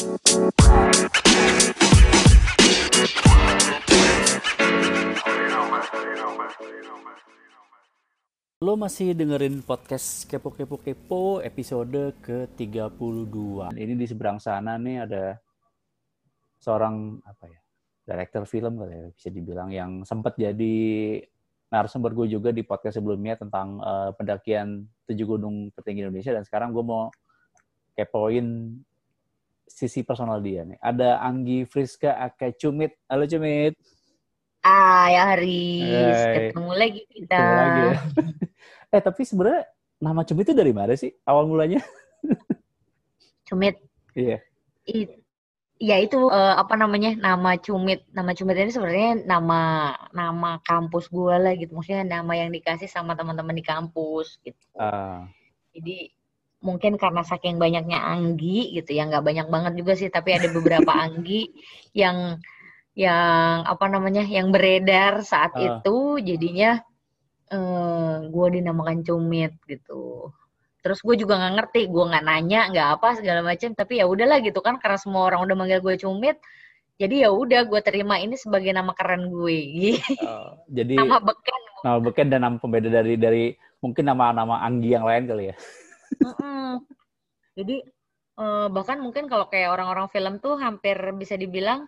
Lo 0.00 0.08
masih 8.80 9.12
dengerin 9.12 9.60
podcast 9.60 10.24
Kepo 10.24 10.56
Kepo 10.56 10.80
Kepo 10.80 11.44
episode 11.44 12.16
ke-32. 12.24 13.76
Ini 13.76 13.92
di 13.92 14.08
seberang 14.08 14.40
sana 14.40 14.80
nih 14.80 15.04
ada 15.04 15.36
seorang 16.64 17.20
apa 17.20 17.52
ya? 17.52 17.60
Director 18.08 18.48
film 18.48 18.80
kali 18.80 18.96
ya 18.96 19.12
bisa 19.12 19.28
dibilang 19.28 19.68
yang 19.68 20.08
sempat 20.08 20.32
jadi 20.40 21.20
narasumber 21.68 22.16
gue 22.16 22.40
juga 22.40 22.56
di 22.56 22.64
podcast 22.64 22.96
sebelumnya 22.96 23.36
tentang 23.36 23.76
uh, 23.84 24.16
pendakian 24.16 24.88
tujuh 25.04 25.36
gunung 25.36 25.68
tertinggi 25.76 26.08
Indonesia 26.08 26.32
dan 26.32 26.48
sekarang 26.48 26.72
gue 26.72 26.80
mau 26.80 27.12
kepoin 27.92 28.80
sisi 29.70 30.02
personal 30.02 30.42
dia 30.42 30.66
nih. 30.66 30.78
Ada 30.82 31.22
Anggi 31.22 31.62
Friska 31.62 32.18
Aka 32.18 32.50
Cumit. 32.58 32.98
Halo 33.06 33.24
Cumit. 33.30 33.78
Ah, 34.60 35.08
ya 35.08 35.22
Haris. 35.32 36.18
Ketemu 36.50 36.72
lagi 36.74 37.02
kita. 37.08 37.38
Ketemu 37.38 37.54
lagi 37.56 37.80
ya. 37.80 37.96
eh, 38.98 39.02
tapi 39.02 39.22
sebenarnya 39.22 39.62
nama 40.02 40.20
Cumit 40.26 40.44
itu 40.50 40.54
dari 40.58 40.72
mana 40.74 40.92
sih 40.98 41.14
awal 41.24 41.46
mulanya? 41.46 41.80
Cumit. 43.48 43.78
Iya. 44.12 44.42
It, 44.84 45.22
ya 45.80 45.96
itu 46.02 46.18
uh, 46.28 46.60
apa 46.60 46.76
namanya 46.76 47.16
nama 47.16 47.56
Cumit. 47.56 48.04
Nama 48.12 48.36
Cumit 48.36 48.58
ini 48.58 48.74
sebenarnya 48.74 49.22
nama 49.24 49.94
nama 50.12 50.60
kampus 50.66 51.08
gue 51.08 51.34
lah 51.40 51.54
gitu. 51.56 51.72
Maksudnya 51.72 52.20
nama 52.20 52.32
yang 52.36 52.52
dikasih 52.52 52.90
sama 52.90 53.16
teman-teman 53.16 53.56
di 53.56 53.64
kampus 53.64 54.36
gitu. 54.44 54.60
Uh. 54.76 55.24
Jadi 55.72 56.19
mungkin 56.60 57.00
karena 57.00 57.24
saking 57.24 57.56
banyaknya 57.56 57.96
Anggi 57.96 58.76
gitu 58.76 58.92
ya 58.92 59.08
nggak 59.08 59.24
banyak 59.24 59.46
banget 59.48 59.72
juga 59.80 59.92
sih 59.96 60.12
tapi 60.12 60.36
ada 60.36 60.48
beberapa 60.52 60.92
Anggi 61.04 61.48
yang 61.96 62.36
yang 62.92 63.64
apa 63.64 63.86
namanya 63.88 64.20
yang 64.28 64.52
beredar 64.52 65.24
saat 65.24 65.56
uh. 65.56 65.80
itu 65.80 66.20
jadinya 66.20 66.80
uh, 67.48 67.56
eh, 67.56 68.14
gue 68.28 68.46
dinamakan 68.60 69.00
cumit 69.00 69.56
gitu. 69.64 70.28
Terus 70.80 71.00
gue 71.04 71.16
juga 71.16 71.36
nggak 71.40 71.54
ngerti 71.60 71.80
gue 71.88 72.04
nggak 72.08 72.24
nanya 72.24 72.60
nggak 72.72 72.88
apa 73.00 73.08
segala 73.20 73.40
macam 73.44 73.72
tapi 73.72 74.00
ya 74.00 74.08
udahlah 74.08 74.40
gitu 74.44 74.60
kan 74.60 74.76
karena 74.80 75.00
semua 75.00 75.28
orang 75.32 75.44
udah 75.44 75.56
manggil 75.56 75.80
gue 75.80 75.96
cumit 76.00 76.40
jadi 77.00 77.24
ya 77.24 77.30
udah 77.32 77.64
gue 77.64 77.80
terima 77.80 78.20
ini 78.20 78.36
sebagai 78.36 78.76
nama 78.76 78.92
keren 78.92 79.32
gue. 79.32 79.96
Uh, 80.20 80.60
jadi 80.68 81.00
nama 81.00 81.16
beken. 81.24 81.60
nama 81.80 81.98
beken 82.04 82.26
dan 82.28 82.44
nama 82.44 82.56
pembeda 82.60 82.92
dari 82.92 83.16
dari 83.16 83.44
mungkin 83.80 84.04
nama-nama 84.12 84.60
Anggi 84.60 84.92
yang 84.92 85.08
lain 85.08 85.24
kali 85.24 85.44
ya 85.48 85.56
mm 86.18 86.34
-mm. 86.34 86.70
jadi 87.54 87.76
uh, 88.40 88.66
bahkan 88.72 88.98
mungkin 88.98 89.28
kalau 89.28 89.46
kayak 89.46 89.70
orang-orang 89.76 90.08
film 90.10 90.40
tuh 90.40 90.56
hampir 90.56 90.96
bisa 91.14 91.36
dibilang 91.36 91.86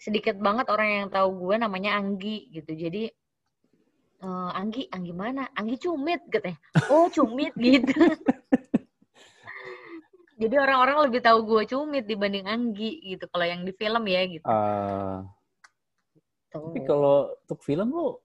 sedikit 0.00 0.40
banget 0.40 0.72
orang 0.72 0.88
yang 0.88 1.08
tahu 1.12 1.28
gue 1.44 1.60
namanya 1.60 2.00
Anggi 2.00 2.48
gitu. 2.48 2.72
Jadi 2.72 3.12
uh, 4.24 4.50
Anggi, 4.56 4.88
Anggi 4.88 5.12
mana? 5.12 5.44
Anggi 5.52 5.76
Cumit 5.76 6.24
katanya. 6.32 6.56
Oh, 6.88 7.12
Cumit 7.12 7.52
gitu. 7.60 7.92
Jadi 10.40 10.56
orang-orang 10.56 11.12
lebih 11.12 11.20
tahu 11.20 11.44
gue 11.44 11.62
Cumit 11.68 12.08
dibanding 12.08 12.48
Anggi 12.48 12.96
gitu 13.04 13.28
kalau 13.28 13.44
yang 13.44 13.60
di 13.68 13.76
film 13.76 14.08
ya 14.08 14.24
gitu. 14.24 14.46
Uh, 14.48 15.20
Tapi 16.48 16.80
kalau 16.88 17.28
untuk 17.44 17.60
film 17.60 17.92
lo 17.92 18.24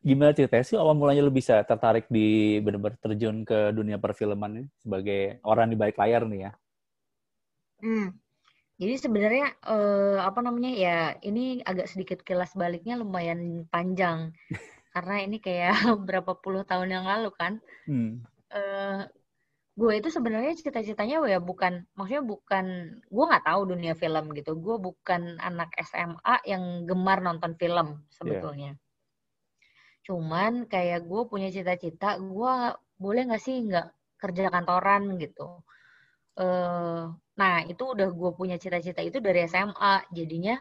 gimana 0.00 0.32
ceritanya 0.32 0.64
sih 0.64 0.80
awal 0.80 0.96
mulanya 0.96 1.20
lo 1.20 1.32
bisa 1.32 1.60
tertarik 1.68 2.08
di 2.08 2.56
benar-benar 2.64 2.96
terjun 3.04 3.44
ke 3.44 3.68
dunia 3.76 4.00
perfilman 4.00 4.64
ini 4.64 4.66
sebagai 4.80 5.44
orang 5.44 5.68
di 5.68 5.76
balik 5.76 6.00
layar 6.00 6.24
nih 6.24 6.48
ya? 6.48 6.52
Hmm. 7.84 8.08
Jadi 8.80 8.94
sebenarnya 8.96 9.46
uh, 9.68 10.24
apa 10.24 10.40
namanya 10.40 10.72
ya 10.72 10.98
ini 11.20 11.60
agak 11.60 11.84
sedikit 11.84 12.24
kelas 12.24 12.56
baliknya 12.56 12.96
lumayan 12.96 13.68
panjang 13.68 14.32
karena 14.96 15.14
ini 15.20 15.36
kayak 15.36 15.76
berapa 16.08 16.32
puluh 16.40 16.64
tahun 16.64 16.88
yang 16.96 17.04
lalu 17.04 17.28
kan. 17.36 17.60
Hmm. 17.84 18.24
Uh, 18.48 19.04
gue 19.76 19.92
itu 19.96 20.08
sebenarnya 20.12 20.56
cita-citanya 20.56 21.24
ya 21.24 21.40
bukan 21.40 21.88
maksudnya 21.96 22.24
bukan 22.24 22.66
gue 23.04 23.24
nggak 23.28 23.44
tahu 23.44 23.60
dunia 23.68 23.92
film 23.92 24.32
gitu. 24.32 24.56
Gue 24.56 24.80
bukan 24.80 25.36
anak 25.44 25.76
SMA 25.84 26.40
yang 26.48 26.88
gemar 26.88 27.20
nonton 27.20 27.52
film 27.60 28.00
sebetulnya. 28.08 28.72
Yeah. 28.72 28.89
Cuman 30.10 30.66
kayak 30.66 31.06
gue 31.06 31.22
punya 31.30 31.54
cita-cita 31.54 32.18
gue 32.18 32.54
boleh 32.98 33.22
nggak 33.30 33.42
sih 33.46 33.62
nggak 33.62 33.86
kerja 34.18 34.50
kantoran 34.50 35.14
gitu. 35.22 35.62
Uh, 36.34 37.14
Nah, 37.40 37.64
itu 37.64 37.82
udah 37.96 38.08
gue 38.12 38.30
punya 38.36 38.56
cita-cita 38.60 39.00
itu 39.00 39.16
dari 39.24 39.48
SMA. 39.48 40.04
Jadinya 40.12 40.60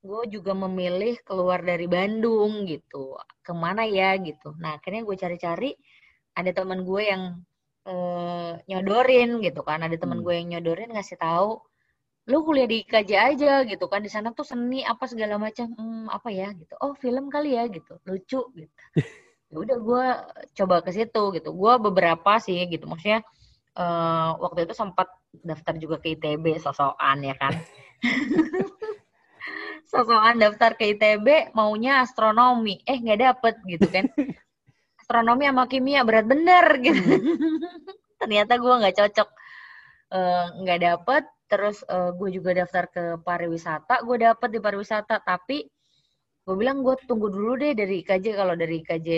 gue 0.00 0.22
juga 0.32 0.52
memilih 0.56 1.20
keluar 1.28 1.60
dari 1.60 1.84
Bandung 1.84 2.64
gitu. 2.64 3.20
Ke 3.44 3.52
mana 3.52 3.84
ya 3.84 4.16
gitu. 4.16 4.56
Nah, 4.56 4.80
akhirnya 4.80 5.04
gue 5.04 5.16
cari-cari. 5.20 5.70
Ada 6.32 6.50
teman 6.56 6.80
gue 6.88 7.02
yang 7.04 7.22
eh, 7.84 8.52
nyodorin 8.68 9.44
gitu 9.44 9.60
kan. 9.60 9.84
Ada 9.84 9.96
teman 10.00 10.20
hmm. 10.20 10.24
gue 10.24 10.34
yang 10.40 10.48
nyodorin 10.56 10.90
ngasih 10.96 11.20
tahu 11.20 11.60
lu 12.26 12.42
kuliah 12.42 12.66
di 12.66 12.82
IKJ 12.82 13.10
aja 13.14 13.52
gitu 13.62 13.86
kan. 13.86 14.02
Di 14.02 14.10
sana 14.10 14.34
tuh 14.34 14.46
seni 14.46 14.82
apa 14.82 15.06
segala 15.06 15.38
macam. 15.38 15.70
Hmm, 15.78 16.06
apa 16.10 16.28
ya 16.34 16.50
gitu. 16.54 16.74
Oh 16.82 16.92
film 16.98 17.30
kali 17.30 17.54
ya 17.54 17.66
gitu. 17.70 17.98
Lucu 18.06 18.40
gitu. 18.54 18.74
Ya 19.46 19.62
udah 19.62 19.78
gue 19.78 20.06
coba 20.58 20.82
ke 20.82 20.90
situ 20.90 21.22
gitu. 21.38 21.54
Gue 21.54 21.78
beberapa 21.78 22.42
sih 22.42 22.66
gitu. 22.66 22.90
Maksudnya 22.90 23.22
uh, 23.78 24.34
waktu 24.42 24.66
itu 24.66 24.74
sempat 24.74 25.06
daftar 25.46 25.78
juga 25.78 26.02
ke 26.02 26.18
ITB 26.18 26.58
sosokan 26.58 27.22
ya 27.22 27.38
kan. 27.38 27.54
Sosokan 29.86 30.42
daftar 30.42 30.74
ke 30.74 30.98
ITB 30.98 31.54
maunya 31.54 32.02
astronomi. 32.02 32.82
Eh 32.82 32.98
nggak 32.98 33.20
dapet 33.22 33.54
gitu 33.70 33.86
kan. 33.86 34.10
Astronomi 35.06 35.46
sama 35.46 35.70
kimia 35.70 36.02
berat 36.02 36.26
bener 36.26 36.66
gitu. 36.82 37.22
Ternyata 38.18 38.58
gue 38.58 38.74
nggak 38.82 38.96
cocok. 38.98 39.28
Eh, 40.06 40.46
nggak 40.66 40.78
uh, 40.78 40.82
dapet 40.82 41.24
terus 41.46 41.82
uh, 41.86 42.10
gue 42.14 42.28
juga 42.34 42.50
daftar 42.54 42.84
ke 42.90 43.04
pariwisata 43.22 44.02
gue 44.02 44.16
dapet 44.22 44.48
di 44.50 44.60
pariwisata. 44.60 45.22
Tapi 45.22 45.66
gue 46.46 46.56
bilang 46.58 46.82
gue 46.82 46.94
tunggu 47.06 47.30
dulu 47.30 47.58
deh 47.58 47.74
dari 47.74 48.02
IKJ 48.02 48.26
kalau 48.38 48.54
dari 48.54 48.82
IKJ 48.82 49.08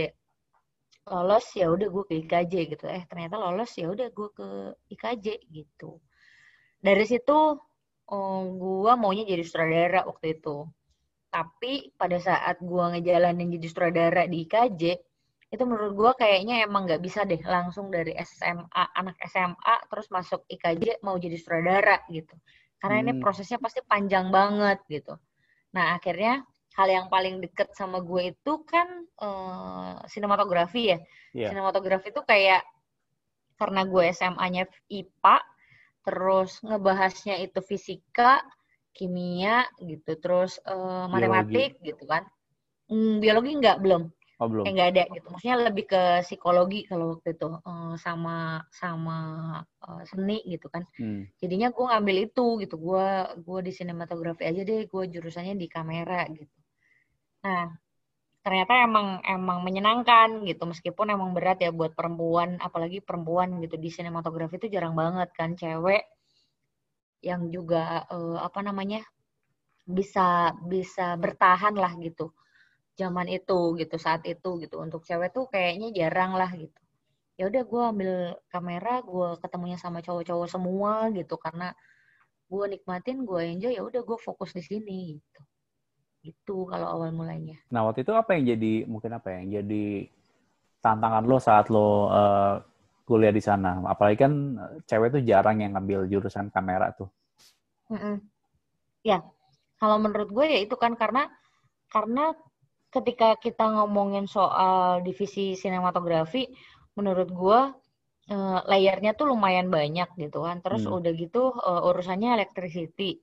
lolos 1.08 1.46
ya 1.56 1.72
udah 1.72 1.88
gue 1.88 2.04
ke 2.04 2.14
IKJ 2.24 2.54
gitu. 2.76 2.84
Eh 2.88 3.02
ternyata 3.08 3.40
lolos 3.40 3.72
ya 3.76 3.88
udah 3.88 4.08
gue 4.12 4.28
ke 4.36 4.48
IKJ 4.92 5.26
gitu. 5.48 6.00
Dari 6.78 7.04
situ 7.08 7.38
oh, 8.08 8.40
gue 8.56 8.92
maunya 8.96 9.24
jadi 9.24 9.44
sutradara 9.44 10.04
waktu 10.04 10.36
itu. 10.40 10.68
Tapi 11.28 11.92
pada 11.96 12.16
saat 12.20 12.56
gue 12.60 12.84
ngejalanin 12.96 13.52
jadi 13.56 13.66
sutradara 13.68 14.22
di 14.28 14.44
IKJ 14.48 14.82
itu 15.48 15.64
menurut 15.64 15.92
gue 15.96 16.12
kayaknya 16.20 16.64
emang 16.68 16.84
nggak 16.84 17.00
bisa 17.00 17.24
deh 17.24 17.40
langsung 17.40 17.88
dari 17.88 18.12
SMA 18.20 18.84
anak 18.92 19.16
SMA 19.24 19.74
terus 19.88 20.06
masuk 20.12 20.44
IKJ 20.44 21.00
mau 21.00 21.16
jadi 21.16 21.40
sutradara 21.40 22.04
gitu 22.12 22.36
karena 22.78 22.96
hmm. 23.00 23.04
ini 23.04 23.12
prosesnya 23.24 23.56
pasti 23.56 23.80
panjang 23.84 24.28
banget 24.28 24.84
gitu 24.92 25.16
nah 25.72 25.96
akhirnya 25.96 26.44
hal 26.78 26.86
yang 26.86 27.06
paling 27.10 27.42
deket 27.42 27.74
sama 27.74 27.98
gue 27.98 28.30
itu 28.30 28.52
kan 28.62 28.86
uh, 29.18 29.98
sinematografi 30.06 30.94
ya. 30.94 30.98
Yeah. 31.34 31.50
Sinematografi 31.50 32.14
itu 32.14 32.22
kayak 32.22 32.62
karena 33.58 33.82
gue 33.82 34.14
SMA-nya 34.14 34.70
IPA, 34.86 35.36
terus 36.06 36.62
ngebahasnya 36.62 37.42
itu 37.42 37.58
fisika, 37.58 38.38
kimia 38.94 39.66
gitu, 39.82 40.14
terus 40.22 40.62
uh, 40.70 41.10
matematik 41.10 41.82
biologi. 41.82 41.88
gitu 41.90 42.04
kan. 42.06 42.22
Hmm, 42.86 43.18
biologi 43.18 43.58
enggak 43.58 43.82
belum. 43.82 44.14
Oh, 44.38 44.46
belum. 44.46 44.64
Eh, 44.66 44.72
enggak 44.72 44.88
ada 44.94 45.04
gitu. 45.10 45.26
Maksudnya 45.34 45.56
lebih 45.66 45.84
ke 45.90 46.02
psikologi 46.22 46.86
kalau 46.86 47.18
waktu 47.18 47.34
itu 47.34 47.48
uh, 47.58 47.94
sama 47.98 48.62
sama 48.70 49.18
uh, 49.82 50.02
seni 50.06 50.38
gitu 50.46 50.70
kan. 50.70 50.86
Hmm. 50.94 51.26
Jadinya 51.42 51.74
gue 51.74 51.84
ngambil 51.84 52.16
itu 52.30 52.46
gitu. 52.62 52.78
Gue 52.78 53.06
gue 53.34 53.58
di 53.66 53.72
sinematografi 53.74 54.46
aja 54.46 54.62
deh. 54.62 54.86
Gue 54.86 55.10
jurusannya 55.10 55.58
di 55.58 55.66
kamera 55.66 56.22
gitu. 56.30 56.54
Nah, 57.42 57.66
ternyata 58.46 58.72
emang 58.86 59.20
emang 59.26 59.58
menyenangkan 59.66 60.46
gitu 60.46 60.64
meskipun 60.64 61.12
emang 61.12 61.34
berat 61.36 61.58
ya 61.60 61.74
buat 61.74 61.92
perempuan 61.92 62.56
apalagi 62.62 63.02
perempuan 63.02 63.58
gitu 63.60 63.76
di 63.76 63.90
sinematografi 63.92 64.56
itu 64.56 64.72
jarang 64.72 64.94
banget 64.96 65.28
kan 65.36 65.52
cewek 65.52 66.06
yang 67.20 67.50
juga 67.50 68.08
uh, 68.08 68.40
apa 68.40 68.62
namanya 68.62 69.02
bisa 69.84 70.54
bisa 70.64 71.18
bertahan 71.18 71.74
lah 71.76 71.92
gitu 71.98 72.32
zaman 72.98 73.30
itu 73.30 73.78
gitu 73.78 73.96
saat 73.96 74.26
itu 74.26 74.58
gitu 74.58 74.82
untuk 74.82 75.06
cewek 75.06 75.30
tuh 75.30 75.46
kayaknya 75.46 75.94
jarang 75.94 76.34
lah 76.34 76.50
gitu 76.50 76.80
ya 77.38 77.46
udah 77.46 77.62
gue 77.62 77.82
ambil 77.94 78.12
kamera 78.50 78.98
gue 79.06 79.28
ketemunya 79.38 79.78
sama 79.78 80.02
cowok-cowok 80.02 80.48
semua 80.50 81.06
gitu 81.14 81.38
karena 81.38 81.70
gue 82.50 82.64
nikmatin 82.74 83.22
gue 83.22 83.40
enjoy 83.54 83.72
ya 83.78 83.82
udah 83.86 84.02
gue 84.02 84.18
fokus 84.18 84.50
di 84.50 84.62
sini 84.66 85.14
gitu 85.22 85.40
itu 86.26 86.66
kalau 86.66 86.98
awal 86.98 87.14
mulanya. 87.14 87.56
Nah 87.70 87.86
waktu 87.86 88.02
itu 88.02 88.12
apa 88.12 88.34
yang 88.34 88.58
jadi 88.58 88.72
mungkin 88.90 89.14
apa 89.14 89.38
yang 89.38 89.62
jadi 89.62 90.10
tantangan 90.82 91.24
lo 91.24 91.38
saat 91.38 91.70
lo 91.70 92.10
uh, 92.10 92.58
kuliah 93.06 93.30
di 93.30 93.42
sana? 93.42 93.80
Apalagi 93.86 94.18
kan 94.18 94.32
cewek 94.84 95.14
tuh 95.14 95.22
jarang 95.22 95.62
yang 95.62 95.78
ngambil 95.78 96.10
jurusan 96.10 96.50
kamera 96.50 96.90
tuh. 96.92 97.08
Mm-mm. 97.88 98.20
Ya, 99.06 99.24
kalau 99.78 99.96
menurut 100.02 100.28
gue 100.28 100.44
ya 100.44 100.58
itu 100.60 100.74
kan 100.74 100.98
karena 100.98 101.30
karena 101.88 102.34
ketika 102.88 103.36
kita 103.36 103.64
ngomongin 103.68 104.24
soal 104.28 105.04
divisi 105.04 105.54
sinematografi, 105.54 106.48
menurut 106.96 107.28
gue 107.28 107.60
uh, 108.32 108.60
layernya 108.66 109.12
tuh 109.14 109.30
lumayan 109.32 109.68
banyak 109.68 110.08
gitu 110.16 110.44
kan. 110.44 110.60
Terus 110.64 110.88
Hmm. 110.88 110.98
udah 111.00 111.12
gitu 111.12 111.52
uh, 111.52 111.88
urusannya 111.88 112.34
electricity 112.38 113.20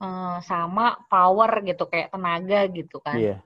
uh, 0.00 0.38
sama 0.44 1.00
power 1.08 1.64
gitu 1.64 1.88
kayak 1.88 2.12
tenaga 2.12 2.68
gitu 2.68 3.00
kan. 3.00 3.18
Iya. 3.18 3.36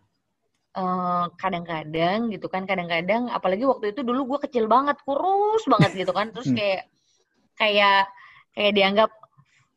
Eh, 0.76 1.24
kadang-kadang 1.40 2.28
gitu 2.28 2.52
kan 2.52 2.68
kadang-kadang 2.68 3.32
apalagi 3.32 3.64
waktu 3.64 3.96
itu 3.96 4.04
dulu 4.04 4.36
gue 4.36 4.44
kecil 4.44 4.68
banget 4.68 5.00
kurus 5.08 5.64
banget 5.64 6.04
gitu 6.04 6.12
kan 6.12 6.28
terus 6.36 6.52
Hmm. 6.52 6.58
kayak 6.60 6.82
kayak 7.56 8.04
kayak 8.52 8.72
dianggap 8.76 9.10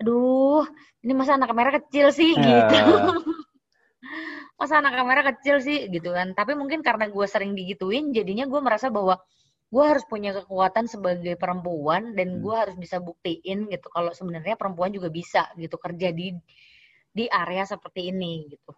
aduh 0.04 0.68
ini 1.00 1.16
masa 1.16 1.40
anak 1.40 1.56
kamera 1.56 1.72
kecil 1.80 2.12
sih 2.12 2.36
gitu 2.36 2.76
Ya. 2.76 3.16
masa 4.60 4.74
anak 4.84 4.94
kamera 5.00 5.22
kecil 5.36 5.56
sih 5.64 5.88
gitu 5.90 6.12
kan 6.12 6.36
tapi 6.36 6.52
mungkin 6.54 6.84
karena 6.84 7.08
gue 7.08 7.26
sering 7.34 7.56
digituin 7.56 8.12
jadinya 8.12 8.46
gue 8.52 8.60
merasa 8.60 8.92
bahwa 8.92 9.16
gue 9.70 9.84
harus 9.86 10.04
punya 10.10 10.32
kekuatan 10.36 10.86
sebagai 10.90 11.36
perempuan 11.40 12.14
dan 12.18 12.28
Hmm. 12.38 12.42
gue 12.44 12.56
harus 12.58 12.76
bisa 12.76 12.98
buktiin 13.00 13.70
gitu 13.72 13.88
kalau 13.94 14.12
sebenarnya 14.12 14.56
perempuan 14.60 14.92
juga 14.92 15.08
bisa 15.14 15.48
gitu 15.56 15.78
kerja 15.80 16.10
di 16.12 16.36
di 17.18 17.26
area 17.32 17.64
seperti 17.66 18.12
ini 18.12 18.34
gitu 18.54 18.72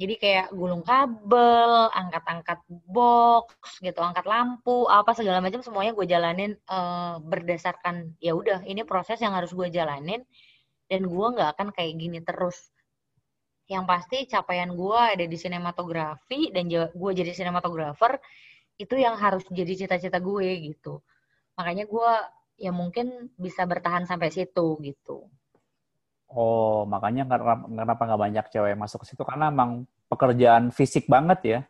jadi 0.00 0.14
kayak 0.18 0.46
gulung 0.56 0.82
kabel, 0.82 1.86
angkat-angkat 1.94 2.58
box 2.90 3.78
gitu, 3.78 4.00
angkat 4.02 4.26
lampu, 4.26 4.88
apa 4.90 5.14
segala 5.14 5.38
macam 5.38 5.62
semuanya 5.62 5.92
gue 5.94 6.06
jalanin 6.08 6.52
eh, 6.58 7.14
berdasarkan 7.22 8.16
ya 8.18 8.34
udah 8.34 8.64
ini 8.66 8.82
proses 8.82 9.20
yang 9.22 9.36
harus 9.36 9.52
gue 9.54 9.68
jalanin 9.70 10.24
dan 10.90 11.06
gue 11.06 11.26
nggak 11.34 11.50
akan 11.54 11.68
kayak 11.76 11.92
gini 12.02 12.18
terus. 12.24 12.72
Yang 13.72 13.84
pasti 13.88 14.18
capaian 14.28 14.68
gue 14.76 15.00
ada 15.00 15.24
di 15.24 15.36
sinematografi 15.40 16.52
dan 16.52 16.68
gue 16.68 17.10
jadi 17.16 17.32
sinematografer 17.32 18.20
itu 18.76 19.00
yang 19.00 19.16
harus 19.16 19.48
jadi 19.48 19.72
cita-cita 19.72 20.20
gue 20.20 20.48
gitu. 20.68 21.00
Makanya 21.56 21.88
gue 21.88 22.10
ya 22.60 22.68
mungkin 22.68 23.32
bisa 23.40 23.64
bertahan 23.64 24.04
sampai 24.04 24.28
situ 24.28 24.76
gitu. 24.84 25.32
Oh, 26.32 26.84
makanya 26.88 27.28
kenapa 27.28 28.02
nggak 28.08 28.20
banyak 28.20 28.44
cewek 28.52 28.76
yang 28.76 28.80
masuk 28.80 29.04
ke 29.04 29.12
situ 29.12 29.20
karena 29.24 29.52
emang 29.52 29.84
pekerjaan 30.08 30.72
fisik 30.72 31.04
banget 31.08 31.40
ya. 31.44 31.60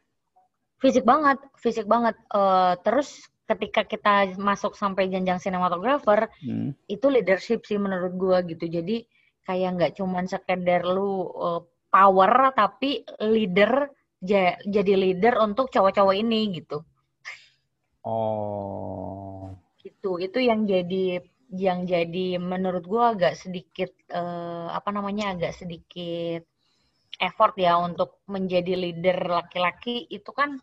Fisik 0.79 1.07
banget, 1.07 1.39
fisik 1.59 1.87
banget. 1.87 2.19
Eh, 2.31 2.75
terus 2.83 3.27
ketika 3.47 3.83
kita 3.83 4.39
masuk 4.39 4.79
sampai 4.79 5.11
jenjang 5.11 5.43
sinematografer, 5.43 6.31
Hmm. 6.43 6.75
itu 6.87 7.07
leadership 7.11 7.67
sih 7.67 7.79
menurut 7.79 8.15
gua 8.15 8.39
gitu. 8.47 8.67
Jadi 8.67 9.07
kayak 9.43 9.71
nggak 9.79 9.93
cuman 9.99 10.31
sekedar 10.31 10.87
lu 10.87 11.27
eh, 11.27 11.61
power, 11.93 12.57
tapi 12.57 13.05
leader 13.21 13.93
ja- 14.25 14.57
jadi 14.65 14.93
leader 14.97 15.37
untuk 15.45 15.69
cowok-cowok 15.69 16.17
ini 16.17 16.41
gitu. 16.57 16.81
Oh. 18.03 19.53
Gitu. 19.79 20.19
Itu 20.19 20.39
yang 20.41 20.65
jadi 20.65 21.21
yang 21.53 21.85
jadi 21.85 22.41
menurut 22.41 22.89
gua 22.89 23.13
agak 23.13 23.37
sedikit 23.37 23.93
eh, 24.09 24.69
apa 24.73 24.89
namanya 24.89 25.37
agak 25.37 25.53
sedikit 25.53 26.49
effort 27.21 27.55
ya 27.61 27.77
untuk 27.77 28.25
menjadi 28.25 28.73
leader 28.73 29.29
laki-laki 29.29 30.09
itu 30.09 30.33
kan 30.33 30.57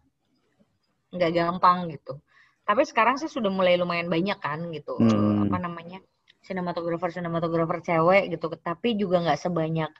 nggak 1.13 1.31
gampang 1.31 1.93
gitu. 1.93 2.17
Tapi 2.65 2.85
sekarang 2.85 3.17
sih 3.21 3.29
sudah 3.29 3.49
mulai 3.49 3.77
lumayan 3.77 4.09
banyak 4.09 4.37
kan 4.41 4.65
gitu, 4.73 4.93
Hmm. 4.97 5.49
apa 5.49 5.57
namanya 5.57 6.01
sinematografer 6.41 7.09
sinematografer 7.13 7.81
cewek 7.85 8.33
gitu. 8.33 8.45
Tapi 8.61 8.97
juga 8.97 9.21
nggak 9.25 9.39
sebanyak 9.39 9.91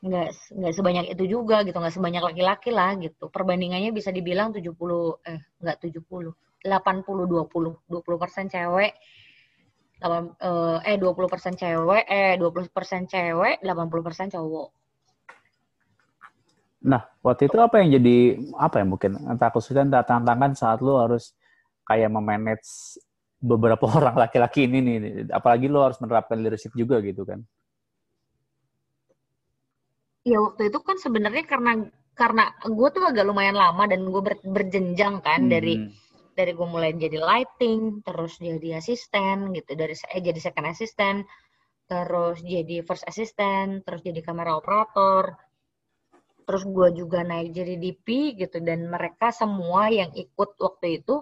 nggak 0.00 0.28
nggak 0.56 0.72
sebanyak 0.72 1.06
itu 1.12 1.24
juga 1.28 1.60
gitu, 1.60 1.76
nggak 1.76 1.92
sebanyak 1.92 2.22
laki-laki 2.24 2.70
lah 2.72 2.96
gitu. 2.96 3.28
Perbandingannya 3.28 3.92
bisa 3.92 4.08
dibilang 4.08 4.48
70 4.48 5.20
eh 5.28 5.40
nggak 5.60 5.76
70, 5.76 6.32
80 6.64 7.24
20, 7.28 7.72
20 7.84 8.16
persen 8.16 8.48
cewek, 8.48 8.96
delapan- 10.00 10.36
eh 10.88 10.96
20 10.96 11.28
persen 11.28 11.52
cewek, 11.52 12.04
eh 12.08 12.34
20 12.40 12.72
persen 12.72 13.04
cewek, 13.04 13.60
80 13.60 14.02
persen 14.04 14.32
cowok. 14.32 14.68
Nah, 16.80 17.04
waktu 17.20 17.52
itu 17.52 17.60
apa 17.60 17.84
yang 17.84 18.00
jadi 18.00 18.40
apa 18.56 18.80
ya 18.80 18.86
mungkin 18.88 19.20
entah 19.28 19.52
kesulitan 19.52 19.92
entah 19.92 20.00
tantangan 20.00 20.56
saat 20.56 20.80
lu 20.80 20.96
harus 20.96 21.36
kayak 21.84 22.08
memanage 22.08 22.96
beberapa 23.36 23.84
orang 24.00 24.16
laki-laki 24.16 24.64
ini 24.64 24.78
nih, 24.80 24.98
apalagi 25.28 25.68
lu 25.68 25.84
harus 25.84 26.00
menerapkan 26.00 26.40
leadership 26.40 26.72
juga 26.72 27.04
gitu 27.04 27.28
kan. 27.28 27.44
Ya 30.24 30.38
waktu 30.46 30.62
itu 30.72 30.78
kan 30.88 30.96
sebenarnya 31.04 31.44
karena 31.52 31.72
karena 32.20 32.44
gue 32.76 32.88
tuh 32.96 33.04
agak 33.10 33.24
lumayan 33.28 33.56
lama 33.62 33.84
dan 33.92 34.00
gue 34.12 34.22
ber- 34.26 34.44
berjenjang 34.56 35.14
kan 35.26 35.40
dari 35.52 35.74
Hmm. 35.76 35.90
dari 36.38 36.52
gue 36.58 36.68
mulai 36.74 36.90
jadi 37.04 37.18
lighting, 37.30 37.80
terus 38.06 38.32
jadi 38.40 38.68
asisten 38.80 39.36
gitu, 39.56 39.70
dari 39.80 39.92
eh 40.14 40.22
jadi 40.28 40.40
second 40.46 40.66
assistant, 40.72 41.18
terus 41.90 42.36
jadi 42.54 42.76
first 42.88 43.04
assistant, 43.12 43.70
terus 43.86 44.00
jadi 44.08 44.20
kamera 44.28 44.52
operator, 44.60 45.24
terus 46.46 46.62
gue 46.76 46.88
juga 47.00 47.20
naik 47.30 47.48
jadi 47.58 47.74
DP 47.82 48.06
gitu 48.40 48.58
dan 48.68 48.80
mereka 48.94 49.30
semua 49.40 49.82
yang 49.98 50.10
ikut 50.24 50.50
waktu 50.58 50.86
itu 51.00 51.14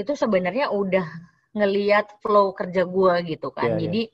itu 0.00 0.12
sebenarnya 0.22 0.66
udah 0.74 1.06
ngeliat 1.58 2.06
flow 2.22 2.50
kerja 2.58 2.82
gue 2.96 3.14
gitu 3.32 3.48
kan. 3.58 3.70
Iya, 3.70 3.76
iya. 3.80 3.94
Jadi 3.94 4.10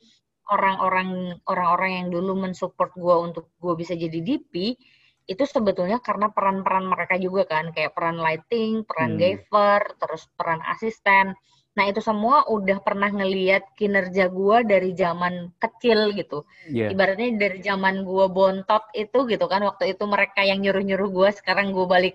orang-orang 0.55 1.09
orang-orang 1.53 1.91
yang 1.99 2.09
dulu 2.15 2.33
mensupport 2.45 2.91
gue 3.05 3.17
untuk 3.27 3.45
gue 3.63 3.75
bisa 3.81 3.95
jadi 3.95 4.19
DP 4.29 4.55
itu 5.33 5.45
sebetulnya 5.47 5.99
karena 6.03 6.27
peran-peran 6.35 6.85
mereka 6.93 7.15
juga 7.27 7.43
kan 7.47 7.71
kayak 7.75 7.95
peran 7.97 8.19
lighting, 8.19 8.83
peran 8.89 9.15
Hmm. 9.15 9.21
gaffer, 9.23 9.81
terus 10.01 10.23
peran 10.39 10.61
asisten. 10.73 11.27
Nah 11.79 11.85
itu 11.87 12.01
semua 12.03 12.37
udah 12.51 12.79
pernah 12.83 13.09
ngeliat 13.15 13.63
kinerja 13.79 14.27
gue 14.27 14.57
dari 14.67 14.91
zaman 15.03 15.55
kecil 15.63 16.11
gitu 16.19 16.43
Iya. 16.67 16.91
ibaratnya 16.93 17.29
dari 17.39 17.59
zaman 17.63 18.03
gue 18.03 18.27
bontot 18.37 18.83
itu 19.03 19.19
gitu 19.31 19.45
kan 19.53 19.61
waktu 19.69 19.85
itu 19.95 20.05
mereka 20.15 20.41
yang 20.43 20.59
nyuruh 20.65 20.83
nyuruh 20.89 21.09
gue 21.15 21.29
sekarang 21.39 21.67
gue 21.77 21.87
balik 21.95 22.15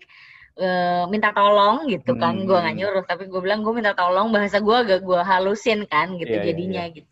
eh, 0.59 1.03
minta 1.13 1.29
tolong 1.35 1.87
gitu 1.93 2.11
kan 2.21 2.33
Hmm. 2.35 2.45
gue 2.47 2.57
nggak 2.63 2.75
nyuruh 2.79 3.03
tapi 3.09 3.23
gue 3.31 3.39
bilang 3.45 3.59
gue 3.65 3.73
minta 3.79 3.93
tolong 3.95 4.27
bahasa 4.35 4.57
gue 4.67 4.75
agak 4.83 4.99
gue 5.07 5.19
halusin 5.31 5.79
kan 5.93 6.07
gitu 6.21 6.35
Iya, 6.35 6.43
iya, 6.43 6.45
jadinya 6.51 6.83
gitu 6.95 7.09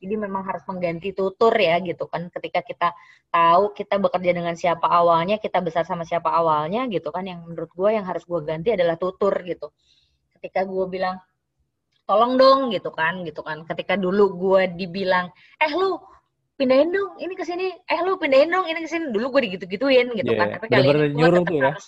jadi 0.00 0.16
memang 0.16 0.42
harus 0.48 0.64
mengganti 0.64 1.12
tutur 1.12 1.52
ya 1.52 1.76
gitu 1.84 2.08
kan. 2.08 2.32
Ketika 2.32 2.64
kita 2.64 2.88
tahu 3.28 3.76
kita 3.76 4.00
bekerja 4.00 4.32
dengan 4.32 4.56
siapa 4.56 4.88
awalnya 4.88 5.36
kita 5.36 5.60
besar 5.60 5.84
sama 5.84 6.08
siapa 6.08 6.32
awalnya 6.32 6.88
gitu 6.88 7.12
kan. 7.12 7.28
Yang 7.28 7.44
menurut 7.44 7.70
gue 7.76 7.90
yang 7.92 8.08
harus 8.08 8.24
gue 8.24 8.40
ganti 8.40 8.72
adalah 8.72 8.96
tutur 8.96 9.36
gitu. 9.44 9.68
Ketika 10.40 10.64
gue 10.64 10.84
bilang 10.88 11.20
tolong 12.08 12.40
dong 12.40 12.72
gitu 12.72 12.88
kan 12.96 13.20
gitu 13.28 13.44
kan. 13.44 13.68
Ketika 13.68 14.00
dulu 14.00 14.24
gue 14.40 14.62
dibilang 14.72 15.28
eh 15.60 15.72
lu 15.76 16.00
pindahin 16.56 16.88
dong 16.88 17.20
ini 17.20 17.36
ke 17.36 17.44
sini. 17.44 17.68
Eh 17.84 18.00
lu 18.00 18.16
pindahin 18.16 18.48
dong 18.48 18.64
ini 18.72 18.80
ke 18.80 18.88
sini. 18.88 19.12
Dulu 19.12 19.36
gue 19.36 19.52
digitu-gituin 19.52 20.16
gitu 20.16 20.32
Iya, 20.32 20.40
kan 20.40 20.48
tapi 20.56 20.66
kali 20.72 20.88
ini 20.88 20.96
gue 20.96 21.08
nyuruh 21.12 21.44
tetap 21.44 21.52
tuh 21.52 21.60
ya. 21.60 21.68
harus 21.76 21.86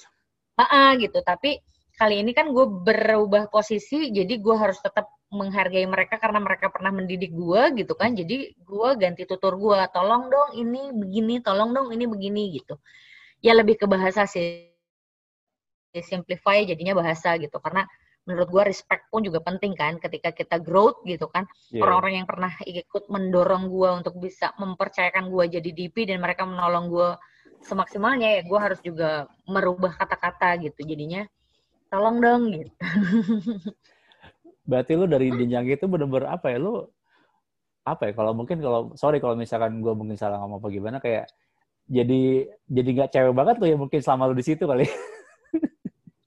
Heeh, 0.52 0.88
gitu. 1.08 1.18
Tapi 1.24 1.50
kali 1.96 2.14
ini 2.20 2.36
kan 2.36 2.52
gue 2.52 2.66
berubah 2.68 3.48
posisi 3.48 4.12
jadi 4.12 4.36
gue 4.36 4.56
harus 4.60 4.76
tetap 4.84 5.08
menghargai 5.32 5.88
mereka 5.88 6.20
karena 6.20 6.38
mereka 6.44 6.68
pernah 6.68 6.92
mendidik 6.92 7.32
gue 7.32 7.62
gitu 7.80 7.96
kan. 7.96 8.12
Jadi 8.12 8.52
gue 8.52 8.88
ganti 9.00 9.24
tutur 9.24 9.56
gue 9.56 9.80
tolong 9.90 10.28
dong 10.28 10.50
ini 10.60 10.92
begini 10.92 11.40
tolong 11.40 11.72
dong 11.72 11.88
ini 11.90 12.04
begini 12.04 12.52
gitu. 12.60 12.76
Ya 13.40 13.56
lebih 13.56 13.80
ke 13.80 13.88
bahasa 13.88 14.28
sih. 14.28 14.68
Simplify 15.96 16.68
jadinya 16.68 17.00
bahasa 17.00 17.40
gitu. 17.40 17.56
Karena 17.64 17.88
menurut 18.28 18.48
gue 18.52 18.62
respect 18.70 19.10
pun 19.10 19.24
juga 19.24 19.42
penting 19.42 19.74
kan 19.74 19.96
ketika 19.98 20.36
kita 20.36 20.60
growth 20.60 21.00
gitu 21.08 21.26
kan. 21.32 21.48
Iya. 21.72 21.80
orang-orang 21.80 22.22
yang 22.22 22.28
pernah 22.28 22.52
ikut 22.68 23.08
mendorong 23.08 23.72
gue 23.72 23.88
untuk 24.04 24.14
bisa 24.20 24.52
mempercayakan 24.60 25.32
gue 25.32 25.58
jadi 25.58 25.70
DP 25.72 26.12
dan 26.12 26.20
mereka 26.20 26.44
menolong 26.44 26.92
gue 26.92 27.08
semaksimalnya 27.64 28.36
ya 28.36 28.42
gue 28.44 28.58
harus 28.60 28.80
juga 28.84 29.32
merubah 29.48 29.96
kata-kata 29.96 30.60
gitu. 30.60 30.84
Jadinya 30.84 31.24
tolong 31.92 32.24
dong 32.24 32.42
gitu 32.56 32.72
Berarti 34.62 34.92
lu 34.94 35.04
dari 35.10 35.28
jenjang 35.30 35.66
itu 35.66 35.84
bener-bener 35.90 36.30
apa 36.30 36.50
ya 36.54 36.58
lu 36.62 36.86
apa 37.82 38.02
ya 38.08 38.12
kalau 38.14 38.30
mungkin 38.30 38.62
kalau 38.62 38.94
sorry 38.94 39.18
kalau 39.18 39.34
misalkan 39.34 39.82
gue 39.82 39.90
mungkin 39.90 40.14
salah 40.14 40.38
ngomong 40.38 40.62
apa 40.62 40.68
gimana 40.70 40.96
kayak 41.02 41.26
jadi 41.90 42.46
jadi 42.70 42.88
nggak 42.94 43.10
cewek 43.10 43.34
banget 43.34 43.54
tuh 43.58 43.66
ya 43.66 43.74
mungkin 43.74 43.98
selama 43.98 44.30
lu 44.30 44.38
di 44.38 44.46
situ 44.46 44.64
kali. 44.70 44.86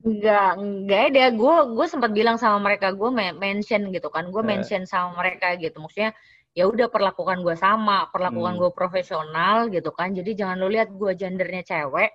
Enggak, 0.06 0.62
enggak 0.62 1.01
ada. 1.10 1.24
Gue 1.34 1.56
gue 1.74 1.88
sempat 1.89 2.12
bilang 2.13 2.38
sama 2.38 2.62
mereka, 2.62 2.94
gue 2.94 3.10
mention 3.34 3.89
gitu 3.89 4.13
kan, 4.13 4.30
gue 4.30 4.44
Eh. 4.44 4.46
mention 4.46 4.86
sama 4.86 5.18
mereka 5.18 5.58
gitu. 5.58 5.82
Maksudnya 5.82 6.13
ya 6.54 6.70
udah 6.70 6.94
perlakukan 6.94 7.42
gue 7.42 7.56
sama, 7.58 8.06
perlakukan 8.13 8.54
Hmm. 8.54 8.62
gue 8.62 8.72
profesional 8.75 9.65
gitu 9.74 9.89
kan. 9.96 10.13
Jadi 10.13 10.38
jangan 10.38 10.62
lu 10.62 10.70
lihat 10.70 10.94
gue 10.94 11.12
gendernya 11.18 11.65
cewek, 11.65 12.12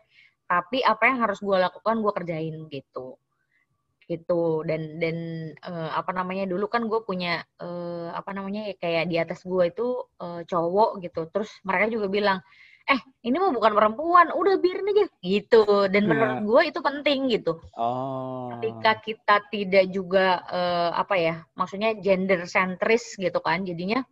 tapi 0.46 0.86
apa 0.86 1.02
yang 1.10 1.18
harus 1.26 1.42
gue 1.42 1.56
lakukan 1.58 1.98
gue 1.98 2.12
kerjain 2.14 2.56
gitu. 2.70 3.18
Gitu. 4.10 4.66
Dan 4.66 4.98
dan 4.98 5.16
uh, 5.62 5.94
apa 5.94 6.10
namanya 6.10 6.50
dulu 6.50 6.66
kan 6.66 6.90
gue 6.90 7.00
punya 7.06 7.46
uh, 7.62 8.10
apa 8.10 8.34
namanya 8.34 8.66
ya 8.66 8.74
kayak 8.74 9.04
di 9.06 9.16
atas 9.22 9.46
gue 9.46 9.70
itu 9.70 9.86
uh, 10.18 10.42
cowok 10.42 10.98
gitu. 11.06 11.30
Terus 11.30 11.50
mereka 11.62 11.86
juga 11.94 12.06
bilang 12.10 12.38
eh 12.90 12.98
ini 13.22 13.38
mah 13.38 13.54
bukan 13.54 13.70
perempuan 13.70 14.26
udah 14.34 14.54
biarin 14.58 14.90
aja. 14.90 15.06
Gitu. 15.22 15.62
Dan 15.94 16.10
menurut 16.10 16.42
gue 16.42 16.60
itu 16.74 16.80
penting 16.82 17.20
gitu. 17.30 17.62
Oh. 17.78 18.50
ketika 18.60 18.92
kita 19.00 19.36
tidak 19.48 19.84
juga 19.88 20.44
uh, 20.44 20.90
apa 20.92 21.14
ya 21.16 21.34
maksudnya 21.56 21.96
gender 21.96 22.44
sentris 22.44 23.16
gitu 23.16 23.40
kan 23.40 23.64
jadinya 23.64 24.04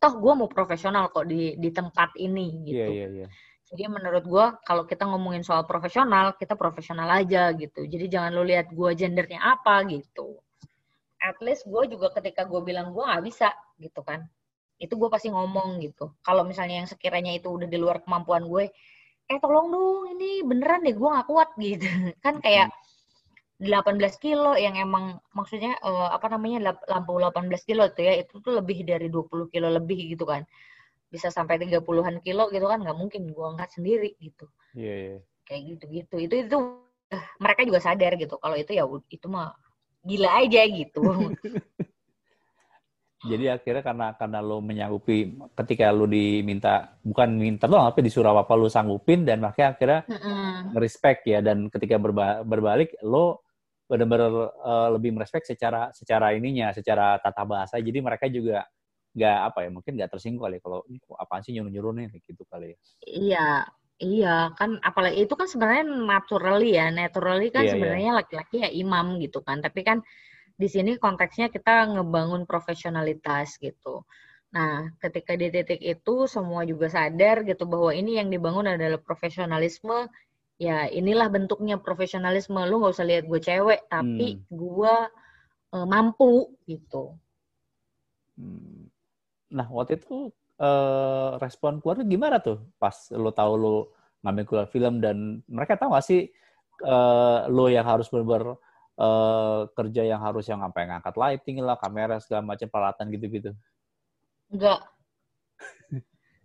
toh 0.00 0.16
gue 0.16 0.32
mau 0.32 0.48
profesional 0.48 1.12
kok 1.12 1.28
di 1.28 1.56
di 1.60 1.68
tempat 1.72 2.16
ini 2.20 2.46
gitu. 2.68 2.76
yeah, 2.76 3.08
yeah, 3.08 3.10
yeah. 3.24 3.30
Jadi 3.74 3.90
menurut 3.90 4.22
gue 4.22 4.46
kalau 4.62 4.86
kita 4.86 5.02
ngomongin 5.02 5.42
soal 5.42 5.66
profesional, 5.66 6.38
kita 6.38 6.54
profesional 6.54 7.10
aja 7.10 7.50
gitu. 7.58 7.82
Jadi 7.82 8.06
jangan 8.06 8.30
lo 8.30 8.46
lihat 8.46 8.70
gue 8.70 8.90
gendernya 8.94 9.42
apa 9.42 9.82
gitu. 9.90 10.38
At 11.18 11.42
least 11.42 11.66
gue 11.66 11.90
juga 11.90 12.14
ketika 12.14 12.46
gue 12.46 12.62
bilang 12.62 12.94
gue 12.94 13.02
nggak 13.02 13.24
bisa 13.26 13.50
gitu 13.82 14.06
kan. 14.06 14.22
Itu 14.78 14.94
gue 14.94 15.10
pasti 15.10 15.26
ngomong 15.34 15.82
gitu. 15.82 16.14
Kalau 16.22 16.46
misalnya 16.46 16.86
yang 16.86 16.88
sekiranya 16.88 17.34
itu 17.34 17.50
udah 17.50 17.66
di 17.66 17.74
luar 17.74 17.98
kemampuan 18.06 18.46
gue, 18.46 18.70
eh 19.26 19.38
tolong 19.42 19.74
dong 19.74 20.14
ini 20.14 20.46
beneran 20.46 20.86
deh 20.86 20.94
gue 20.94 21.08
gak 21.10 21.26
kuat 21.26 21.50
gitu. 21.58 21.82
Kan 22.24 22.38
kayak 22.38 22.70
18 23.58 23.98
kilo 24.22 24.54
yang 24.54 24.78
emang 24.78 25.18
maksudnya 25.34 25.78
uh, 25.82 26.14
apa 26.14 26.30
namanya 26.30 26.78
lampu 26.90 27.18
18 27.18 27.50
kilo 27.66 27.90
tuh 27.90 28.02
ya 28.02 28.22
itu 28.22 28.38
tuh 28.42 28.58
lebih 28.58 28.82
dari 28.82 29.06
20 29.06 29.50
kilo 29.50 29.70
lebih 29.70 30.10
gitu 30.10 30.26
kan 30.26 30.42
bisa 31.14 31.30
sampai 31.30 31.62
30-an 31.62 32.18
kilo 32.26 32.50
gitu 32.50 32.66
kan 32.66 32.82
nggak 32.82 32.98
mungkin 32.98 33.30
gue 33.30 33.46
angkat 33.46 33.70
sendiri 33.78 34.18
gitu. 34.18 34.50
Iya, 34.74 34.82
yeah, 34.90 34.98
yeah. 34.98 35.20
Kayak 35.46 35.62
gitu-gitu. 35.70 36.16
Itu 36.26 36.34
itu 36.42 36.56
mereka 37.38 37.62
juga 37.62 37.78
sadar 37.78 38.18
gitu 38.18 38.34
kalau 38.42 38.58
itu 38.58 38.74
ya 38.74 38.82
itu 38.90 39.26
mah 39.30 39.54
gila 40.02 40.30
aja 40.42 40.62
gitu. 40.66 41.02
Jadi 43.24 43.48
akhirnya 43.48 43.80
karena 43.80 44.06
karena 44.20 44.38
lo 44.44 44.60
menyanggupi 44.60 45.32
ketika 45.56 45.88
lo 45.88 46.04
diminta 46.04 46.92
bukan 47.00 47.32
minta 47.32 47.64
doang 47.64 47.88
tapi 47.88 48.04
disuruh 48.04 48.36
apa 48.36 48.52
lo 48.52 48.68
sanggupin 48.68 49.24
dan 49.24 49.40
makanya 49.40 49.68
akhirnya 49.72 50.00
mm-hmm. 50.04 50.76
respect 50.76 51.24
ya 51.24 51.40
dan 51.40 51.72
ketika 51.72 51.96
berba, 51.96 52.44
berbalik 52.44 52.92
lo 53.00 53.40
benar-benar 53.88 54.32
uh, 54.60 54.88
lebih 54.92 55.16
merespek 55.16 55.40
secara 55.40 55.88
secara 55.96 56.36
ininya 56.36 56.68
secara 56.76 57.16
tata 57.16 57.48
bahasa 57.48 57.80
jadi 57.80 57.96
mereka 58.04 58.28
juga 58.28 58.68
nggak 59.14 59.38
apa 59.54 59.58
ya 59.64 59.70
mungkin 59.70 59.92
nggak 59.94 60.10
tersinggung 60.10 60.42
kali 60.42 60.58
ya 60.58 60.62
kalau 60.66 60.82
apa 61.16 61.34
sih 61.46 61.54
nyuruh 61.54 61.70
nyuruh 61.70 61.92
nih 61.94 62.06
gitu 62.18 62.42
kali 62.50 62.74
ya 62.74 62.78
iya 63.06 63.48
iya 64.02 64.36
kan 64.58 64.82
apalagi 64.82 65.22
itu 65.22 65.34
kan 65.38 65.46
sebenarnya 65.46 65.86
naturally 65.86 66.74
ya 66.74 66.90
naturally 66.90 67.54
kan 67.54 67.62
iya, 67.62 67.66
iya. 67.70 67.72
sebenarnya 67.78 68.10
iya. 68.10 68.18
laki-laki 68.18 68.56
ya 68.66 68.70
imam 68.74 69.22
gitu 69.22 69.38
kan 69.46 69.62
tapi 69.62 69.86
kan 69.86 70.02
di 70.54 70.66
sini 70.70 70.98
konteksnya 70.98 71.50
kita 71.50 71.94
ngebangun 71.94 72.46
profesionalitas 72.46 73.58
gitu 73.62 74.02
nah 74.54 74.86
ketika 75.02 75.34
di 75.34 75.50
titik 75.50 75.82
itu 75.82 76.30
semua 76.30 76.62
juga 76.62 76.86
sadar 76.86 77.42
gitu 77.42 77.66
bahwa 77.66 77.90
ini 77.90 78.22
yang 78.22 78.30
dibangun 78.30 78.70
adalah 78.70 79.02
profesionalisme 79.02 80.10
ya 80.62 80.86
inilah 80.86 81.26
bentuknya 81.26 81.78
profesionalisme 81.82 82.62
lu 82.66 82.82
nggak 82.82 82.94
usah 82.94 83.06
lihat 83.06 83.24
gue 83.26 83.40
cewek 83.42 83.90
tapi 83.90 84.38
hmm. 84.38 84.42
gue 84.54 84.94
uh, 85.74 85.86
mampu 85.86 86.54
gitu 86.70 87.18
hmm. 88.38 88.93
Nah, 89.54 89.66
waktu 89.70 90.02
itu 90.02 90.34
uh, 90.58 91.38
respon 91.38 91.78
keluarga 91.78 92.02
gimana 92.02 92.42
tuh 92.42 92.58
pas 92.76 92.94
lo 93.14 93.30
tahu 93.30 93.52
lo 93.54 93.76
ngambil 94.26 94.44
keluar 94.44 94.66
film 94.66 94.98
dan 94.98 95.46
mereka 95.46 95.78
tahu 95.78 95.94
gak 95.94 96.06
sih 96.06 96.26
uh, 96.82 97.46
lo 97.46 97.70
yang 97.70 97.86
harus 97.86 98.10
benar 98.10 98.58
uh, 98.98 99.68
kerja 99.74 100.02
yang 100.02 100.20
harus 100.22 100.46
yang 100.50 100.60
apa 100.62 100.82
yang 100.82 100.98
ngangkat 100.98 101.14
lighting 101.14 101.56
lah, 101.62 101.78
kamera 101.78 102.18
segala 102.18 102.42
macam 102.54 102.66
peralatan 102.66 103.06
gitu-gitu? 103.14 103.50
Enggak. 104.50 104.80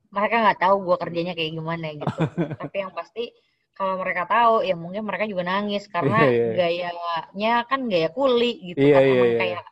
mereka 0.10 0.36
nggak 0.42 0.60
tahu 0.66 0.76
gue 0.90 0.98
kerjanya 1.06 1.34
kayak 1.38 1.54
gimana 1.54 1.94
gitu. 1.94 2.22
Tapi 2.62 2.76
yang 2.82 2.94
pasti 2.94 3.30
kalau 3.78 3.96
mereka 4.02 4.26
tahu 4.26 4.66
ya 4.66 4.76
mungkin 4.76 5.06
mereka 5.06 5.30
juga 5.30 5.48
nangis 5.48 5.88
karena 5.88 6.20
yeah, 6.28 6.52
yeah. 6.52 6.56
gayanya 7.00 7.54
kan 7.70 7.88
gaya 7.88 8.10
kuli 8.12 8.74
gitu 8.74 8.82
yeah, 8.92 8.98
kan 9.00 9.04
yeah, 9.06 9.24
yeah. 9.24 9.40
kayak 9.40 9.64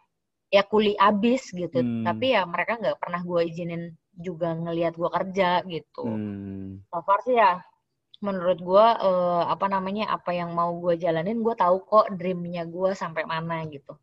ya 0.48 0.64
kuli 0.64 0.96
abis 0.96 1.52
gitu 1.52 1.84
hmm. 1.84 2.08
tapi 2.08 2.32
ya 2.32 2.48
mereka 2.48 2.80
nggak 2.80 3.00
pernah 3.00 3.22
gue 3.24 3.42
izinin 3.52 3.84
juga 4.16 4.56
ngelihat 4.56 4.96
gue 4.96 5.10
kerja 5.12 5.50
gitu 5.68 6.04
hmm. 6.08 6.88
so 6.88 7.00
far 7.04 7.20
sih 7.28 7.36
ya 7.36 7.60
menurut 8.24 8.58
gue 8.58 8.86
uh, 9.04 9.44
apa 9.46 9.70
namanya 9.70 10.10
apa 10.10 10.34
yang 10.34 10.56
mau 10.56 10.74
gue 10.82 10.98
jalanin 10.98 11.46
gue 11.46 11.54
tahu 11.54 11.86
kok 11.86 12.10
dreamnya 12.18 12.66
gue 12.66 12.98
sampai 12.98 13.28
mana 13.30 13.68
gitu 13.70 13.94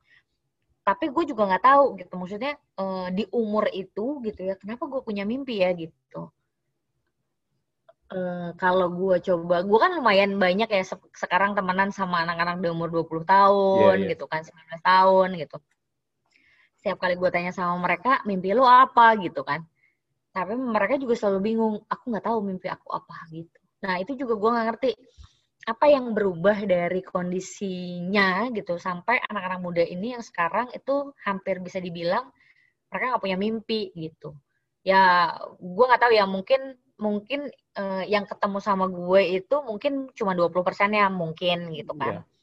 tapi 0.84 1.08
gue 1.10 1.24
juga 1.24 1.48
nggak 1.48 1.64
tahu 1.64 1.84
gitu 1.98 2.12
maksudnya 2.14 2.54
uh, 2.76 3.08
di 3.10 3.24
umur 3.32 3.66
itu 3.72 4.20
gitu 4.22 4.40
ya 4.44 4.54
kenapa 4.60 4.84
gue 4.86 5.00
punya 5.00 5.24
mimpi 5.24 5.64
ya 5.64 5.72
gitu 5.72 6.30
uh, 8.14 8.54
kalau 8.60 8.92
gue 8.92 9.16
coba 9.18 9.64
gue 9.64 9.78
kan 9.80 9.96
lumayan 9.96 10.36
banyak 10.36 10.68
ya 10.68 10.84
se 10.84 10.94
sekarang 11.16 11.56
temenan 11.58 11.90
sama 11.90 12.22
anak-anak 12.22 12.60
di 12.60 12.68
umur 12.70 12.92
20 12.92 13.24
tahun 13.26 13.96
yeah, 13.96 14.04
yeah. 14.04 14.10
gitu 14.14 14.24
kan 14.28 14.44
19 14.44 14.78
tahun 14.84 15.28
gitu 15.40 15.56
setiap 16.84 17.00
kali 17.00 17.16
gue 17.16 17.32
tanya 17.32 17.48
sama 17.48 17.80
mereka 17.80 18.20
mimpi 18.28 18.52
lo 18.52 18.68
apa? 18.68 19.16
gitu 19.16 19.40
kan. 19.40 19.64
Tapi 20.36 20.52
mereka 20.52 21.00
juga 21.00 21.16
selalu 21.16 21.40
bingung 21.40 21.74
aku 21.88 22.12
nggak 22.12 22.28
tahu 22.28 22.44
mimpi 22.44 22.68
aku 22.68 22.92
apa 22.92 23.24
gitu. 23.32 23.56
Nah 23.80 23.96
itu 24.04 24.12
juga 24.20 24.36
gue 24.36 24.50
nggak 24.52 24.66
ngerti 24.68 24.90
apa 25.64 25.88
yang 25.88 26.12
berubah 26.12 26.60
dari 26.68 27.00
kondisinya 27.00 28.52
gitu 28.52 28.76
sampai 28.76 29.16
anak-anak 29.32 29.60
muda 29.64 29.80
ini 29.80 30.12
yang 30.12 30.20
sekarang 30.20 30.68
itu 30.76 31.16
hampir 31.24 31.56
bisa 31.64 31.80
dibilang 31.80 32.28
mereka 32.92 33.16
nggak 33.16 33.22
punya 33.24 33.38
mimpi 33.40 33.88
gitu. 33.96 34.36
Ya 34.84 35.32
gue 35.56 35.84
nggak 35.88 36.04
tahu 36.04 36.12
ya 36.12 36.28
mungkin 36.28 36.76
mungkin 37.00 37.48
uh, 37.80 38.04
yang 38.04 38.28
ketemu 38.28 38.60
sama 38.60 38.92
gue 38.92 39.40
itu 39.40 39.56
mungkin 39.64 40.12
cuma 40.12 40.36
20 40.36 40.52
persennya 40.60 41.08
mungkin 41.08 41.72
gitu 41.72 41.96
kan. 41.96 42.20
Yeah 42.20 42.33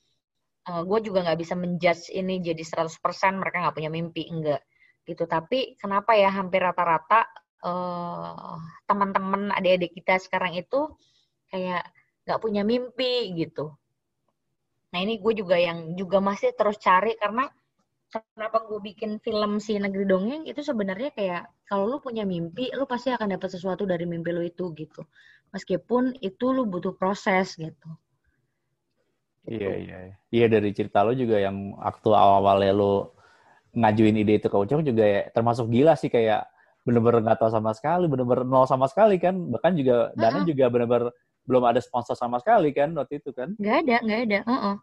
uh, 0.68 0.72
eh, 0.80 0.82
gue 0.86 1.00
juga 1.10 1.20
nggak 1.26 1.40
bisa 1.40 1.56
menjudge 1.58 2.14
ini 2.14 2.42
jadi 2.44 2.62
100% 2.62 3.42
mereka 3.42 3.58
nggak 3.66 3.76
punya 3.78 3.92
mimpi 3.92 4.30
enggak. 4.30 4.62
Gitu. 5.06 5.24
Tapi 5.26 5.80
kenapa 5.82 6.14
ya 6.14 6.30
hampir 6.30 6.62
rata-rata 6.62 7.26
uh, 7.66 8.58
teman-teman 8.86 9.50
adik-adik 9.58 9.98
kita 9.98 10.22
sekarang 10.22 10.54
itu 10.58 10.94
kayak 11.50 11.86
nggak 12.28 12.40
punya 12.42 12.62
mimpi 12.62 13.34
gitu. 13.34 13.74
Nah 14.92 15.00
ini 15.02 15.18
gue 15.24 15.34
juga 15.34 15.58
yang 15.58 15.96
juga 15.98 16.20
masih 16.22 16.54
terus 16.54 16.78
cari 16.78 17.16
karena 17.18 17.48
kenapa 18.12 18.68
gue 18.68 18.80
bikin 18.84 19.24
film 19.24 19.64
si 19.64 19.80
negeri 19.80 20.04
dongeng 20.04 20.44
itu 20.44 20.60
sebenarnya 20.60 21.16
kayak 21.16 21.44
kalau 21.64 21.88
lu 21.88 21.98
punya 22.04 22.28
mimpi 22.28 22.68
lu 22.76 22.84
pasti 22.84 23.08
akan 23.08 23.40
dapat 23.40 23.56
sesuatu 23.56 23.88
dari 23.88 24.04
mimpi 24.04 24.30
lu 24.36 24.44
itu 24.46 24.70
gitu. 24.78 25.02
Meskipun 25.52 26.16
itu 26.24 26.46
lu 26.56 26.68
butuh 26.70 26.96
proses 26.96 27.56
gitu 27.60 27.90
Gitu. 29.42 29.58
Iya 29.58 29.74
iya 29.74 29.98
iya 30.30 30.46
dari 30.46 30.70
cerita 30.70 31.02
lo 31.02 31.18
juga 31.18 31.42
yang 31.42 31.74
waktu 31.82 32.10
awal-awalnya 32.14 32.74
lo 32.78 33.18
ngajuin 33.74 34.22
ide 34.22 34.38
itu 34.38 34.48
ke 34.52 34.58
Ucok 34.58 34.86
juga 34.86 35.02
ya 35.02 35.22
termasuk 35.34 35.72
gila 35.72 35.98
sih 35.98 36.14
kayak 36.14 36.46
bener-bener 36.86 37.26
nggak 37.26 37.40
tahu 37.42 37.50
sama 37.50 37.72
sekali 37.74 38.06
bener-bener 38.06 38.46
nol 38.46 38.70
sama 38.70 38.86
sekali 38.86 39.18
kan 39.18 39.34
bahkan 39.50 39.74
juga 39.74 40.14
dana 40.14 40.42
uh 40.42 40.42
-uh. 40.42 40.48
juga 40.50 40.66
bener-bener 40.70 41.10
belum 41.46 41.64
ada 41.66 41.82
sponsor 41.82 42.14
sama 42.14 42.38
sekali 42.38 42.70
kan 42.74 42.94
waktu 42.94 43.18
itu 43.18 43.34
kan 43.34 43.54
nggak 43.58 43.78
ada 43.86 43.98
nggak 44.06 44.22
ada 44.30 44.40
uh 44.46 44.54
-uh. 44.54 44.76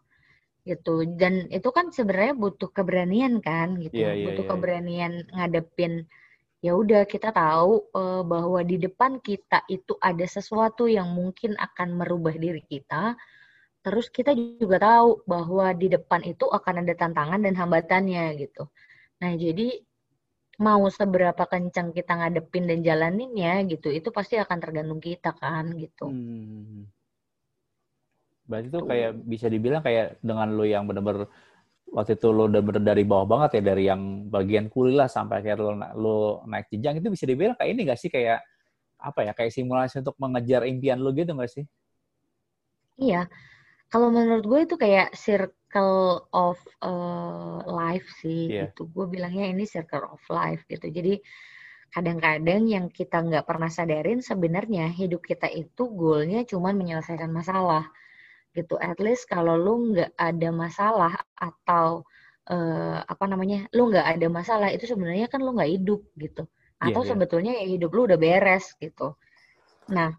gitu 0.67 1.07
dan 1.15 1.47
itu 1.51 1.69
kan 1.71 1.91
sebenarnya 1.95 2.35
butuh 2.35 2.69
keberanian 2.71 3.39
kan 3.39 3.79
gitu 3.79 3.95
yeah, 3.95 4.11
yeah, 4.11 4.25
butuh 4.31 4.43
yeah, 4.43 4.51
keberanian 4.51 5.11
yeah. 5.23 5.35
ngadepin 5.39 5.93
ya 6.59 6.75
udah 6.75 7.07
kita 7.07 7.31
tahu 7.31 7.87
uh, 7.95 8.23
bahwa 8.27 8.59
di 8.67 8.75
depan 8.75 9.23
kita 9.23 9.63
itu 9.71 9.95
ada 10.03 10.27
sesuatu 10.27 10.91
yang 10.91 11.07
mungkin 11.15 11.55
akan 11.55 11.95
merubah 11.95 12.35
diri 12.35 12.63
kita 12.67 13.15
Terus 13.89 14.05
kita 14.13 14.37
juga 14.37 14.77
tahu 14.77 15.25
bahwa 15.25 15.73
di 15.73 15.89
depan 15.89 16.21
itu 16.21 16.45
akan 16.45 16.85
ada 16.85 16.93
tantangan 16.93 17.41
dan 17.41 17.57
hambatannya 17.57 18.37
gitu. 18.37 18.69
Nah, 19.17 19.33
jadi 19.33 19.81
mau 20.61 20.85
seberapa 20.93 21.49
kencang 21.49 21.89
kita 21.97 22.21
ngadepin 22.21 22.69
dan 22.69 22.85
jalaninnya 22.85 23.65
gitu, 23.65 23.89
itu 23.89 24.13
pasti 24.13 24.37
akan 24.37 24.57
tergantung 24.61 25.01
kita 25.01 25.33
kan 25.33 25.73
gitu. 25.73 26.05
Hmm. 26.05 26.85
Berarti 28.45 28.67
tuh 28.69 28.85
kayak 28.85 29.11
bisa 29.25 29.49
dibilang 29.49 29.81
kayak 29.81 30.21
dengan 30.21 30.53
lo 30.53 30.69
yang 30.69 30.85
bener-bener 30.85 31.25
waktu 31.89 32.13
itu 32.13 32.29
lo 32.29 32.45
udah 32.45 32.61
bener 32.61 32.83
dari 32.85 33.01
bawah 33.01 33.25
banget 33.25 33.57
ya 33.57 33.73
dari 33.73 33.89
yang 33.89 34.29
bagian 34.29 34.69
kuliah 34.69 35.09
sampai 35.09 35.41
akhirnya 35.41 35.65
lo, 35.65 35.73
lo 35.97 36.17
naik 36.45 36.69
jenjang 36.69 37.01
itu 37.01 37.09
bisa 37.09 37.25
dibilang 37.25 37.57
kayak 37.57 37.73
ini 37.73 37.81
gak 37.89 37.97
sih 37.97 38.13
kayak 38.13 38.45
apa 39.01 39.25
ya 39.25 39.33
kayak 39.33 39.49
simulasi 39.49 40.05
untuk 40.05 40.13
mengejar 40.21 40.69
impian 40.69 41.01
lo 41.01 41.09
gitu 41.09 41.33
gak 41.33 41.49
sih? 41.49 41.65
Iya, 43.01 43.25
kalau 43.89 44.13
menurut 44.13 44.45
gue 44.45 44.59
itu 44.69 44.75
kayak 44.77 45.17
circle 45.17 46.29
of 46.29 46.61
uh, 46.85 47.65
life 47.65 48.05
sih 48.21 48.53
yeah. 48.53 48.69
gitu. 48.69 48.85
Gue 48.93 49.09
bilangnya 49.09 49.49
ini 49.49 49.65
circle 49.65 50.05
of 50.05 50.21
life 50.29 50.61
gitu. 50.69 50.93
Jadi 50.93 51.17
kadang-kadang 51.89 52.69
yang 52.69 52.85
kita 52.93 53.17
nggak 53.25 53.49
pernah 53.49 53.65
sadarin 53.65 54.21
sebenarnya 54.21 54.93
hidup 54.93 55.25
kita 55.25 55.49
itu 55.49 55.89
goalnya 55.89 56.45
cuma 56.45 56.69
menyelesaikan 56.69 57.33
masalah 57.33 57.89
gitu. 58.53 58.77
At 58.77 59.01
least 59.01 59.25
kalau 59.25 59.57
lu 59.57 59.97
nggak 59.97 60.13
ada 60.13 60.49
masalah 60.53 61.13
atau 61.33 62.05
uh, 62.49 63.01
apa 63.09 63.25
namanya, 63.25 63.65
lu 63.73 63.89
nggak 63.89 64.05
ada 64.05 64.27
masalah 64.29 64.69
itu 64.69 64.85
sebenarnya 64.85 65.25
kan 65.33 65.41
lu 65.41 65.57
nggak 65.57 65.81
hidup 65.81 66.01
gitu. 66.13 66.45
Iya, 66.77 66.93
Atau 66.93 67.01
iya. 67.03 67.09
sebetulnya 67.09 67.53
ya 67.57 67.65
hidup 67.65 67.89
lu 67.89 68.05
udah 68.05 68.21
beres 68.21 68.77
gitu. 68.77 69.17
Nah, 69.89 70.13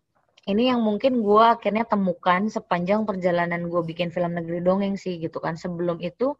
ini 0.51 0.69
yang 0.71 0.83
mungkin 0.83 1.23
gue 1.23 1.45
akhirnya 1.55 1.87
temukan 1.87 2.51
sepanjang 2.51 3.07
perjalanan 3.07 3.71
gue 3.71 3.83
bikin 3.87 4.11
film 4.11 4.35
negeri 4.35 4.59
dongeng 4.61 4.99
sih 4.99 5.23
gitu 5.23 5.39
kan. 5.39 5.55
Sebelum 5.55 6.03
itu 6.03 6.35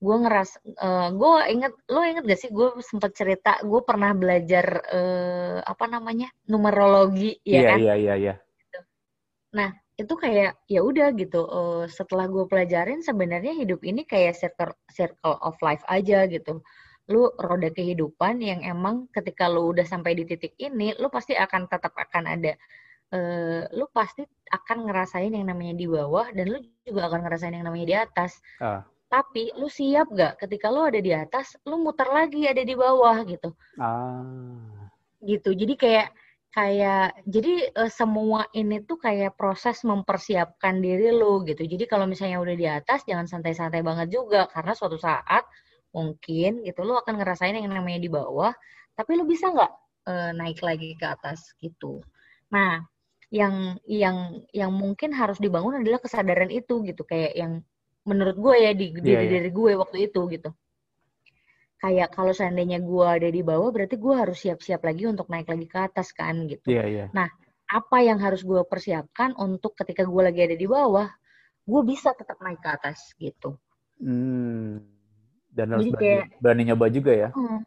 gue 0.00 0.16
ngeras, 0.16 0.56
uh, 0.80 1.12
gue 1.12 1.32
inget, 1.52 1.72
lo 1.92 2.00
inget 2.00 2.24
gak 2.24 2.40
sih 2.40 2.48
gue 2.48 2.72
sempet 2.80 3.12
cerita 3.12 3.60
gue 3.60 3.80
pernah 3.84 4.16
belajar 4.16 4.64
uh, 4.88 5.60
apa 5.60 5.84
namanya 5.90 6.32
numerologi 6.48 7.36
ya 7.44 7.60
Iya, 7.60 7.68
kan? 7.68 7.78
iya, 7.84 7.94
iya, 8.00 8.14
iya. 8.16 8.34
Nah, 9.52 9.70
itu 10.00 10.14
kayak 10.16 10.56
ya 10.72 10.80
udah 10.80 11.12
gitu. 11.12 11.44
Uh, 11.44 11.84
setelah 11.84 12.24
gue 12.32 12.48
pelajarin 12.48 13.04
sebenarnya 13.04 13.52
hidup 13.52 13.84
ini 13.84 14.08
kayak 14.08 14.38
circle 14.40 14.72
circle 14.88 15.36
of 15.44 15.60
life 15.60 15.84
aja 15.92 16.24
gitu. 16.30 16.64
Lu 17.10 17.28
roda 17.36 17.68
kehidupan 17.68 18.40
yang 18.40 18.64
emang 18.64 19.10
ketika 19.12 19.52
lu 19.52 19.68
udah 19.74 19.84
sampai 19.84 20.16
di 20.16 20.24
titik 20.24 20.56
ini, 20.56 20.96
lu 20.96 21.12
pasti 21.12 21.36
akan 21.36 21.68
tetap 21.68 21.92
akan 21.92 22.24
ada 22.40 22.56
uh, 23.14 23.62
lu 23.74 23.86
pasti 23.90 24.26
akan 24.50 24.90
ngerasain 24.90 25.30
yang 25.30 25.46
namanya 25.46 25.74
di 25.78 25.86
bawah 25.86 26.26
dan 26.34 26.46
lu 26.50 26.58
juga 26.82 27.10
akan 27.10 27.20
ngerasain 27.26 27.54
yang 27.54 27.66
namanya 27.66 27.86
di 27.86 27.96
atas. 27.96 28.32
Ah. 28.58 28.82
Tapi 29.10 29.50
lu 29.58 29.66
siap 29.66 30.06
gak 30.14 30.38
ketika 30.38 30.70
lu 30.70 30.86
ada 30.86 31.02
di 31.02 31.10
atas, 31.10 31.58
lu 31.66 31.82
muter 31.82 32.06
lagi 32.06 32.46
ada 32.46 32.62
di 32.62 32.74
bawah 32.78 33.26
gitu. 33.26 33.50
Ah. 33.78 34.22
Gitu. 35.22 35.50
Jadi 35.54 35.74
kayak 35.74 36.08
kayak 36.50 37.14
jadi 37.30 37.70
uh, 37.78 37.90
semua 37.90 38.42
ini 38.58 38.82
tuh 38.82 38.98
kayak 38.98 39.38
proses 39.38 39.86
mempersiapkan 39.86 40.82
diri 40.82 41.14
lu 41.14 41.46
gitu. 41.46 41.62
Jadi 41.62 41.86
kalau 41.86 42.10
misalnya 42.10 42.42
udah 42.42 42.56
di 42.58 42.66
atas 42.66 43.06
jangan 43.06 43.30
santai-santai 43.30 43.86
banget 43.86 44.10
juga 44.10 44.50
karena 44.50 44.74
suatu 44.74 44.98
saat 44.98 45.46
mungkin 45.90 46.62
gitu 46.62 46.86
lu 46.86 46.94
akan 46.98 47.18
ngerasain 47.18 47.54
yang 47.54 47.70
namanya 47.70 47.98
di 48.02 48.10
bawah, 48.10 48.54
tapi 48.94 49.18
lu 49.18 49.26
bisa 49.26 49.50
nggak 49.50 49.72
uh, 50.10 50.30
naik 50.34 50.58
lagi 50.62 50.94
ke 50.98 51.06
atas 51.06 51.54
gitu. 51.62 52.02
Nah, 52.50 52.82
yang 53.30 53.78
yang 53.86 54.42
yang 54.50 54.74
mungkin 54.74 55.14
harus 55.14 55.38
dibangun 55.38 55.78
adalah 55.80 56.02
kesadaran 56.02 56.50
itu 56.50 56.82
gitu 56.82 57.06
kayak 57.06 57.32
yang 57.38 57.62
menurut 58.02 58.34
gue 58.34 58.54
ya 58.58 58.72
di 58.74 58.90
diri 58.90 59.06
Iya, 59.06 59.20
iya. 59.22 59.30
diri 59.38 59.50
gue 59.54 59.70
waktu 59.78 59.96
itu 60.10 60.20
gitu. 60.34 60.50
Kayak 61.80 62.12
kalau 62.12 62.34
seandainya 62.34 62.82
gue 62.82 63.06
ada 63.06 63.28
di 63.30 63.40
bawah 63.40 63.70
berarti 63.72 63.96
gue 63.96 64.12
harus 64.12 64.36
siap-siap 64.36 64.82
lagi 64.84 65.08
untuk 65.08 65.30
naik 65.32 65.48
lagi 65.48 65.64
ke 65.64 65.78
atas 65.80 66.12
kan 66.12 66.44
gitu 66.44 66.68
Iya, 66.68 66.84
iya. 66.84 67.04
apa 67.70 67.96
yang 68.02 68.18
harus 68.18 68.42
gue 68.42 68.60
persiapkan 68.66 69.32
untuk 69.38 69.78
ketika 69.78 70.02
gue 70.02 70.22
lagi 70.26 70.42
ada 70.42 70.58
di 70.58 70.66
bawah, 70.66 71.06
gue 71.64 71.82
bisa 71.86 72.10
tetap 72.18 72.36
naik 72.42 72.58
ke 72.58 72.66
atas 72.68 73.14
gitu. 73.14 73.54
Hmm. 74.02 74.82
Dan 75.46 75.78
harus 75.78 75.86
Jadi 75.86 75.92
berani, 75.94 76.02
kayak- 76.02 76.28
berani 76.42 76.62
nyoba 76.66 76.86
juga 76.90 77.12
ya. 77.14 77.28
Hmm. 77.30 77.62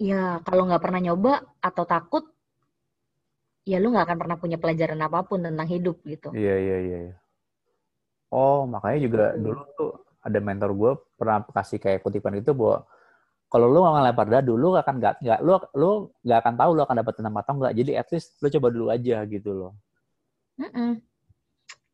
Ya 0.00 0.40
kalau 0.48 0.64
nggak 0.64 0.80
pernah 0.80 1.00
nyoba 1.04 1.32
atau 1.60 1.84
takut, 1.84 2.24
ya 3.68 3.76
lu 3.76 3.92
nggak 3.92 4.08
akan 4.08 4.18
pernah 4.24 4.36
punya 4.40 4.56
pelajaran 4.56 5.00
apa 5.04 5.28
pun 5.28 5.44
tentang 5.44 5.68
hidup 5.68 6.00
gitu. 6.08 6.32
Iya, 6.32 6.54
iya, 6.56 6.76
iya. 6.80 6.98
iya. 7.12 7.16
Oh, 8.32 8.64
makanya 8.64 8.98
juga 9.04 9.24
Gitu. 9.36 9.44
dulu 9.44 9.62
tuh 9.76 9.92
ada 10.24 10.38
mentor 10.40 10.70
gue 10.72 10.92
pernah 11.16 11.44
kasih 11.44 11.78
kayak 11.80 12.00
kutipan 12.04 12.36
itu 12.40 12.52
bahwa 12.52 12.84
kalau 13.48 13.66
lu 13.72 13.80
nggak 13.80 13.94
ngelempar 13.96 14.26
dadu, 14.28 14.60
lu 14.60 14.76
akan 14.76 14.94
nggak 15.00 15.14
nggak 15.24 15.40
lu 15.40 15.56
lu 15.80 15.90
nggak 16.20 16.38
akan 16.44 16.54
tahu 16.60 16.70
lu 16.76 16.82
akan 16.84 16.96
dapat 17.00 17.14
enam 17.24 17.34
atau 17.40 17.52
enggak. 17.56 17.72
Jadi 17.80 17.92
at 17.96 18.08
least 18.12 18.36
lu 18.44 18.48
coba 18.52 18.68
dulu 18.68 18.86
aja 18.92 19.24
gitu 19.24 19.50
loh. 19.56 19.72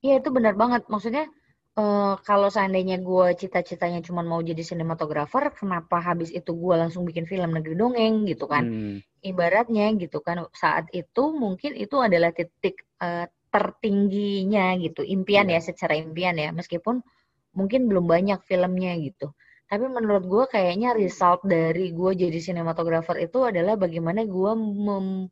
Iya 0.03 0.15
itu 0.19 0.29
benar 0.35 0.59
banget. 0.59 0.83
Maksudnya 0.91 1.31
eh, 1.79 2.15
kalau 2.27 2.51
seandainya 2.51 2.99
gue 2.99 3.27
cita-citanya 3.39 4.03
cuma 4.03 4.27
mau 4.27 4.43
jadi 4.43 4.67
sinematografer, 4.67 5.55
kenapa 5.55 6.03
habis 6.03 6.35
itu 6.35 6.51
gue 6.51 6.75
langsung 6.75 7.07
bikin 7.07 7.31
film 7.31 7.55
negeri 7.55 7.79
dongeng 7.79 8.27
gitu 8.27 8.51
kan? 8.51 8.67
Hmm. 8.67 8.99
Ibaratnya 9.31 9.87
gitu 10.03 10.19
kan 10.27 10.37
saat 10.63 10.87
itu 11.01 11.23
mungkin 11.43 11.73
itu 11.85 11.97
adalah 12.07 12.31
titik 12.39 12.77
eh, 13.05 13.27
tertingginya 13.55 14.67
gitu 14.85 15.01
impian 15.17 15.47
Iya. 15.49 15.55
ya 15.55 15.61
secara 15.69 15.95
impian 16.05 16.35
ya 16.45 16.51
meskipun 16.59 16.97
mungkin 17.59 17.81
belum 17.91 18.07
banyak 18.15 18.41
filmnya 18.51 18.93
gitu 19.07 19.27
tapi 19.71 19.85
menurut 19.97 20.25
gue 20.33 20.45
kayaknya 20.55 20.91
result 21.03 21.41
dari 21.47 21.87
gue 21.99 22.13
jadi 22.23 22.39
sinematografer 22.47 23.17
itu 23.27 23.39
adalah 23.51 23.75
bagaimana 23.85 24.21
gue 24.37 24.53
mem- 24.89 25.31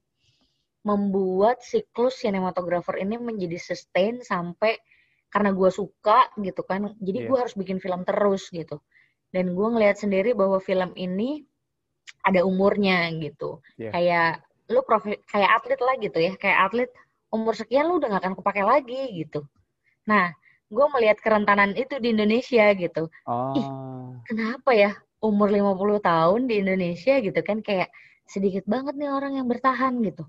membuat 0.82 1.62
siklus 1.62 2.14
sinematografer 2.22 2.98
ini 3.04 3.14
menjadi 3.28 3.58
sustain 3.68 4.14
sampai 4.22 4.72
karena 5.32 5.50
gue 5.54 5.70
suka 5.70 6.18
gitu 6.46 6.62
kan 6.66 6.80
jadi 7.06 7.18
Iya. 7.22 7.28
gue 7.30 7.36
harus 7.42 7.54
bikin 7.60 7.78
film 7.84 8.02
terus 8.08 8.50
gitu 8.50 8.76
dan 9.34 9.54
gue 9.56 9.68
ngelihat 9.72 9.96
sendiri 10.02 10.30
bahwa 10.40 10.58
film 10.68 10.90
ini 10.98 11.46
ada 12.22 12.40
umurnya 12.46 13.10
gitu. 13.18 13.58
Iya. 13.78 13.90
kayak 13.90 14.30
lu 14.70 14.80
profi 14.86 15.18
kayak 15.28 15.50
atlet 15.60 15.80
lah 15.82 15.94
gitu 15.98 16.18
ya. 16.18 16.32
Kayak 16.38 16.58
atlet 16.70 16.90
umur 17.32 17.54
sekian 17.56 17.88
lu 17.88 17.98
udah 17.98 18.08
gak 18.16 18.22
akan 18.22 18.34
kepake 18.38 18.62
lagi 18.62 19.02
gitu. 19.24 19.40
Nah 20.06 20.30
gue 20.72 20.86
melihat 20.96 21.20
kerentanan 21.20 21.76
itu 21.76 22.00
di 22.00 22.14
Indonesia 22.16 22.72
gitu. 22.72 23.12
Oh. 23.28 24.16
kenapa 24.24 24.72
ya 24.72 24.96
umur 25.20 25.52
50 25.52 26.00
tahun 26.00 26.40
di 26.48 26.54
Indonesia 26.62 27.20
gitu 27.20 27.40
kan? 27.44 27.60
Kayak 27.60 27.92
sedikit 28.24 28.64
banget 28.64 28.96
nih 28.96 29.10
orang 29.12 29.36
yang 29.36 29.46
bertahan 29.50 30.00
gitu. 30.00 30.24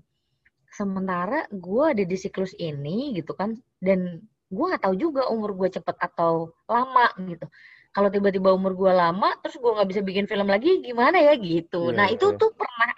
Sementara 0.74 1.46
gue 1.48 1.84
ada 1.86 2.02
di 2.02 2.16
siklus 2.18 2.52
ini 2.58 3.14
gitu 3.14 3.32
kan 3.38 3.54
dan 3.78 4.20
gue 4.50 4.64
nggak 4.70 4.82
tahu 4.84 4.94
juga 4.98 5.30
umur 5.30 5.56
gue 5.56 5.68
cepet 5.72 5.96
atau 5.98 6.52
lama 6.68 7.10
gitu 7.26 7.46
kalau 7.94 8.08
tiba-tiba 8.10 8.50
umur 8.50 8.74
gue 8.74 8.92
lama 8.92 9.30
terus 9.40 9.56
gue 9.62 9.70
nggak 9.70 9.88
bisa 9.88 10.00
bikin 10.02 10.26
film 10.26 10.50
lagi 10.50 10.82
gimana 10.82 11.16
ya 11.22 11.38
gitu 11.38 11.94
Iya, 11.94 11.96
nah 11.96 12.06
itu 12.10 12.26
iya. 12.34 12.40
tuh 12.40 12.50
pernah 12.52 12.90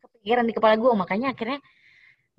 kepikiran 0.00 0.44
di 0.48 0.54
kepala 0.56 0.74
gue 0.80 0.92
makanya 0.96 1.28
akhirnya 1.36 1.60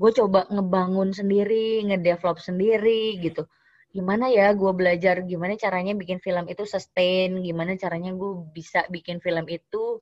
gue 0.01 0.11
coba 0.17 0.49
ngebangun 0.49 1.13
sendiri 1.13 1.85
ngedevelop 1.85 2.41
sendiri 2.41 3.21
gitu 3.21 3.45
gimana 3.93 4.33
ya 4.33 4.49
gue 4.57 4.71
belajar 4.73 5.21
gimana 5.21 5.53
caranya 5.59 5.93
bikin 5.93 6.17
film 6.17 6.49
itu 6.49 6.63
sustain 6.65 7.37
gimana 7.45 7.77
caranya 7.77 8.09
gue 8.17 8.31
bisa 8.49 8.81
bikin 8.89 9.21
film 9.21 9.45
itu 9.45 10.01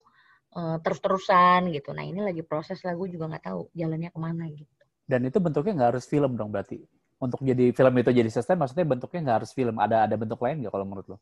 eh, 0.56 0.78
terus-terusan 0.80 1.70
gitu 1.76 1.92
nah 1.92 2.08
ini 2.08 2.24
lagi 2.24 2.42
proses 2.48 2.80
lah 2.88 2.96
gue 2.96 3.12
juga 3.12 3.28
nggak 3.36 3.44
tahu 3.44 3.62
jalannya 3.76 4.10
ke 4.14 4.20
mana 4.22 4.48
gitu 4.50 4.80
Dan 5.10 5.26
itu 5.26 5.42
bentuknya 5.42 5.74
nggak 5.74 5.90
harus 5.98 6.06
film 6.06 6.38
dong 6.38 6.54
berarti. 6.54 6.78
Untuk 7.18 7.42
jadi 7.42 7.74
film 7.74 7.94
itu 7.98 8.14
jadi 8.14 8.30
sustain, 8.30 8.62
maksudnya 8.62 8.86
bentuknya 8.86 9.20
nggak 9.26 9.38
harus 9.42 9.52
film. 9.58 9.82
Ada 9.82 10.06
ada 10.06 10.16
bentuk 10.16 10.38
lain 10.38 10.62
nggak 10.62 10.70
kalau 10.70 10.86
menurut 10.86 11.08
lo? 11.10 11.18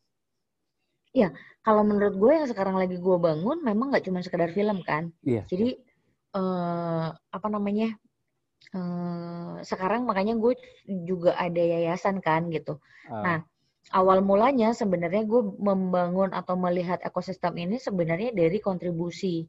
Kalau 1.66 1.82
menurut 1.82 2.14
gue 2.14 2.32
yang 2.32 2.46
sekarang 2.46 2.78
lagi 2.78 2.96
gue 2.96 3.16
bangun 3.18 3.58
memang 3.60 3.90
nggak 3.90 4.06
cuma 4.06 4.22
sekedar 4.22 4.50
film 4.54 4.78
kan 4.86 5.10
Iya. 5.26 5.42
jadi 5.50 5.68
eh, 6.38 7.06
apa 7.10 7.48
namanya 7.50 7.88
eh, 8.74 9.54
sekarang 9.64 10.04
makanya 10.04 10.34
gue 10.36 10.54
juga 11.04 11.34
ada 11.36 11.60
yayasan 11.60 12.20
kan 12.22 12.48
gitu 12.50 12.78
Ah, 13.08 13.24
Nah, 13.24 13.38
awal 13.96 14.20
mulanya 14.20 14.76
sebenarnya 14.76 15.24
gue 15.24 15.40
membangun 15.56 16.36
atau 16.36 16.60
melihat 16.60 17.00
ekosistem 17.00 17.56
ini 17.56 17.80
sebenarnya 17.80 18.36
dari 18.36 18.60
kontribusi. 18.60 19.48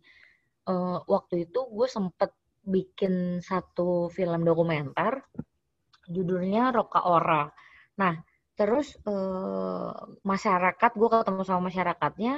Eh, 0.63 0.97
waktu 1.03 1.43
itu 1.43 1.59
gue 1.67 1.87
sempet 1.91 2.31
bikin 2.63 3.43
satu 3.43 4.07
film 4.07 4.47
dokumenter, 4.47 5.19
judulnya 6.07 6.71
Roka 6.71 7.03
Ora. 7.03 7.51
Nah, 7.99 8.15
terus 8.59 8.87
eh, 9.07 9.91
masyarakat, 10.27 10.91
gue 10.99 11.09
ketemu 11.15 11.41
sama 11.47 11.61
masyarakatnya, 11.71 12.33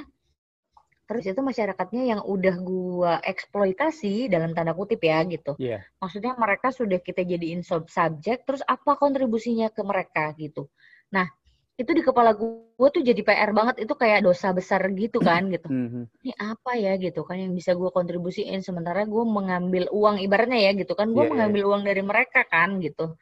terus 1.10 1.24
itu 1.26 1.40
masyarakatnya 1.42 2.02
yang 2.14 2.20
udah 2.22 2.54
gue 2.62 3.12
eksploitasi 3.26 4.30
dalam 4.30 4.54
tanda 4.54 4.72
kutip 4.72 5.02
ya 5.02 5.18
gitu. 5.26 5.58
Iya. 5.58 5.82
Maksudnya 5.98 6.38
mereka 6.38 6.70
sudah 6.70 7.02
kita 7.02 7.26
jadiin 7.26 7.66
sub 7.66 7.90
subjek, 7.90 8.46
terus 8.46 8.62
apa 8.64 8.94
kontribusinya 8.94 9.68
ke 9.74 9.82
mereka 9.82 10.30
gitu. 10.38 10.70
Nah, 11.10 11.26
itu 11.74 11.90
di 11.90 12.02
kepala 12.06 12.38
gue 12.38 12.88
tuh 12.94 13.02
jadi 13.02 13.18
PR 13.26 13.50
banget, 13.50 13.82
itu 13.82 13.94
kayak 13.98 14.22
dosa 14.22 14.54
besar 14.54 14.86
gitu 14.94 15.18
kan 15.18 15.50
gitu. 15.50 15.66
Mhm. 15.74 16.02
Ini 16.22 16.32
apa 16.38 16.78
ya 16.78 16.94
gitu 17.02 17.26
kan 17.26 17.34
yang 17.42 17.50
bisa 17.58 17.74
gue 17.74 17.90
kontribusiin, 17.90 18.62
sementara 18.62 19.02
gue 19.02 19.24
mengambil 19.26 19.90
uang, 19.90 20.22
ibaratnya 20.22 20.70
ya 20.70 20.72
gitu 20.78 20.94
kan, 20.94 21.10
gue 21.10 21.18
Iya, 21.18 21.26
iya, 21.26 21.32
mengambil 21.34 21.62
uang 21.66 21.82
dari 21.82 22.02
mereka 22.06 22.46
kan 22.46 22.78
gitu. 22.78 23.18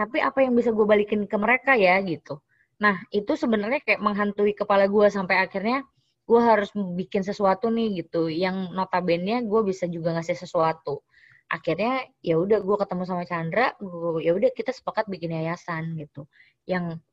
Tapi 0.00 0.16
apa 0.24 0.40
yang 0.40 0.56
bisa 0.56 0.72
gue 0.72 0.86
balikin 0.88 1.28
ke 1.28 1.36
mereka 1.36 1.76
ya 1.76 2.00
gitu. 2.00 2.40
Nah, 2.80 2.96
itu 3.12 3.36
sebenarnya 3.36 3.84
kayak 3.84 4.00
menghantui 4.00 4.56
kepala 4.56 4.88
gue 4.88 5.06
sampai 5.12 5.44
akhirnya 5.44 5.84
gue 6.24 6.40
harus 6.40 6.72
bikin 6.72 7.20
sesuatu 7.20 7.68
nih 7.68 8.00
gitu. 8.00 8.32
Yang 8.32 8.72
notabene 8.72 9.44
gue 9.44 9.60
bisa 9.60 9.84
juga 9.92 10.16
ngasih 10.16 10.40
sesuatu. 10.40 11.04
Akhirnya 11.52 12.08
ya 12.24 12.40
udah 12.40 12.64
gue 12.64 12.76
ketemu 12.80 13.02
sama 13.04 13.28
Chandra 13.28 13.76
ya 14.24 14.32
udah 14.32 14.50
kita 14.56 14.72
sepakat 14.72 15.04
bikin 15.12 15.36
yayasan 15.36 16.00
gitu. 16.00 16.24
Yang 16.64 17.04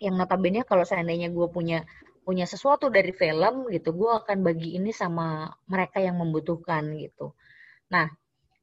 yang 0.00 0.16
notabene 0.16 0.64
kalau 0.64 0.88
seandainya 0.88 1.28
gue 1.28 1.46
punya 1.52 1.84
punya 2.24 2.48
sesuatu 2.48 2.88
dari 2.88 3.12
film 3.12 3.68
gitu 3.68 3.92
gue 3.92 4.10
akan 4.24 4.40
bagi 4.40 4.80
ini 4.80 4.96
sama 4.96 5.52
mereka 5.68 6.00
yang 6.00 6.16
membutuhkan 6.16 6.96
gitu. 6.96 7.36
Nah 7.92 8.08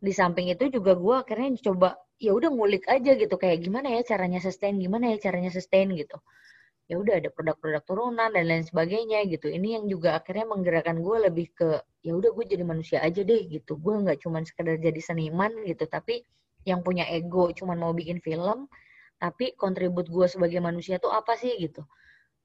di 0.01 0.09
samping 0.09 0.49
itu 0.49 0.73
juga 0.73 0.97
gue 0.97 1.15
akhirnya 1.21 1.53
coba 1.61 1.93
ya 2.21 2.31
udah 2.37 2.49
ngulik 2.53 2.85
aja 2.85 3.17
gitu 3.17 3.35
kayak 3.41 3.65
gimana 3.65 3.97
ya 3.97 4.01
caranya 4.05 4.37
sustain 4.37 4.77
gimana 4.77 5.09
ya 5.13 5.17
caranya 5.25 5.49
sustain 5.49 5.89
gitu. 5.97 6.21
Ya 6.85 6.99
udah 7.01 7.17
ada 7.23 7.29
produk-produk 7.33 7.83
turunan 7.87 8.29
dan 8.35 8.45
lain 8.45 8.65
sebagainya 8.67 9.25
gitu. 9.31 9.47
Ini 9.49 9.81
yang 9.81 9.85
juga 9.89 10.19
akhirnya 10.21 10.45
menggerakkan 10.53 11.01
gue 11.01 11.17
lebih 11.27 11.47
ke 11.57 11.69
ya 12.05 12.13
udah 12.13 12.29
gue 12.35 12.45
jadi 12.45 12.63
manusia 12.67 12.99
aja 13.01 13.21
deh 13.25 13.41
gitu. 13.49 13.73
Gue 13.81 13.97
nggak 14.05 14.21
cuma 14.21 14.43
sekedar 14.45 14.77
jadi 14.77 15.01
seniman 15.01 15.51
gitu 15.65 15.89
tapi 15.89 16.21
yang 16.69 16.85
punya 16.85 17.09
ego 17.09 17.49
cuman 17.57 17.77
mau 17.81 17.93
bikin 17.97 18.21
film 18.21 18.69
tapi 19.17 19.53
kontribut 19.57 20.05
gue 20.09 20.27
sebagai 20.29 20.61
manusia 20.61 21.01
tuh 21.01 21.09
apa 21.09 21.33
sih 21.41 21.57
gitu. 21.57 21.81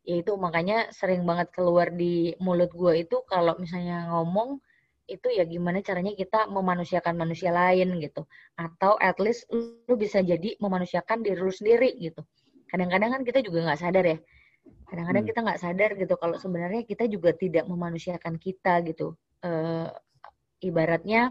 Ya 0.08 0.22
itu 0.22 0.32
makanya 0.40 0.88
sering 0.94 1.26
banget 1.28 1.52
keluar 1.52 1.92
di 1.92 2.32
mulut 2.40 2.72
gue 2.72 3.04
itu 3.04 3.16
kalau 3.28 3.58
misalnya 3.60 4.08
ngomong 4.08 4.62
itu 5.06 5.28
ya 5.30 5.46
gimana 5.46 5.78
caranya 5.82 6.12
kita 6.12 6.50
memanusiakan 6.50 7.14
manusia 7.14 7.54
lain 7.54 7.98
gitu. 8.02 8.26
Atau 8.58 8.98
at 8.98 9.16
least 9.22 9.46
lu 9.50 9.94
bisa 9.94 10.20
jadi 10.20 10.58
memanusiakan 10.58 11.22
diri 11.22 11.38
lu 11.38 11.54
sendiri 11.54 11.94
gitu. 11.98 12.26
Kadang-kadang 12.66 13.10
kan 13.14 13.22
kita 13.22 13.40
juga 13.46 13.70
nggak 13.70 13.80
sadar 13.80 14.04
ya. 14.04 14.18
Kadang-kadang 14.90 15.22
hmm. 15.22 15.30
kita 15.30 15.40
nggak 15.46 15.60
sadar 15.62 15.90
gitu 15.94 16.14
kalau 16.18 16.36
sebenarnya 16.38 16.82
kita 16.82 17.06
juga 17.06 17.30
tidak 17.34 17.64
memanusiakan 17.70 18.34
kita 18.38 18.82
gitu. 18.82 19.14
E, 19.42 19.50
ibaratnya 20.66 21.30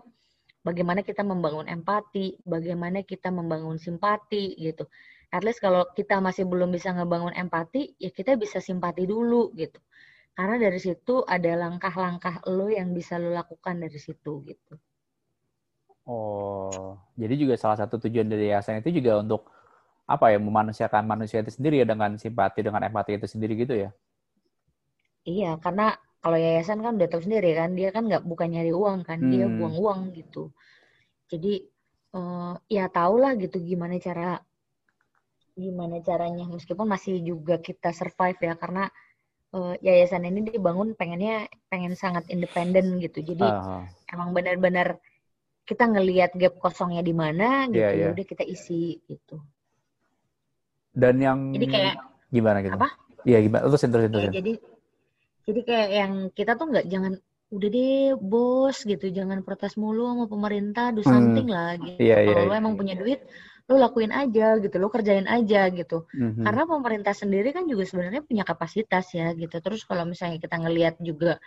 bagaimana 0.64 1.04
kita 1.04 1.24
membangun 1.28 1.68
empati 1.68 2.40
bagaimana 2.48 3.04
kita 3.04 3.28
membangun 3.28 3.76
simpati 3.76 4.56
gitu. 4.56 4.88
At 5.36 5.44
least 5.44 5.60
kalau 5.60 5.84
kita 5.92 6.24
masih 6.24 6.48
belum 6.48 6.72
bisa 6.72 6.96
ngebangun 6.96 7.36
empati 7.36 8.00
ya 8.00 8.08
kita 8.08 8.40
bisa 8.40 8.64
simpati 8.64 9.04
dulu 9.04 9.52
gitu 9.60 9.84
karena 10.36 10.68
dari 10.68 10.80
situ 10.84 11.24
ada 11.24 11.52
langkah-langkah 11.56 12.44
lo 12.52 12.68
yang 12.68 12.92
bisa 12.92 13.16
lo 13.16 13.32
lakukan 13.32 13.80
dari 13.80 13.96
situ 13.96 14.44
gitu. 14.44 14.74
Oh, 16.06 17.00
jadi 17.18 17.34
juga 17.34 17.56
salah 17.58 17.80
satu 17.80 17.98
tujuan 17.98 18.30
dari 18.30 18.52
yayasan 18.52 18.84
itu 18.84 19.02
juga 19.02 19.24
untuk 19.24 19.50
apa 20.06 20.30
ya 20.30 20.38
memanusiakan 20.38 21.02
manusia 21.02 21.42
itu 21.42 21.50
sendiri 21.50 21.82
ya 21.82 21.88
dengan 21.90 22.14
simpati 22.20 22.62
dengan 22.62 22.84
empati 22.86 23.18
itu 23.18 23.26
sendiri 23.26 23.58
gitu 23.58 23.74
ya? 23.74 23.90
Iya, 25.26 25.58
karena 25.58 25.98
kalau 26.22 26.38
yayasan 26.38 26.84
kan 26.86 27.00
udah 27.00 27.10
tahu 27.10 27.26
sendiri 27.26 27.58
kan 27.58 27.74
dia 27.74 27.90
kan 27.90 28.06
nggak 28.06 28.22
bukan 28.22 28.54
nyari 28.54 28.70
uang 28.70 29.02
kan 29.02 29.18
hmm. 29.18 29.32
dia 29.34 29.46
buang 29.50 29.76
uang 29.82 30.00
gitu. 30.14 30.54
Jadi 31.26 31.66
uh, 32.14 32.54
ya 32.70 32.86
tau 32.92 33.18
lah 33.18 33.34
gitu 33.34 33.58
gimana 33.58 33.98
cara 33.98 34.38
gimana 35.56 36.04
caranya 36.04 36.46
meskipun 36.52 36.86
masih 36.86 37.24
juga 37.24 37.58
kita 37.64 37.96
survive 37.96 38.38
ya 38.44 38.54
karena 38.60 38.92
uh, 39.56 39.74
yayasan 39.80 40.28
ini 40.28 40.52
dibangun 40.52 40.92
pengennya 41.00 41.48
pengen 41.72 41.96
sangat 41.96 42.28
independen 42.28 43.00
gitu. 43.00 43.24
Jadi 43.24 43.48
uh. 43.48 43.88
emang 44.12 44.36
benar-benar 44.36 45.00
kita 45.66 45.90
ngelihat 45.90 46.36
gap 46.38 46.60
kosongnya 46.62 47.02
di 47.02 47.16
mana 47.16 47.66
gitu, 47.72 47.82
yeah, 47.82 47.92
yeah. 47.96 48.12
udah 48.14 48.26
kita 48.28 48.44
isi 48.46 49.02
gitu. 49.10 49.42
Dan 50.94 51.24
yang 51.24 51.56
jadi 51.56 51.68
kayak 51.68 51.96
gimana 52.30 52.62
gitu? 52.62 52.78
Apa? 52.78 52.90
Iya 53.26 53.40
gimana? 53.42 53.62
Terus 53.66 53.82
terus 53.82 54.08
terus. 54.12 54.24
Ya, 54.30 54.34
jadi 54.38 54.54
jadi 55.46 55.62
kayak 55.66 55.90
yang 55.90 56.14
kita 56.38 56.52
tuh 56.54 56.68
nggak 56.70 56.86
jangan 56.86 57.14
udah 57.54 57.70
deh 57.70 58.18
bos 58.18 58.78
gitu 58.84 59.06
jangan 59.14 59.46
protes 59.46 59.78
mulu 59.78 60.10
sama 60.10 60.26
pemerintah 60.26 60.90
do 60.92 61.02
hmm. 61.02 61.10
something 61.10 61.48
hmm. 61.50 61.56
lah 61.56 61.72
gitu. 61.82 61.98
Yeah, 61.98 62.20
iya, 62.22 62.30
Kalau 62.30 62.42
yeah, 62.46 62.50
lo 62.50 62.54
emang 62.54 62.74
yeah. 62.76 62.82
punya 62.82 62.96
duit 62.98 63.20
lo 63.66 63.82
lakuin 63.82 64.14
aja 64.14 64.62
gitu 64.62 64.76
lo 64.78 64.94
kerjain 64.94 65.26
aja 65.26 65.74
gitu 65.74 66.06
mm-hmm. 66.14 66.46
karena 66.46 66.64
pemerintah 66.70 67.14
sendiri 67.18 67.50
kan 67.50 67.66
juga 67.66 67.84
sebenarnya 67.90 68.22
punya 68.22 68.46
kapasitas 68.46 69.10
ya 69.18 69.34
gitu 69.34 69.58
terus 69.58 69.82
kalau 69.90 70.06
misalnya 70.06 70.38
kita 70.38 70.62
ngelihat 70.62 71.02
juga 71.02 71.42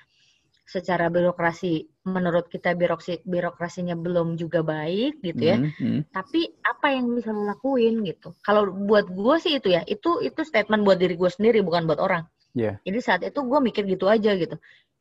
secara 0.69 1.09
birokrasi 1.09 1.87
menurut 2.05 2.51
kita 2.51 2.75
birokrasi 2.75 3.23
birokrasinya 3.25 3.95
belum 3.97 4.35
juga 4.35 4.67
baik 4.67 5.23
gitu 5.23 5.43
ya 5.47 5.57
mm-hmm. 5.63 6.11
tapi 6.11 6.51
apa 6.61 6.87
yang 6.91 7.15
bisa 7.15 7.31
lo 7.31 7.47
lakuin 7.47 8.03
gitu 8.03 8.35
kalau 8.43 8.67
buat 8.67 9.07
gue 9.07 9.37
sih 9.39 9.63
itu 9.63 9.71
ya 9.71 9.87
itu 9.87 10.19
itu 10.19 10.43
statement 10.43 10.83
buat 10.83 10.99
diri 10.99 11.15
gue 11.15 11.31
sendiri 11.31 11.63
bukan 11.63 11.87
buat 11.87 12.03
orang 12.03 12.27
yeah. 12.53 12.83
jadi 12.83 12.99
saat 12.99 13.23
itu 13.23 13.39
gue 13.47 13.59
mikir 13.63 13.87
gitu 13.87 14.11
aja 14.11 14.35
gitu 14.35 14.59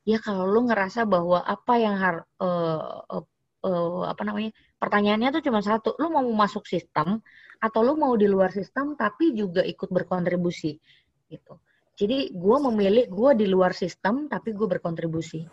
ya 0.07 0.21
kalau 0.21 0.45
lo 0.47 0.69
ngerasa 0.69 1.03
bahwa 1.03 1.41
apa 1.43 1.73
yang 1.81 1.97
harus 1.99 2.23
uh, 2.39 3.03
uh, 3.09 3.25
uh, 3.67 4.07
apa 4.07 4.23
namanya 4.23 4.55
pertanyaannya 4.79 5.29
tuh 5.35 5.43
cuma 5.43 5.59
satu, 5.59 5.99
lu 5.99 6.07
mau 6.07 6.23
masuk 6.23 6.63
sistem 6.63 7.19
atau 7.59 7.79
lu 7.83 7.99
mau 7.99 8.15
di 8.15 8.29
luar 8.29 8.55
sistem 8.55 8.95
tapi 8.95 9.35
juga 9.35 9.61
ikut 9.67 9.91
berkontribusi 9.91 10.79
gitu. 11.27 11.59
Jadi 11.97 12.29
gue 12.29 12.57
memilih 12.71 13.09
gue 13.09 13.31
di 13.35 13.45
luar 13.49 13.73
sistem 13.73 14.29
tapi 14.31 14.53
gue 14.53 14.69
berkontribusi. 14.69 15.43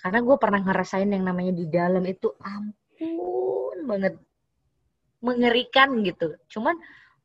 Karena 0.00 0.24
gue 0.24 0.36
pernah 0.40 0.64
ngerasain 0.64 1.10
yang 1.10 1.26
namanya 1.26 1.52
di 1.52 1.66
dalam 1.68 2.00
itu 2.08 2.32
ampun 2.40 3.84
banget 3.84 4.16
mengerikan 5.20 6.00
gitu. 6.06 6.38
Cuman 6.48 6.78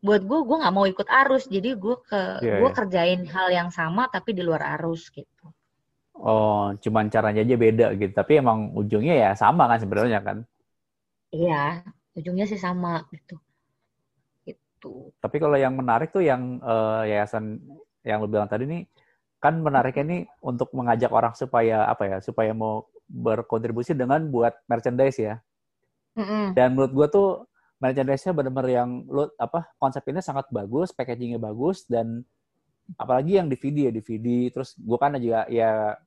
buat 0.03 0.21
gue 0.21 0.39
gue 0.43 0.57
nggak 0.59 0.75
mau 0.75 0.85
ikut 0.85 1.07
arus 1.07 1.47
jadi 1.47 1.73
gue 1.73 1.95
ke 2.03 2.21
yeah, 2.43 2.59
gue 2.61 2.69
yeah. 2.69 2.75
kerjain 2.75 3.21
hal 3.25 3.47
yang 3.49 3.69
sama 3.71 4.05
tapi 4.11 4.35
di 4.35 4.43
luar 4.43 4.61
arus 4.77 5.07
gitu. 5.13 5.54
Oh, 6.15 6.71
cuman 6.79 7.11
caranya 7.11 7.43
aja 7.43 7.55
beda 7.59 7.87
gitu. 7.99 8.11
Tapi 8.15 8.39
emang 8.39 8.71
ujungnya 8.71 9.15
ya 9.15 9.29
sama 9.35 9.67
kan 9.67 9.83
sebenarnya 9.83 10.19
kan? 10.23 10.37
Iya, 11.35 11.83
ujungnya 12.15 12.47
sih 12.47 12.55
sama 12.55 13.03
gitu. 13.11 13.35
Itu. 14.47 15.11
Tapi 15.19 15.37
kalau 15.43 15.59
yang 15.59 15.75
menarik 15.75 16.15
tuh 16.15 16.23
yang 16.23 16.63
uh, 16.63 17.03
yayasan 17.03 17.59
yang 18.07 18.23
lu 18.23 18.31
bilang 18.31 18.47
tadi 18.47 18.63
nih 18.63 18.87
kan 19.43 19.59
menariknya 19.59 20.03
nih 20.07 20.21
untuk 20.41 20.71
mengajak 20.71 21.11
orang 21.11 21.35
supaya 21.35 21.85
apa 21.85 22.07
ya 22.07 22.17
supaya 22.23 22.55
mau 22.55 22.87
berkontribusi 23.05 23.93
dengan 23.93 24.23
buat 24.31 24.55
merchandise 24.65 25.19
ya. 25.19 25.35
Mm-hmm. 26.15 26.55
Dan 26.55 26.67
menurut 26.73 26.91
gua 26.95 27.07
tuh 27.11 27.29
merchandise-nya 27.83 28.31
benar-benar 28.31 28.71
yang 28.71 28.89
lu 29.05 29.27
apa 29.35 29.67
konsepnya 29.75 30.23
sangat 30.23 30.47
bagus, 30.47 30.95
packagingnya 30.95 31.37
bagus 31.37 31.83
dan 31.85 32.23
apalagi 32.95 33.37
yang 33.37 33.51
DVD 33.51 33.89
ya 33.89 33.91
DVD 33.91 34.49
terus 34.53 34.77
gua 34.79 34.97
kan 35.01 35.17
juga 35.19 35.43
ya 35.51 35.99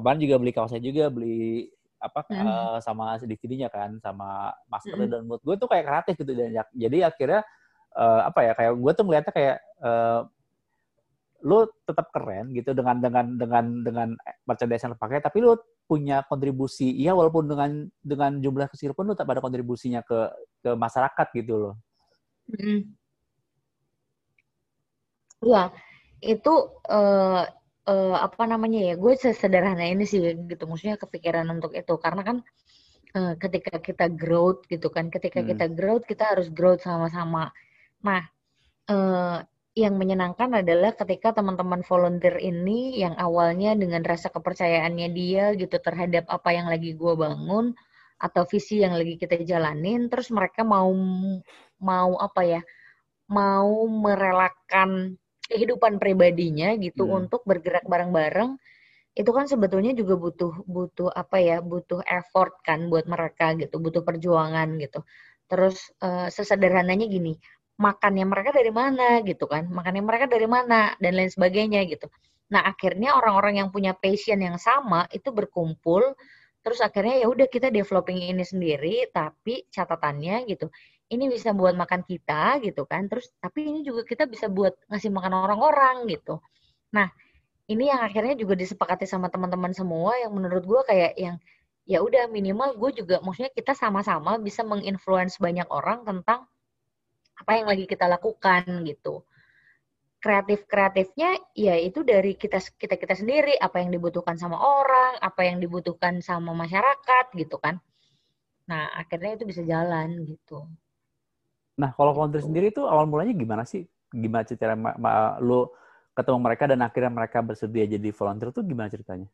kemarin 0.00 0.20
juga 0.24 0.36
beli 0.40 0.52
kaosnya 0.56 0.80
juga 0.80 1.12
beli 1.12 1.68
apa 2.00 2.24
mm. 2.24 2.44
uh, 2.48 2.78
sama 2.80 3.20
DVD-nya 3.20 3.68
kan 3.68 4.00
sama 4.00 4.56
masker 4.72 4.96
mm. 4.96 5.10
dan 5.12 5.22
mood 5.28 5.44
gue 5.44 5.54
tuh 5.60 5.68
kayak 5.68 5.84
kreatif 5.84 6.14
gitu 6.24 6.32
dan 6.32 6.56
jadi 6.72 7.12
akhirnya 7.12 7.44
uh, 7.92 8.24
apa 8.24 8.40
ya 8.40 8.52
kayak 8.56 8.72
gue 8.72 8.92
tuh 8.96 9.04
melihatnya 9.04 9.32
kayak 9.36 9.56
uh, 9.84 10.24
lu 11.40 11.64
tetap 11.88 12.12
keren 12.12 12.52
gitu 12.52 12.76
dengan 12.76 13.00
dengan 13.00 13.26
dengan 13.36 13.64
dengan 13.80 14.08
merchandise 14.44 14.84
yang 14.84 14.96
pakai 14.96 15.24
tapi 15.24 15.40
lu 15.40 15.56
punya 15.88 16.20
kontribusi 16.28 16.92
iya 16.92 17.16
walaupun 17.16 17.48
dengan 17.48 17.88
dengan 18.00 18.40
jumlah 18.40 18.68
kecil 18.68 18.92
pun 18.92 19.08
lu 19.08 19.16
tetap 19.16 19.32
ada 19.32 19.40
kontribusinya 19.40 20.04
ke 20.04 20.28
ke 20.60 20.70
masyarakat 20.76 21.26
gitu 21.36 21.54
loh. 21.56 21.74
Mm. 22.52 22.96
Iya, 25.40 25.72
itu 26.20 26.52
uh, 26.92 27.48
uh, 27.90 28.16
apa 28.22 28.46
namanya 28.46 28.80
ya 28.88 28.94
gue 28.94 29.12
sesederhana 29.18 29.84
ini 29.90 30.06
sih 30.06 30.22
gitu. 30.22 30.64
Maksudnya 30.70 30.96
kepikiran 30.96 31.46
untuk 31.50 31.74
itu. 31.74 31.94
Karena 31.98 32.22
kan 32.22 32.36
uh, 33.18 33.34
ketika 33.36 33.82
kita 33.82 34.06
growth 34.14 34.64
gitu 34.70 34.88
kan 34.94 35.10
ketika 35.10 35.42
hmm. 35.42 35.48
kita 35.54 35.66
growth 35.74 36.06
kita 36.06 36.24
harus 36.36 36.48
growth 36.54 36.86
sama-sama. 36.86 37.50
Nah 38.06 38.22
uh, 38.90 39.42
yang 39.78 39.94
menyenangkan 39.94 40.50
adalah 40.66 40.92
ketika 40.98 41.30
teman-teman 41.30 41.86
volunteer 41.86 42.42
ini 42.42 42.98
yang 42.98 43.14
awalnya 43.14 43.78
dengan 43.78 44.02
rasa 44.02 44.26
kepercayaannya 44.34 45.08
dia 45.14 45.54
gitu 45.54 45.78
terhadap 45.78 46.26
apa 46.26 46.50
yang 46.50 46.66
lagi 46.66 46.98
gue 46.98 47.14
bangun 47.14 47.70
atau 48.20 48.42
visi 48.50 48.82
yang 48.82 48.98
lagi 48.98 49.14
kita 49.16 49.40
jalanin 49.46 50.10
terus 50.10 50.28
mereka 50.34 50.66
mau 50.66 50.90
mau 51.80 52.18
apa 52.18 52.42
ya 52.44 52.60
mau 53.30 53.86
merelakan 53.86 55.16
kehidupan 55.50 55.98
pribadinya 55.98 56.72
gitu 56.78 57.04
hmm. 57.10 57.26
untuk 57.26 57.42
bergerak 57.42 57.82
bareng-bareng 57.84 58.56
itu 59.18 59.30
kan 59.34 59.50
sebetulnya 59.50 59.90
juga 59.90 60.14
butuh 60.14 60.52
butuh 60.70 61.10
apa 61.10 61.42
ya 61.42 61.58
butuh 61.58 61.98
effort 62.06 62.62
kan 62.62 62.86
buat 62.86 63.10
mereka 63.10 63.58
gitu 63.58 63.82
butuh 63.82 64.06
perjuangan 64.06 64.78
gitu 64.78 65.02
terus 65.50 65.90
uh, 65.98 66.30
sesederhananya 66.30 67.10
gini 67.10 67.34
makannya 67.74 68.22
mereka 68.22 68.54
dari 68.54 68.70
mana 68.70 69.18
gitu 69.26 69.50
kan 69.50 69.66
makannya 69.66 70.02
mereka 70.06 70.30
dari 70.30 70.46
mana 70.46 70.94
dan 71.02 71.12
lain 71.18 71.26
sebagainya 71.26 71.82
gitu 71.90 72.06
nah 72.54 72.62
akhirnya 72.62 73.18
orang-orang 73.18 73.58
yang 73.58 73.68
punya 73.74 73.98
passion 73.98 74.38
yang 74.38 74.58
sama 74.62 75.10
itu 75.10 75.34
berkumpul 75.34 76.14
terus 76.62 76.78
akhirnya 76.78 77.24
ya 77.24 77.26
udah 77.26 77.50
kita 77.50 77.72
developing 77.72 78.20
ini 78.20 78.46
sendiri 78.46 79.10
tapi 79.10 79.66
catatannya 79.74 80.46
gitu 80.46 80.70
ini 81.10 81.26
bisa 81.26 81.50
buat 81.50 81.74
makan 81.74 82.06
kita 82.06 82.62
gitu 82.62 82.86
kan. 82.86 83.10
Terus 83.10 83.34
tapi 83.42 83.66
ini 83.66 83.82
juga 83.82 84.06
kita 84.06 84.30
bisa 84.30 84.46
buat 84.46 84.78
ngasih 84.86 85.10
makan 85.10 85.32
orang-orang 85.34 86.06
gitu. 86.06 86.38
Nah 86.94 87.10
ini 87.66 87.90
yang 87.90 88.02
akhirnya 88.02 88.34
juga 88.38 88.54
disepakati 88.58 89.06
sama 89.06 89.26
teman-teman 89.30 89.74
semua 89.74 90.14
yang 90.22 90.30
menurut 90.34 90.62
gue 90.66 90.82
kayak 90.86 91.12
yang 91.18 91.36
ya 91.86 91.98
udah 92.02 92.30
minimal 92.30 92.78
gue 92.78 93.02
juga 93.02 93.18
maksudnya 93.22 93.50
kita 93.50 93.74
sama-sama 93.74 94.38
bisa 94.38 94.62
menginfluence 94.62 95.42
banyak 95.42 95.66
orang 95.70 96.06
tentang 96.06 96.46
apa 97.40 97.52
yang 97.58 97.66
lagi 97.66 97.84
kita 97.90 98.06
lakukan 98.06 98.62
gitu. 98.86 99.26
Kreatif 100.20 100.68
kreatifnya 100.68 101.40
ya 101.56 101.74
itu 101.80 102.04
dari 102.06 102.36
kita 102.36 102.60
kita 102.76 102.94
kita 103.00 103.14
sendiri 103.18 103.56
apa 103.58 103.82
yang 103.82 103.90
dibutuhkan 103.90 104.36
sama 104.38 104.60
orang 104.60 105.18
apa 105.18 105.42
yang 105.48 105.58
dibutuhkan 105.58 106.22
sama 106.22 106.54
masyarakat 106.54 107.34
gitu 107.34 107.56
kan. 107.58 107.82
Nah 108.70 108.94
akhirnya 108.94 109.34
itu 109.40 109.44
bisa 109.48 109.62
jalan 109.66 110.22
gitu 110.28 110.70
Nah, 111.80 111.90
kalau 111.96 112.12
volunteer 112.12 112.44
sendiri 112.44 112.68
itu 112.68 112.84
awal 112.84 113.08
mulanya 113.08 113.32
gimana 113.32 113.64
sih? 113.64 113.88
Gimana 114.12 114.44
cara 114.44 114.74
lu 115.40 115.72
ketemu 116.12 116.38
mereka 116.44 116.64
dan 116.68 116.80
akhirnya 116.84 117.12
mereka 117.12 117.38
bersedia 117.40 117.88
jadi 117.88 118.08
volunteer 118.12 118.52
itu 118.52 118.60
gimana 118.60 118.88
ceritanya? 118.92 119.28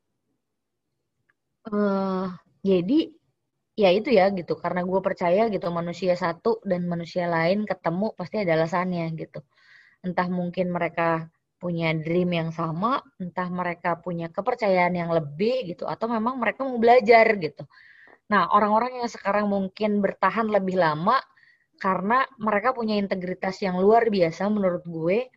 Uh, 1.66 2.30
jadi 2.62 3.10
ya 3.76 3.92
itu 3.92 4.08
ya 4.08 4.32
gitu 4.32 4.56
karena 4.56 4.80
gue 4.86 5.00
percaya 5.04 5.52
gitu 5.52 5.68
manusia 5.68 6.16
satu 6.16 6.64
dan 6.64 6.88
manusia 6.88 7.28
lain 7.28 7.68
ketemu 7.68 8.16
pasti 8.16 8.40
ada 8.40 8.56
alasannya 8.56 9.12
gitu 9.20 9.44
entah 10.00 10.28
mungkin 10.32 10.72
mereka 10.72 11.28
punya 11.60 11.92
dream 11.92 12.32
yang 12.32 12.50
sama 12.56 13.04
entah 13.20 13.52
mereka 13.52 14.00
punya 14.00 14.32
kepercayaan 14.32 14.96
yang 14.96 15.12
lebih 15.12 15.76
gitu 15.76 15.84
atau 15.84 16.08
memang 16.08 16.40
mereka 16.40 16.64
mau 16.64 16.80
belajar 16.80 17.36
gitu 17.36 17.68
nah 18.32 18.48
orang-orang 18.48 19.04
yang 19.04 19.10
sekarang 19.12 19.44
mungkin 19.44 20.00
bertahan 20.00 20.48
lebih 20.48 20.80
lama 20.80 21.20
karena 21.76 22.24
mereka 22.40 22.72
punya 22.72 22.96
integritas 22.96 23.60
yang 23.60 23.76
luar 23.76 24.08
biasa 24.08 24.48
menurut 24.48 24.84
gue 24.88 25.28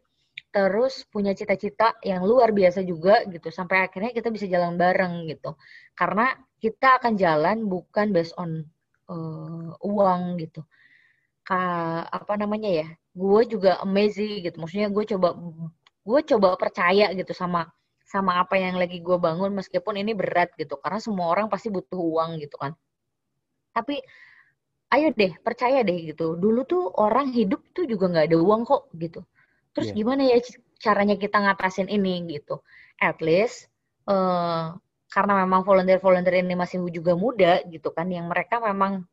terus 0.50 1.06
punya 1.14 1.38
cita-cita 1.38 1.94
yang 2.02 2.26
luar 2.26 2.50
biasa 2.50 2.82
juga 2.82 3.22
gitu 3.30 3.54
sampai 3.54 3.86
akhirnya 3.86 4.10
kita 4.16 4.34
bisa 4.34 4.50
jalan 4.50 4.80
bareng 4.82 5.30
gitu. 5.30 5.54
Karena 5.94 6.34
kita 6.58 6.98
akan 6.98 7.14
jalan 7.20 7.70
bukan 7.70 8.10
based 8.10 8.34
on 8.40 8.66
uh, 9.12 9.78
uang 9.86 10.42
gitu. 10.42 10.66
Ka, 11.46 11.62
apa 12.10 12.34
namanya 12.38 12.70
ya 12.70 12.88
gue 13.14 13.42
juga 13.46 13.78
amazing 13.86 14.42
gitu. 14.48 14.58
Maksudnya 14.58 14.90
gue 14.90 15.04
coba 15.16 15.38
gue 16.02 16.20
coba 16.34 16.58
percaya 16.58 17.14
gitu 17.14 17.34
sama 17.38 17.70
sama 18.10 18.42
apa 18.42 18.58
yang 18.58 18.82
lagi 18.82 18.98
gue 19.06 19.18
bangun 19.22 19.54
meskipun 19.54 20.02
ini 20.02 20.18
berat 20.18 20.50
gitu. 20.58 20.82
Karena 20.82 20.98
semua 20.98 21.30
orang 21.30 21.46
pasti 21.46 21.70
butuh 21.70 22.00
uang 22.00 22.42
gitu 22.42 22.58
kan. 22.58 22.74
Tapi 23.70 24.02
ayo 24.90 25.14
deh 25.14 25.34
percaya 25.42 25.86
deh 25.86 26.14
gitu. 26.14 26.36
Dulu 26.38 26.66
tuh 26.66 26.84
orang 26.98 27.30
hidup 27.30 27.62
tuh 27.74 27.86
juga 27.86 28.10
nggak 28.10 28.26
ada 28.34 28.38
uang 28.38 28.62
kok 28.66 28.90
gitu. 28.98 29.22
Terus 29.74 29.94
yeah. 29.94 29.98
gimana 29.98 30.22
ya 30.26 30.38
caranya 30.82 31.16
kita 31.20 31.38
ngatasin 31.38 31.88
ini 31.88 32.26
gitu. 32.30 32.62
At 32.98 33.22
least 33.22 33.70
uh, 34.10 34.74
karena 35.10 35.34
memang 35.46 35.62
volunteer 35.66 36.02
volunteer 36.02 36.42
ini 36.42 36.54
masih 36.58 36.86
juga 36.94 37.14
muda 37.18 37.62
gitu 37.66 37.90
kan 37.94 38.10
yang 38.10 38.30
mereka 38.30 38.62
memang 38.62 39.06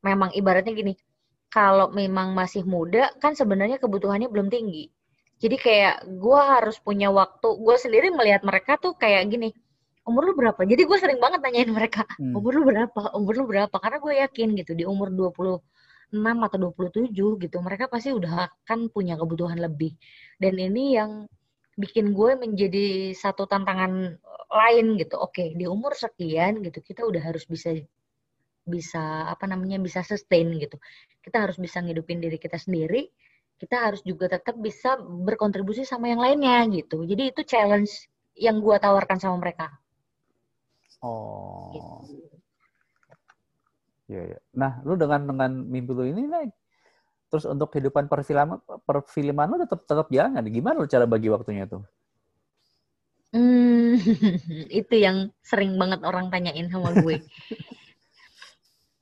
memang 0.00 0.32
ibaratnya 0.32 0.72
gini 0.72 0.96
kalau 1.52 1.92
memang 1.92 2.36
masih 2.36 2.64
muda 2.68 3.12
kan 3.20 3.32
sebenarnya 3.32 3.80
kebutuhannya 3.80 4.28
belum 4.28 4.52
tinggi. 4.52 4.92
Jadi 5.36 5.56
kayak 5.60 6.08
gue 6.16 6.40
harus 6.40 6.80
punya 6.80 7.12
waktu 7.12 7.48
gue 7.60 7.76
sendiri 7.76 8.08
melihat 8.08 8.40
mereka 8.40 8.80
tuh 8.80 8.96
kayak 8.96 9.28
gini 9.28 9.52
umur 10.06 10.22
lu 10.30 10.34
berapa? 10.38 10.60
Jadi 10.62 10.82
gue 10.86 10.98
sering 11.02 11.18
banget 11.18 11.42
nanyain 11.42 11.68
mereka 11.68 12.06
hmm. 12.16 12.38
umur 12.38 12.52
lu 12.54 12.62
berapa? 12.62 13.00
Umur 13.18 13.34
lu 13.42 13.44
berapa? 13.50 13.76
Karena 13.76 13.98
gue 13.98 14.14
yakin 14.22 14.48
gitu 14.62 14.72
di 14.78 14.84
umur 14.86 15.10
26 15.10 16.14
atau 16.14 16.58
27 16.70 17.10
gitu 17.42 17.56
mereka 17.58 17.90
pasti 17.90 18.14
udah 18.14 18.46
akan 18.62 18.88
punya 18.94 19.18
kebutuhan 19.18 19.58
lebih. 19.58 19.98
Dan 20.38 20.62
ini 20.62 20.94
yang 20.94 21.26
bikin 21.74 22.14
gue 22.14 22.38
menjadi 22.38 23.12
satu 23.18 23.50
tantangan 23.50 24.16
lain 24.46 24.86
gitu. 25.02 25.18
Oke 25.18 25.52
di 25.58 25.66
umur 25.66 25.98
sekian 25.98 26.62
gitu 26.62 26.78
kita 26.80 27.02
udah 27.02 27.20
harus 27.20 27.42
bisa 27.44 27.74
bisa 28.66 29.30
apa 29.30 29.44
namanya 29.50 29.82
bisa 29.82 30.06
sustain 30.06 30.54
gitu. 30.62 30.78
Kita 31.18 31.42
harus 31.42 31.58
bisa 31.58 31.82
ngidupin 31.82 32.22
diri 32.22 32.38
kita 32.38 32.56
sendiri 32.56 33.10
kita 33.56 33.88
harus 33.88 34.04
juga 34.04 34.28
tetap 34.28 34.52
bisa 34.60 35.00
berkontribusi 35.00 35.88
sama 35.88 36.12
yang 36.12 36.20
lainnya 36.20 36.60
gitu. 36.68 37.08
Jadi 37.08 37.32
itu 37.32 37.40
challenge 37.40 38.04
yang 38.36 38.60
gue 38.60 38.76
tawarkan 38.76 39.16
sama 39.16 39.40
mereka 39.40 39.72
Oh. 41.06 42.02
Iya, 44.06 44.22
ya. 44.34 44.38
Nah, 44.54 44.82
lu 44.86 44.94
dengan 44.94 45.22
dengan 45.26 45.50
mimpi 45.66 45.90
lu 45.90 46.06
ini 46.06 46.30
nih, 46.30 46.50
terus 47.30 47.46
untuk 47.46 47.74
kehidupan 47.74 48.06
perfilman 48.06 48.62
perfilman 48.86 49.50
lu 49.50 49.58
tetap 49.66 49.82
tetap 49.82 50.06
jalan 50.14 50.46
Gimana 50.46 50.78
lu 50.78 50.86
cara 50.86 51.06
bagi 51.10 51.26
waktunya 51.30 51.66
tuh? 51.66 51.82
Hmm, 53.34 53.98
itu 54.80 54.94
yang 54.94 55.34
sering 55.42 55.74
banget 55.74 56.06
orang 56.06 56.30
tanyain 56.30 56.70
sama 56.70 56.94
gue. 56.94 57.18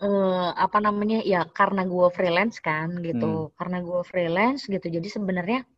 uh, 0.00 0.50
apa 0.64 0.78
namanya 0.80 1.20
ya 1.20 1.44
karena 1.52 1.84
gue 1.84 2.08
freelance 2.08 2.56
kan 2.64 2.96
gitu, 3.04 3.52
hmm. 3.52 3.52
karena 3.60 3.78
gue 3.84 4.00
freelance 4.08 4.64
gitu. 4.64 4.88
Jadi 4.88 5.08
sebenarnya 5.12 5.68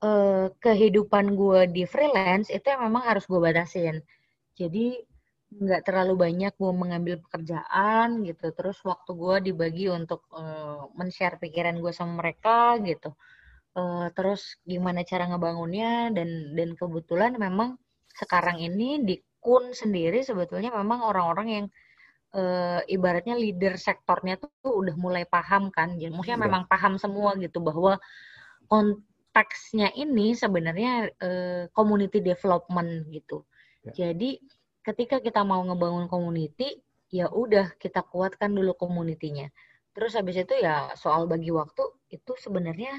uh, 0.00 0.48
kehidupan 0.64 1.36
gue 1.36 1.60
di 1.68 1.84
freelance 1.84 2.48
itu 2.48 2.64
yang 2.64 2.88
memang 2.88 3.04
harus 3.04 3.28
gue 3.28 3.36
batasin 3.36 4.00
jadi 4.56 5.04
nggak 5.46 5.86
terlalu 5.86 6.14
banyak 6.26 6.52
gue 6.58 6.72
mengambil 6.74 7.14
pekerjaan 7.22 8.26
gitu. 8.26 8.50
Terus 8.52 8.78
waktu 8.82 9.10
gue 9.14 9.36
dibagi 9.52 9.86
untuk 9.88 10.26
uh, 10.34 10.90
men-share 10.98 11.38
pikiran 11.38 11.78
gue 11.78 11.92
sama 11.94 12.18
mereka 12.24 12.76
gitu. 12.82 13.14
Uh, 13.76 14.08
terus 14.16 14.56
gimana 14.64 15.04
cara 15.04 15.28
ngebangunnya 15.28 16.08
dan 16.16 16.56
dan 16.56 16.72
kebetulan 16.74 17.36
memang 17.36 17.76
sekarang 18.16 18.56
ini 18.56 19.04
di 19.04 19.16
kun 19.36 19.76
sendiri 19.76 20.24
sebetulnya 20.24 20.72
memang 20.72 21.04
orang-orang 21.04 21.48
yang 21.52 21.66
uh, 22.34 22.80
ibaratnya 22.88 23.36
leader 23.36 23.76
sektornya 23.76 24.40
tuh 24.40 24.50
udah 24.64 24.96
mulai 24.98 25.24
paham 25.28 25.70
kan. 25.70 25.94
Jadi 26.00 26.10
maksudnya 26.10 26.40
ya. 26.40 26.44
memang 26.48 26.64
paham 26.66 26.98
semua 26.98 27.36
gitu 27.38 27.62
bahwa 27.62 28.00
konteksnya 28.66 29.94
ini 29.94 30.34
sebenarnya 30.34 31.12
uh, 31.22 31.64
community 31.70 32.18
development 32.18 33.06
gitu 33.14 33.46
Ya. 33.86 34.10
Jadi 34.10 34.42
ketika 34.82 35.22
kita 35.22 35.46
mau 35.46 35.62
ngebangun 35.62 36.10
community, 36.10 36.82
ya 37.10 37.30
udah 37.30 37.74
kita 37.78 38.02
kuatkan 38.02 38.50
dulu 38.50 38.74
komunitinya. 38.74 39.46
Terus 39.94 40.12
habis 40.18 40.36
itu 40.36 40.54
ya 40.58 40.92
soal 40.98 41.24
bagi 41.24 41.48
waktu 41.54 41.82
itu 42.12 42.32
sebenarnya 42.36 42.92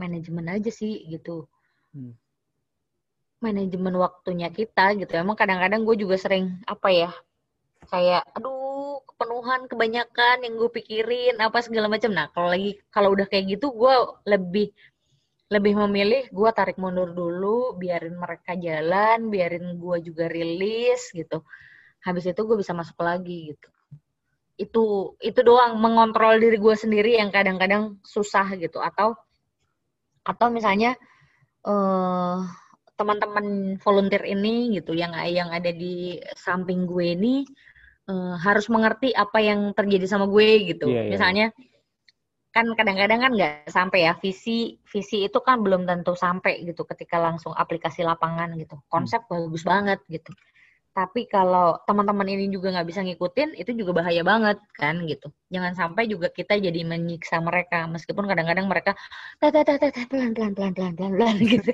manajemen 0.00 0.48
aja 0.48 0.72
sih 0.72 1.06
gitu. 1.06 1.46
Hmm. 1.92 2.16
Manajemen 3.40 3.94
waktunya 4.00 4.48
kita 4.50 4.96
gitu. 4.96 5.12
Emang 5.16 5.36
kadang-kadang 5.36 5.84
gue 5.84 5.96
juga 6.00 6.16
sering 6.16 6.60
apa 6.64 6.88
ya 6.92 7.10
kayak 7.88 8.28
aduh 8.36 9.00
kepenuhan 9.08 9.64
kebanyakan 9.68 10.44
yang 10.44 10.54
gue 10.60 10.70
pikirin 10.72 11.36
apa 11.40 11.60
segala 11.60 11.86
macam. 11.88 12.12
Nah 12.12 12.28
kalau 12.32 12.48
lagi 12.52 12.80
kalau 12.92 13.12
udah 13.14 13.28
kayak 13.28 13.56
gitu 13.56 13.72
gue 13.72 13.94
lebih 14.28 14.72
lebih 15.50 15.74
memilih 15.86 16.30
gue 16.30 16.50
tarik 16.54 16.78
mundur 16.78 17.10
dulu 17.10 17.74
biarin 17.74 18.14
mereka 18.14 18.54
jalan 18.54 19.34
biarin 19.34 19.74
gue 19.82 19.96
juga 20.06 20.30
rilis 20.30 21.10
gitu. 21.10 21.42
Habis 22.06 22.30
itu 22.30 22.40
gue 22.46 22.56
bisa 22.56 22.70
masuk 22.70 23.02
lagi 23.02 23.52
gitu. 23.52 23.68
Itu 24.54 24.84
itu 25.18 25.40
doang 25.42 25.82
mengontrol 25.82 26.38
diri 26.38 26.54
gue 26.54 26.74
sendiri 26.78 27.18
yang 27.18 27.34
kadang-kadang 27.34 27.98
susah 28.06 28.46
gitu. 28.62 28.78
Atau 28.78 29.18
atau 30.22 30.46
misalnya 30.54 30.94
uh, 31.66 32.46
teman-teman 32.94 33.74
volunteer 33.82 34.22
ini 34.30 34.78
gitu 34.78 34.94
yang 34.94 35.18
yang 35.26 35.50
ada 35.50 35.74
di 35.74 36.22
samping 36.38 36.86
gue 36.86 37.18
ini 37.18 37.42
uh, 38.06 38.38
harus 38.38 38.70
mengerti 38.70 39.10
apa 39.10 39.42
yang 39.42 39.74
terjadi 39.74 40.06
sama 40.06 40.30
gue 40.30 40.78
gitu. 40.78 40.86
Yeah, 40.86 41.10
yeah. 41.10 41.10
misalnya 41.10 41.46
kan 42.50 42.66
kadang-kadang 42.74 43.22
kan 43.22 43.32
nggak 43.32 43.70
sampai 43.70 44.10
ya 44.10 44.12
visi 44.18 44.74
visi 44.90 45.22
itu 45.30 45.38
kan 45.38 45.62
belum 45.62 45.86
tentu 45.86 46.18
sampai 46.18 46.66
gitu 46.66 46.82
ketika 46.82 47.22
langsung 47.22 47.54
aplikasi 47.54 48.02
lapangan 48.02 48.58
gitu 48.58 48.74
konsep 48.90 49.22
hmm. 49.26 49.30
bagus 49.30 49.62
banget 49.62 50.02
gitu 50.10 50.34
tapi 50.90 51.30
kalau 51.30 51.78
teman-teman 51.86 52.26
ini 52.26 52.50
juga 52.50 52.74
nggak 52.74 52.88
bisa 52.90 53.06
ngikutin 53.06 53.54
itu 53.54 53.70
juga 53.78 54.02
bahaya 54.02 54.26
banget 54.26 54.58
kan 54.74 54.98
gitu 55.06 55.30
jangan 55.46 55.78
sampai 55.78 56.10
juga 56.10 56.26
kita 56.34 56.58
jadi 56.58 56.82
menyiksa 56.82 57.38
mereka 57.38 57.86
meskipun 57.86 58.26
kadang-kadang 58.26 58.66
mereka 58.66 58.98
pelan 59.38 59.54
pelan 59.54 60.34
pelan 60.34 60.50
pelan 60.74 60.74
pelan 60.74 61.12
pelan 61.14 61.36
gitu 61.38 61.72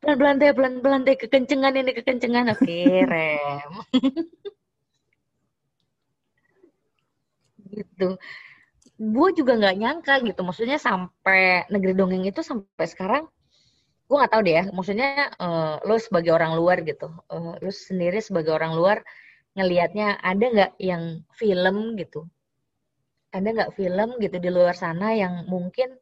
pelan 0.00 0.16
pelan 0.16 0.36
teh 0.40 0.50
pelan 0.56 0.74
pelan 0.80 1.02
teh 1.04 1.16
kekencengan 1.20 1.76
ini 1.76 1.92
kekencengan 1.92 2.48
oke 2.56 2.78
rem 3.04 3.72
gitu. 7.76 8.16
Gue 8.96 9.28
juga 9.36 9.60
nggak 9.60 9.76
nyangka 9.76 10.14
gitu 10.24 10.40
maksudnya 10.40 10.80
sampai 10.80 11.68
negeri 11.68 11.92
dongeng 11.92 12.24
itu 12.24 12.40
sampai 12.40 12.86
sekarang 12.88 13.24
gue 14.06 14.16
nggak 14.16 14.32
tahu 14.32 14.42
deh 14.46 14.54
ya 14.54 14.64
maksudnya 14.70 15.34
uh, 15.42 15.82
lo 15.82 15.98
sebagai 15.98 16.30
orang 16.30 16.54
luar 16.54 16.78
gitu 16.86 17.10
uh, 17.26 17.58
lo 17.58 17.70
sendiri 17.74 18.22
sebagai 18.22 18.54
orang 18.54 18.78
luar 18.78 19.02
ngelihatnya 19.56 20.20
ada 20.20 20.44
nggak 20.46 20.72
yang 20.78 21.24
film 21.32 21.96
gitu? 21.96 22.28
Ada 23.32 23.48
nggak 23.56 23.72
film 23.74 24.20
gitu 24.20 24.36
di 24.36 24.50
luar 24.52 24.76
sana 24.76 25.16
yang 25.16 25.48
mungkin 25.48 25.96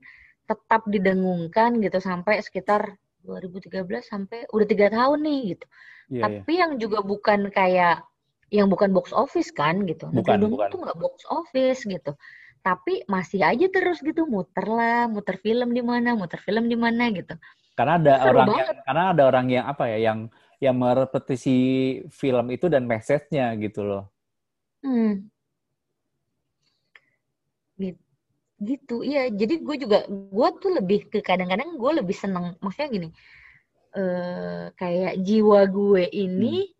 tetap 0.44 0.84
didengungkan 0.90 1.80
gitu 1.80 2.02
sampai 2.02 2.42
sekitar 2.44 2.98
2013 3.24 3.88
sampai 4.04 4.44
udah 4.52 4.66
tiga 4.68 4.92
tahun 4.92 5.24
nih 5.24 5.40
gitu. 5.56 5.66
Yeah, 6.12 6.22
tapi 6.28 6.52
yeah. 6.52 6.60
yang 6.66 6.72
juga 6.76 7.00
bukan 7.00 7.48
kayak 7.48 8.04
yang 8.52 8.66
bukan 8.68 8.90
box 8.92 9.12
office 9.14 9.52
kan 9.52 9.84
gitu. 9.88 10.08
Bukan, 10.10 10.40
Negeri 10.40 10.52
bukan. 10.52 10.68
itu 10.68 10.76
nggak 10.80 10.98
box 10.98 11.16
office 11.28 11.80
gitu. 11.84 12.12
Tapi 12.64 13.04
masih 13.08 13.44
aja 13.44 13.66
terus 13.68 14.00
gitu 14.00 14.24
muter 14.24 14.64
lah, 14.64 15.04
muter 15.08 15.36
film 15.36 15.76
di 15.76 15.84
mana, 15.84 16.16
muter 16.16 16.40
film 16.40 16.64
di 16.68 16.76
mana 16.76 17.12
gitu. 17.12 17.36
Karena 17.76 18.00
ada 18.00 18.14
Seru 18.22 18.28
orang 18.32 18.48
yang, 18.56 18.68
karena 18.86 19.02
ada 19.12 19.22
orang 19.28 19.46
yang 19.50 19.64
apa 19.68 19.84
ya 19.90 19.98
yang 20.00 20.18
yang 20.62 20.76
merepetisi 20.78 21.58
film 22.08 22.46
itu 22.54 22.72
dan 22.72 22.88
message-nya 22.88 23.52
gitu 23.60 23.84
loh. 23.84 24.04
Hmm. 24.80 25.28
gitu 28.64 29.04
iya 29.04 29.28
jadi 29.28 29.60
gue 29.60 29.76
juga 29.82 29.98
gue 30.08 30.48
tuh 30.58 30.70
lebih 30.78 31.12
ke 31.12 31.20
kadang-kadang 31.20 31.76
gue 31.76 31.92
lebih 32.00 32.16
seneng 32.16 32.56
maksudnya 32.62 32.88
gini 32.90 33.08
eh 33.94 34.64
kayak 34.74 35.22
jiwa 35.22 35.60
gue 35.70 36.04
ini 36.10 36.66
hmm. 36.66 36.73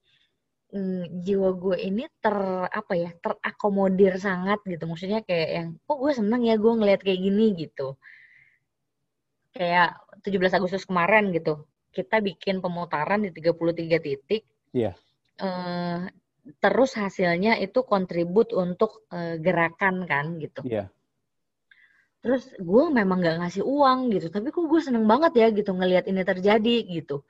Jiwa 1.22 1.54
gue 1.54 1.76
ini 1.86 2.04
ter 2.18 2.34
apa 2.66 2.92
ya 2.98 3.10
terakomodir 3.22 4.18
sangat 4.18 4.58
gitu. 4.66 4.90
Maksudnya 4.90 5.22
kayak 5.22 5.50
yang 5.50 5.68
oh 5.86 5.96
gue 6.02 6.12
seneng 6.14 6.42
ya 6.42 6.58
gue 6.58 6.72
ngeliat 6.74 7.00
kayak 7.00 7.20
gini? 7.22 7.54
gitu. 7.54 7.94
Kayak 9.54 10.02
17 10.26 10.58
Agustus 10.58 10.82
kemarin 10.82 11.30
gitu 11.30 11.62
kita 11.94 12.18
bikin 12.18 12.58
pemutaran 12.58 13.22
di 13.22 13.30
33 13.30 14.02
titik. 14.02 14.42
Iya. 14.74 14.92
Yeah. 14.92 14.94
eh, 15.38 16.00
terus 16.58 16.98
hasilnya 16.98 17.62
itu 17.62 17.86
kontribut 17.86 18.50
untuk 18.50 19.06
eh, 19.14 19.38
gerakan 19.38 20.04
kan 20.10 20.42
gitu. 20.42 20.66
Iya. 20.66 20.74
Yeah 20.74 20.88
terus 22.24 22.48
gue 22.56 22.84
memang 22.88 23.20
gak 23.20 23.36
ngasih 23.44 23.60
uang 23.60 24.08
gitu 24.16 24.32
tapi 24.32 24.48
kok 24.48 24.64
gue 24.64 24.80
seneng 24.80 25.04
banget 25.04 25.36
ya 25.36 25.46
gitu 25.52 25.76
ngelihat 25.76 26.08
ini 26.08 26.24
terjadi 26.24 26.76
gitu 26.88 27.20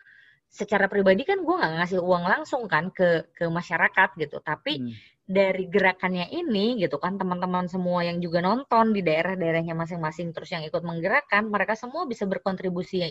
secara 0.55 0.87
pribadi 0.87 1.27
kan 1.27 1.43
gue 1.43 1.57
gak 1.59 1.75
ngasih 1.83 1.99
uang 1.99 2.25
langsung 2.31 2.71
kan 2.71 2.95
ke 2.95 3.27
ke 3.35 3.51
masyarakat 3.51 4.15
gitu. 4.23 4.39
Tapi 4.39 4.79
hmm. 4.79 4.95
dari 5.27 5.67
gerakannya 5.67 6.31
ini 6.31 6.79
gitu 6.79 7.03
kan 7.03 7.19
teman-teman 7.19 7.67
semua 7.67 8.07
yang 8.07 8.23
juga 8.23 8.39
nonton 8.39 8.95
di 8.95 9.03
daerah-daerahnya 9.03 9.75
masing-masing 9.75 10.31
terus 10.31 10.55
yang 10.55 10.63
ikut 10.63 10.87
menggerakkan 10.87 11.51
mereka 11.51 11.75
semua 11.75 12.07
bisa 12.07 12.23
berkontribusi 12.31 13.03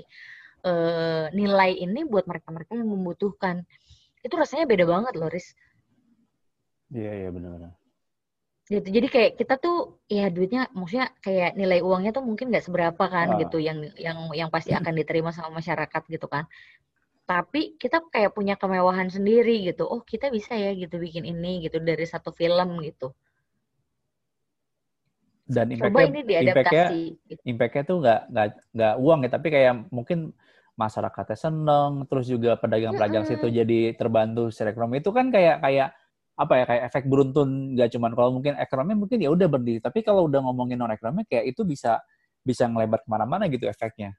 uh, 0.63 1.27
nilai 1.35 1.75
ini 1.83 2.07
buat 2.07 2.23
mereka-mereka 2.23 2.79
yang 2.79 2.87
membutuhkan. 2.87 3.67
Itu 4.23 4.39
rasanya 4.39 4.63
beda 4.63 4.87
banget 4.87 5.13
loh 5.19 5.27
Riz. 5.27 5.51
Iya 6.95 7.27
iya 7.27 7.29
benar-benar. 7.33 7.75
Gitu. 8.63 8.87
Jadi 8.87 9.07
kayak 9.11 9.31
kita 9.35 9.59
tuh 9.59 9.99
ya 10.07 10.31
duitnya 10.31 10.71
maksudnya 10.71 11.11
kayak 11.19 11.59
nilai 11.59 11.83
uangnya 11.83 12.15
tuh 12.15 12.23
mungkin 12.23 12.47
nggak 12.47 12.63
seberapa 12.63 13.03
kan 13.11 13.35
ah. 13.35 13.37
gitu 13.43 13.59
yang 13.59 13.83
yang 13.99 14.31
yang 14.31 14.47
pasti 14.47 14.71
akan 14.71 14.95
diterima 14.95 15.35
sama 15.35 15.59
masyarakat 15.59 16.07
gitu 16.07 16.31
kan 16.31 16.47
tapi 17.23 17.79
kita 17.79 18.03
kayak 18.11 18.35
punya 18.35 18.59
kemewahan 18.59 19.07
sendiri 19.07 19.63
gitu. 19.63 19.87
Oh 19.87 20.03
kita 20.03 20.27
bisa 20.27 20.59
ya 20.59 20.75
gitu 20.75 20.99
bikin 20.99 21.23
ini 21.23 21.63
gitu 21.63 21.79
dari 21.79 22.03
satu 22.03 22.35
film 22.35 22.83
gitu. 22.83 23.15
Dan 25.43 25.71
impactnya 25.75 26.23
impactnya, 26.23 26.85
gitu. 27.27 27.41
impactnya 27.43 27.83
tuh 27.83 27.97
nggak 27.99 28.21
nggak 28.31 28.47
nggak 28.75 28.93
uang 28.99 29.19
ya. 29.23 29.29
Tapi 29.31 29.47
kayak 29.51 29.73
mungkin 29.91 30.19
masyarakatnya 30.73 31.37
seneng 31.37 31.91
terus 32.09 32.25
juga 32.27 32.57
pedagang-pedagang 32.59 33.23
mm 33.23 33.29
-hmm. 33.29 33.43
situ 33.43 33.47
jadi 33.51 33.79
terbantu 33.95 34.51
secara 34.51 34.75
ekonomi. 34.75 34.99
Itu 34.99 35.15
kan 35.15 35.31
kayak 35.31 35.63
kayak 35.63 35.89
apa 36.33 36.53
ya 36.59 36.65
kayak 36.67 36.83
efek 36.91 37.03
beruntun. 37.07 37.75
Nggak 37.79 37.89
cuman 37.95 38.11
kalau 38.19 38.29
mungkin 38.35 38.53
ekonomi 38.59 38.93
mungkin 38.99 39.17
ya 39.23 39.31
udah 39.31 39.47
berdiri. 39.47 39.79
Tapi 39.79 40.03
kalau 40.03 40.27
udah 40.27 40.43
ngomongin 40.43 40.75
non 40.75 40.91
ekonomi 40.91 41.23
kayak 41.23 41.55
itu 41.55 41.63
bisa 41.63 42.03
bisa 42.43 42.67
ngelebar 42.67 42.99
ke 42.99 43.07
mana-mana 43.07 43.47
gitu 43.47 43.71
efeknya 43.71 44.11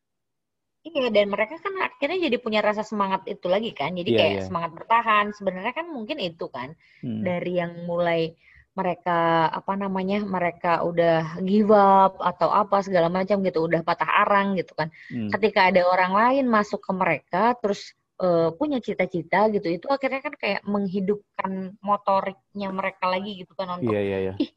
iya 0.85 1.09
dan 1.09 1.33
mereka 1.33 1.57
kan 1.59 1.75
akhirnya 1.81 2.29
jadi 2.29 2.37
punya 2.37 2.61
rasa 2.61 2.85
semangat 2.85 3.25
itu 3.25 3.49
lagi 3.49 3.73
kan 3.73 3.97
jadi 3.97 4.11
yeah, 4.13 4.21
kayak 4.21 4.35
yeah. 4.37 4.47
semangat 4.47 4.71
bertahan 4.77 5.27
sebenarnya 5.33 5.73
kan 5.73 5.87
mungkin 5.89 6.21
itu 6.21 6.47
kan 6.53 6.77
hmm. 7.01 7.25
dari 7.25 7.53
yang 7.57 7.89
mulai 7.89 8.37
mereka 8.75 9.49
apa 9.55 9.79
namanya 9.79 10.27
mereka 10.27 10.83
udah 10.83 11.39
give 11.47 11.71
up 11.71 12.19
atau 12.19 12.51
apa 12.51 12.83
segala 12.83 13.07
macam 13.07 13.41
gitu 13.47 13.65
udah 13.65 13.87
patah 13.87 14.27
arang 14.27 14.59
gitu 14.59 14.75
kan 14.75 14.91
hmm. 15.09 15.31
ketika 15.33 15.71
ada 15.73 15.87
orang 15.87 16.13
lain 16.13 16.45
masuk 16.51 16.83
ke 16.83 16.93
mereka 16.93 17.55
terus 17.63 17.95
uh, 18.19 18.51
punya 18.53 18.83
cita-cita 18.83 19.47
gitu 19.55 19.71
itu 19.71 19.87
akhirnya 19.87 20.21
kan 20.27 20.35
kayak 20.35 20.61
menghidupkan 20.67 21.79
motoriknya 21.81 22.69
mereka 22.75 23.09
lagi 23.09 23.47
gitu 23.47 23.55
kan 23.55 23.79
untuk 23.79 23.95
yeah, 23.95 24.05
yeah, 24.05 24.21
yeah. 24.35 24.37
ih 24.43 24.51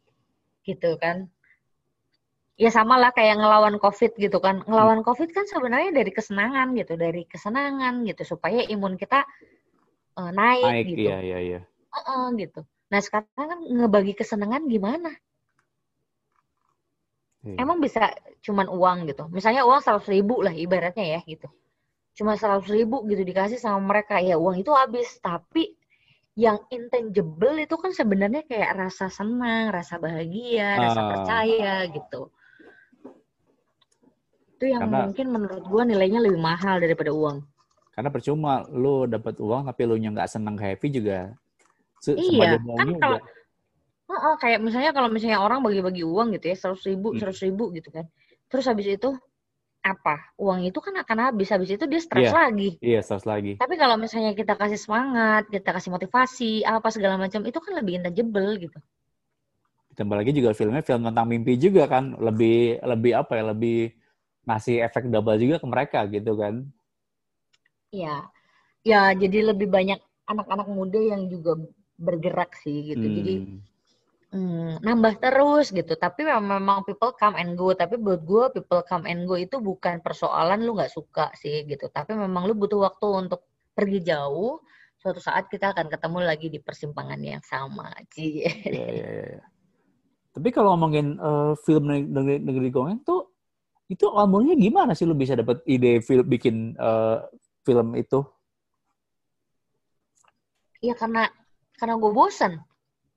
gitu 0.65 0.97
kan 0.99 1.31
ya 2.57 2.69
sama 2.73 2.97
lah 2.97 3.13
kayak 3.13 3.37
ngelawan 3.37 3.77
covid 3.77 4.17
gitu 4.17 4.41
kan. 4.41 4.65
Ngelawan 4.65 5.05
covid 5.05 5.29
kan 5.29 5.45
sebenarnya 5.45 5.93
dari 5.93 6.11
kesenangan 6.11 6.73
gitu 6.73 6.93
dari 6.97 7.23
kesenangan 7.29 8.03
gitu 8.09 8.25
supaya 8.25 8.65
imun 8.65 8.97
kita 8.97 9.23
uh, 10.17 10.31
naik, 10.33 10.65
naik 10.65 10.85
gitu. 10.89 11.07
iya 11.07 11.17
iya 11.21 11.39
iya. 11.39 11.59
Uh 11.93 11.99
-uh, 12.01 12.23
gitu. 12.35 12.65
Nah 12.89 12.99
sekarang 12.99 13.29
kan 13.37 13.59
ngebagi 13.61 14.17
kesenangan 14.17 14.65
gimana? 14.65 15.13
Iya. 17.47 17.63
emang 17.63 17.79
bisa 17.79 18.11
cuman 18.43 18.67
uang 18.67 19.07
gitu? 19.07 19.29
Misalnya 19.31 19.63
uang 19.63 19.79
seratus 19.79 20.09
ribu 20.11 20.43
lah 20.43 20.51
ibaratnya 20.51 21.05
ya 21.15 21.19
gitu. 21.23 21.47
Cuma 22.17 22.35
seratus 22.35 22.67
ribu 22.67 23.05
gitu 23.07 23.23
dikasih 23.23 23.61
sama 23.61 23.79
mereka 23.79 24.19
ya 24.19 24.35
uang 24.35 24.59
itu 24.59 24.73
habis. 24.75 25.07
Tapi 25.23 25.77
yang 26.37 26.59
intangible 26.69 27.57
itu 27.57 27.75
kan 27.79 27.95
sebenarnya 27.95 28.45
kayak 28.45 28.77
rasa 28.77 29.09
senang 29.09 29.73
rasa 29.73 29.97
bahagia 29.97 30.77
rasa 30.77 31.01
uh, 31.01 31.07
percaya 31.09 31.73
gitu 31.89 32.29
itu 34.57 34.73
yang 34.73 34.89
karena, 34.89 35.05
mungkin 35.05 35.27
menurut 35.29 35.63
gua 35.69 35.85
nilainya 35.85 36.19
lebih 36.25 36.41
mahal 36.41 36.81
daripada 36.81 37.13
uang. 37.13 37.45
Karena 37.93 38.09
percuma 38.09 38.65
lu 38.73 39.05
dapat 39.05 39.37
uang 39.37 39.69
tapi 39.69 39.81
lu 39.85 39.95
nya 40.01 40.09
nggak 40.09 40.29
senang 40.29 40.57
happy 40.57 40.89
juga. 40.89 41.37
Se 42.01 42.17
iya 42.17 42.57
kan 42.57 42.89
kalau 42.97 43.17
uh, 44.09 44.13
uh, 44.13 44.35
kayak 44.37 44.61
misalnya 44.61 44.93
kalau 44.93 45.09
misalnya 45.09 45.41
orang 45.41 45.61
bagi-bagi 45.61 46.05
uang 46.05 46.33
gitu 46.37 46.53
ya 46.53 46.55
seratus 46.57 46.85
ribu 46.85 47.13
hmm. 47.13 47.17
seratus 47.21 47.41
ribu 47.45 47.69
gitu 47.73 47.89
kan. 47.93 48.05
Terus 48.49 48.65
habis 48.65 48.85
itu 48.89 49.09
apa? 49.81 50.33
Uang 50.37 50.67
itu 50.67 50.77
kan 50.77 50.93
akan 50.99 51.17
habis. 51.31 51.49
Habis 51.49 51.77
itu 51.79 51.85
dia 51.87 52.01
stres 52.01 52.29
yeah. 52.29 52.35
lagi. 52.35 52.69
Iya 52.81 52.93
yeah, 52.99 53.01
stres 53.01 53.25
lagi. 53.25 53.57
Tapi 53.57 53.75
kalau 53.77 53.95
misalnya 53.95 54.33
kita 54.37 54.53
kasih 54.57 54.77
semangat 54.77 55.49
kita 55.49 55.69
kasih 55.73 55.89
motivasi 55.93 56.65
apa 56.65 56.87
segala 56.91 57.15
macam 57.15 57.45
itu 57.45 57.57
kan 57.57 57.73
lebih 57.77 58.01
intangible 58.03 58.57
gitu. 58.57 58.77
Tambah 59.97 60.13
lagi 60.21 60.29
juga 60.37 60.53
filmnya 60.53 60.85
film 60.85 61.01
tentang 61.09 61.25
mimpi 61.25 61.57
juga 61.57 61.89
kan. 61.89 62.13
Lebih 62.13 62.85
lebih 62.85 63.11
apa 63.17 63.33
ya? 63.41 63.43
Lebih 63.49 64.05
ngasih 64.47 64.81
efek 64.87 65.11
double 65.11 65.37
juga 65.37 65.59
ke 65.59 65.67
mereka 65.67 65.99
gitu 66.07 66.33
kan 66.39 66.63
Iya 67.91 68.27
ya 68.83 69.11
jadi 69.15 69.51
lebih 69.51 69.67
banyak 69.67 69.99
anak-anak 70.27 70.67
muda 70.67 70.99
yang 70.99 71.27
juga 71.27 71.59
bergerak 71.99 72.55
sih 72.63 72.95
gitu 72.95 73.03
hmm. 73.03 73.15
jadi 73.19 73.33
hmm, 74.31 74.83
nambah 74.83 75.13
terus 75.23 75.71
gitu. 75.71 75.93
Tapi 75.95 76.27
memang 76.27 76.83
people 76.83 77.15
come 77.15 77.35
and 77.39 77.55
go. 77.55 77.71
Tapi 77.73 77.95
buat 77.99 78.21
gue 78.23 78.59
people 78.59 78.81
come 78.85 79.07
and 79.07 79.25
go 79.25 79.35
itu 79.39 79.57
bukan 79.59 80.03
persoalan 80.03 80.63
lu 80.63 80.75
nggak 80.77 80.91
suka 80.91 81.31
sih 81.37 81.63
gitu. 81.65 81.87
Tapi 81.91 82.15
memang 82.15 82.47
lu 82.47 82.53
butuh 82.55 82.85
waktu 82.87 83.27
untuk 83.27 83.47
pergi 83.73 84.03
jauh. 84.03 84.59
Suatu 84.97 85.21
saat 85.21 85.45
kita 85.47 85.77
akan 85.77 85.87
ketemu 85.93 86.19
lagi 86.25 86.47
di 86.49 86.59
persimpangan 86.59 87.21
yang 87.21 87.43
sama. 87.45 87.93
Cie. 88.13 88.45
Yeah, 88.67 88.91
yeah, 88.91 89.11
yeah. 89.37 89.45
Tapi 90.37 90.53
kalau 90.53 90.77
ngomongin 90.77 91.17
uh, 91.17 91.57
film 91.65 91.89
negeri, 91.89 92.37
negeri 92.37 92.69
Gongeng 92.69 93.01
tuh 93.01 93.36
itu 93.87 94.05
awalnya 94.11 94.55
gimana 94.59 94.91
sih 94.91 95.07
lu 95.07 95.15
bisa 95.15 95.35
dapat 95.39 95.63
ide 95.63 96.03
film 96.03 96.27
bikin 96.27 96.75
uh, 96.75 97.23
film 97.63 97.95
itu? 97.95 98.19
Ya 100.83 100.93
karena 100.93 101.31
karena 101.79 101.95
gue 101.95 102.11
bosan 102.11 102.61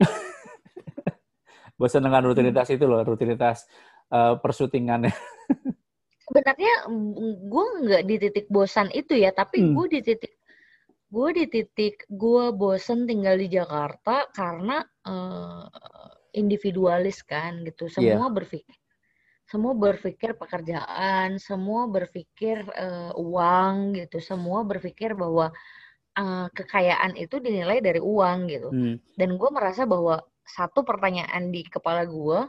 bosan 1.81 2.05
dengan 2.07 2.23
rutinitas 2.25 2.71
itu 2.71 2.85
loh, 2.87 3.03
rutinitas 3.03 3.67
uh, 4.15 4.39
persyutingannya. 4.39 5.11
Sebenarnya 6.31 6.87
gue 7.51 7.65
nggak 7.83 8.03
di 8.07 8.17
titik 8.23 8.47
bosan 8.47 8.93
itu 8.95 9.19
ya, 9.19 9.35
tapi 9.35 9.65
hmm. 9.65 9.75
gue 9.75 9.87
di 9.99 10.01
titik 10.07 10.33
gue 11.11 11.29
di 11.35 11.45
titik 11.51 12.07
gue 12.07 12.55
bosan 12.55 13.03
tinggal 13.03 13.35
di 13.35 13.51
Jakarta 13.51 14.31
karena 14.31 14.79
uh, 15.11 15.67
individualis 16.39 17.27
kan 17.27 17.67
gitu. 17.67 17.91
Semua 17.91 18.31
yeah. 18.31 18.31
berpikir 18.31 18.80
semua 19.51 19.75
berpikir 19.75 20.39
pekerjaan, 20.39 21.43
semua 21.43 21.91
berpikir 21.91 22.63
uh, 22.71 23.11
uang 23.19 23.99
gitu, 23.99 24.23
semua 24.23 24.63
berpikir 24.63 25.19
bahwa 25.19 25.51
uh, 26.15 26.47
kekayaan 26.55 27.19
itu 27.19 27.43
dinilai 27.43 27.83
dari 27.83 27.99
uang 27.99 28.39
gitu. 28.47 28.71
Hmm. 28.71 28.97
Dan 29.19 29.35
gue 29.35 29.51
merasa 29.51 29.91
bahwa 29.91 30.23
satu 30.47 30.87
pertanyaan 30.87 31.51
di 31.51 31.67
kepala 31.67 32.07
gue 32.07 32.47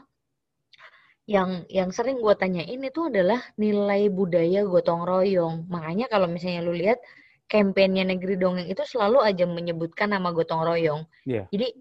yang 1.26 1.66
yang 1.70 1.90
sering 1.90 2.18
gue 2.22 2.34
tanyain 2.38 2.82
itu 2.82 3.10
adalah 3.10 3.42
nilai 3.58 4.06
budaya 4.06 4.62
gotong 4.62 5.02
royong. 5.02 5.66
Makanya 5.66 6.06
kalau 6.06 6.30
misalnya 6.30 6.62
lu 6.62 6.74
lihat 6.74 7.02
kampanye 7.50 8.06
negeri 8.06 8.38
dongeng 8.38 8.70
itu 8.70 8.82
selalu 8.86 9.26
aja 9.26 9.42
menyebutkan 9.46 10.14
nama 10.14 10.30
gotong 10.30 10.62
royong. 10.62 11.02
Yeah. 11.26 11.50
Jadi 11.50 11.74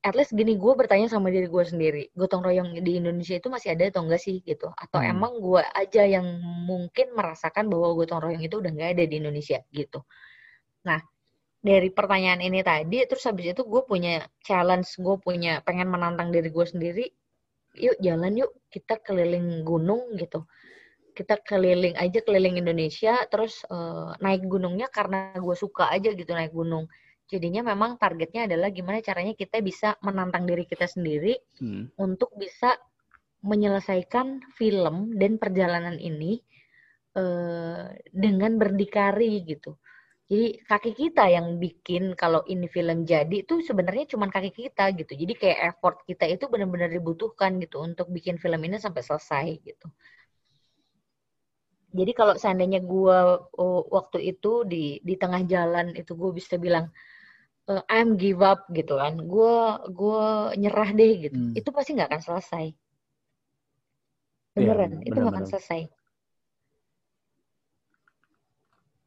at 0.00 0.16
least 0.16 0.32
gini 0.32 0.56
gue 0.56 0.72
bertanya 0.72 1.12
sama 1.12 1.28
diri 1.28 1.44
gue 1.44 1.64
sendiri, 1.64 2.02
gotong 2.16 2.40
royong 2.40 2.80
di 2.80 2.96
Indonesia 2.96 3.36
itu 3.36 3.52
masih 3.52 3.76
ada 3.76 3.92
atau 3.92 4.08
enggak 4.08 4.22
sih 4.24 4.40
gitu? 4.40 4.72
Atau 4.72 5.00
hmm. 5.00 5.12
emang 5.12 5.32
gue 5.38 5.60
aja 5.60 6.02
yang 6.08 6.24
mungkin 6.64 7.12
merasakan 7.12 7.68
bahwa 7.68 7.92
gotong 8.00 8.20
royong 8.24 8.42
itu 8.44 8.56
udah 8.60 8.72
nggak 8.72 8.90
ada 8.96 9.04
di 9.04 9.14
Indonesia 9.20 9.60
gitu. 9.68 10.00
Nah 10.88 11.00
dari 11.60 11.92
pertanyaan 11.92 12.40
ini 12.40 12.64
tadi 12.64 13.04
terus 13.04 13.28
habis 13.28 13.52
itu 13.52 13.62
gue 13.68 13.82
punya 13.84 14.24
challenge 14.40 14.96
gue 14.96 15.16
punya 15.20 15.60
pengen 15.60 15.92
menantang 15.92 16.32
diri 16.32 16.48
gue 16.48 16.64
sendiri 16.64 17.04
yuk 17.76 18.00
jalan 18.00 18.32
yuk 18.32 18.50
kita 18.72 18.96
keliling 19.04 19.60
gunung 19.60 20.16
gitu 20.16 20.48
kita 21.12 21.36
keliling 21.44 21.92
aja 22.00 22.24
keliling 22.24 22.56
Indonesia 22.56 23.12
terus 23.28 23.60
uh, 23.68 24.16
naik 24.24 24.48
gunungnya 24.48 24.88
karena 24.88 25.36
gue 25.36 25.52
suka 25.52 25.92
aja 25.92 26.16
gitu 26.16 26.32
naik 26.32 26.56
gunung 26.56 26.88
jadinya 27.30 27.62
memang 27.72 27.96
targetnya 27.96 28.50
adalah 28.50 28.74
gimana 28.74 28.98
caranya 29.00 29.38
kita 29.38 29.62
bisa 29.62 29.94
menantang 30.02 30.44
diri 30.50 30.66
kita 30.66 30.90
sendiri 30.90 31.38
hmm. 31.62 31.94
untuk 32.02 32.34
bisa 32.34 32.74
menyelesaikan 33.40 34.52
film 34.58 35.16
dan 35.16 35.40
perjalanan 35.40 35.96
ini 35.96 36.42
uh, 37.16 37.88
dengan 38.12 38.58
berdikari 38.60 39.40
gitu. 39.46 39.78
Jadi 40.30 40.62
kaki 40.62 40.92
kita 40.94 41.26
yang 41.26 41.58
bikin 41.58 42.14
kalau 42.14 42.46
ini 42.46 42.70
film 42.70 43.02
jadi 43.02 43.42
itu 43.42 43.66
sebenarnya 43.66 44.14
cuma 44.14 44.30
kaki 44.30 44.54
kita 44.54 44.94
gitu. 44.94 45.18
Jadi 45.18 45.34
kayak 45.34 45.58
effort 45.74 46.06
kita 46.06 46.22
itu 46.30 46.46
benar-benar 46.46 46.86
dibutuhkan 46.86 47.58
gitu 47.58 47.82
untuk 47.82 48.06
bikin 48.14 48.38
film 48.38 48.62
ini 48.62 48.78
sampai 48.78 49.02
selesai 49.02 49.46
gitu. 49.58 49.90
Jadi 51.90 52.12
kalau 52.14 52.38
seandainya 52.38 52.78
gue 52.78 53.18
oh, 53.58 53.82
waktu 53.90 54.30
itu 54.30 54.62
di 54.62 55.02
di 55.02 55.14
tengah 55.18 55.42
jalan 55.42 55.90
itu 55.98 56.14
gue 56.14 56.30
bisa 56.30 56.54
bilang 56.62 56.86
uh, 57.68 57.84
I'm 57.90 58.16
give 58.16 58.40
up 58.40 58.64
gitu 58.72 58.96
kan, 58.96 59.20
gue 59.20 59.56
gue 59.92 60.24
nyerah 60.56 60.90
deh 60.94 61.12
gitu. 61.28 61.36
Hmm. 61.36 61.52
Itu 61.58 61.68
pasti 61.74 61.98
nggak 61.98 62.08
akan 62.08 62.22
selesai. 62.22 62.64
Iya, 64.56 64.72
Beneran, 64.72 64.90
ya, 64.98 65.00
itu 65.10 65.18
nggak 65.20 65.34
akan 65.36 65.48
selesai 65.50 65.80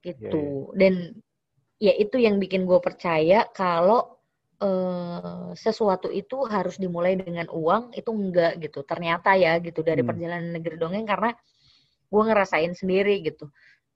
gitu 0.04 0.28
yeah, 0.28 0.36
yeah. 0.36 0.78
dan 0.78 0.94
ya 1.80 1.94
itu 1.96 2.18
yang 2.20 2.38
bikin 2.38 2.68
gue 2.68 2.80
percaya 2.84 3.48
kalau 3.56 4.20
uh, 4.60 5.56
sesuatu 5.56 6.12
itu 6.12 6.44
harus 6.48 6.76
dimulai 6.76 7.16
dengan 7.16 7.48
uang 7.50 7.96
itu 7.96 8.12
enggak 8.12 8.60
gitu 8.60 8.84
ternyata 8.84 9.34
ya 9.40 9.58
gitu 9.64 9.80
dari 9.82 10.04
hmm. 10.04 10.10
perjalanan 10.12 10.52
negeri 10.60 10.76
dongeng 10.76 11.08
karena 11.08 11.32
gue 12.12 12.22
ngerasain 12.22 12.76
sendiri 12.76 13.24
gitu 13.24 13.48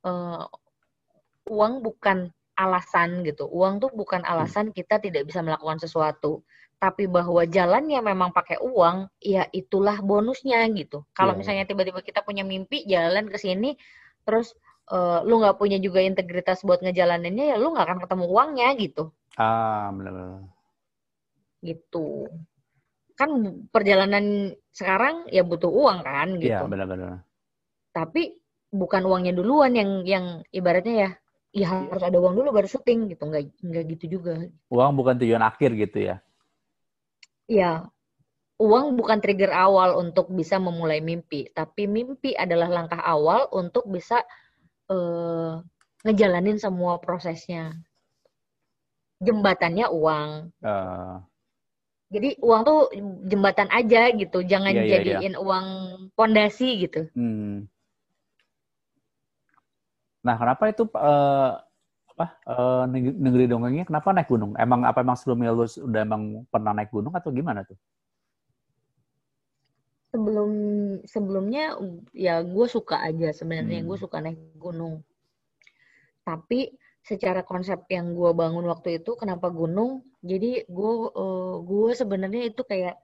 uh, 0.08 0.48
uang 1.48 1.84
bukan 1.84 2.32
alasan 2.58 3.24
gitu. 3.24 3.46
Uang 3.48 3.78
tuh 3.78 3.94
bukan 3.94 4.26
hmm. 4.26 4.32
alasan 4.34 4.74
kita 4.74 4.98
tidak 4.98 5.30
bisa 5.30 5.46
melakukan 5.46 5.78
sesuatu. 5.78 6.42
Tapi 6.78 7.10
bahwa 7.10 7.42
jalannya 7.46 7.98
memang 8.06 8.30
pakai 8.34 8.62
uang 8.62 9.10
ya 9.22 9.50
itulah 9.50 9.98
bonusnya 10.02 10.66
gitu. 10.74 11.06
Kalau 11.14 11.34
yeah. 11.34 11.40
misalnya 11.40 11.66
tiba-tiba 11.66 12.02
kita 12.02 12.22
punya 12.22 12.46
mimpi 12.46 12.86
jalan 12.86 13.30
ke 13.30 13.38
sini 13.38 13.74
terus 14.28 14.54
uh, 14.94 15.24
lu 15.24 15.42
nggak 15.42 15.58
punya 15.58 15.80
juga 15.80 16.04
integritas 16.04 16.62
buat 16.62 16.84
ngejalaninnya 16.84 17.54
ya 17.54 17.58
lu 17.58 17.74
nggak 17.74 17.86
akan 17.88 18.00
ketemu 18.06 18.26
uangnya 18.30 18.70
gitu. 18.78 19.04
Ah 19.38 19.90
benar-benar 19.90 20.50
gitu. 21.66 22.30
Kan 23.18 23.66
perjalanan 23.74 24.54
sekarang 24.70 25.26
ya 25.34 25.42
butuh 25.42 25.74
uang 25.74 26.06
kan 26.06 26.38
gitu. 26.38 26.54
iya 26.54 26.62
benar-benar 26.62 27.26
tapi 27.98 28.38
bukan 28.70 29.10
uangnya 29.10 29.34
duluan 29.34 29.74
yang 29.74 30.06
yang 30.06 30.26
ibaratnya 30.54 30.96
ya 31.02 31.12
ya 31.56 31.88
harus 31.88 32.04
ada 32.04 32.18
uang 32.20 32.36
dulu 32.36 32.50
baru 32.52 32.68
syuting 32.68 33.16
gitu 33.16 33.24
nggak 33.28 33.44
nggak 33.64 33.84
gitu 33.98 34.20
juga 34.20 34.48
uang 34.72 34.92
bukan 35.00 35.16
tujuan 35.20 35.44
akhir 35.44 35.74
gitu 35.74 36.00
ya 36.04 36.18
Iya, 37.48 37.88
uang 38.60 39.00
bukan 39.00 39.24
trigger 39.24 39.56
awal 39.56 39.96
untuk 39.96 40.28
bisa 40.36 40.60
memulai 40.60 41.00
mimpi, 41.00 41.48
tapi 41.56 41.88
mimpi 41.88 42.36
adalah 42.36 42.68
langkah 42.68 43.00
awal 43.00 43.48
untuk 43.56 43.88
bisa 43.88 44.20
uh, 44.92 45.64
ngejalanin 46.04 46.60
semua 46.60 47.00
prosesnya. 47.00 47.72
Jembatannya 49.24 49.88
uang. 49.88 50.30
Uh. 50.60 51.24
Jadi 52.12 52.40
uang 52.44 52.62
tuh 52.64 52.80
jembatan 53.28 53.68
aja 53.72 54.12
gitu, 54.16 54.44
jangan 54.44 54.76
yeah, 54.76 54.84
yeah, 54.84 54.92
jadiin 55.04 55.36
yeah. 55.36 55.44
uang 55.44 55.68
pondasi 56.20 56.84
gitu. 56.84 57.08
Hmm. 57.16 57.68
Nah, 60.26 60.36
kenapa 60.40 60.64
itu 60.70 60.84
uh, 60.96 61.60
apa 62.18 62.26
uh, 62.50 62.84
negeri 62.90 63.46
dongengnya 63.46 63.86
kenapa 63.86 64.10
naik 64.16 64.30
gunung? 64.30 64.58
Emang 64.58 64.82
apa 64.88 65.06
emang 65.06 65.18
sebelumnya 65.20 65.54
lu 65.54 65.66
udah 65.66 66.02
emang 66.02 66.48
pernah 66.50 66.74
naik 66.74 66.90
gunung 66.90 67.14
atau 67.14 67.30
gimana 67.30 67.62
tuh? 67.68 67.78
sebelum 70.18 70.52
sebelumnya 71.04 71.76
ya 72.16 72.42
gue 72.42 72.66
suka 72.66 73.04
aja 73.04 73.30
sebenarnya 73.36 73.84
hmm. 73.84 73.88
gue 73.92 73.98
suka 74.00 74.18
naik 74.24 74.40
gunung 74.58 75.04
tapi 76.24 76.74
secara 77.06 77.46
konsep 77.46 77.88
yang 77.88 78.18
gue 78.18 78.32
bangun 78.34 78.68
waktu 78.68 79.00
itu 79.00 79.14
kenapa 79.14 79.54
gunung 79.54 80.04
jadi 80.24 80.66
gue 80.68 80.94
uh, 81.14 81.62
gue 81.64 81.92
sebenarnya 81.94 82.50
itu 82.50 82.66
kayak 82.66 82.98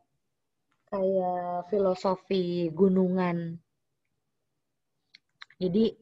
kayak 0.90 1.68
filosofi 1.70 2.74
gunungan 2.74 3.62
jadi 5.60 5.96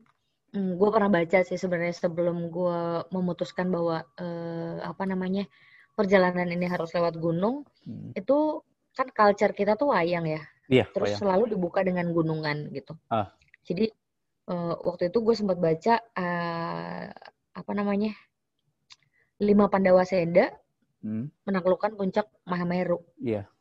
hmm, 0.56 0.78
gue 0.78 0.90
pernah 0.92 1.12
baca 1.12 1.40
sih 1.44 1.58
sebenarnya 1.60 1.96
sebelum 1.96 2.52
gue 2.52 2.80
memutuskan 3.12 3.68
bahwa 3.72 4.04
uh, 4.20 4.78
apa 4.84 5.04
namanya 5.08 5.48
perjalanan 5.96 6.48
ini 6.48 6.66
harus 6.68 6.92
lewat 6.96 7.20
gunung 7.20 7.68
hmm. 7.84 8.16
itu 8.16 8.64
kan 8.92 9.08
culture 9.12 9.56
kita 9.56 9.80
tuh 9.80 9.96
wayang 9.96 10.28
ya 10.28 10.42
Iya. 10.72 10.88
Terus 10.96 11.20
selalu 11.20 11.52
dibuka 11.52 11.84
dengan 11.84 12.08
gunungan 12.16 12.72
gitu. 12.72 12.96
Ah. 13.12 13.28
Jadi 13.68 13.92
uh, 14.48 14.80
waktu 14.88 15.12
itu 15.12 15.20
gue 15.20 15.36
sempat 15.36 15.60
baca 15.60 16.00
uh, 16.00 17.06
apa 17.52 17.72
namanya 17.76 18.16
lima 19.44 19.68
Pandawa 19.68 20.08
Seda 20.08 20.48
hmm. 21.04 21.44
menaklukkan 21.44 22.00
puncak 22.00 22.32
Mahameru. 22.48 23.04
Iya. 23.20 23.52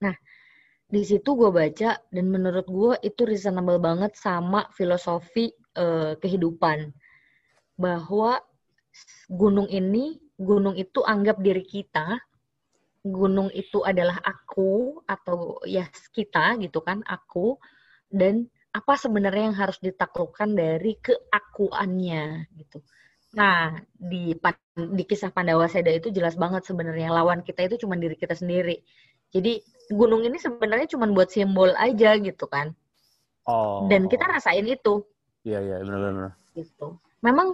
Nah 0.00 0.16
di 0.88 1.04
situ 1.04 1.36
gue 1.36 1.52
baca 1.52 2.00
dan 2.00 2.26
menurut 2.32 2.64
gue 2.64 2.94
itu 3.04 3.28
reasonable 3.28 3.76
banget 3.76 4.16
sama 4.16 4.64
filosofi 4.72 5.52
uh, 5.76 6.14
kehidupan 6.18 6.94
bahwa 7.78 8.38
gunung 9.26 9.66
ini 9.66 10.22
gunung 10.38 10.78
itu 10.78 11.02
anggap 11.02 11.42
diri 11.42 11.62
kita 11.66 12.18
gunung 13.04 13.52
itu 13.52 13.84
adalah 13.84 14.16
aku 14.24 15.04
atau 15.04 15.60
ya 15.68 15.84
kita 16.16 16.56
gitu 16.64 16.80
kan 16.80 17.04
aku 17.04 17.60
dan 18.08 18.48
apa 18.74 18.98
sebenarnya 18.98 19.52
yang 19.52 19.58
harus 19.58 19.78
ditaklukkan 19.78 20.50
dari 20.56 20.98
keakuannya 20.98 22.48
gitu. 22.58 22.82
Nah, 23.38 23.78
di 23.94 24.34
di 24.74 25.04
kisah 25.06 25.30
Pandawa 25.30 25.70
Seda 25.70 25.94
itu 25.94 26.10
jelas 26.10 26.34
banget 26.34 26.66
sebenarnya 26.66 27.10
lawan 27.14 27.46
kita 27.46 27.66
itu 27.66 27.86
cuma 27.86 27.94
diri 27.94 28.18
kita 28.18 28.34
sendiri. 28.34 28.82
Jadi 29.30 29.62
gunung 29.94 30.26
ini 30.26 30.38
sebenarnya 30.38 30.90
cuma 30.94 31.06
buat 31.10 31.30
simbol 31.30 31.70
aja 31.78 32.18
gitu 32.18 32.46
kan. 32.50 32.74
Oh. 33.46 33.86
Dan 33.86 34.10
kita 34.10 34.26
rasain 34.26 34.66
itu. 34.66 35.06
Iya, 35.44 35.58
iya, 35.60 35.76
benar-benar. 35.84 36.32
Gitu. 36.56 36.88
Memang 37.24 37.48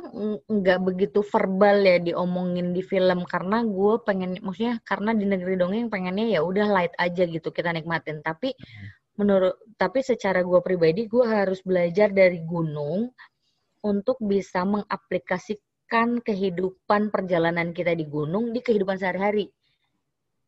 nggak 0.50 0.80
begitu 0.82 1.22
verbal 1.22 1.78
ya 1.86 1.98
diomongin 2.02 2.74
di 2.74 2.82
film 2.82 3.22
karena 3.22 3.62
gue 3.62 4.02
pengen 4.02 4.42
maksudnya 4.42 4.82
karena 4.82 5.14
di 5.14 5.26
negeri 5.30 5.54
dongeng 5.54 5.86
pengennya 5.86 6.26
ya 6.26 6.40
udah 6.42 6.66
light 6.66 6.94
aja 6.98 7.22
gitu 7.26 7.54
kita 7.54 7.70
nikmatin. 7.70 8.18
Tapi 8.18 8.50
hmm. 8.50 9.18
menurut 9.18 9.62
tapi 9.78 10.02
secara 10.02 10.42
gue 10.42 10.58
pribadi 10.58 11.06
gue 11.06 11.22
harus 11.22 11.62
belajar 11.62 12.10
dari 12.10 12.42
gunung 12.42 13.14
untuk 13.86 14.18
bisa 14.18 14.66
mengaplikasikan 14.66 16.18
kehidupan 16.18 17.14
perjalanan 17.14 17.70
kita 17.70 17.94
di 17.94 18.10
gunung 18.10 18.50
di 18.50 18.58
kehidupan 18.62 18.98
sehari-hari. 18.98 19.46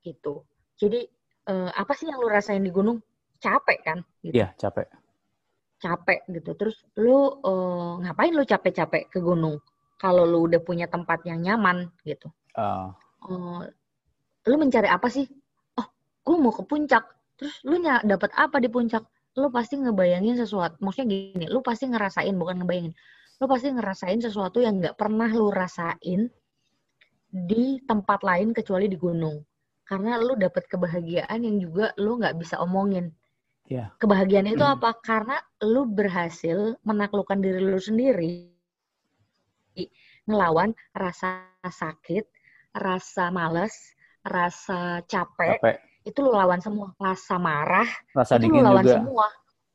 Gitu. 0.03 0.43
Jadi 0.74 0.99
eh, 1.47 1.70
apa 1.70 1.95
sih 1.95 2.11
yang 2.11 2.18
lu 2.18 2.26
rasain 2.26 2.62
di 2.62 2.74
gunung? 2.74 2.99
Capek 3.43 3.78
kan? 3.82 3.99
Gitu. 4.22 4.38
iya 4.38 4.55
capek 4.55 5.01
capek 5.82 6.22
gitu. 6.30 6.54
Terus 6.54 6.78
lu 6.94 7.42
uh, 7.42 7.98
ngapain 7.98 8.30
lu 8.30 8.46
capek-capek 8.46 9.10
ke 9.10 9.18
gunung? 9.18 9.58
Kalau 9.98 10.22
lu 10.22 10.46
udah 10.46 10.62
punya 10.62 10.86
tempat 10.86 11.26
yang 11.26 11.42
nyaman 11.42 11.90
gitu. 12.06 12.30
Uh. 12.54 12.94
Uh, 13.26 13.66
lu 14.46 14.54
mencari 14.58 14.86
apa 14.86 15.10
sih? 15.10 15.26
Oh, 15.78 15.86
gue 16.22 16.36
mau 16.38 16.54
ke 16.54 16.62
puncak. 16.62 17.02
Terus 17.38 17.58
lu 17.66 17.82
dapat 17.82 18.30
apa 18.38 18.62
di 18.62 18.70
puncak? 18.70 19.02
Lu 19.34 19.50
pasti 19.50 19.78
ngebayangin 19.78 20.38
sesuatu. 20.38 20.78
Maksudnya 20.78 21.06
gini, 21.10 21.46
lu 21.50 21.58
pasti 21.62 21.90
ngerasain 21.90 22.34
bukan 22.38 22.62
ngebayangin. 22.62 22.94
Lu 23.42 23.50
pasti 23.50 23.74
ngerasain 23.74 24.22
sesuatu 24.22 24.62
yang 24.62 24.78
nggak 24.78 24.94
pernah 24.94 25.26
lu 25.30 25.50
rasain 25.50 26.30
di 27.32 27.80
tempat 27.82 28.22
lain 28.22 28.54
kecuali 28.54 28.86
di 28.86 28.98
gunung. 28.98 29.42
Karena 29.82 30.18
lu 30.20 30.38
dapat 30.38 30.66
kebahagiaan 30.70 31.42
yang 31.42 31.56
juga 31.58 31.90
lu 31.98 32.18
nggak 32.20 32.38
bisa 32.38 32.58
omongin 32.62 33.10
Yeah. 33.70 33.94
Kebahagiaan 34.02 34.50
itu 34.50 34.64
hmm. 34.64 34.74
apa? 34.78 34.90
Karena 35.00 35.38
lu 35.62 35.86
berhasil 35.86 36.76
menaklukkan 36.82 37.38
diri 37.38 37.62
lu 37.62 37.78
sendiri 37.78 38.50
ngelawan 40.26 40.70
rasa 40.94 41.50
sakit, 41.66 42.26
rasa 42.78 43.30
males, 43.34 43.74
rasa 44.22 45.02
capek, 45.10 45.58
capek. 45.58 45.76
itu 46.06 46.18
lu 46.22 46.30
lawan 46.30 46.62
semua. 46.62 46.94
Rasa 46.98 47.38
marah, 47.38 47.88
rasa 48.14 48.38
itu 48.38 48.50
dingin 48.50 48.62
lu 48.62 48.68
lawan 48.70 48.84
juga. 48.86 48.96
semua. 48.98 49.28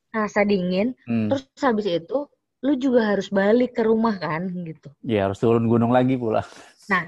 Rasa 0.08 0.40
dingin, 0.48 0.88
hmm. 1.04 1.28
terus 1.28 1.44
habis 1.60 1.84
itu 1.84 2.18
lu 2.64 2.72
juga 2.80 3.14
harus 3.14 3.28
balik 3.28 3.76
ke 3.76 3.82
rumah 3.84 4.16
kan 4.16 4.48
gitu. 4.64 4.88
Iya, 5.04 5.30
harus 5.30 5.38
turun 5.38 5.68
gunung 5.68 5.92
lagi 5.92 6.16
pula. 6.16 6.42
Nah, 6.88 7.04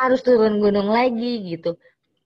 harus 0.00 0.24
turun 0.24 0.58
gunung 0.58 0.88
lagi 0.88 1.44
gitu 1.44 1.76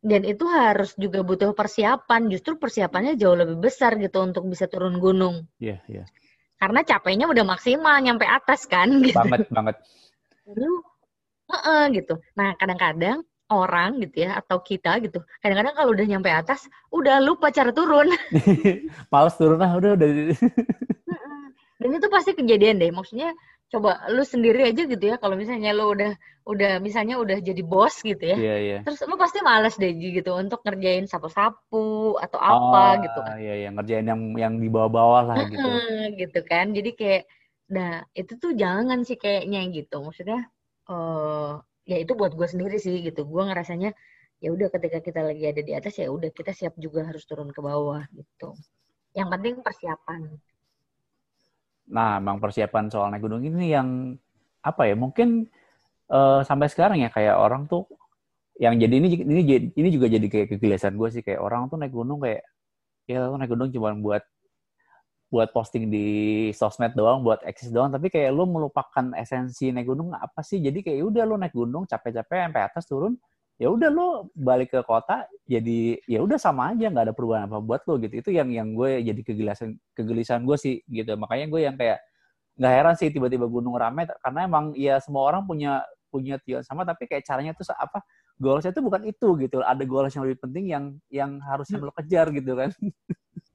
dan 0.06 0.22
itu 0.22 0.46
harus 0.46 0.94
juga 0.94 1.26
butuh 1.26 1.50
persiapan. 1.50 2.30
Justru 2.30 2.54
persiapannya 2.62 3.18
jauh 3.18 3.34
lebih 3.34 3.58
besar 3.58 3.98
gitu 3.98 4.22
untuk 4.22 4.46
bisa 4.46 4.70
turun 4.70 5.02
gunung. 5.02 5.50
Iya, 5.58 5.76
yeah, 5.76 5.80
iya. 5.90 5.96
Yeah. 6.02 6.06
Karena 6.56 6.80
capeknya 6.86 7.26
udah 7.26 7.44
maksimal 7.44 7.98
nyampe 7.98 8.24
atas 8.24 8.70
kan 8.70 8.88
gitu. 9.04 9.18
Banget, 9.18 9.50
banget. 9.50 9.76
Lu 10.54 10.78
uh 11.50 11.54
-uh, 11.58 11.82
gitu. 11.90 12.22
Nah, 12.38 12.54
kadang-kadang 12.54 13.26
orang 13.50 14.02
gitu 14.02 14.26
ya 14.26 14.42
atau 14.42 14.58
kita 14.58 14.98
gitu 14.98 15.22
kadang-kadang 15.38 15.74
kalau 15.78 15.94
udah 15.94 16.02
nyampe 16.02 16.26
atas 16.26 16.66
udah 16.90 17.22
lupa 17.22 17.54
cara 17.54 17.70
turun 17.70 18.10
males 19.14 19.38
turun 19.38 19.62
lah 19.62 19.70
udah 19.78 19.94
udah 19.94 20.08
dan 21.78 21.90
itu 21.94 22.08
pasti 22.10 22.34
kejadian 22.34 22.82
deh 22.82 22.90
maksudnya 22.90 23.30
coba 23.66 24.06
lu 24.14 24.22
sendiri 24.22 24.70
aja 24.70 24.86
gitu 24.86 25.04
ya 25.10 25.16
kalau 25.18 25.34
misalnya 25.34 25.74
lu 25.74 25.90
udah 25.90 26.14
udah 26.46 26.78
misalnya 26.78 27.18
udah 27.18 27.42
jadi 27.42 27.58
bos 27.66 27.98
gitu 27.98 28.22
ya 28.22 28.38
iya 28.38 28.56
iya. 28.62 28.78
terus 28.86 29.02
lu 29.02 29.18
pasti 29.18 29.42
males 29.42 29.74
deh 29.74 29.90
gitu 29.90 30.30
untuk 30.38 30.62
ngerjain 30.62 31.10
sapu-sapu 31.10 32.14
atau 32.22 32.38
apa 32.38 32.82
oh, 32.94 33.02
gitu 33.02 33.18
kan. 33.18 33.36
iya 33.42 33.54
iya 33.66 33.70
ngerjain 33.74 34.06
yang 34.06 34.22
yang 34.38 34.54
di 34.62 34.68
bawah-bawah 34.70 35.22
lah 35.26 35.36
gitu. 35.50 35.68
gitu 36.16 36.40
kan. 36.46 36.72
Jadi 36.72 36.90
kayak 36.96 37.22
nah 37.66 38.06
itu 38.14 38.38
tuh 38.38 38.52
jangan 38.54 39.02
sih 39.02 39.18
kayaknya 39.18 39.66
gitu. 39.74 40.00
Maksudnya 40.00 40.46
uh, 40.88 41.60
ya 41.86 41.96
itu 42.00 42.12
buat 42.14 42.32
gue 42.34 42.48
sendiri 42.48 42.76
sih 42.80 43.04
gitu. 43.04 43.26
Gue 43.28 43.42
ngerasanya 43.46 43.92
ya 44.40 44.48
udah 44.52 44.68
ketika 44.68 44.98
kita 45.00 45.20
lagi 45.24 45.44
ada 45.48 45.62
di 45.64 45.72
atas 45.72 45.96
ya 45.96 46.12
udah 46.12 46.28
kita 46.30 46.52
siap 46.52 46.76
juga 46.76 47.08
harus 47.08 47.24
turun 47.24 47.50
ke 47.52 47.60
bawah 47.60 48.04
gitu. 48.12 48.56
Yang 49.16 49.28
penting 49.32 49.54
persiapan 49.64 50.20
Nah, 51.90 52.18
emang 52.18 52.42
persiapan 52.42 52.90
soal 52.90 53.08
naik 53.14 53.22
gunung 53.22 53.42
ini 53.42 53.70
yang 53.70 54.18
apa 54.62 54.90
ya? 54.90 54.94
Mungkin 54.98 55.46
uh, 56.10 56.40
sampai 56.42 56.66
sekarang 56.70 56.98
ya 57.02 57.10
kayak 57.10 57.38
orang 57.38 57.70
tuh 57.70 57.86
yang 58.56 58.74
jadi 58.80 58.94
ini 58.98 59.08
ini 59.20 59.42
ini 59.76 59.88
juga 59.92 60.08
jadi 60.08 60.26
kayak 60.26 60.56
kegelisahan 60.56 60.96
gue 60.96 61.08
sih 61.12 61.20
kayak 61.20 61.44
orang 61.44 61.68
tuh 61.68 61.76
naik 61.76 61.92
gunung 61.92 62.24
kayak 62.24 62.40
ya 63.04 63.28
naik 63.36 63.52
gunung 63.52 63.68
cuma 63.68 63.92
buat 63.92 64.24
buat 65.26 65.50
posting 65.50 65.90
di 65.90 66.06
sosmed 66.54 66.94
doang, 66.94 67.26
buat 67.26 67.42
eksis 67.42 67.74
doang, 67.74 67.90
tapi 67.90 68.14
kayak 68.14 68.30
lu 68.30 68.46
melupakan 68.46 69.10
esensi 69.18 69.74
naik 69.74 69.90
gunung 69.90 70.14
apa 70.14 70.38
sih? 70.46 70.62
Jadi 70.62 70.86
kayak 70.86 71.02
udah 71.02 71.24
lu 71.26 71.34
naik 71.34 71.54
gunung 71.54 71.82
capek-capek 71.82 72.46
sampai 72.46 72.62
atas 72.62 72.84
turun, 72.86 73.18
ya 73.56 73.72
udah 73.72 73.88
lo 73.88 74.28
balik 74.36 74.76
ke 74.76 74.80
kota 74.84 75.24
jadi 75.48 75.96
ya 76.04 76.20
udah 76.20 76.36
sama 76.36 76.76
aja 76.76 76.92
nggak 76.92 77.08
ada 77.08 77.14
perubahan 77.16 77.48
apa 77.48 77.62
buat 77.62 77.86
lo 77.88 77.96
gitu. 78.02 78.20
Itu 78.20 78.30
yang 78.34 78.52
yang 78.52 78.76
gue 78.76 79.00
jadi 79.00 79.20
kegelisahan 79.24 79.72
kegelisahan 79.96 80.42
gue 80.44 80.56
sih 80.60 80.74
gitu. 80.84 81.16
Makanya 81.16 81.46
gue 81.48 81.60
yang 81.64 81.76
kayak 81.78 81.98
nggak 82.56 82.72
heran 82.72 82.94
sih 82.98 83.08
tiba-tiba 83.08 83.48
gunung 83.48 83.76
rame 83.76 84.08
karena 84.20 84.40
emang 84.44 84.72
ya 84.76 85.00
semua 85.00 85.28
orang 85.28 85.44
punya 85.48 85.84
punya 86.08 86.40
tujuan 86.44 86.64
sama 86.64 86.88
tapi 86.88 87.04
kayak 87.04 87.28
caranya 87.28 87.52
tuh 87.52 87.68
apa 87.76 88.00
goalsnya 88.36 88.76
itu 88.76 88.82
bukan 88.84 89.02
itu 89.08 89.28
gitu. 89.40 89.64
Ada 89.64 89.84
goals 89.88 90.12
yang 90.12 90.24
lebih 90.28 90.40
penting 90.44 90.64
yang 90.68 90.84
yang 91.08 91.40
harusnya 91.40 91.80
lo 91.80 91.92
kejar 91.96 92.28
gitu 92.36 92.52
kan. 92.52 92.70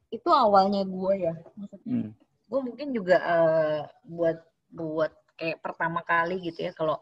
Itu 0.10 0.30
awalnya 0.34 0.82
gue 0.84 1.14
ya 1.30 1.34
maksudnya. 1.54 1.88
Hmm. 1.88 2.12
gue 2.52 2.60
mungkin 2.68 2.92
juga 2.92 3.16
uh, 3.24 3.80
buat 4.04 4.44
buat 4.76 5.16
kayak 5.40 5.64
pertama 5.64 6.04
kali 6.04 6.52
gitu 6.52 6.68
ya 6.68 6.76
kalau 6.76 7.00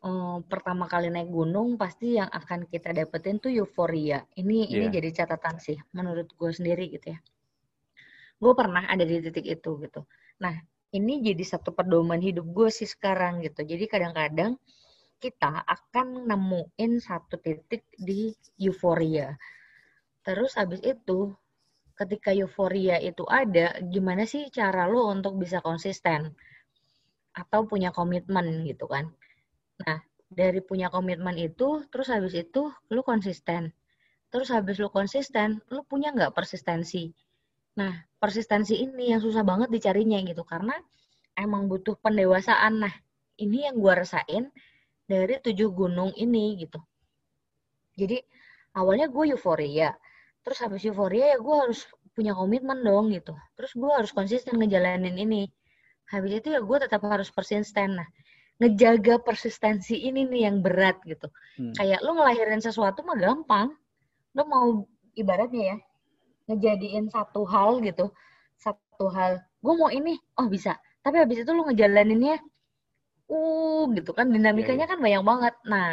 um, 0.00 0.40
pertama 0.44 0.88
kali 0.88 1.12
naik 1.12 1.28
gunung 1.28 1.76
pasti 1.76 2.16
yang 2.16 2.28
akan 2.28 2.68
kita 2.68 2.92
dapetin 2.96 3.40
tuh 3.40 3.52
euforia. 3.52 4.24
Ini 4.36 4.56
yeah. 4.66 4.74
ini 4.76 4.86
iya. 4.88 4.94
jadi 5.00 5.08
catatan 5.24 5.60
sih 5.60 5.78
menurut 5.92 6.28
gue 6.32 6.50
sendiri 6.50 6.88
gitu 6.92 7.16
ya. 7.16 7.18
Gue 8.40 8.52
pernah 8.56 8.88
ada 8.88 9.04
di 9.04 9.20
titik 9.20 9.44
itu 9.44 9.70
gitu. 9.84 10.00
Nah 10.40 10.56
ini 10.90 11.22
jadi 11.22 11.44
satu 11.44 11.76
pedoman 11.76 12.18
hidup 12.18 12.48
gue 12.50 12.68
sih 12.72 12.88
sekarang 12.88 13.44
gitu. 13.44 13.62
Jadi 13.62 13.84
kadang-kadang 13.86 14.56
kita 15.20 15.68
akan 15.68 16.24
nemuin 16.24 16.92
satu 16.98 17.36
titik 17.36 17.84
di 17.92 18.32
euforia. 18.56 19.36
Terus 20.24 20.56
habis 20.56 20.80
itu 20.80 21.36
ketika 22.00 22.32
euforia 22.32 22.96
itu 22.96 23.28
ada, 23.28 23.76
gimana 23.84 24.24
sih 24.24 24.48
cara 24.48 24.88
lo 24.88 25.12
untuk 25.12 25.36
bisa 25.36 25.60
konsisten 25.60 26.32
atau 27.36 27.68
punya 27.68 27.92
komitmen 27.92 28.64
gitu 28.64 28.88
kan? 28.88 29.12
Nah, 29.80 29.98
dari 30.28 30.60
punya 30.60 30.92
komitmen 30.92 31.34
itu, 31.40 31.84
terus 31.88 32.12
habis 32.12 32.36
itu 32.36 32.68
lu 32.92 33.02
konsisten. 33.02 33.72
Terus 34.30 34.52
habis 34.54 34.78
lu 34.78 34.92
konsisten, 34.92 35.58
lu 35.72 35.82
punya 35.82 36.14
nggak 36.14 36.36
persistensi? 36.36 37.10
Nah, 37.80 37.96
persistensi 38.20 38.78
ini 38.78 39.10
yang 39.10 39.20
susah 39.24 39.42
banget 39.42 39.72
dicarinya 39.72 40.20
gitu, 40.22 40.44
karena 40.46 40.76
emang 41.34 41.66
butuh 41.66 41.98
pendewasaan. 41.98 42.86
Nah, 42.86 42.94
ini 43.40 43.66
yang 43.66 43.80
gue 43.80 43.92
rasain 43.94 44.52
dari 45.08 45.40
tujuh 45.42 45.72
gunung 45.74 46.14
ini 46.14 46.60
gitu. 46.62 46.78
Jadi, 47.98 48.22
awalnya 48.78 49.10
gue 49.10 49.34
euforia. 49.34 49.96
Terus 50.40 50.58
habis 50.62 50.82
euforia 50.86 51.36
ya 51.36 51.38
gue 51.42 51.56
harus 51.56 51.84
punya 52.14 52.32
komitmen 52.36 52.80
dong 52.86 53.10
gitu. 53.12 53.34
Terus 53.58 53.72
gue 53.74 53.90
harus 53.90 54.12
konsisten 54.14 54.56
ngejalanin 54.56 55.16
ini. 55.18 55.50
Habis 56.10 56.42
itu 56.42 56.54
ya 56.54 56.60
gue 56.62 56.76
tetap 56.80 57.02
harus 57.06 57.28
persisten. 57.34 57.98
Nah, 57.98 58.08
ngejaga 58.60 59.24
persistensi 59.24 59.96
ini 59.96 60.28
nih 60.28 60.40
yang 60.46 60.60
berat 60.60 61.00
gitu. 61.08 61.32
Hmm. 61.56 61.72
Kayak 61.72 62.04
lo 62.04 62.12
ngelahirin 62.20 62.60
sesuatu 62.60 63.00
mah 63.02 63.16
gampang. 63.16 63.72
Lo 64.36 64.42
mau 64.46 64.84
ibaratnya 65.16 65.74
ya, 65.74 65.76
ngejadiin 66.52 67.08
satu 67.08 67.48
hal 67.48 67.80
gitu. 67.80 68.12
Satu 68.60 69.08
hal, 69.10 69.40
gue 69.64 69.74
mau 69.74 69.88
ini, 69.88 70.20
oh 70.36 70.46
bisa. 70.46 70.76
Tapi 71.00 71.16
habis 71.24 71.40
itu 71.40 71.50
lo 71.50 71.64
ngejalaninnya, 71.64 72.36
uh 73.32 73.88
gitu 73.96 74.12
kan, 74.12 74.28
dinamikanya 74.28 74.84
yeah, 74.84 74.86
yeah. 74.86 74.90
kan 74.92 74.98
banyak 75.00 75.22
banget. 75.24 75.54
Nah, 75.64 75.90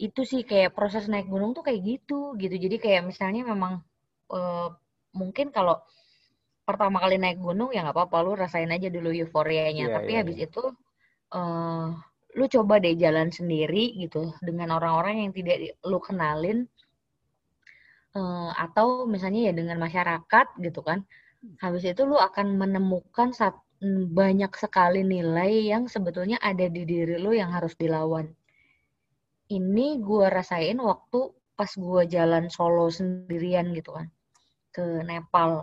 itu 0.00 0.24
sih 0.24 0.46
kayak 0.48 0.72
proses 0.72 1.04
naik 1.10 1.28
gunung 1.28 1.52
tuh 1.52 1.66
kayak 1.66 1.84
gitu 1.84 2.32
gitu. 2.40 2.56
Jadi 2.56 2.80
kayak 2.80 3.02
misalnya 3.04 3.44
memang 3.44 3.84
uh, 4.32 4.72
mungkin 5.12 5.52
kalau 5.52 5.76
pertama 6.64 7.00
kali 7.02 7.20
naik 7.20 7.42
gunung 7.42 7.72
ya 7.74 7.84
nggak 7.84 7.96
apa-apa 7.96 8.16
lu 8.24 8.32
rasain 8.38 8.72
aja 8.72 8.88
dulu 8.88 9.12
euforianya. 9.12 9.92
Yeah, 9.92 9.94
Tapi 10.00 10.10
yeah, 10.14 10.20
habis 10.24 10.38
yeah. 10.40 10.48
itu 10.48 10.62
uh, 11.32 11.96
lu 12.36 12.44
coba 12.46 12.78
deh 12.78 12.94
jalan 12.94 13.32
sendiri 13.32 13.96
gitu 13.98 14.30
dengan 14.44 14.76
orang-orang 14.76 15.26
yang 15.26 15.32
tidak 15.34 15.74
lu 15.82 15.98
kenalin 15.98 16.68
uh, 18.14 18.50
atau 18.56 19.08
misalnya 19.08 19.50
ya 19.50 19.52
dengan 19.56 19.80
masyarakat 19.82 20.46
gitu 20.62 20.80
kan. 20.84 21.04
Habis 21.62 21.94
itu 21.94 22.02
lu 22.02 22.18
akan 22.18 22.58
menemukan 22.58 23.30
saat, 23.30 23.54
banyak 24.10 24.50
sekali 24.58 25.06
nilai 25.06 25.70
yang 25.70 25.86
sebetulnya 25.86 26.42
ada 26.42 26.66
di 26.66 26.82
diri 26.82 27.14
lu 27.14 27.30
yang 27.30 27.54
harus 27.54 27.78
dilawan. 27.78 28.26
Ini 29.48 30.02
gue 30.02 30.26
rasain 30.28 30.76
waktu 30.82 31.30
pas 31.54 31.70
gue 31.70 32.02
jalan 32.10 32.50
solo 32.50 32.90
sendirian 32.90 33.70
gitu 33.72 33.94
kan 33.94 34.10
ke 34.74 35.06
Nepal. 35.06 35.62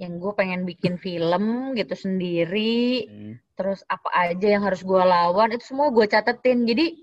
Yang 0.00 0.12
gue 0.24 0.32
pengen 0.34 0.64
bikin 0.64 0.96
film 0.96 1.76
gitu 1.76 1.94
sendiri. 1.94 3.06
Hmm. 3.06 3.34
Terus 3.54 3.86
apa 3.86 4.10
aja 4.10 4.46
yang 4.58 4.62
harus 4.66 4.82
gue 4.82 5.02
lawan 5.02 5.54
itu 5.54 5.64
semua 5.74 5.90
gue 5.90 6.06
catetin. 6.10 6.66
Jadi 6.66 7.02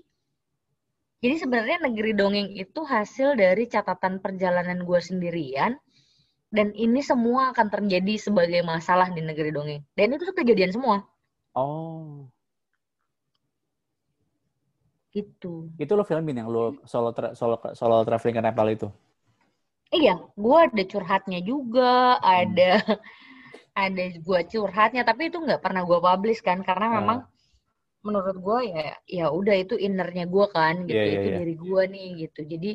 jadi 1.22 1.38
sebenarnya 1.38 1.86
negeri 1.86 2.12
dongeng 2.18 2.50
itu 2.58 2.82
hasil 2.82 3.38
dari 3.38 3.70
catatan 3.70 4.18
perjalanan 4.18 4.82
gue 4.82 5.00
sendirian 5.00 5.78
dan 6.52 6.74
ini 6.76 7.00
semua 7.00 7.54
akan 7.54 7.70
terjadi 7.72 8.18
sebagai 8.18 8.60
masalah 8.66 9.08
di 9.08 9.22
negeri 9.24 9.54
dongeng. 9.54 9.82
Dan 9.96 10.18
itu 10.18 10.28
tuh 10.28 10.36
kejadian 10.36 10.74
semua. 10.74 11.06
Oh. 11.56 12.28
Gitu. 15.12 15.68
Itu 15.76 15.92
lo 15.96 16.04
filmin 16.04 16.42
yang 16.42 16.48
lo 16.48 16.76
solo 16.88 17.12
tra 17.12 17.36
solo 17.36 17.60
solo 17.72 18.04
traveling 18.04 18.36
ke 18.36 18.42
Nepal 18.42 18.68
itu? 18.72 18.88
Iya 19.92 20.16
gue 20.32 20.56
ada 20.56 20.82
curhatnya 20.88 21.40
juga 21.44 22.16
hmm. 22.16 22.24
Ada 23.72 24.04
gue 24.12 24.40
curhatnya 24.52 25.02
tapi 25.02 25.32
itu 25.32 25.40
nggak 25.40 25.64
pernah 25.64 25.82
gue 25.84 25.98
publish 25.98 26.44
kan 26.44 26.60
karena 26.60 26.86
uh. 26.92 26.94
memang 27.00 27.18
menurut 28.02 28.36
gue 28.42 28.58
ya 28.74 28.86
ya 29.06 29.26
udah 29.30 29.56
itu 29.62 29.78
innernya 29.78 30.26
gue 30.26 30.46
kan 30.50 30.84
gitu 30.90 30.98
yeah, 30.98 31.06
yeah, 31.06 31.16
itu 31.22 31.28
yeah. 31.30 31.38
dari 31.38 31.54
gue 31.54 31.82
nih 31.86 32.08
gitu 32.26 32.40
jadi 32.44 32.70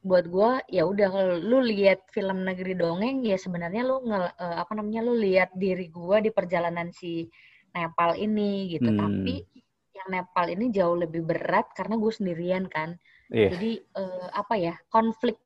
buat 0.00 0.24
gue 0.32 0.50
ya 0.72 0.82
udah 0.88 1.08
kalau 1.12 1.36
lu 1.36 1.58
lihat 1.60 2.08
film 2.08 2.44
negeri 2.44 2.72
dongeng 2.72 3.20
ya 3.20 3.36
sebenarnya 3.36 3.84
lu 3.84 4.00
nge, 4.04 4.20
uh, 4.40 4.56
apa 4.64 4.72
namanya 4.72 5.04
lu 5.04 5.16
lihat 5.16 5.52
diri 5.52 5.92
gue 5.92 6.16
di 6.24 6.30
perjalanan 6.32 6.88
si 6.88 7.28
Nepal 7.76 8.16
ini 8.16 8.72
gitu 8.72 8.88
hmm. 8.88 8.96
tapi 8.96 9.44
yang 9.92 10.08
Nepal 10.08 10.46
ini 10.48 10.72
jauh 10.72 10.96
lebih 10.96 11.24
berat 11.28 11.68
karena 11.76 12.00
gue 12.00 12.12
sendirian 12.12 12.64
kan 12.68 12.96
yeah. 13.28 13.52
jadi 13.52 13.72
uh, 13.96 14.28
apa 14.32 14.54
ya 14.56 14.74
konflik 14.88 15.36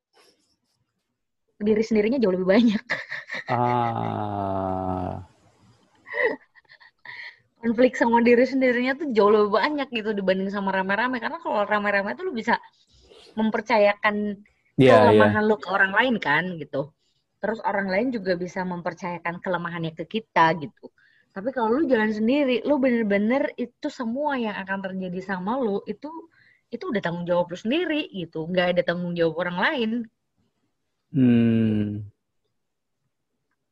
diri 1.60 1.82
sendirinya 1.84 2.18
jauh 2.18 2.34
lebih 2.34 2.48
banyak. 2.48 2.84
Ah. 3.50 5.20
Konflik 7.60 7.96
sama 7.96 8.20
diri 8.20 8.44
sendirinya 8.44 8.92
tuh 8.96 9.08
jauh 9.12 9.32
lebih 9.32 9.50
banyak 9.52 9.88
gitu 9.92 10.12
dibanding 10.12 10.52
sama 10.52 10.72
rame-rame. 10.74 11.20
Karena 11.20 11.40
kalau 11.40 11.64
rame-rame 11.64 12.12
tuh 12.16 12.28
lu 12.28 12.32
bisa 12.36 12.60
mempercayakan 13.36 14.40
yeah, 14.76 15.10
kelemahan 15.10 15.42
yeah. 15.44 15.48
lu 15.48 15.56
ke 15.56 15.68
orang 15.70 15.92
lain 15.92 16.16
kan 16.20 16.44
gitu. 16.60 16.92
Terus 17.40 17.60
orang 17.64 17.88
lain 17.92 18.08
juga 18.12 18.36
bisa 18.40 18.64
mempercayakan 18.64 19.40
kelemahannya 19.44 19.92
ke 19.92 20.04
kita 20.08 20.56
gitu. 20.60 20.88
Tapi 21.34 21.50
kalau 21.50 21.82
lu 21.82 21.90
jalan 21.90 22.14
sendiri, 22.14 22.62
lu 22.62 22.78
bener-bener 22.78 23.50
itu 23.58 23.90
semua 23.90 24.38
yang 24.38 24.54
akan 24.54 24.86
terjadi 24.86 25.34
sama 25.34 25.58
lu 25.58 25.82
itu 25.84 26.08
itu 26.70 26.84
udah 26.90 27.02
tanggung 27.02 27.26
jawab 27.26 27.50
lu 27.50 27.58
sendiri 27.58 28.08
gitu. 28.14 28.46
Nggak 28.46 28.66
ada 28.78 28.82
tanggung 28.86 29.12
jawab 29.18 29.44
orang 29.44 29.58
lain 29.58 29.90
Hmm. 31.14 32.02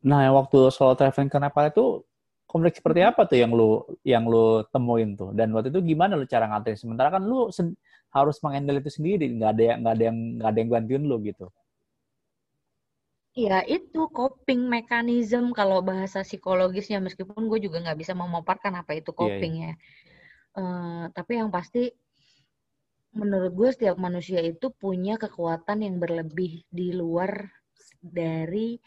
Nah, 0.03 0.31
waktu 0.35 0.71
solo 0.71 0.95
traveling 0.95 1.31
ke 1.31 1.39
Nepal 1.43 1.71
itu 1.71 2.07
konflik 2.47 2.79
seperti 2.79 3.01
apa 3.03 3.27
tuh 3.27 3.39
yang 3.39 3.51
lu 3.51 3.83
yang 4.07 4.25
lu 4.31 4.63
temuin 4.71 5.19
tuh? 5.19 5.35
Dan 5.35 5.51
waktu 5.55 5.75
itu 5.75 5.83
gimana 5.95 6.15
lu 6.15 6.27
cara 6.27 6.47
ngatain? 6.47 6.79
Sementara 6.79 7.11
kan 7.11 7.23
lu 7.23 7.51
harus 8.13 8.37
mengendal 8.45 8.77
itu 8.79 8.93
sendiri 8.93 9.25
nggak 9.33 9.51
ada 9.57 9.63
yang 9.65 9.79
nggak 9.81 9.95
ada 9.97 10.05
yang 10.05 10.19
nggak 10.39 10.51
ada 10.53 10.59
yang 10.61 10.71
bantuin 10.71 11.05
lo 11.09 11.17
gitu 11.25 11.49
Ya 13.33 13.65
itu 13.65 14.13
coping 14.13 14.69
mechanism 14.69 15.57
kalau 15.57 15.81
bahasa 15.81 16.21
psikologisnya 16.21 17.01
meskipun 17.01 17.49
gue 17.49 17.65
juga 17.65 17.81
nggak 17.81 17.97
bisa 18.05 18.13
memaparkan 18.13 18.77
apa 18.77 18.93
itu 18.93 19.09
coping 19.09 19.55
yeah, 19.57 19.73
yeah. 19.73 19.77
ya. 20.53 20.61
Uh, 20.61 21.05
tapi 21.17 21.41
yang 21.41 21.49
pasti 21.49 21.97
menurut 23.13 23.53
gue 23.53 23.69
setiap 23.73 23.97
manusia 24.01 24.41
itu 24.41 24.73
punya 24.73 25.21
kekuatan 25.21 25.85
yang 25.85 25.97
berlebih 26.01 26.65
di 26.73 26.97
luar 26.97 27.53
dari 28.01 28.81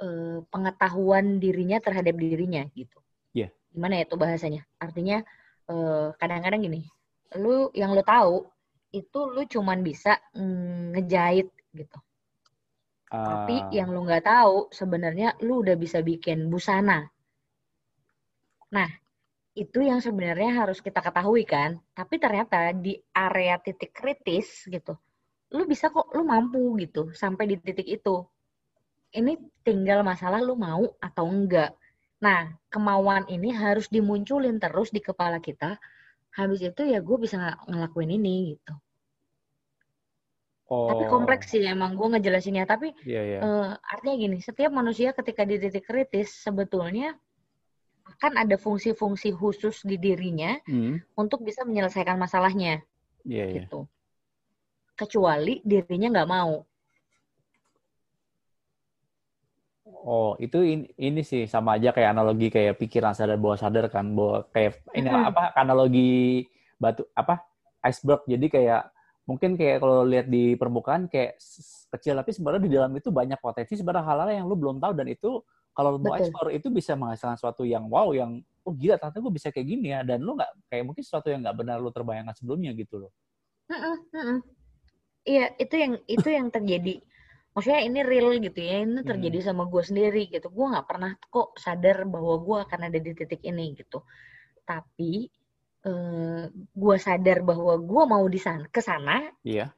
uh, 0.00 0.42
pengetahuan 0.48 1.38
dirinya 1.38 1.78
terhadap 1.80 2.16
dirinya 2.16 2.64
gitu. 2.72 2.98
Iya. 3.36 3.48
Yeah. 3.48 3.50
Gimana 3.76 3.92
ya 4.00 4.04
itu 4.08 4.16
bahasanya? 4.16 4.62
Artinya 4.80 5.20
kadang 5.66 6.14
kadang-kadang 6.22 6.62
gini, 6.62 6.80
lu 7.42 7.74
yang 7.74 7.90
lu 7.90 7.98
tahu 8.06 8.46
itu 8.94 9.20
lu 9.26 9.42
cuman 9.50 9.82
bisa 9.82 10.14
mm, 10.30 10.94
ngejahit 10.94 11.50
gitu 11.74 11.98
tapi 13.06 13.62
ah. 13.62 13.70
yang 13.70 13.94
lu 13.94 14.02
nggak 14.02 14.26
tahu 14.26 14.66
sebenarnya 14.74 15.38
lu 15.46 15.62
udah 15.62 15.78
bisa 15.78 16.02
bikin 16.02 16.50
busana. 16.50 17.06
Nah, 18.74 18.90
itu 19.56 19.80
yang 19.80 20.04
sebenarnya 20.04 20.52
harus 20.52 20.84
kita 20.84 21.00
ketahui 21.00 21.48
kan. 21.48 21.80
Tapi 21.96 22.20
ternyata 22.20 22.76
di 22.76 23.00
area 23.16 23.56
titik 23.56 23.96
kritis 23.96 24.68
gitu, 24.68 24.92
lu 25.56 25.64
bisa 25.64 25.88
kok, 25.88 26.12
lu 26.12 26.28
mampu 26.28 26.76
gitu 26.76 27.10
sampai 27.16 27.48
di 27.48 27.56
titik 27.56 27.88
itu. 27.88 28.20
Ini 29.16 29.40
tinggal 29.64 30.04
masalah 30.04 30.44
lu 30.44 30.60
mau 30.60 30.84
atau 31.00 31.24
enggak. 31.24 31.72
Nah, 32.20 32.52
kemauan 32.68 33.24
ini 33.32 33.48
harus 33.48 33.88
dimunculin 33.88 34.60
terus 34.60 34.92
di 34.92 35.00
kepala 35.00 35.40
kita. 35.40 35.80
Habis 36.36 36.60
itu 36.60 36.84
ya 36.84 37.00
gue 37.00 37.16
bisa 37.16 37.56
ngelakuin 37.64 38.12
ini 38.12 38.52
gitu. 38.52 38.74
Oh. 40.68 40.90
Tapi 40.92 41.08
kompleks 41.08 41.48
sih 41.54 41.64
emang 41.64 41.96
gue 41.96 42.12
ngejelasinnya. 42.12 42.68
Tapi 42.68 42.92
yeah, 43.08 43.24
yeah. 43.24 43.40
Uh, 43.40 43.72
artinya 43.88 44.16
gini, 44.20 44.38
setiap 44.44 44.68
manusia 44.68 45.16
ketika 45.16 45.48
di 45.48 45.56
titik 45.56 45.88
kritis 45.88 46.44
sebetulnya 46.44 47.16
akan 48.16 48.32
ada 48.40 48.56
fungsi-fungsi 48.56 49.36
khusus 49.36 49.84
di 49.84 50.00
dirinya 50.00 50.56
mm. 50.64 51.20
untuk 51.20 51.44
bisa 51.44 51.68
menyelesaikan 51.68 52.16
masalahnya. 52.16 52.80
Yeah, 53.28 53.52
iya. 53.52 53.56
gitu. 53.68 53.84
Kecuali 54.96 55.60
dirinya 55.60 56.08
nggak 56.16 56.30
mau. 56.30 56.64
Oh, 60.06 60.32
itu 60.40 60.62
ini, 60.62 60.86
ini 60.96 61.20
sih 61.20 61.44
sama 61.44 61.76
aja 61.76 61.92
kayak 61.92 62.16
analogi 62.16 62.48
kayak 62.48 62.78
pikiran 62.80 63.12
sadar 63.12 63.36
bawah 63.36 63.58
sadar 63.58 63.90
kan, 63.92 64.16
bahwa 64.16 64.48
kayak 64.54 64.80
ini 64.96 65.12
hmm. 65.12 65.28
apa 65.34 65.44
analogi 65.52 66.46
batu 66.80 67.04
apa 67.12 67.44
iceberg. 67.84 68.24
Jadi 68.24 68.46
kayak 68.48 68.82
mungkin 69.26 69.58
kayak 69.58 69.82
kalau 69.82 70.06
lihat 70.06 70.30
di 70.30 70.54
permukaan 70.54 71.10
kayak 71.10 71.36
kecil 71.90 72.14
tapi 72.16 72.30
sebenarnya 72.30 72.62
di 72.62 72.72
dalam 72.72 72.92
itu 72.94 73.10
banyak 73.10 73.42
potensi 73.42 73.74
sebenarnya 73.74 74.06
hal-hal 74.06 74.30
yang 74.30 74.46
lu 74.46 74.54
belum 74.54 74.78
tahu 74.78 74.94
dan 74.94 75.10
itu 75.10 75.42
kalau 75.76 76.00
mau 76.00 76.16
explore 76.16 76.56
itu 76.56 76.72
bisa 76.72 76.96
menghasilkan 76.96 77.36
sesuatu 77.36 77.68
yang 77.68 77.84
wow 77.92 78.16
yang 78.16 78.40
oh 78.64 78.72
gila 78.72 78.96
ternyata 78.96 79.20
gue 79.20 79.32
bisa 79.36 79.52
kayak 79.52 79.66
gini 79.68 79.92
ya 79.92 80.00
dan 80.02 80.24
lu 80.24 80.32
nggak 80.32 80.72
kayak 80.72 80.84
mungkin 80.88 81.04
sesuatu 81.04 81.28
yang 81.28 81.44
nggak 81.44 81.56
benar 81.60 81.76
lu 81.78 81.92
terbayangkan 81.92 82.32
sebelumnya 82.32 82.72
gitu 82.72 83.06
loh. 83.06 83.12
Iya 85.26 85.52
itu 85.60 85.74
yang 85.76 85.92
itu 86.08 86.28
yang 86.32 86.48
terjadi. 86.48 87.04
Maksudnya 87.52 87.82
ini 87.84 88.00
real 88.04 88.36
gitu 88.40 88.60
ya 88.62 88.84
ini 88.84 89.04
terjadi 89.04 89.38
hmm. 89.42 89.46
sama 89.52 89.68
gue 89.68 89.82
sendiri 89.84 90.32
gitu. 90.32 90.48
Gue 90.48 90.66
nggak 90.72 90.86
pernah 90.88 91.12
kok 91.18 91.60
sadar 91.60 92.08
bahwa 92.08 92.40
gue 92.40 92.56
akan 92.64 92.80
ada 92.88 92.98
di 92.98 93.12
titik 93.12 93.42
ini 93.44 93.76
gitu. 93.76 94.00
Tapi 94.64 95.28
uh, 95.86 95.90
eh, 95.90 96.42
gue 96.52 96.96
sadar 96.98 97.38
bahwa 97.46 97.78
gue 97.78 98.02
mau 98.06 98.24
di 98.26 98.40
sana 98.42 98.66
ke 98.66 98.82
sana 98.82 99.22
iya 99.46 99.70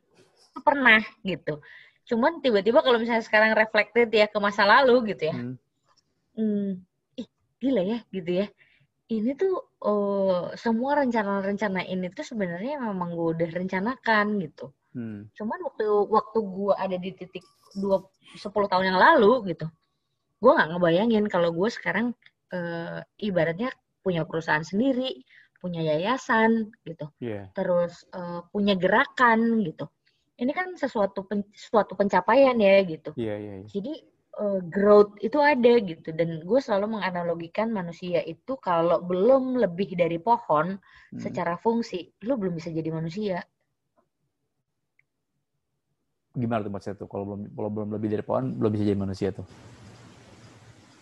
pernah 0.64 0.98
gitu 1.22 1.60
cuman 2.08 2.40
tiba-tiba 2.40 2.80
kalau 2.80 2.98
misalnya 2.98 3.22
sekarang 3.22 3.52
reflected 3.52 4.08
ya 4.08 4.26
ke 4.26 4.38
masa 4.40 4.64
lalu 4.64 5.12
gitu 5.14 5.28
ya 5.28 5.36
hmm. 5.36 5.54
Hmm, 6.38 6.86
ih 7.18 7.28
gila 7.58 7.82
ya 7.82 7.98
gitu 8.14 8.30
ya 8.30 8.46
ini 9.10 9.34
tuh 9.34 9.74
uh, 9.82 10.54
semua 10.54 11.02
rencana-rencana 11.02 11.82
ini 11.82 12.14
tuh 12.14 12.22
sebenarnya 12.22 12.78
memang 12.78 13.10
gue 13.10 13.28
udah 13.34 13.48
rencanakan 13.50 14.38
gitu 14.38 14.70
hmm. 14.94 15.34
cuman 15.34 15.58
waktu 15.66 15.86
waktu 16.06 16.38
gue 16.38 16.74
ada 16.78 16.96
di 16.96 17.10
titik 17.10 17.42
dua 17.74 18.06
sepuluh 18.38 18.70
tahun 18.70 18.94
yang 18.94 19.00
lalu 19.02 19.50
gitu 19.50 19.66
gue 20.38 20.52
nggak 20.54 20.78
ngebayangin 20.78 21.26
kalau 21.26 21.50
gue 21.50 21.66
sekarang 21.66 22.14
uh, 22.54 23.02
ibaratnya 23.18 23.74
punya 24.06 24.22
perusahaan 24.22 24.62
sendiri 24.62 25.26
punya 25.58 25.82
yayasan 25.82 26.70
gitu, 26.86 27.10
yeah. 27.18 27.50
terus 27.52 28.06
uh, 28.14 28.46
punya 28.54 28.78
gerakan 28.78 29.58
gitu. 29.66 29.90
Ini 30.38 30.54
kan 30.54 30.78
sesuatu 30.78 31.26
pen, 31.26 31.42
suatu 31.50 31.98
pencapaian 31.98 32.54
ya 32.54 32.78
gitu. 32.86 33.10
Yeah, 33.18 33.34
yeah, 33.34 33.56
yeah. 33.58 33.66
Jadi 33.66 33.92
uh, 34.38 34.60
growth 34.64 35.18
itu 35.20 35.36
ada 35.42 35.82
gitu 35.82 36.14
dan 36.14 36.40
gue 36.40 36.60
selalu 36.62 36.98
menganalogikan 36.98 37.68
manusia 37.74 38.22
itu 38.24 38.56
kalau 38.62 39.02
belum 39.02 39.58
lebih 39.58 39.98
dari 39.98 40.16
pohon 40.22 40.78
hmm. 40.78 41.20
secara 41.20 41.58
fungsi, 41.58 42.08
lu 42.24 42.38
belum 42.38 42.56
bisa 42.56 42.70
jadi 42.70 42.88
manusia. 42.88 43.44
Gimana 46.38 46.62
tuh 46.62 46.72
maksudnya 46.72 46.96
tuh 47.02 47.08
kalau 47.10 47.24
belum 47.34 47.42
kalau 47.52 47.70
belum 47.74 47.88
lebih 47.98 48.08
dari 48.14 48.24
pohon 48.24 48.54
belum 48.54 48.70
bisa 48.72 48.84
jadi 48.86 48.98
manusia 48.98 49.28
tuh? 49.34 49.46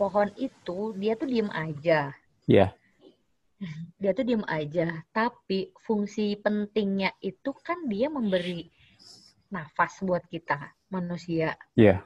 Pohon 0.01 0.29
itu 0.41 0.93
dia 0.97 1.17
tuh 1.17 1.29
diem 1.29 1.53
aja. 1.53 2.17
Iya. 2.49 2.69
Yeah 2.69 2.71
dia 4.01 4.13
tuh 4.13 4.25
diem 4.27 4.45
aja 4.47 5.05
tapi 5.13 5.73
fungsi 5.81 6.37
pentingnya 6.41 7.13
itu 7.25 7.51
kan 7.65 7.89
dia 7.89 8.13
memberi 8.13 8.69
nafas 9.53 10.03
buat 10.05 10.25
kita 10.29 10.75
manusia 10.93 11.57
iya 11.79 11.97
yeah. 11.97 11.99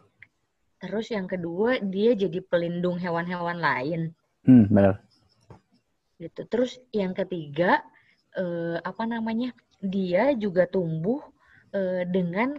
Terus 0.80 1.12
yang 1.12 1.28
kedua 1.28 1.78
dia 1.84 2.16
jadi 2.16 2.40
pelindung 2.40 2.96
hewan-hewan 2.96 3.60
lain. 3.60 4.00
Hmm, 4.48 4.64
benar. 4.72 5.04
Gitu. 6.16 6.40
Terus 6.48 6.80
yang 6.90 7.12
ketiga 7.12 7.84
eh, 8.34 8.80
apa 8.80 9.04
namanya 9.04 9.52
dia 9.80 10.32
juga 10.36 10.64
tumbuh 10.64 11.20
eh, 11.76 12.08
dengan 12.08 12.56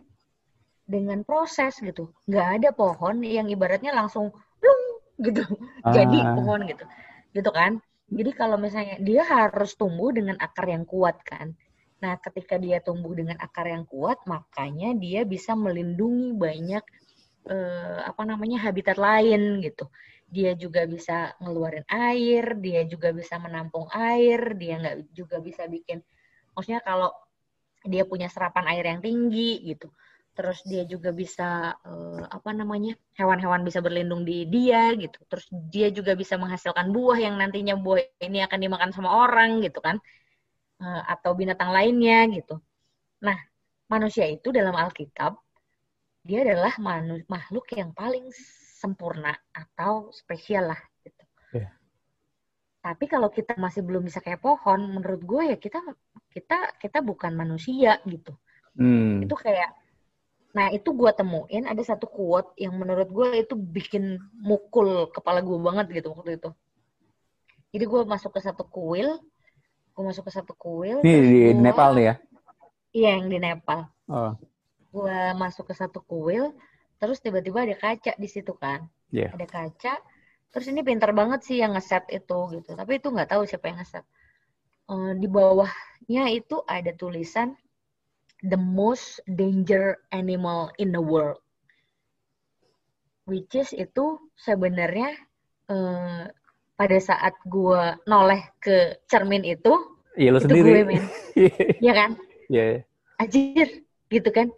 dengan 0.86 1.26
proses 1.26 1.82
gitu. 1.82 2.13
Nggak 2.30 2.47
ada 2.61 2.69
pohon 2.78 3.26
yang 3.26 3.49
ibaratnya 3.49 3.91
langsung 3.91 4.30
plung 4.61 4.84
gitu. 5.22 5.41
Ah. 5.86 5.89
jadi 5.89 6.17
pohon 6.38 6.61
gitu. 6.69 6.86
Gitu 7.34 7.49
kan? 7.49 7.82
Jadi 8.11 8.32
kalau 8.38 8.59
misalnya 8.59 8.99
dia 9.01 9.24
harus 9.26 9.74
tumbuh 9.74 10.13
dengan 10.13 10.38
akar 10.38 10.67
yang 10.69 10.86
kuat 10.86 11.17
kan. 11.26 11.57
Nah, 12.01 12.17
ketika 12.17 12.57
dia 12.57 12.82
tumbuh 12.82 13.13
dengan 13.13 13.38
akar 13.38 13.69
yang 13.69 13.86
kuat, 13.86 14.19
makanya 14.26 14.91
dia 14.97 15.22
bisa 15.22 15.53
melindungi 15.53 16.34
banyak 16.34 16.82
eh, 17.49 17.99
apa 18.05 18.21
namanya 18.27 18.57
habitat 18.65 18.97
lain 18.99 19.63
gitu. 19.65 19.89
Dia 20.31 20.55
juga 20.55 20.87
bisa 20.87 21.35
ngeluarin 21.43 21.83
air, 21.91 22.55
dia 22.61 22.87
juga 22.87 23.11
bisa 23.11 23.35
menampung 23.41 23.87
air, 23.91 24.55
dia 24.55 24.79
nggak 24.79 24.97
juga 25.11 25.37
bisa 25.43 25.67
bikin, 25.67 25.99
maksudnya 26.55 26.79
kalau 26.83 27.11
dia 27.83 28.03
punya 28.05 28.29
serapan 28.29 28.65
air 28.71 28.85
yang 28.85 29.01
tinggi 29.01 29.59
gitu. 29.73 29.89
Terus 30.31 30.63
dia 30.63 30.87
juga 30.87 31.11
bisa 31.11 31.75
uh, 31.83 32.23
apa 32.31 32.55
namanya 32.55 32.95
hewan-hewan 33.19 33.67
bisa 33.67 33.83
berlindung 33.83 34.23
di 34.23 34.47
dia 34.47 34.95
gitu. 34.95 35.19
Terus 35.27 35.45
dia 35.51 35.91
juga 35.91 36.15
bisa 36.15 36.39
menghasilkan 36.39 36.87
buah 36.95 37.19
yang 37.19 37.35
nantinya 37.35 37.75
buah 37.75 37.99
ini 38.23 38.39
akan 38.47 38.59
dimakan 38.63 38.91
sama 38.95 39.09
orang 39.11 39.59
gitu 39.65 39.83
kan. 39.83 39.99
Uh, 40.81 41.03
atau 41.13 41.35
binatang 41.35 41.69
lainnya 41.75 42.25
gitu. 42.31 42.57
Nah 43.21 43.37
manusia 43.91 44.25
itu 44.31 44.49
dalam 44.55 44.73
Alkitab 44.73 45.35
dia 46.22 46.45
adalah 46.45 46.74
makhluk 47.30 47.65
yang 47.74 47.91
paling 47.91 48.30
sempurna 48.82 49.34
atau 49.53 50.09
spesial 50.13 50.74
lah 50.74 50.82
gitu 51.01 51.24
yeah. 51.57 51.72
tapi 52.82 53.05
kalau 53.09 53.30
kita 53.30 53.57
masih 53.57 53.82
belum 53.82 54.05
bisa 54.05 54.22
kayak 54.22 54.41
pohon 54.41 54.97
menurut 54.97 55.22
gue 55.22 55.43
ya 55.53 55.57
kita 55.57 55.82
kita 56.34 56.78
kita 56.82 56.99
bukan 57.01 57.34
manusia 57.34 58.01
gitu 58.05 58.34
hmm. 58.78 59.26
itu 59.26 59.36
kayak 59.38 59.82
Nah 60.51 60.67
itu 60.72 60.91
gue 60.91 61.11
temuin 61.15 61.63
ada 61.63 61.80
satu 61.80 62.07
quote 62.07 62.51
yang 62.59 62.76
menurut 62.76 63.07
gue 63.07 63.28
itu 63.39 63.55
bikin 63.55 64.19
mukul 64.36 65.07
kepala 65.11 65.39
gue 65.39 65.55
banget 65.55 66.03
gitu 66.03 66.11
waktu 66.11 66.36
itu. 66.36 66.51
Jadi 67.72 67.86
gue 67.88 68.01
masuk 68.03 68.36
ke 68.36 68.43
satu 68.43 68.67
kuil, 68.67 69.15
gue 69.95 70.03
masuk 70.03 70.28
ke 70.28 70.32
satu 70.36 70.51
kuil. 70.59 70.99
Ini 71.07 71.19
di 71.24 71.39
gua, 71.55 71.63
Nepal 71.63 71.89
nih 71.95 72.03
ya? 72.03 72.15
Iya 72.91 73.09
yang 73.15 73.28
di 73.32 73.38
Nepal. 73.39 73.80
Oh. 74.11 74.36
Gue 74.91 75.19
masuk 75.39 75.71
ke 75.71 75.73
satu 75.73 76.03
kuil, 76.03 76.51
terus 76.99 77.23
tiba-tiba 77.23 77.63
ada 77.63 77.75
kaca 77.79 78.13
di 78.19 78.27
situ 78.27 78.51
kan. 78.59 78.85
Yeah. 79.11 79.31
Ada 79.31 79.47
kaca, 79.47 79.93
terus 80.51 80.67
ini 80.67 80.83
pintar 80.83 81.15
banget 81.15 81.47
sih 81.47 81.63
yang 81.63 81.75
ngeset 81.75 82.11
itu 82.11 82.39
gitu. 82.59 82.75
Tapi 82.75 82.99
itu 82.99 83.07
nggak 83.07 83.31
tahu 83.31 83.47
siapa 83.47 83.71
yang 83.71 83.79
ngeset. 83.79 84.03
Uh, 84.91 85.15
di 85.15 85.31
bawahnya 85.31 86.35
itu 86.35 86.59
ada 86.67 86.91
tulisan 86.91 87.55
the 88.43 88.59
most 88.59 89.23
danger 89.31 89.95
animal 90.11 90.67
in 90.75 90.91
the 90.91 90.99
world. 90.99 91.39
Which 93.23 93.55
is 93.55 93.71
itu 93.71 94.19
sebenarnya 94.35 95.15
uh, 95.71 96.27
pada 96.75 96.97
saat 96.99 97.39
gue 97.47 97.95
noleh 98.03 98.41
ke 98.59 98.99
cermin 99.07 99.47
itu, 99.47 99.71
iya, 100.19 100.35
lo 100.35 100.43
itu 100.43 100.51
sendiri. 100.51 100.83
gue 100.83 100.83
men. 100.83 101.05
Iya 101.85 101.93
kan? 101.95 102.11
Iya. 102.51 102.65
Yeah. 102.67 102.79
anjir 103.21 103.85
gitu 104.09 104.29
kan 104.33 104.49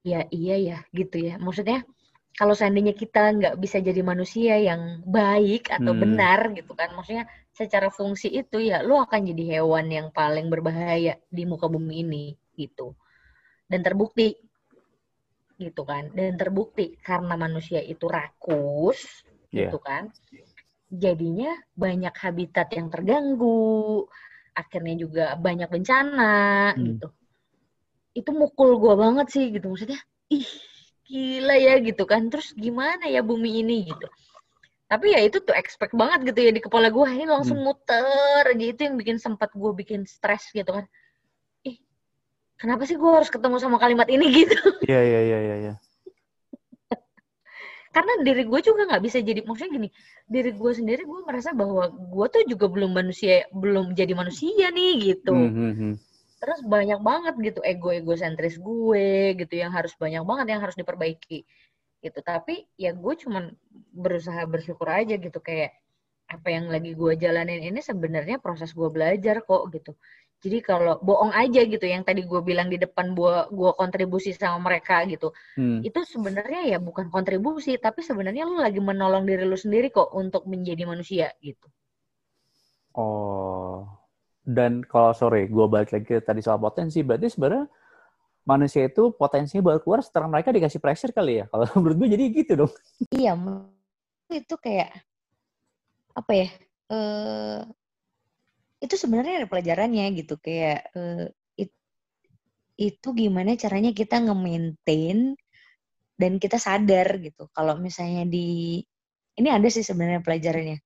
ya 0.00 0.24
iya 0.32 0.56
ya 0.56 0.78
gitu 0.96 1.16
ya 1.20 1.34
maksudnya 1.36 1.84
kalau 2.38 2.54
seandainya 2.56 2.94
kita 2.96 3.36
nggak 3.36 3.54
bisa 3.60 3.82
jadi 3.84 4.00
manusia 4.00 4.56
yang 4.56 5.04
baik 5.04 5.68
atau 5.68 5.92
Hmm. 5.92 6.02
benar 6.02 6.40
gitu 6.56 6.72
kan 6.72 6.94
maksudnya 6.96 7.28
secara 7.52 7.92
fungsi 7.92 8.32
itu 8.32 8.56
ya 8.62 8.80
lu 8.80 8.96
akan 8.96 9.20
jadi 9.28 9.60
hewan 9.60 9.92
yang 9.92 10.08
paling 10.14 10.48
berbahaya 10.48 11.20
di 11.28 11.42
muka 11.44 11.66
bumi 11.68 12.00
ini 12.06 12.24
gitu 12.56 12.96
dan 13.68 13.84
terbukti 13.84 14.38
gitu 15.60 15.84
kan 15.84 16.08
dan 16.16 16.40
terbukti 16.40 16.96
karena 17.04 17.36
manusia 17.36 17.84
itu 17.84 18.08
rakus 18.08 19.04
Iya. 19.52 19.68
gitu 19.68 19.78
kan 19.82 20.08
jadinya 20.88 21.52
banyak 21.76 22.14
habitat 22.16 22.72
yang 22.72 22.88
terganggu 22.88 24.06
akhirnya 24.56 24.94
juga 24.96 25.24
banyak 25.36 25.68
bencana 25.68 26.72
Hmm. 26.72 26.84
gitu 26.88 27.08
itu 28.14 28.30
mukul 28.34 28.76
gua 28.82 28.94
banget 28.98 29.26
sih 29.30 29.44
gitu. 29.54 29.70
Maksudnya 29.70 30.00
ih 30.32 30.46
gila 31.06 31.54
ya 31.56 31.74
gitu 31.82 32.04
kan. 32.06 32.26
Terus 32.30 32.54
gimana 32.54 33.06
ya 33.06 33.22
bumi 33.22 33.62
ini 33.62 33.90
gitu. 33.90 34.06
Tapi 34.90 35.14
ya 35.14 35.22
itu 35.22 35.38
tuh 35.38 35.54
expect 35.54 35.94
banget 35.94 36.34
gitu 36.34 36.40
ya 36.42 36.50
di 36.50 36.62
kepala 36.62 36.90
gua. 36.90 37.10
Ini 37.14 37.26
langsung 37.30 37.62
muter 37.62 38.42
aja 38.46 38.64
itu 38.66 38.80
yang 38.82 38.98
bikin 38.98 39.22
sempat 39.22 39.54
gua 39.54 39.70
bikin 39.70 40.02
stres 40.06 40.50
gitu 40.50 40.66
kan. 40.66 40.84
Ih 41.62 41.78
kenapa 42.58 42.82
sih 42.86 42.98
gua 42.98 43.22
harus 43.22 43.30
ketemu 43.30 43.56
sama 43.62 43.78
kalimat 43.78 44.10
ini 44.10 44.26
gitu. 44.42 44.58
Iya, 44.86 45.00
iya, 45.06 45.20
iya, 45.22 45.38
iya, 45.40 45.56
iya. 45.68 45.74
karena 47.90 48.22
diri 48.22 48.46
gue 48.46 48.60
juga 48.62 48.86
nggak 48.86 49.02
bisa 49.02 49.18
jadi 49.18 49.42
maksudnya 49.42 49.82
gini 49.82 49.88
diri 50.30 50.54
gue 50.54 50.72
sendiri 50.78 51.02
gue 51.02 51.20
merasa 51.26 51.50
bahwa 51.50 51.90
gue 51.90 52.26
tuh 52.30 52.42
juga 52.46 52.70
belum 52.70 52.94
manusia 52.94 53.50
belum 53.50 53.98
jadi 53.98 54.14
manusia 54.14 54.70
nih 54.70 54.92
gitu. 55.10 55.34
Hmm, 55.34 55.50
hmm, 55.50 55.74
hmm. 55.74 55.94
Terus 56.40 56.60
banyak 56.64 57.00
banget 57.04 57.34
gitu 57.46 57.60
ego 57.72 57.88
egosentris 58.00 58.56
gue 58.68 59.36
gitu 59.40 59.54
yang 59.62 59.72
harus 59.76 59.92
banyak 60.02 60.22
banget 60.30 60.46
yang 60.56 60.60
harus 60.64 60.76
diperbaiki 60.80 61.38
gitu 62.04 62.18
tapi 62.24 62.64
ya 62.80 62.90
gue 62.96 63.14
cuman 63.22 63.44
berusaha 63.92 64.42
bersyukur 64.48 64.88
aja 64.88 65.14
gitu 65.20 65.38
kayak 65.48 65.70
apa 66.34 66.48
yang 66.56 66.66
lagi 66.74 66.90
gue 66.96 67.12
jalanin 67.22 67.60
ini 67.68 67.80
sebenarnya 67.84 68.36
proses 68.44 68.70
gue 68.78 68.88
belajar 68.96 69.36
kok 69.44 69.62
gitu 69.74 69.92
jadi 70.40 70.58
kalau 70.64 70.96
bohong 71.04 71.32
aja 71.36 71.60
gitu 71.68 71.84
yang 71.84 72.02
tadi 72.08 72.24
gue 72.24 72.40
bilang 72.40 72.68
di 72.72 72.78
depan 72.80 73.12
gue 73.18 73.34
gue 73.52 73.70
kontribusi 73.76 74.30
sama 74.32 74.58
mereka 74.72 75.04
gitu 75.12 75.28
Hmm. 75.58 75.84
itu 75.84 76.00
sebenarnya 76.08 76.60
ya 76.72 76.78
bukan 76.80 77.06
kontribusi 77.14 77.76
tapi 77.76 78.00
sebenarnya 78.08 78.48
lu 78.48 78.56
lagi 78.64 78.80
menolong 78.80 79.24
diri 79.28 79.44
lu 79.44 79.58
sendiri 79.60 79.92
kok 79.92 80.08
untuk 80.16 80.42
menjadi 80.48 80.82
manusia 80.88 81.26
gitu 81.44 81.68
Oh. 82.94 83.99
Dan 84.56 84.72
kalau 84.92 85.12
sorry, 85.20 85.42
gue 85.54 85.66
balik 85.74 85.90
lagi 85.94 86.18
tadi 86.28 86.40
soal 86.46 86.58
potensi, 86.66 86.98
berarti 87.06 87.26
sebenarnya 87.34 87.64
manusia 88.52 88.82
itu 88.90 89.02
potensinya 89.22 89.62
baru 89.68 89.78
keluar 89.84 90.00
setelah 90.06 90.28
mereka 90.32 90.50
dikasih 90.56 90.80
pressure 90.84 91.12
kali 91.18 91.32
ya? 91.42 91.46
Kalau 91.52 91.64
menurut 91.82 91.96
gue 92.02 92.08
jadi 92.16 92.24
gitu 92.40 92.52
dong. 92.66 92.72
iya 93.16 93.32
itu 94.38 94.54
kayak 94.64 94.90
apa 96.18 96.32
ya 96.40 96.46
eh 96.90 97.60
itu 98.84 98.94
sebenarnya 99.02 99.34
ada 99.44 99.48
pelajarannya 99.52 100.04
gitu 100.18 100.34
kayak 100.40 100.76
eh, 100.96 101.24
it- 101.62 101.76
itu 102.88 103.08
gimana 103.20 103.50
caranya 103.62 103.90
kita 104.00 104.16
nge-maintain 104.24 105.18
dan 106.20 106.32
kita 106.42 106.56
sadar 106.66 107.08
gitu 107.26 107.42
kalau 107.56 107.74
misalnya 107.86 108.22
di 108.34 108.38
ini 109.40 109.48
ada 109.56 109.68
sih 109.74 109.84
sebenarnya 109.88 110.20
pelajarannya 110.26 110.76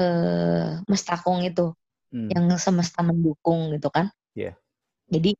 eh 0.00 0.70
mestakung 0.92 1.40
itu 1.48 1.62
Hmm. 2.10 2.26
yang 2.26 2.50
semesta 2.58 3.06
mendukung 3.06 3.70
gitu 3.74 3.86
kan. 3.86 4.10
Iya. 4.34 4.58
Jadi 5.06 5.30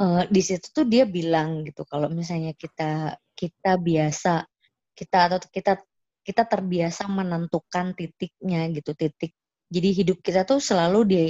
eh, 0.00 0.22
di 0.32 0.40
situ 0.40 0.66
tuh 0.72 0.88
dia 0.88 1.04
bilang 1.04 1.60
gitu 1.64 1.84
kalau 1.84 2.08
misalnya 2.08 2.56
kita 2.56 3.20
kita 3.36 3.72
biasa 3.76 4.48
kita 4.96 5.18
atau 5.28 5.38
kita 5.52 5.76
kita 6.24 6.42
terbiasa 6.48 7.04
menentukan 7.04 7.92
titiknya 7.92 8.72
gitu 8.72 8.96
titik. 8.96 9.36
Jadi 9.68 9.88
hidup 9.92 10.18
kita 10.24 10.48
tuh 10.48 10.56
selalu 10.56 11.00
di 11.04 11.22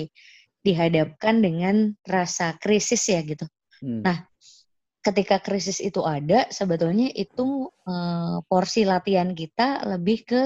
dihadapkan 0.65 1.43
dengan 1.43 1.93
rasa 2.07 2.57
krisis 2.57 3.05
ya 3.11 3.21
gitu. 3.27 3.45
Hmm. 3.83 4.01
Nah, 4.01 4.25
ketika 5.05 5.43
krisis 5.43 5.83
itu 5.83 6.01
ada 6.07 6.49
sebetulnya 6.49 7.11
itu 7.11 7.69
eh, 7.85 8.39
porsi 8.47 8.87
latihan 8.87 9.35
kita 9.35 9.83
lebih 9.99 10.25
ke 10.25 10.43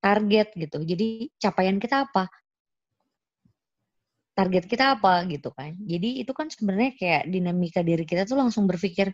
target 0.00 0.56
gitu. 0.56 0.80
Jadi 0.82 1.28
capaian 1.36 1.76
kita 1.76 2.08
apa? 2.08 2.26
Target 4.40 4.64
kita 4.64 4.96
apa 4.96 5.28
gitu 5.28 5.52
kan. 5.52 5.76
Jadi 5.76 6.24
itu 6.24 6.32
kan 6.32 6.48
sebenarnya 6.48 6.96
kayak 6.96 7.22
dinamika 7.28 7.84
diri 7.84 8.08
kita 8.08 8.24
tuh 8.24 8.40
langsung 8.40 8.64
berpikir, 8.64 9.12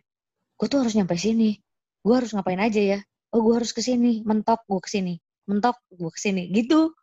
gue 0.55 0.67
tuh 0.71 0.87
harus 0.87 0.95
nyampe 0.95 1.19
sini, 1.19 1.59
gue 2.07 2.15
harus 2.15 2.31
ngapain 2.31 2.63
aja 2.63 2.79
ya. 2.79 2.99
Oh 3.35 3.43
gue 3.43 3.59
harus 3.59 3.75
ke 3.75 3.83
sini, 3.83 4.23
mentok 4.23 4.63
gue 4.71 4.79
ke 4.79 4.87
sini, 4.87 5.19
mentok 5.51 5.83
gue 5.91 6.11
ke 6.15 6.21
sini, 6.23 6.47
gitu. 6.55 6.95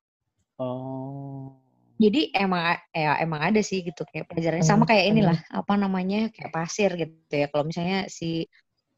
Oh. 0.55 1.59
Jadi 1.99 2.33
emang 2.33 2.79
ya 2.89 3.19
emang 3.21 3.53
ada 3.53 3.61
sih 3.61 3.85
gitu 3.85 4.01
kayak 4.09 4.25
pelajarannya 4.31 4.65
sama 4.65 4.83
kayak 4.89 5.13
inilah 5.13 5.37
apa 5.53 5.77
namanya 5.77 6.33
kayak 6.33 6.49
pasir 6.49 6.89
gitu 6.95 7.13
ya. 7.31 7.47
Kalau 7.51 7.69
misalnya 7.69 8.09
si 8.09 8.49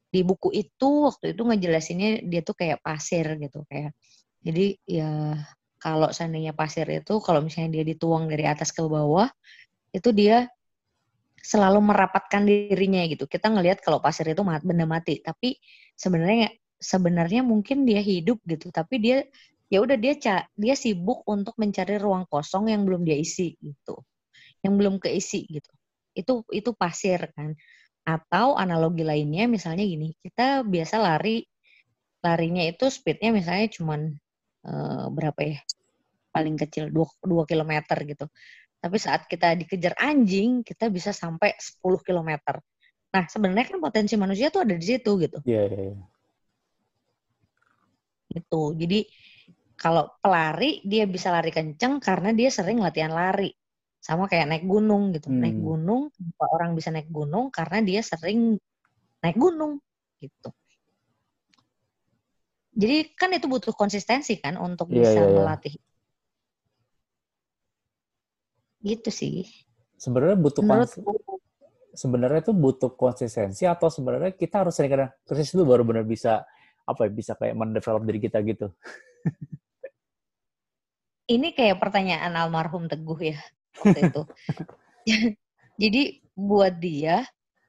di 0.10 0.22
buku 0.24 0.56
itu 0.56 1.12
waktu 1.12 1.36
itu 1.36 1.42
ngejelasinnya 1.44 2.24
dia 2.24 2.42
tuh 2.46 2.56
kayak 2.56 2.80
pasir 2.80 3.36
gitu 3.36 3.68
kayak. 3.68 3.92
Jadi 4.46 4.80
ya 4.88 5.36
kalau 5.86 6.10
seandainya 6.10 6.58
pasir 6.58 6.90
itu 6.90 7.22
kalau 7.22 7.46
misalnya 7.46 7.78
dia 7.78 7.86
dituang 7.86 8.26
dari 8.26 8.50
atas 8.50 8.74
ke 8.74 8.82
bawah 8.82 9.30
itu 9.94 10.10
dia 10.10 10.50
selalu 11.46 11.94
merapatkan 11.94 12.42
dirinya 12.42 13.06
gitu. 13.06 13.30
Kita 13.30 13.54
ngelihat 13.54 13.86
kalau 13.86 14.02
pasir 14.02 14.26
itu 14.26 14.42
benda 14.42 14.90
mati, 14.90 15.22
tapi 15.22 15.62
sebenarnya 15.94 16.50
sebenarnya 16.82 17.46
mungkin 17.46 17.86
dia 17.86 18.02
hidup 18.02 18.42
gitu, 18.50 18.74
tapi 18.74 18.98
dia 18.98 19.30
ya 19.70 19.86
udah 19.86 19.94
dia 19.94 20.18
dia 20.58 20.76
sibuk 20.76 21.22
untuk 21.30 21.54
mencari 21.62 22.02
ruang 22.02 22.26
kosong 22.26 22.74
yang 22.74 22.82
belum 22.82 23.06
dia 23.06 23.22
isi 23.22 23.54
gitu. 23.62 24.02
Yang 24.66 24.74
belum 24.82 24.96
keisi 24.98 25.46
gitu. 25.46 25.70
Itu 26.18 26.42
itu 26.50 26.74
pasir 26.74 27.30
kan. 27.38 27.54
Atau 28.02 28.58
analogi 28.58 29.06
lainnya 29.06 29.46
misalnya 29.46 29.86
gini, 29.86 30.18
kita 30.26 30.66
biasa 30.66 30.98
lari 30.98 31.46
larinya 32.26 32.66
itu 32.66 32.90
speednya 32.90 33.30
misalnya 33.30 33.70
cuman 33.70 34.18
eh, 34.66 35.05
berapa 35.13 35.39
ya? 35.45 35.59
Paling 36.36 36.55
kecil 36.59 36.91
2, 36.91 37.07
2 37.24 37.43
km 37.47 37.74
gitu. 38.03 38.26
Tapi 38.82 38.97
saat 39.01 39.26
kita 39.26 39.55
dikejar 39.57 39.97
anjing, 39.97 40.61
kita 40.61 40.91
bisa 40.93 41.09
sampai 41.16 41.55
10 41.57 42.01
km. 42.05 42.59
Nah, 43.16 43.24
sebenarnya 43.32 43.72
kan 43.72 43.80
potensi 43.80 44.13
manusia 44.20 44.51
tuh 44.51 44.68
ada 44.68 44.76
di 44.76 44.86
situ 44.86 45.16
gitu. 45.18 45.39
Iya, 45.47 45.61
iya, 45.72 45.82
iya. 45.95 46.03
Gitu. 48.36 48.61
Jadi 48.76 48.99
kalau 49.80 50.11
pelari 50.20 50.84
dia 50.84 51.07
bisa 51.07 51.32
lari 51.32 51.51
kenceng 51.51 52.03
karena 52.03 52.36
dia 52.36 52.51
sering 52.51 52.84
latihan 52.84 53.16
lari. 53.16 53.49
Sama 54.03 54.30
kayak 54.30 54.51
naik 54.51 54.66
gunung 54.68 55.16
gitu. 55.16 55.32
Hmm. 55.32 55.41
Naik 55.41 55.57
gunung, 55.57 56.11
orang 56.38 56.78
bisa 56.78 56.91
naik 56.91 57.09
gunung 57.09 57.49
karena 57.49 57.82
dia 57.82 58.01
sering 58.05 58.59
naik 59.24 59.38
gunung 59.39 59.80
gitu. 60.22 60.51
Jadi 62.76 63.16
kan 63.16 63.32
itu 63.32 63.48
butuh 63.48 63.72
konsistensi 63.72 64.36
kan 64.36 64.60
untuk 64.60 64.92
Iya, 64.92 65.00
bisa 65.00 65.20
iya, 65.24 65.28
iya. 65.32 65.36
melatih. 65.40 65.74
Gitu 68.84 69.10
sih. 69.10 69.48
Sebenarnya 69.96 70.36
butuh 70.36 70.62
Menurut 70.62 70.92
kons- 70.92 71.00
sebenarnya 71.96 72.44
itu 72.44 72.52
butuh 72.52 72.92
konsistensi 73.00 73.64
atau 73.64 73.88
sebenarnya 73.88 74.36
kita 74.36 74.68
harus 74.68 74.76
sering 74.76 74.92
kadang 74.92 75.12
krisis 75.24 75.56
dulu 75.56 75.72
baru 75.72 75.84
benar 75.88 76.04
bisa 76.04 76.44
apa 76.86 77.08
ya 77.08 77.12
bisa 77.16 77.32
kayak 77.40 77.56
mendevelop 77.56 78.04
diri 78.04 78.20
kita 78.20 78.44
gitu. 78.44 78.68
ini 81.34 81.56
kayak 81.56 81.80
pertanyaan 81.82 82.36
almarhum 82.36 82.92
Teguh 82.92 83.20
ya 83.34 83.40
waktu 83.80 84.12
itu. 84.12 84.22
Jadi 85.82 86.02
buat 86.36 86.76
dia 86.78 87.24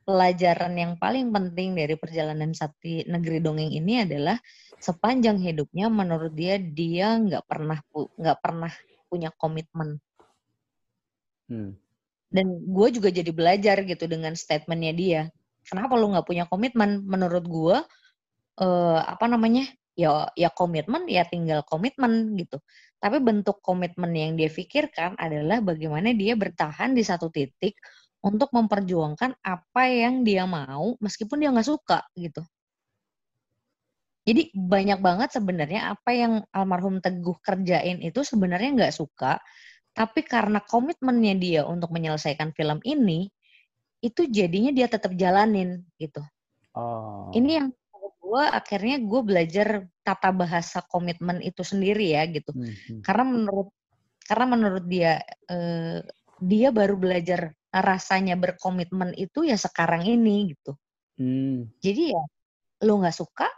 pelajaran 0.07 0.75
yang 0.79 0.93
paling 0.99 1.31
penting 1.35 1.75
dari 1.75 1.95
perjalanan 1.99 2.55
Sakti 2.55 3.03
Negeri 3.07 3.39
Dongeng 3.43 3.71
ini 3.75 4.03
adalah 4.07 4.39
sepanjang 4.81 5.41
hidupnya 5.41 5.89
menurut 5.89 6.33
dia 6.37 6.61
dia 6.61 7.17
nggak 7.17 7.45
pernah 7.49 7.79
nggak 7.95 8.39
pernah 8.41 8.73
punya 9.09 9.31
komitmen. 9.37 10.01
Hmm. 11.47 11.79
dan 12.27 12.59
gue 12.59 12.89
juga 12.91 13.07
jadi 13.15 13.31
belajar 13.31 13.87
gitu 13.87 14.11
dengan 14.11 14.35
statementnya 14.35 14.93
dia. 14.93 15.23
Kenapa 15.63 15.95
lu 15.95 16.11
nggak 16.11 16.27
punya 16.27 16.45
komitmen? 16.51 17.07
Menurut 17.07 17.45
gue 17.47 17.77
eh, 18.61 19.01
apa 19.07 19.31
namanya? 19.31 19.63
Ya 19.97 20.29
ya 20.35 20.51
komitmen 20.51 21.07
ya 21.07 21.23
tinggal 21.25 21.63
komitmen 21.65 22.35
gitu. 22.35 22.59
Tapi 22.99 23.23
bentuk 23.23 23.63
komitmen 23.63 24.11
yang 24.13 24.35
dia 24.35 24.51
pikirkan 24.51 25.15
adalah 25.17 25.63
bagaimana 25.63 26.13
dia 26.19 26.35
bertahan 26.35 26.93
di 26.99 27.07
satu 27.07 27.31
titik 27.31 27.79
untuk 28.27 28.51
memperjuangkan 28.51 29.39
apa 29.39 29.83
yang 29.87 30.27
dia 30.27 30.45
mau 30.51 30.99
meskipun 30.99 31.39
dia 31.39 31.55
nggak 31.55 31.69
suka 31.71 32.03
gitu 32.19 32.43
jadi 34.27 34.51
banyak 34.53 34.99
banget 34.99 35.39
sebenarnya 35.39 35.95
apa 35.95 36.11
yang 36.11 36.43
almarhum 36.51 36.99
Teguh 36.99 37.39
kerjain 37.39 38.03
itu 38.03 38.27
sebenarnya 38.27 38.75
nggak 38.75 38.97
suka 38.99 39.39
tapi 39.97 40.21
karena 40.29 40.61
komitmennya 40.61 41.35
dia 41.41 41.63
untuk 41.65 41.89
menyelesaikan 41.89 42.53
film 42.53 42.85
ini, 42.85 43.33
itu 44.05 44.29
jadinya 44.29 44.69
dia 44.69 44.93
tetap 44.93 45.17
jalanin 45.17 45.89
gitu. 45.97 46.21
Oh. 46.77 47.33
Ini 47.33 47.51
yang 47.65 47.69
gue 47.97 48.45
akhirnya 48.45 49.01
gue 49.01 49.21
belajar 49.25 49.89
tata 50.05 50.37
bahasa 50.37 50.85
komitmen 50.85 51.41
itu 51.41 51.65
sendiri 51.65 52.13
ya 52.13 52.29
gitu. 52.29 52.53
Hmm, 52.53 52.77
hmm. 52.77 53.01
Karena 53.01 53.25
menurut 53.25 53.69
karena 54.29 54.45
menurut 54.45 54.85
dia 54.85 55.25
eh, 55.49 56.05
dia 56.45 56.69
baru 56.77 57.01
belajar 57.01 57.57
rasanya 57.73 58.37
berkomitmen 58.37 59.17
itu 59.17 59.49
ya 59.49 59.57
sekarang 59.57 60.05
ini 60.05 60.53
gitu. 60.53 60.77
Hmm. 61.17 61.73
Jadi 61.81 62.13
ya 62.13 62.23
lu 62.85 63.01
nggak 63.01 63.17
suka 63.17 63.49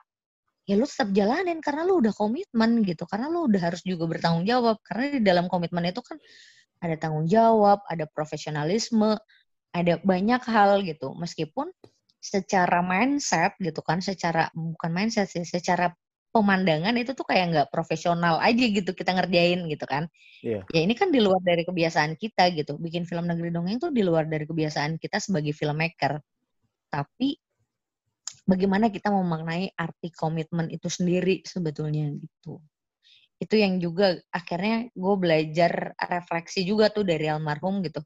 ya 0.68 0.76
lu 0.76 0.84
tetap 0.84 1.08
jalanin 1.16 1.64
karena 1.64 1.88
lu 1.88 2.04
udah 2.04 2.12
komitmen 2.12 2.84
gitu. 2.84 3.08
Karena 3.08 3.32
lu 3.32 3.48
udah 3.48 3.72
harus 3.72 3.80
juga 3.80 4.04
bertanggung 4.04 4.44
jawab 4.44 4.76
karena 4.84 5.16
di 5.16 5.22
dalam 5.24 5.48
komitmen 5.48 5.88
itu 5.88 6.04
kan 6.04 6.20
ada 6.84 6.94
tanggung 7.00 7.24
jawab, 7.24 7.80
ada 7.88 8.04
profesionalisme, 8.04 9.16
ada 9.72 9.96
banyak 10.04 10.42
hal 10.44 10.84
gitu. 10.84 11.16
Meskipun 11.16 11.72
secara 12.20 12.84
mindset 12.84 13.56
gitu 13.56 13.80
kan, 13.80 14.04
secara 14.04 14.52
bukan 14.52 14.90
mindset 14.92 15.32
sih, 15.32 15.48
secara 15.48 15.88
pemandangan 16.28 16.92
itu 17.00 17.16
tuh 17.16 17.24
kayak 17.24 17.44
nggak 17.50 17.68
profesional 17.72 18.36
aja 18.44 18.64
gitu 18.68 18.92
kita 18.92 19.16
ngerjain 19.16 19.64
gitu 19.72 19.88
kan. 19.88 20.04
Iya. 20.44 20.68
Ya 20.68 20.80
ini 20.84 20.92
kan 20.92 21.08
di 21.08 21.24
luar 21.24 21.40
dari 21.40 21.64
kebiasaan 21.64 22.20
kita 22.20 22.52
gitu. 22.52 22.76
Bikin 22.76 23.08
film 23.08 23.24
negeri 23.24 23.48
dongeng 23.48 23.80
tuh 23.80 23.88
di 23.88 24.04
luar 24.04 24.28
dari 24.28 24.44
kebiasaan 24.44 25.00
kita 25.00 25.16
sebagai 25.18 25.56
filmmaker. 25.56 26.20
Tapi 26.92 27.47
bagaimana 28.48 28.88
kita 28.88 29.12
memaknai 29.12 29.76
arti 29.76 30.08
komitmen 30.08 30.72
itu 30.72 30.88
sendiri 30.88 31.44
sebetulnya 31.44 32.08
gitu. 32.16 32.64
Itu 33.38 33.54
yang 33.54 33.78
juga 33.78 34.16
akhirnya 34.32 34.88
gue 34.96 35.14
belajar 35.20 35.92
refleksi 36.00 36.64
juga 36.64 36.88
tuh 36.88 37.04
dari 37.04 37.28
almarhum 37.28 37.84
gitu. 37.84 38.00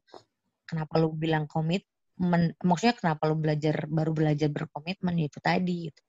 Kenapa 0.67 0.99
lu 0.99 1.15
bilang 1.15 1.47
komit? 1.47 1.87
men, 2.21 2.53
maksudnya 2.61 2.95
kenapa 2.99 3.27
lu 3.31 3.37
belajar 3.41 3.89
baru 3.89 4.13
belajar 4.13 4.49
berkomitmen 4.53 5.15
ya 5.17 5.27
itu 5.27 5.41
tadi 5.41 5.77
gitu. 5.89 6.03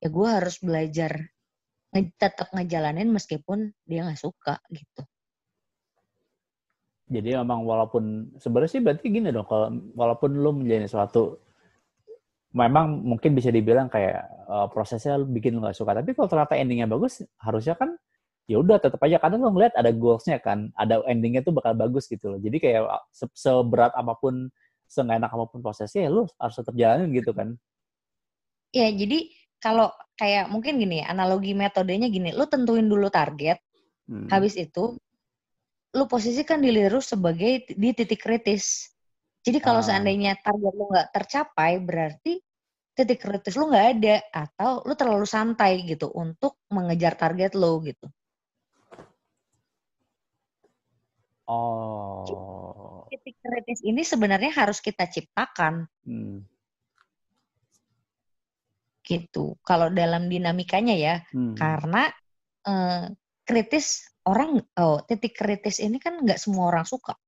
Ya 0.00 0.08
gue 0.08 0.28
harus 0.28 0.56
belajar 0.62 1.12
nge, 1.92 2.02
tetap 2.16 2.48
ngejalanin 2.54 3.10
meskipun 3.10 3.74
dia 3.84 4.06
nggak 4.06 4.20
suka 4.20 4.62
gitu. 4.70 5.02
Jadi 7.10 7.34
memang 7.34 7.66
walaupun 7.66 8.34
sebenarnya 8.38 8.70
sih 8.70 8.82
berarti 8.82 9.06
gini 9.10 9.34
dong 9.34 9.48
kalau 9.50 9.74
walaupun 9.98 10.30
lu 10.30 10.54
menjalani 10.54 10.86
sesuatu 10.86 11.42
memang 12.50 13.06
mungkin 13.06 13.38
bisa 13.38 13.54
dibilang 13.54 13.86
kayak 13.86 14.26
uh, 14.50 14.66
prosesnya 14.66 15.18
bikin 15.22 15.58
lu 15.58 15.62
gak 15.62 15.78
suka. 15.78 15.94
Tapi 15.94 16.14
kalau 16.18 16.26
ternyata 16.26 16.58
endingnya 16.58 16.90
bagus 16.90 17.22
harusnya 17.38 17.78
kan 17.78 17.94
ya 18.50 18.58
udah 18.58 18.82
tetap 18.82 18.98
aja. 19.06 19.22
Kadang 19.22 19.46
lo 19.46 19.54
ngeliat 19.54 19.74
ada 19.78 19.94
goalsnya 19.94 20.42
kan 20.42 20.74
ada 20.74 21.02
endingnya 21.06 21.46
tuh 21.46 21.54
bakal 21.54 21.78
bagus 21.78 22.10
gitu 22.10 22.34
loh. 22.34 22.38
Jadi 22.42 22.58
kayak 22.58 22.82
se 23.14 23.30
seberat 23.38 23.94
apa 23.94 24.18
pun 24.18 24.50
seenggak 24.90 25.30
apa 25.30 25.46
pun 25.46 25.62
prosesnya 25.62 26.06
ya 26.06 26.10
lu 26.10 26.26
harus 26.42 26.56
tetap 26.58 26.74
jalanin 26.74 27.14
gitu 27.14 27.30
kan. 27.30 27.54
Ya 28.74 28.90
jadi 28.90 29.30
kalau 29.62 29.94
kayak 30.18 30.50
mungkin 30.50 30.82
gini 30.82 31.06
analogi 31.06 31.54
metodenya 31.54 32.10
gini. 32.10 32.34
Lu 32.34 32.50
tentuin 32.50 32.86
dulu 32.90 33.06
target 33.06 33.62
hmm. 34.10 34.26
habis 34.26 34.58
itu 34.58 34.98
lu 35.90 36.04
posisikan 36.06 36.62
diri 36.62 36.86
lu 36.86 37.02
sebagai 37.02 37.66
di 37.70 37.90
titik 37.94 38.22
kritis 38.22 38.90
jadi 39.40 39.58
kalau 39.60 39.80
ah. 39.80 39.86
seandainya 39.86 40.36
target 40.40 40.72
lu 40.76 40.84
nggak 40.90 41.08
tercapai 41.12 41.80
berarti 41.80 42.40
titik 42.92 43.22
kritis 43.22 43.56
lu 43.56 43.72
nggak 43.72 43.86
ada 43.96 44.16
atau 44.32 44.84
lu 44.84 44.94
terlalu 44.98 45.24
santai 45.24 45.84
gitu 45.88 46.12
untuk 46.12 46.60
mengejar 46.68 47.16
target 47.16 47.56
lu 47.56 47.80
gitu 47.84 48.08
Oh. 51.50 53.10
Titik 53.10 53.42
kritis 53.42 53.82
ini 53.82 54.06
sebenarnya 54.06 54.54
harus 54.54 54.78
kita 54.78 55.10
ciptakan. 55.10 55.90
Hmm. 56.06 56.46
Gitu. 59.02 59.58
Kalau 59.66 59.90
dalam 59.90 60.30
dinamikanya 60.30 60.94
ya, 60.94 61.14
hmm. 61.34 61.58
karena 61.58 62.06
eh, 62.62 63.10
kritis 63.42 64.14
orang, 64.22 64.62
oh 64.78 65.02
titik 65.02 65.34
kritis 65.34 65.82
ini 65.82 65.98
kan 65.98 66.22
nggak 66.22 66.38
semua 66.38 66.70
orang 66.70 66.86
suka. 66.86 67.18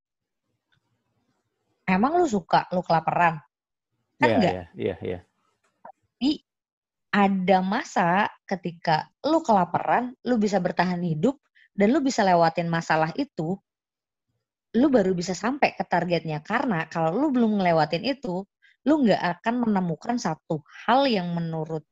Emang 1.87 2.19
lu 2.19 2.27
suka, 2.27 2.67
lu 2.71 2.81
kelaparan? 2.81 3.43
Kan 4.21 4.29
yeah, 4.29 4.37
enggak? 4.39 4.53
Iya, 4.53 4.59
yeah, 4.59 4.69
iya, 4.75 4.89
yeah, 4.89 4.99
yeah. 5.03 5.23
Tapi 5.83 6.31
ada 7.13 7.59
masa 7.61 8.31
ketika 8.47 9.11
lu 9.27 9.43
kelaparan, 9.45 10.15
lu 10.25 10.39
bisa 10.39 10.63
bertahan 10.63 11.03
hidup, 11.03 11.37
dan 11.73 11.93
lu 11.93 12.01
bisa 12.05 12.23
lewatin 12.23 12.69
masalah 12.69 13.11
itu 13.17 13.57
lu 14.73 14.89
baru 14.89 15.13
bisa 15.13 15.37
sampai 15.37 15.77
ke 15.77 15.85
targetnya 15.85 16.41
karena 16.41 16.89
kalau 16.89 17.13
lu 17.13 17.29
belum 17.29 17.61
ngelewatin 17.61 18.09
itu 18.09 18.41
lu 18.89 18.95
nggak 19.05 19.21
akan 19.39 19.69
menemukan 19.69 20.17
satu 20.17 20.65
hal 20.89 21.05
yang 21.05 21.29
menurut 21.37 21.85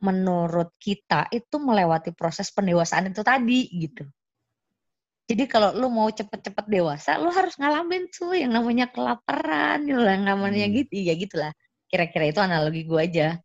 menurut 0.00 0.72
kita 0.80 1.28
itu 1.32 1.56
melewati 1.60 2.12
proses 2.12 2.48
pendewasaan 2.52 3.12
itu 3.12 3.20
tadi 3.20 3.68
gitu. 3.72 4.04
Jadi 5.30 5.46
kalau 5.46 5.70
lu 5.78 5.86
mau 5.86 6.10
cepet-cepet 6.10 6.66
dewasa, 6.66 7.14
lu 7.22 7.30
harus 7.30 7.54
ngalamin 7.54 8.10
tuh 8.10 8.34
yang 8.34 8.50
namanya 8.50 8.90
kelaparan, 8.90 9.86
yang 9.86 10.26
namanya 10.26 10.66
hmm. 10.66 10.74
gitu, 10.74 11.06
ya 11.06 11.14
gitulah. 11.14 11.52
Kira-kira 11.86 12.34
itu 12.34 12.42
analogi 12.42 12.82
gue 12.82 12.98
aja. 12.98 13.38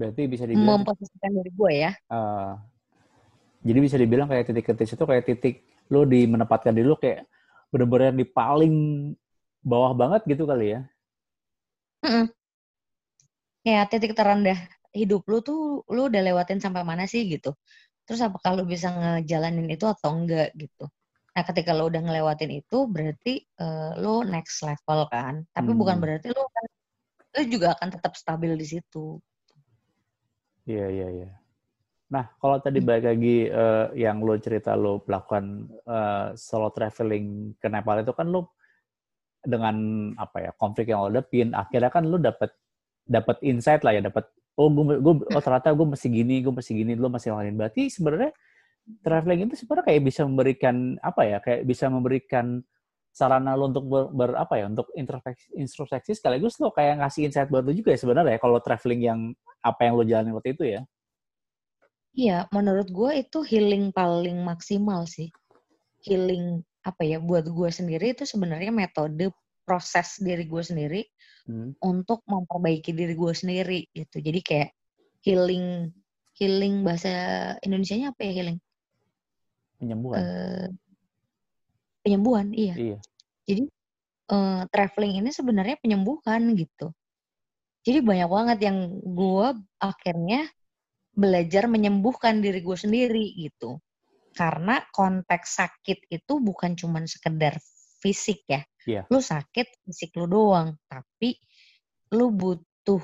Berarti 0.00 0.24
bisa 0.24 0.48
dibilang 0.48 0.80
memposisikan 0.80 1.28
dari 1.28 1.50
gue 1.52 1.72
ya. 1.76 1.92
Uh, 2.08 2.56
jadi 3.68 3.78
bisa 3.84 4.00
dibilang 4.00 4.24
kayak 4.24 4.48
titik 4.48 4.64
kritis 4.64 4.96
itu 4.96 5.04
kayak 5.04 5.28
titik 5.28 5.54
lo 5.92 6.08
di 6.08 6.24
menempatkan 6.24 6.72
diri 6.72 6.88
lo 6.88 6.96
kayak 6.96 7.28
bener-bener 7.68 8.16
di 8.16 8.24
paling 8.24 8.74
bawah 9.60 9.92
banget 9.92 10.24
gitu 10.24 10.48
kali 10.48 10.72
ya? 10.72 10.80
Mm 12.00 12.08
-mm. 12.08 12.26
Ya 13.68 13.84
titik 13.92 14.16
terendah 14.16 14.56
hidup 14.94 15.26
lu 15.26 15.42
tuh 15.42 15.82
lu 15.90 16.08
udah 16.08 16.22
lewatin 16.22 16.64
sampai 16.64 16.80
mana 16.80 17.04
sih 17.04 17.28
gitu. 17.28 17.52
Terus 18.04 18.20
apakah 18.20 18.56
lu 18.56 18.64
bisa 18.68 18.92
ngejalanin 18.92 19.68
itu 19.72 19.88
atau 19.88 20.12
enggak 20.12 20.52
gitu. 20.56 20.88
Nah 21.34 21.42
ketika 21.42 21.74
lu 21.74 21.90
udah 21.90 22.00
ngelewatin 22.04 22.52
itu 22.62 22.78
berarti 22.86 23.42
uh, 23.58 23.96
lu 23.98 24.22
next 24.28 24.60
level 24.62 25.08
kan. 25.08 25.42
Tapi 25.50 25.70
hmm. 25.72 25.80
bukan 25.80 25.96
berarti 25.98 26.28
lu 26.30 26.42
kan 26.44 26.66
lu 27.34 27.40
juga 27.50 27.74
akan 27.74 27.88
tetap 27.90 28.12
stabil 28.14 28.52
di 28.54 28.66
situ. 28.68 29.18
Iya 30.64 30.86
iya 30.88 31.08
iya. 31.10 31.30
Nah, 32.14 32.30
kalau 32.38 32.62
tadi 32.62 32.78
hmm. 32.78 32.86
balik 32.86 33.04
lagi 33.10 33.36
uh, 33.50 33.90
yang 33.96 34.22
lo 34.22 34.38
cerita 34.38 34.78
lo 34.78 35.02
melakukan 35.02 35.66
uh, 35.88 36.36
solo 36.38 36.70
traveling 36.70 37.58
ke 37.58 37.66
Nepal 37.66 38.06
itu 38.06 38.14
kan 38.14 38.30
lo 38.30 38.54
dengan 39.44 39.76
apa 40.16 40.40
ya 40.40 40.50
konflik 40.56 40.88
yang 40.88 41.04
lo 41.04 41.10
dapin, 41.10 41.52
akhirnya 41.52 41.90
kan 41.90 42.06
lo 42.06 42.16
dapat 42.16 42.54
dapat 43.04 43.36
insight 43.42 43.82
lah 43.82 43.92
ya, 43.98 44.00
dapat 44.04 44.30
oh 44.54 44.68
gue, 44.70 44.96
gue 45.02 45.14
oh 45.34 45.42
ternyata 45.42 45.74
gue 45.74 45.86
masih 45.86 46.08
gini, 46.10 46.42
gue 46.42 46.52
masih 46.54 46.72
gini, 46.78 46.92
lo 46.94 47.10
masih 47.10 47.34
lain. 47.34 47.54
Berarti 47.58 47.90
sebenarnya 47.90 48.30
traveling 49.02 49.48
itu 49.48 49.54
sebenarnya 49.64 49.86
kayak 49.90 50.02
bisa 50.06 50.22
memberikan 50.26 50.76
apa 51.02 51.22
ya, 51.26 51.38
kayak 51.42 51.62
bisa 51.66 51.86
memberikan 51.90 52.62
sarana 53.14 53.54
lo 53.54 53.70
untuk 53.70 53.86
ber, 53.86 54.10
ber 54.10 54.30
apa 54.34 54.58
ya, 54.58 54.66
untuk 54.66 54.90
introspeksi, 54.98 55.54
introspeksi 55.54 56.12
sekaligus 56.18 56.58
lo 56.58 56.74
kayak 56.74 57.02
ngasih 57.02 57.30
insight 57.30 57.50
baru 57.50 57.70
juga 57.70 57.94
ya 57.94 57.98
sebenarnya 58.02 58.38
ya 58.38 58.40
kalau 58.42 58.58
traveling 58.58 59.02
yang 59.02 59.20
apa 59.62 59.80
yang 59.86 59.92
lo 59.98 60.04
jalani 60.06 60.30
waktu 60.34 60.50
itu 60.54 60.64
ya. 60.78 60.80
Iya, 62.14 62.46
menurut 62.54 62.88
gue 62.94 63.26
itu 63.26 63.42
healing 63.42 63.90
paling 63.90 64.38
maksimal 64.46 65.02
sih. 65.10 65.34
Healing 66.06 66.62
apa 66.84 67.02
ya 67.02 67.18
buat 67.18 67.48
gue 67.48 67.70
sendiri 67.72 68.14
itu 68.14 68.22
sebenarnya 68.22 68.70
metode 68.70 69.34
proses 69.64 70.20
diri 70.20 70.44
gue 70.44 70.62
sendiri 70.62 71.02
hmm. 71.48 71.80
untuk 71.82 72.22
memperbaiki 72.28 72.92
diri 72.92 73.16
gue 73.16 73.32
sendiri 73.32 73.80
gitu. 73.90 74.20
Jadi 74.20 74.40
kayak 74.44 74.70
healing 75.24 75.90
healing 76.36 76.84
bahasa 76.84 77.12
Indonesia-nya 77.64 78.12
apa 78.12 78.20
ya 78.26 78.32
healing? 78.42 78.58
Penyembuhan. 79.78 80.18
Uh, 80.20 80.66
penyembuhan, 82.04 82.46
iya. 82.52 82.74
Iya. 82.76 82.98
Jadi 83.48 83.64
uh, 84.30 84.62
traveling 84.68 85.24
ini 85.24 85.30
sebenarnya 85.30 85.80
penyembuhan 85.80 86.52
gitu. 86.58 86.92
Jadi 87.84 87.98
banyak 88.00 88.28
banget 88.28 88.58
yang 88.64 88.78
gue 89.04 89.48
akhirnya 89.76 90.48
belajar 91.14 91.68
menyembuhkan 91.70 92.40
diri 92.42 92.64
gue 92.64 92.76
sendiri 92.76 93.24
gitu. 93.36 93.78
Karena 94.34 94.82
konteks 94.90 95.62
sakit 95.62 96.10
itu 96.10 96.32
bukan 96.42 96.74
cuma 96.74 97.04
sekedar 97.06 97.60
fisik 98.02 98.42
ya. 98.50 98.64
Yeah. 98.84 99.08
Lu 99.08 99.20
sakit 99.20 99.84
fisik 99.84 100.12
lu 100.20 100.28
doang, 100.28 100.76
tapi 100.88 101.40
lu 102.12 102.30
butuh 102.30 103.00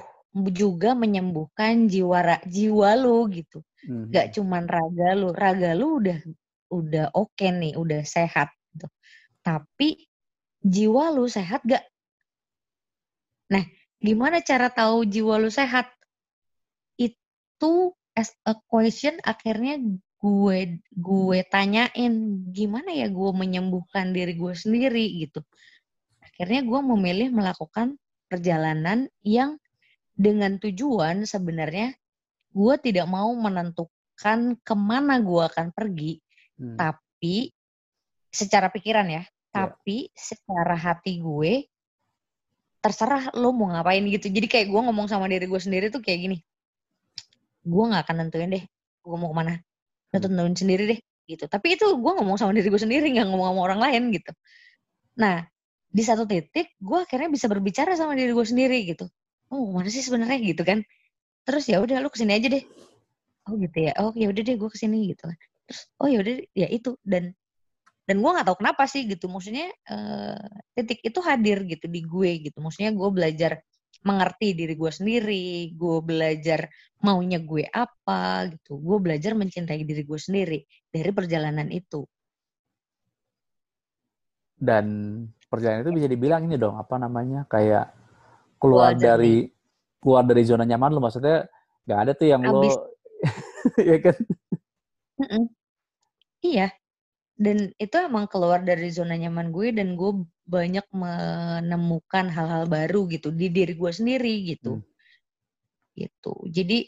juga 0.53 0.93
menyembuhkan 0.95 1.89
jiwa 1.89 2.45
jiwa 2.47 2.91
lu 3.01 3.27
gitu. 3.33 3.65
Mm-hmm. 3.89 4.13
Gak 4.13 4.27
cuman 4.37 4.65
raga 4.69 5.09
lu, 5.17 5.29
raga 5.33 5.73
lu 5.73 5.99
udah 6.05 6.19
udah 6.71 7.05
oke 7.17 7.35
okay 7.35 7.51
nih, 7.51 7.75
udah 7.75 8.05
sehat 8.05 8.53
gitu. 8.77 8.87
Tapi 9.41 10.07
jiwa 10.61 11.11
lu 11.11 11.27
sehat 11.27 11.65
gak? 11.65 11.83
Nah, 13.51 13.65
gimana 13.99 14.45
cara 14.45 14.71
tahu 14.71 15.09
jiwa 15.09 15.41
lu 15.41 15.51
sehat? 15.51 15.91
Itu 17.01 17.97
as 18.15 18.37
a 18.45 18.55
question 18.69 19.19
akhirnya 19.25 19.81
gue 20.21 20.79
gue 20.93 21.39
tanyain 21.49 22.13
gimana 22.53 22.93
ya 22.93 23.09
gue 23.09 23.31
menyembuhkan 23.33 24.13
diri 24.13 24.37
gue 24.37 24.53
sendiri 24.53 25.05
gitu 25.17 25.41
akhirnya 26.21 26.61
gue 26.61 26.81
memilih 26.85 27.29
melakukan 27.33 27.97
perjalanan 28.29 29.09
yang 29.25 29.57
dengan 30.13 30.61
tujuan 30.61 31.25
sebenarnya 31.25 31.97
gue 32.53 32.75
tidak 32.83 33.07
mau 33.09 33.33
menentukan 33.33 34.59
ke 34.61 34.75
mana 34.77 35.17
gue 35.23 35.43
akan 35.49 35.73
pergi, 35.73 36.21
Hmm. 36.61 36.77
tapi 36.77 37.49
secara 38.29 38.69
pikiran 38.69 39.09
ya, 39.09 39.25
Iya. 39.25 39.29
tapi 39.49 40.13
secara 40.13 40.77
hati 40.77 41.25
gue 41.25 41.65
terserah 42.85 43.33
lo 43.33 43.57
mau 43.57 43.73
ngapain 43.73 44.05
gitu. 44.13 44.29
Jadi 44.29 44.45
kayak 44.45 44.67
gue 44.69 44.81
ngomong 44.85 45.09
sama 45.09 45.25
diri 45.25 45.49
gue 45.49 45.57
sendiri 45.57 45.89
tuh 45.89 46.05
kayak 46.05 46.21
gini, 46.21 46.39
gue 47.65 47.85
nggak 47.89 48.05
akan 48.05 48.17
nentuin 48.29 48.53
deh, 48.53 48.65
gue 49.01 49.17
mau 49.17 49.33
ke 49.33 49.37
mana, 49.41 49.53
lo 50.11 50.17
Hmm. 50.19 50.25
tentuin 50.27 50.55
sendiri 50.59 50.83
deh 50.91 51.01
gitu. 51.31 51.45
Tapi 51.47 51.79
itu 51.79 51.87
gue 51.87 52.13
ngomong 52.19 52.37
sama 52.41 52.53
diri 52.57 52.69
gue 52.73 52.83
sendiri, 52.83 53.07
nggak 53.15 53.27
ngomong 53.31 53.49
sama 53.55 53.61
orang 53.71 53.81
lain 53.87 54.03
gitu. 54.17 54.31
Nah 55.23 55.47
di 55.91 56.03
satu 56.07 56.23
titik 56.31 56.79
gue 56.79 56.99
akhirnya 57.03 57.29
bisa 57.31 57.47
berbicara 57.51 57.95
sama 57.99 58.15
diri 58.19 58.31
gue 58.35 58.47
sendiri 58.47 58.79
gitu. 58.91 59.07
Oh 59.51 59.67
mana 59.75 59.91
sih 59.91 60.03
sebenarnya 60.03 60.39
gitu 60.43 60.63
kan? 60.67 60.83
Terus 61.47 61.65
ya 61.71 61.79
udah 61.83 61.99
lu 62.03 62.09
ke 62.13 62.19
sini 62.23 62.33
aja 62.39 62.49
deh. 62.51 62.65
Oh 63.49 63.55
gitu 63.59 63.79
ya. 63.91 63.93
Oh 64.03 64.13
ya 64.15 64.27
udah 64.31 64.43
deh 64.47 64.57
gue 64.59 64.71
ke 64.71 64.79
sini 64.79 65.15
gitu. 65.15 65.27
Terus 65.67 65.81
oh 66.03 66.09
ya 66.11 66.19
udah 66.23 66.35
ya 66.55 66.69
itu 66.71 66.95
dan 67.07 67.35
dan 68.09 68.17
gue 68.23 68.31
nggak 68.35 68.47
tahu 68.47 68.59
kenapa 68.63 68.85
sih 68.91 69.03
gitu. 69.07 69.27
Maksudnya 69.31 69.71
eh, 69.91 70.47
titik 70.79 71.01
itu 71.07 71.19
hadir 71.23 71.59
gitu 71.67 71.87
di 71.91 72.01
gue 72.07 72.31
gitu. 72.51 72.59
Maksudnya 72.63 72.91
gue 72.95 73.09
belajar 73.11 73.53
mengerti 74.05 74.57
diri 74.57 74.75
gue 74.75 74.93
sendiri. 74.93 75.75
Gue 75.75 76.01
belajar 76.01 76.69
maunya 77.05 77.41
gue 77.41 77.69
apa 77.69 78.49
gitu. 78.53 78.81
Gue 78.81 78.99
belajar 79.01 79.37
mencintai 79.37 79.83
diri 79.85 80.03
gue 80.05 80.21
sendiri 80.21 80.59
dari 80.89 81.11
perjalanan 81.11 81.69
itu. 81.69 82.05
Dan 84.61 84.87
perjalanan 85.49 85.89
itu 85.89 85.93
bisa 85.97 86.09
dibilang 86.09 86.45
ini 86.45 86.61
dong, 86.61 86.77
apa 86.77 87.01
namanya, 87.01 87.49
kayak 87.49 87.97
keluar 88.61 88.93
Keluar 88.93 89.01
dari 89.01 89.49
keluar 90.01 90.25
dari 90.25 90.43
zona 90.49 90.65
nyaman 90.65 90.97
lo 90.97 91.01
maksudnya 91.05 91.45
nggak 91.85 92.01
ada 92.01 92.13
tuh 92.17 92.29
yang 92.33 92.41
Abis. 92.41 92.73
lo 92.73 92.89
ya 93.93 93.97
kan 94.01 94.17
Mm-mm. 95.21 95.45
Iya. 96.41 96.73
Dan 97.41 97.73
itu 97.77 97.97
emang 97.97 98.29
keluar 98.29 98.61
dari 98.65 98.89
zona 98.93 99.17
nyaman 99.17 99.49
gue 99.53 99.73
dan 99.73 99.97
gue 99.97 100.25
banyak 100.51 100.83
menemukan 100.91 102.27
hal-hal 102.27 102.67
baru 102.67 103.07
gitu 103.07 103.31
di 103.31 103.47
diri 103.55 103.79
gue 103.79 103.93
sendiri 103.95 104.35
gitu. 104.51 104.83
Hmm. 104.83 104.87
Gitu. 105.95 106.35
Jadi 106.51 106.79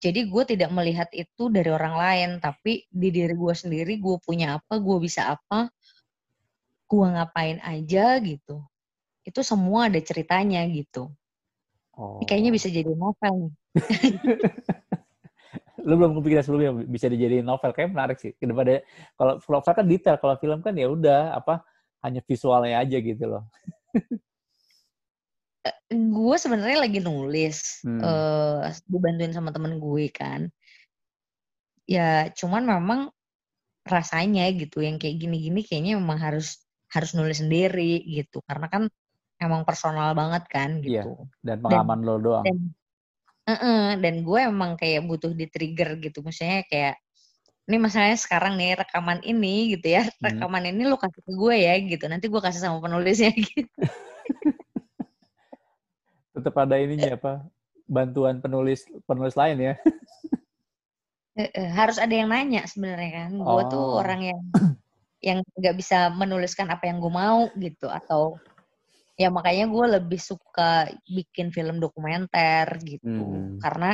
jadi 0.00 0.20
gue 0.28 0.42
tidak 0.44 0.70
melihat 0.72 1.08
itu 1.16 1.48
dari 1.48 1.68
orang 1.72 1.96
lain, 1.96 2.30
tapi 2.40 2.84
di 2.92 3.08
diri 3.08 3.32
gue 3.32 3.54
sendiri 3.56 3.96
gue 3.96 4.16
punya 4.20 4.60
apa, 4.60 4.76
gue 4.76 4.96
bisa 5.00 5.32
apa, 5.32 5.72
gue 6.88 7.06
ngapain 7.08 7.60
aja 7.64 8.20
gitu. 8.20 8.60
Itu 9.24 9.40
semua 9.40 9.88
ada 9.88 10.00
ceritanya 10.04 10.60
gitu. 10.68 11.08
oh. 11.96 12.20
Ini 12.20 12.24
kayaknya 12.28 12.52
bisa 12.52 12.68
jadi 12.68 12.92
novel 12.92 13.48
nih. 13.48 13.52
lu 15.84 16.00
belum 16.00 16.16
kepikiran 16.16 16.42
sebelumnya 16.42 16.72
bisa 16.88 17.06
dijadiin 17.12 17.44
novel 17.44 17.70
kayak 17.76 17.92
menarik 17.92 18.16
sih 18.16 18.32
daripada 18.40 18.80
kalau 19.20 19.36
novel 19.36 19.72
kan 19.76 19.84
detail 19.84 20.16
kalau 20.16 20.34
film 20.40 20.64
kan 20.64 20.72
ya 20.72 20.88
udah 20.88 21.36
apa 21.36 21.60
hanya 22.04 22.20
visualnya 22.20 22.84
aja 22.84 23.00
gitu 23.00 23.24
loh. 23.24 23.42
Gue 25.88 26.36
sebenarnya 26.36 26.84
lagi 26.84 27.00
nulis 27.00 27.80
Hmm. 27.80 28.04
eh 28.04 28.68
dibantuin 28.84 29.32
sama 29.32 29.48
temen 29.48 29.80
gue 29.80 30.12
kan. 30.12 30.52
Ya 31.88 32.28
cuman 32.36 32.68
memang 32.68 33.00
rasanya 33.84 34.48
gitu 34.52 34.80
yang 34.84 34.96
kayak 35.00 35.20
gini-gini 35.20 35.60
kayaknya 35.64 35.96
memang 36.00 36.20
harus 36.20 36.60
harus 36.92 37.16
nulis 37.16 37.40
sendiri 37.40 38.04
gitu. 38.04 38.44
Karena 38.44 38.68
kan 38.68 38.82
emang 39.40 39.64
personal 39.64 40.12
banget 40.12 40.44
kan 40.52 40.84
Iya. 40.84 41.08
gitu. 41.08 41.28
dan 41.40 41.64
pengalaman 41.64 42.00
lo 42.04 42.20
doang. 42.20 42.44
dan 42.44 42.58
Heeh, 43.44 44.00
dan 44.00 44.24
gue 44.24 44.40
emang 44.40 44.72
kayak 44.80 45.04
butuh 45.04 45.32
di 45.36 45.44
trigger 45.52 46.00
gitu. 46.00 46.24
Maksudnya 46.24 46.64
kayak 46.64 46.96
ini 47.64 47.76
masalahnya 47.80 48.18
sekarang 48.20 48.60
nih 48.60 48.76
rekaman 48.76 49.24
ini 49.24 49.72
gitu 49.76 49.96
ya 49.96 50.04
Hmm. 50.04 50.24
rekaman 50.28 50.68
ini 50.68 50.82
lo 50.84 50.96
kasih 51.00 51.20
ke 51.24 51.32
gue 51.32 51.56
ya 51.56 51.74
gitu 51.80 52.04
nanti 52.08 52.26
gue 52.28 52.40
kasih 52.40 52.60
sama 52.60 52.78
penulisnya 52.84 53.32
gitu 53.48 53.72
tetap 56.34 56.54
ada 56.58 56.76
ininya 56.76 57.14
apa 57.16 57.32
bantuan 57.86 58.40
penulis 58.42 58.84
penulis 59.08 59.34
lain 59.38 59.72
ya 59.72 59.74
harus 61.74 61.98
ada 61.98 62.14
yang 62.14 62.30
nanya 62.30 62.62
sebenarnya 62.70 63.10
kan. 63.26 63.30
Gue 63.34 63.62
tuh 63.66 63.82
Oh. 63.82 63.98
orang 63.98 64.22
yang 64.22 64.40
yang 65.18 65.38
nggak 65.58 65.74
bisa 65.74 66.06
menuliskan 66.14 66.70
apa 66.70 66.86
yang 66.86 67.02
gue 67.02 67.10
mau 67.10 67.50
gitu 67.58 67.90
atau 67.90 68.38
ya 69.16 69.34
makanya 69.34 69.66
gue 69.66 69.86
lebih 69.98 70.20
suka 70.22 70.86
bikin 71.10 71.50
film 71.50 71.82
dokumenter 71.82 72.78
gitu 72.86 73.24
Hmm. 73.34 73.58
karena 73.58 73.90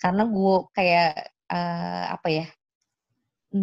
karena 0.00 0.22
gue 0.24 0.54
kayak 0.72 1.12
eh, 1.50 2.04
apa 2.08 2.28
ya 2.32 2.46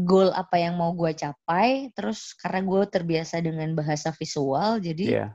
goal 0.02 0.34
apa 0.34 0.58
yang 0.58 0.74
mau 0.82 0.90
gue 0.98 1.14
capai 1.14 1.94
terus 1.94 2.34
karena 2.34 2.66
gue 2.66 2.82
terbiasa 2.90 3.38
dengan 3.38 3.70
bahasa 3.78 4.10
visual 4.10 4.82
jadi 4.82 5.06
Iya. 5.06 5.28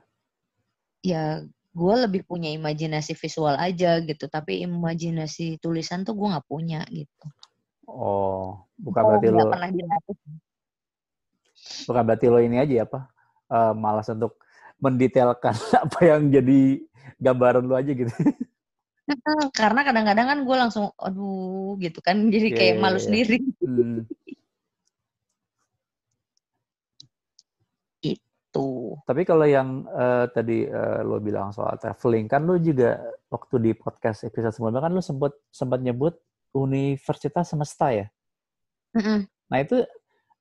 ya 1.07 1.23
gue 1.71 1.95
lebih 2.09 2.27
punya 2.27 2.51
imajinasi 2.51 3.15
visual 3.15 3.55
aja 3.55 4.03
gitu 4.03 4.27
tapi 4.27 4.67
imajinasi 4.67 5.63
tulisan 5.63 6.03
tuh 6.03 6.19
gue 6.19 6.27
nggak 6.27 6.49
punya 6.51 6.83
gitu 6.91 7.27
oh 7.87 8.67
bukan 8.75 9.03
Oh, 9.07 9.09
berarti 9.15 9.29
lo 9.31 9.47
pernah 9.47 9.71
dilatih 9.71 10.17
bukan 11.87 12.03
berarti 12.03 12.27
lo 12.27 12.39
ini 12.43 12.57
aja 12.59 12.75
ya 12.83 12.85
apa 12.85 13.01
eh, 13.55 13.73
malas 13.79 14.11
untuk 14.11 14.43
mendetailkan 14.83 15.55
apa 15.87 15.99
yang 16.03 16.27
jadi 16.35 16.83
gambaran 17.23 17.63
lo 17.67 17.79
aja 17.79 17.95
gitu 17.95 18.11
karena 19.59 19.81
kadang-kadang 19.89 20.27
kan 20.29 20.39
gue 20.45 20.57
langsung 20.59 20.93
aduh 21.01 21.81
gitu 21.81 22.05
kan 22.05 22.29
jadi 22.29 22.53
Iya, 22.53 22.57
kayak 22.59 22.75
iya, 22.77 22.83
malu 22.83 22.99
iya. 22.99 23.05
sendiri 23.07 23.37
Hmm. 23.65 24.05
Tuh 28.59 28.99
Tapi 29.07 29.23
kalau 29.23 29.47
yang 29.47 29.87
eh, 29.87 30.27
tadi 30.35 30.67
eh, 30.67 31.01
lo 31.07 31.23
bilang 31.23 31.55
soal 31.55 31.79
traveling, 31.79 32.27
kan 32.27 32.43
lo 32.43 32.59
juga 32.59 32.99
waktu 33.31 33.57
di 33.63 33.71
podcast 33.79 34.27
episode 34.27 34.51
sebelumnya 34.51 34.83
kan 34.83 34.93
lo 34.93 35.03
sempat 35.03 35.33
sempat 35.55 35.79
nyebut 35.79 36.19
Universitas 36.53 37.55
Semesta 37.55 37.95
ya. 37.95 38.11
Mm-mm. 38.99 39.25
Nah 39.49 39.59
itu 39.63 39.87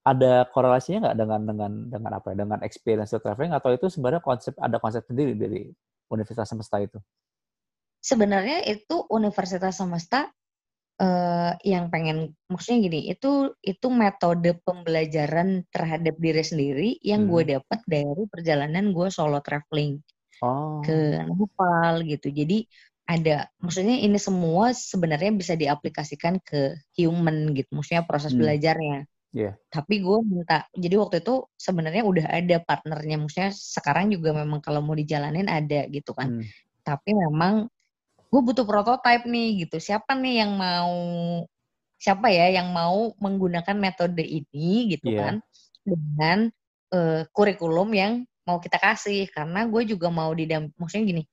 ada 0.02 0.48
korelasinya 0.50 1.12
nggak 1.12 1.18
dengan 1.20 1.42
dengan 1.46 1.72
dengan 1.94 2.12
apa 2.18 2.34
ya? 2.34 2.36
Dengan 2.42 2.60
experience 2.66 3.14
traveling 3.14 3.54
atau 3.54 3.70
itu 3.70 3.86
sebenarnya 3.92 4.26
konsep 4.26 4.58
ada 4.58 4.82
konsep 4.82 5.06
sendiri 5.06 5.38
dari 5.38 5.70
Universitas 6.10 6.50
Semesta 6.50 6.82
itu? 6.82 6.98
sebenarnya 8.08 8.64
itu 8.64 9.04
Universitas 9.12 9.76
Semesta 9.76 10.32
eh, 11.02 11.52
yang 11.66 11.90
pengen 11.94 12.34
maksudnya 12.50 12.80
gini 12.90 13.00
itu 13.14 13.54
itu 13.62 13.88
metode 13.94 14.58
pembelajaran 14.66 15.62
terhadap 15.74 16.16
diri 16.18 16.44
sendiri 16.46 16.90
yang 17.06 17.30
gue 17.30 17.44
Hmm. 17.46 17.52
dapat 17.62 17.80
dari 17.86 18.24
perjalanan 18.30 18.92
gue 18.96 19.08
solo 19.14 19.40
traveling 19.46 20.02
Oh. 20.42 20.82
ke 20.86 21.18
Nepal 21.26 22.06
gitu 22.06 22.30
jadi 22.30 22.66
ada 23.08 23.48
maksudnya 23.64 23.98
ini 24.04 24.20
semua 24.20 24.76
sebenarnya 24.76 25.32
bisa 25.34 25.54
diaplikasikan 25.58 26.38
ke 26.44 26.76
human 27.00 27.56
gitu 27.58 27.70
maksudnya 27.74 28.04
proses 28.06 28.34
Hmm. 28.36 28.42
belajarnya 28.46 29.08
Iya. 29.36 29.58
tapi 29.70 30.02
gue 30.02 30.18
minta 30.26 30.66
jadi 30.76 30.96
waktu 31.02 31.22
itu 31.24 31.46
sebenarnya 31.58 32.04
udah 32.08 32.26
ada 32.32 32.58
partnernya 32.64 33.16
maksudnya 33.22 33.52
sekarang 33.54 34.10
juga 34.14 34.34
memang 34.34 34.60
kalau 34.64 34.80
mau 34.82 34.96
dijalanin 34.98 35.48
ada 35.52 35.86
gitu 35.92 36.12
kan 36.18 36.36
Hmm. 36.38 36.46
tapi 36.88 37.12
memang 37.14 37.68
gue 38.28 38.42
butuh 38.44 38.66
prototipe 38.68 39.26
nih 39.28 39.68
gitu. 39.68 39.80
Siapa 39.80 40.14
nih 40.16 40.44
yang 40.46 40.52
mau 40.60 40.96
siapa 41.98 42.30
ya 42.30 42.62
yang 42.62 42.70
mau 42.70 43.16
menggunakan 43.18 43.74
metode 43.74 44.22
ini 44.22 44.94
gitu 44.94 45.10
Iya. 45.16 45.20
kan 45.24 45.36
dengan 45.82 46.40
eh, 46.94 47.22
kurikulum 47.32 47.90
yang 47.96 48.14
mau 48.48 48.60
kita 48.60 48.78
kasih. 48.80 49.28
Karena 49.32 49.66
gue 49.68 49.84
juga 49.88 50.08
mau 50.12 50.32
didam 50.36 50.72
maksudnya 50.76 51.06
gini 51.08 51.24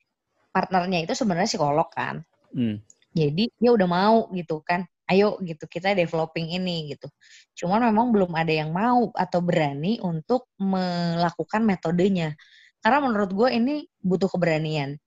partnernya 0.55 1.03
itu 1.03 1.13
sebenarnya 1.19 1.51
psikolog 1.51 1.89
kan. 1.91 2.23
Hmm. 2.55 2.79
jadi 3.11 3.51
dia 3.51 3.71
udah 3.75 3.89
mau 3.91 4.31
gitu 4.31 4.63
kan 4.63 4.87
ayo 5.11 5.39
gitu 5.43 5.67
kita 5.67 5.91
developing 5.95 6.55
ini 6.55 6.95
gitu. 6.95 7.11
Cuman 7.59 7.83
memang 7.91 8.11
belum 8.15 8.31
ada 8.35 8.51
yang 8.51 8.71
mau 8.71 9.11
atau 9.15 9.43
berani 9.43 9.99
untuk 10.03 10.51
melakukan 10.59 11.63
metodenya. 11.67 12.35
Karena 12.83 12.99
menurut 13.05 13.31
gue 13.35 13.49
ini 13.55 13.75
butuh 14.03 14.31
keberanian 14.31 14.99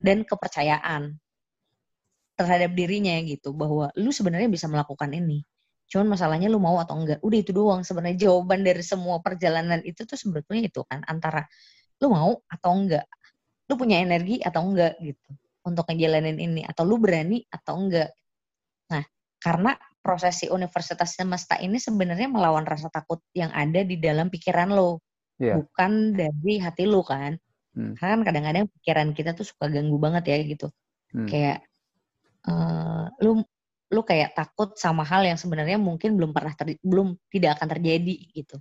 dan 0.00 0.22
kepercayaan 0.22 1.16
terhadap 2.36 2.76
dirinya 2.76 3.16
gitu 3.24 3.56
bahwa 3.56 3.88
lu 3.96 4.12
sebenarnya 4.12 4.48
bisa 4.52 4.68
melakukan 4.68 5.08
ini. 5.12 5.40
Cuman 5.88 6.12
masalahnya 6.12 6.52
lu 6.52 6.60
mau 6.60 6.76
atau 6.82 6.98
enggak 6.98 7.22
udah 7.22 7.38
itu 7.38 7.52
doang 7.54 7.80
sebenarnya 7.86 8.28
jawaban 8.28 8.60
dari 8.66 8.82
semua 8.84 9.22
perjalanan 9.22 9.80
itu 9.86 10.04
tuh 10.04 10.18
sebetulnya 10.18 10.68
itu 10.68 10.82
kan 10.84 11.00
antara 11.06 11.46
lu 12.02 12.12
mau 12.12 12.36
atau 12.50 12.70
enggak 12.76 13.06
lu 13.70 13.74
punya 13.80 14.02
energi 14.02 14.42
atau 14.42 14.66
enggak 14.68 14.98
gitu 15.00 15.30
untuk 15.64 15.88
ngejalanin 15.88 16.36
ini 16.36 16.62
atau 16.66 16.84
lu 16.84 17.00
berani 17.00 17.40
atau 17.48 17.78
enggak. 17.80 18.12
Nah 18.92 19.04
karena 19.40 19.72
prosesi 20.02 20.50
universitas 20.50 21.16
semesta 21.16 21.56
ini 21.62 21.80
sebenarnya 21.80 22.28
melawan 22.28 22.66
rasa 22.68 22.92
takut 22.92 23.22
yang 23.32 23.50
ada 23.54 23.80
di 23.82 23.96
dalam 23.96 24.28
pikiran 24.28 24.70
lo 24.74 25.00
Iya. 25.36 25.60
bukan 25.60 26.16
dari 26.16 26.56
hati 26.56 26.88
lu 26.88 27.04
kan 27.04 27.36
Hmm. 27.76 27.92
Karena 27.92 28.12
kan 28.16 28.22
kadang-kadang 28.24 28.64
pikiran 28.80 29.08
kita 29.12 29.30
tuh 29.36 29.44
suka 29.44 29.68
ganggu 29.68 30.00
banget 30.00 30.24
ya 30.32 30.36
gitu. 30.48 30.66
Hmm. 31.12 31.28
Kayak 31.28 31.58
eh 32.48 33.04
lu 33.20 33.44
lu 33.86 34.00
kayak 34.02 34.34
takut 34.34 34.74
sama 34.80 35.06
hal 35.06 35.22
yang 35.28 35.38
sebenarnya 35.38 35.78
mungkin 35.78 36.18
belum 36.18 36.34
pernah 36.34 36.56
ter, 36.56 36.80
belum 36.80 37.14
tidak 37.30 37.60
akan 37.60 37.68
terjadi 37.78 38.14
gitu. 38.34 38.56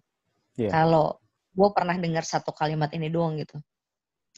Iya. 0.59 0.70
Kalau 0.70 1.18
gue 1.55 1.70
pernah 1.72 1.95
dengar 1.95 2.28
satu 2.28 2.51
kalimat 2.51 2.91
ini 2.93 3.07
doang 3.09 3.39
gitu. 3.39 3.57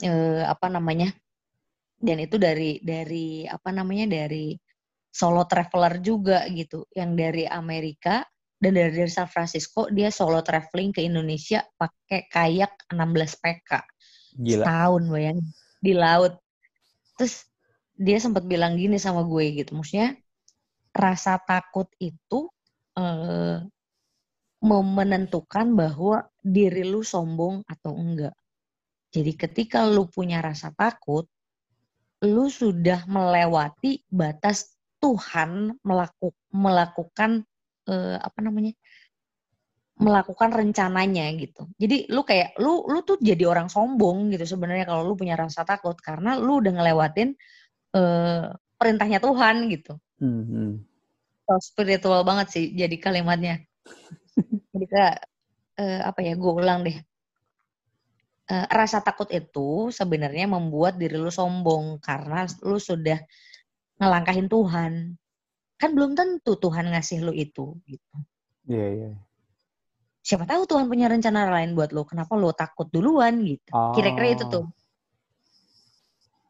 Eh 0.05 0.45
apa 0.45 0.69
namanya? 0.69 1.09
Dan 1.97 2.21
itu 2.21 2.37
dari 2.37 2.77
dari 2.85 3.49
apa 3.49 3.73
namanya 3.73 4.05
dari 4.05 4.53
solo 5.09 5.49
traveler 5.49 5.97
juga 6.05 6.45
gitu, 6.53 6.85
yang 6.93 7.17
dari 7.17 7.49
Amerika 7.49 8.21
dan 8.61 8.77
dari, 8.77 8.93
dari 8.93 9.09
San 9.09 9.25
Francisco 9.25 9.89
dia 9.89 10.13
solo 10.13 10.45
traveling 10.45 10.93
ke 10.93 11.01
Indonesia 11.01 11.65
pakai 11.77 12.29
kayak 12.29 12.89
16 12.93 13.41
PK 13.41 13.71
Gila. 14.37 14.63
setahun 14.63 15.03
bayangin 15.09 15.47
di 15.81 15.93
laut. 15.97 16.37
Terus 17.17 17.45
dia 17.97 18.21
sempat 18.21 18.45
bilang 18.45 18.77
gini 18.77 19.01
sama 19.01 19.25
gue 19.25 19.57
gitu, 19.57 19.73
maksudnya 19.73 20.13
rasa 20.93 21.41
takut 21.41 21.89
itu 21.97 22.49
eh, 22.97 23.57
mau 24.61 24.81
menentukan 24.81 25.73
bahwa 25.73 26.29
diri 26.41 26.85
lu 26.85 27.01
sombong 27.01 27.65
atau 27.65 27.93
enggak. 27.97 28.33
Jadi 29.13 29.31
ketika 29.33 29.85
lu 29.89 30.05
punya 30.09 30.41
rasa 30.41 30.69
takut, 30.73 31.25
lu 32.25 32.49
sudah 32.49 33.05
melewati 33.05 34.01
batas 34.09 34.77
Tuhan 34.97 35.77
melaku, 35.85 36.33
melakukan 36.53 37.45
eh, 37.89 38.17
apa 38.17 38.39
namanya? 38.41 38.73
Melakukan 39.97 40.53
rencananya 40.53 41.33
gitu. 41.41 41.65
Jadi 41.81 42.05
lu 42.13 42.21
kayak 42.21 42.53
lu 42.61 42.85
lu 42.85 43.01
tuh 43.01 43.17
jadi 43.17 43.49
orang 43.49 43.65
sombong 43.65 44.29
gitu 44.29 44.45
sebenarnya 44.45 44.85
kalau 44.85 45.09
lu 45.09 45.13
punya 45.17 45.33
rasa 45.33 45.65
takut 45.65 45.97
karena 45.97 46.37
lu 46.37 46.61
udah 46.61 46.73
ngelewatin 46.77 47.33
eh, 47.97 48.45
perintahnya 48.77 49.17
Tuhan 49.17 49.55
gitu. 49.73 49.97
Hmm, 50.21 50.43
hmm. 50.45 50.71
So, 51.49 51.57
spiritual 51.63 52.21
banget 52.21 52.47
sih 52.53 52.65
jadi 52.77 52.93
kalimatnya. 53.01 53.65
jadi 54.73 54.85
kayak 54.85 55.17
eh, 55.81 56.01
apa 56.05 56.19
ya? 56.21 56.33
Gue 56.37 56.53
ulang 56.53 56.85
deh. 56.85 56.97
Eh, 58.47 58.65
rasa 58.69 59.01
takut 59.01 59.27
itu 59.33 59.89
sebenarnya 59.89 60.45
membuat 60.45 61.01
diri 61.01 61.17
lu 61.17 61.33
sombong 61.33 61.97
karena 61.99 62.45
lu 62.61 62.77
sudah 62.77 63.17
ngelangkahin 63.97 64.45
Tuhan. 64.45 65.17
Kan 65.81 65.89
belum 65.97 66.13
tentu 66.13 66.53
Tuhan 66.61 66.93
ngasih 66.93 67.25
lu 67.25 67.33
itu 67.33 67.73
gitu. 67.89 68.15
Iya, 68.69 68.87
iya. 68.93 69.11
Siapa 70.27 70.43
tahu 70.43 70.67
Tuhan 70.67 70.91
punya 70.91 71.07
rencana 71.07 71.47
lain 71.47 71.71
buat 71.71 71.95
lu. 71.95 72.03
Kenapa 72.03 72.35
lu 72.35 72.51
takut 72.51 72.91
duluan 72.91 73.47
gitu. 73.47 73.71
Kira-kira 73.95 74.35
itu 74.35 74.43
tuh. 74.51 74.67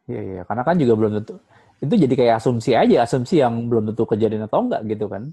Iya, 0.10 0.22
iya. 0.26 0.42
Karena 0.50 0.66
kan 0.66 0.82
juga 0.82 0.98
belum 0.98 1.22
tentu. 1.22 1.38
Itu 1.78 1.94
jadi 1.94 2.10
kayak 2.10 2.42
asumsi 2.42 2.74
aja, 2.74 3.06
asumsi 3.06 3.38
yang 3.38 3.70
belum 3.70 3.94
tentu 3.94 4.10
kejadian 4.10 4.50
atau 4.50 4.66
enggak 4.66 4.82
gitu 4.90 5.06
kan. 5.06 5.30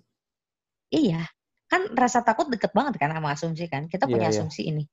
Iya. 0.93 1.25
Kan 1.73 1.89
rasa 1.97 2.21
takut 2.21 2.53
deket 2.53 2.77
banget 2.77 3.01
kan 3.01 3.17
sama 3.17 3.33
asumsi 3.33 3.65
kan. 3.65 3.89
Kita 3.89 4.05
Iya, 4.05 4.13
punya 4.13 4.29
iya. 4.29 4.37
asumsi 4.37 4.61
ini. 4.69 4.85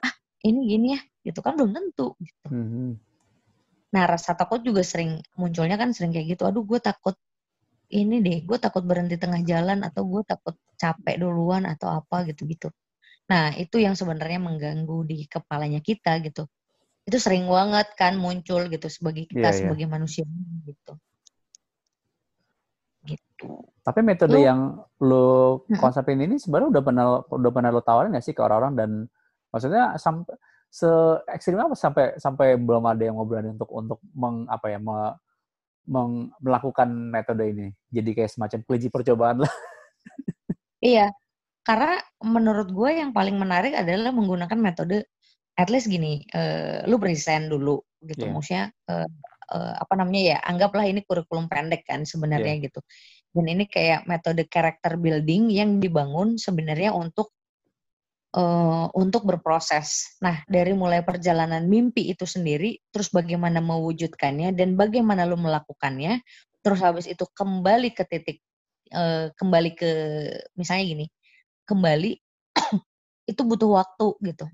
Ah, 0.00 0.14
ini 0.48 0.64
gini 0.64 0.96
ya. 0.96 1.00
Gitu 1.28 1.44
kan 1.44 1.60
belum 1.60 1.76
tentu. 1.76 2.16
Gitu. 2.16 2.48
Hmm, 2.48 2.68
hmm. 2.72 2.92
Nah, 3.92 4.04
rasa 4.08 4.32
takut 4.32 4.64
juga 4.64 4.80
sering 4.80 5.20
munculnya 5.36 5.76
kan 5.76 5.92
sering 5.92 6.16
kayak 6.16 6.40
gitu. 6.40 6.48
Aduh, 6.48 6.64
gue 6.64 6.80
takut 6.80 7.20
ini 7.92 8.24
deh, 8.24 8.48
gue 8.48 8.56
takut 8.56 8.80
berhenti 8.80 9.20
tengah 9.20 9.44
jalan 9.44 9.84
atau 9.84 10.08
gue 10.08 10.24
takut 10.24 10.56
capek 10.80 11.20
duluan 11.20 11.68
atau 11.68 11.92
apa 11.92 12.24
gitu-gitu. 12.32 12.72
Nah, 13.24 13.56
itu 13.56 13.80
yang 13.80 13.96
sebenarnya 13.96 14.36
mengganggu 14.36 15.08
di 15.08 15.24
kepalanya 15.24 15.80
kita 15.80 16.20
gitu. 16.20 16.44
Itu 17.04 17.16
sering 17.20 17.48
banget 17.48 17.92
kan 17.96 18.16
muncul 18.20 18.68
gitu 18.68 18.88
sebagai 18.88 19.24
kita 19.28 19.48
Iya, 19.48 19.52
iya. 19.52 19.58
sebagai 19.64 19.86
manusia 19.88 20.24
gitu. 20.68 20.92
Gitu. 23.04 23.48
Tapi 23.84 24.00
metode 24.00 24.40
Lu- 24.40 24.44
yang 24.44 24.60
lo 25.04 25.60
Mm-mm. 25.68 25.76
konsepin 25.76 26.20
ini 26.24 26.40
sebenarnya 26.40 26.80
udah 26.80 26.82
pernah 26.84 27.04
udah 27.28 27.50
pernah 27.52 27.70
lo 27.72 27.84
tawarin 27.84 28.16
nggak 28.16 28.24
sih 28.24 28.32
ke 28.32 28.40
orang-orang 28.40 28.72
dan 28.76 28.90
maksudnya 29.52 29.96
sampai 30.00 30.32
se 30.72 30.88
ekstrim 31.30 31.60
apa 31.60 31.76
sampai 31.76 32.16
sampai 32.16 32.56
belum 32.56 32.82
ada 32.88 33.04
yang 33.04 33.14
mau 33.14 33.28
berani 33.28 33.52
untuk 33.52 33.68
untuk 33.70 34.00
meng 34.16 34.48
apa 34.50 34.72
ya 34.74 34.80
me- 34.82 35.14
meng- 35.86 36.32
melakukan 36.40 36.88
metode 36.90 37.44
ini 37.46 37.70
jadi 37.92 38.10
kayak 38.10 38.32
semacam 38.32 38.58
kelinci 38.64 38.88
percobaan 38.88 39.44
lah 39.44 39.52
Iya, 40.82 41.08
karena 41.64 41.96
menurut 42.20 42.68
gue 42.70 42.90
yang 43.00 43.10
paling 43.16 43.34
menarik 43.40 43.72
adalah 43.72 44.12
menggunakan 44.12 44.58
metode 44.60 45.08
at 45.56 45.70
least 45.72 45.88
gini, 45.88 46.20
eh, 46.34 46.84
lu 46.84 46.98
present 47.00 47.48
dulu 47.48 47.80
gitu, 48.04 48.26
Iya. 48.28 48.32
maksudnya 48.34 48.64
eh, 48.90 49.08
eh, 49.54 49.74
apa 49.80 49.94
namanya 49.96 50.22
ya, 50.34 50.38
anggaplah 50.44 50.84
ini 50.84 51.00
kurikulum 51.06 51.48
pendek 51.48 51.88
kan 51.88 52.04
sebenarnya 52.04 52.58
gitu. 52.68 52.80
Dan 53.34 53.50
ini 53.50 53.64
kayak 53.66 54.06
metode 54.06 54.46
character 54.46 54.94
building 55.00 55.50
yang 55.50 55.78
dibangun 55.82 56.36
sebenarnya 56.38 56.92
untuk 56.92 57.32
eh, 58.34 58.86
untuk 58.98 59.22
berproses. 59.24 60.18
Nah, 60.20 60.42
dari 60.50 60.74
mulai 60.74 61.00
perjalanan 61.06 61.64
mimpi 61.70 62.10
itu 62.10 62.26
sendiri, 62.26 62.76
terus 62.90 63.08
bagaimana 63.14 63.62
mewujudkannya 63.62 64.52
dan 64.58 64.74
bagaimana 64.74 65.22
lu 65.24 65.38
melakukannya, 65.38 66.18
terus 66.60 66.80
habis 66.82 67.06
itu 67.06 67.24
kembali 67.30 67.94
ke 67.94 68.02
titik 68.10 68.38
eh, 68.90 69.30
kembali 69.38 69.70
ke 69.78 69.90
misalnya 70.58 70.84
gini, 70.84 71.06
kembali 71.68 72.12
itu 73.30 73.42
butuh 73.44 73.70
waktu 73.80 74.06
gitu. 74.24 74.46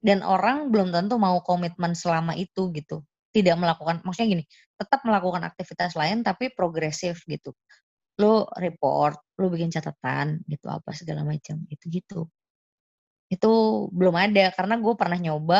Dan 0.00 0.22
orang 0.22 0.70
belum 0.70 0.94
tentu 0.94 1.16
mau 1.18 1.40
komitmen 1.42 1.92
selama 1.96 2.36
itu 2.38 2.70
gitu. 2.76 3.02
Tidak 3.34 3.56
melakukan, 3.58 4.00
maksudnya 4.06 4.40
gini, 4.40 4.44
tetap 4.80 5.04
melakukan 5.04 5.44
aktivitas 5.44 5.94
lain 5.98 6.24
tapi 6.24 6.52
progresif 6.54 7.22
gitu. 7.28 7.52
Lu 8.20 8.44
report, 8.60 9.20
lu 9.40 9.48
bikin 9.52 9.70
catatan 9.74 10.40
gitu 10.48 10.66
apa 10.72 10.90
segala 10.96 11.22
macam 11.26 11.62
gitu-gitu. 11.68 12.28
Itu 13.34 13.52
belum 13.98 14.14
ada 14.18 14.44
karena 14.56 14.74
gue 14.82 14.94
pernah 15.00 15.18
nyoba, 15.18 15.58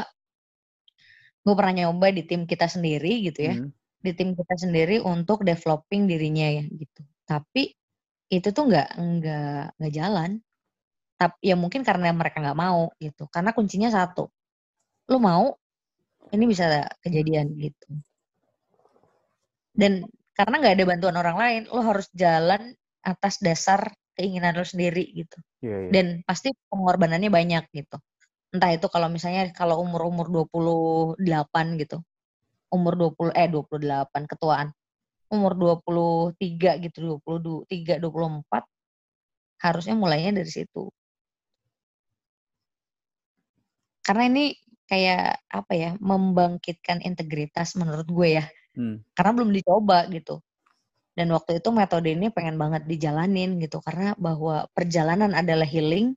gue 1.47 1.55
pernah 1.55 1.75
nyoba 1.87 2.07
di 2.11 2.23
tim 2.27 2.43
kita 2.51 2.67
sendiri 2.67 3.23
gitu 3.27 3.41
ya 3.53 3.57
Hmm. 3.57 3.71
di 4.05 4.11
tim 4.15 4.29
kita 4.39 4.55
sendiri 4.55 5.03
untuk 5.03 5.43
developing 5.43 6.07
dirinya 6.07 6.47
ya 6.47 6.65
gitu. 6.71 7.03
Tapi 7.27 7.75
itu 8.31 8.49
tuh 8.55 8.65
nggak 8.71 8.89
nggak 8.99 9.63
nggak 9.79 9.93
jalan. 9.95 10.31
Tapi 11.17 11.37
ya 11.41 11.57
mungkin 11.57 11.81
karena 11.81 12.13
mereka 12.13 12.45
nggak 12.45 12.59
mau 12.59 12.93
gitu. 13.01 13.25
Karena 13.33 13.57
kuncinya 13.57 13.89
satu, 13.89 14.29
lu 15.09 15.19
mau 15.21 15.57
ini 16.33 16.45
bisa 16.45 16.85
kejadian 17.01 17.57
gitu. 17.57 17.89
Dan 19.73 20.05
karena 20.37 20.55
nggak 20.61 20.75
ada 20.77 20.85
bantuan 20.85 21.17
orang 21.17 21.37
lain, 21.37 21.63
lu 21.73 21.81
harus 21.81 22.09
jalan 22.13 22.77
atas 23.01 23.41
dasar 23.41 23.93
keinginan 24.17 24.57
lu 24.57 24.65
sendiri 24.65 25.05
gitu 25.13 25.37
Iya, 25.61 25.77
iya. 25.87 25.91
dan 25.93 26.07
pasti 26.25 26.53
pengorbanannya 26.73 27.29
banyak 27.29 27.65
gitu. 27.73 27.97
Entah 28.55 28.71
itu 28.73 28.87
kalau 28.89 29.09
misalnya 29.13 29.53
kalau 29.53 29.83
umur-umur 29.85 30.33
28 30.33 31.77
gitu. 31.83 32.01
Umur 32.73 32.95
20 32.99 33.33
eh 33.37 33.49
28 33.51 34.25
ketuaan. 34.31 34.69
Umur 35.29 35.53
23 35.59 36.79
gitu, 36.87 37.19
23, 37.21 37.99
24 37.99 38.65
harusnya 39.61 39.95
mulainya 39.99 40.39
dari 40.39 40.51
situ. 40.51 40.89
Karena 44.07 44.23
ini 44.31 44.55
kayak 44.87 45.51
apa 45.51 45.73
ya, 45.75 45.91
membangkitkan 45.99 47.03
integritas 47.03 47.75
menurut 47.75 48.07
gue 48.07 48.39
ya. 48.39 48.47
Hmm. 48.79 49.03
Karena 49.19 49.31
belum 49.35 49.51
dicoba 49.51 50.07
gitu. 50.15 50.39
Dan 51.17 51.33
waktu 51.33 51.59
itu 51.59 51.69
metode 51.73 52.13
ini 52.13 52.29
pengen 52.29 52.61
banget 52.61 52.85
dijalanin 52.85 53.57
gitu 53.57 53.81
karena 53.81 54.13
bahwa 54.21 54.69
perjalanan 54.77 55.33
adalah 55.33 55.65
healing 55.65 56.13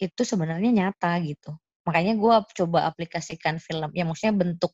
itu 0.00 0.22
sebenarnya 0.24 0.72
nyata 0.72 1.20
gitu. 1.22 1.52
Makanya 1.84 2.16
gue 2.16 2.34
coba 2.64 2.88
aplikasikan 2.88 3.60
film, 3.60 3.92
ya 3.92 4.08
maksudnya 4.08 4.34
bentuk 4.34 4.72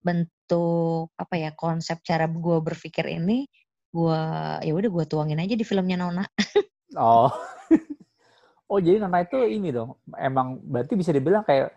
bentuk 0.00 1.12
apa 1.14 1.34
ya 1.36 1.50
konsep 1.54 2.00
cara 2.02 2.24
gue 2.24 2.58
berpikir 2.64 3.04
ini 3.08 3.44
gue 3.92 4.20
ya 4.64 4.72
udah 4.72 4.90
gue 4.90 5.04
tuangin 5.06 5.38
aja 5.38 5.54
di 5.54 5.62
filmnya 5.62 5.96
Nona. 6.00 6.24
Oh. 6.98 7.30
oh, 8.70 8.78
jadi 8.78 9.02
Nana 9.02 9.26
itu 9.26 9.42
ini 9.42 9.74
dong. 9.74 9.98
Emang 10.14 10.62
berarti 10.62 10.94
bisa 10.94 11.10
dibilang 11.10 11.42
kayak 11.42 11.74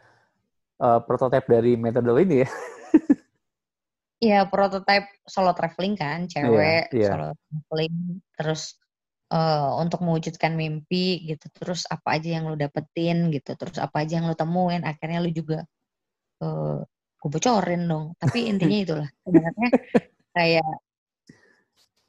eh, 0.77 0.99
prototipe 1.03 1.49
dari 1.49 1.73
metode 1.73 2.13
ini 2.21 2.45
ya. 2.45 2.49
Ya 4.23 4.47
prototype 4.47 5.19
solo 5.27 5.51
traveling 5.51 5.99
kan, 5.99 6.31
cewek 6.31 6.95
iya. 6.95 7.11
solo 7.11 7.35
traveling, 7.35 8.23
terus 8.39 8.79
eh, 9.27 9.71
untuk 9.83 9.99
mewujudkan 9.99 10.55
mimpi 10.55 11.27
gitu, 11.27 11.51
terus 11.51 11.83
apa 11.91 12.15
aja 12.15 12.39
yang 12.39 12.47
lu 12.47 12.55
dapetin 12.55 13.27
gitu, 13.35 13.51
terus 13.59 13.75
apa 13.83 14.07
aja 14.07 14.23
yang 14.23 14.31
lu 14.31 14.35
temuin, 14.39 14.87
akhirnya 14.87 15.19
lu 15.19 15.27
juga 15.27 15.67
eh 16.39 16.79
gue 17.19 17.29
bocorin 17.31 17.83
dong. 17.83 18.05
Tapi 18.15 18.39
intinya 18.51 18.77
itulah 18.79 19.09
sebenarnya 19.27 19.69
kayak 20.31 20.71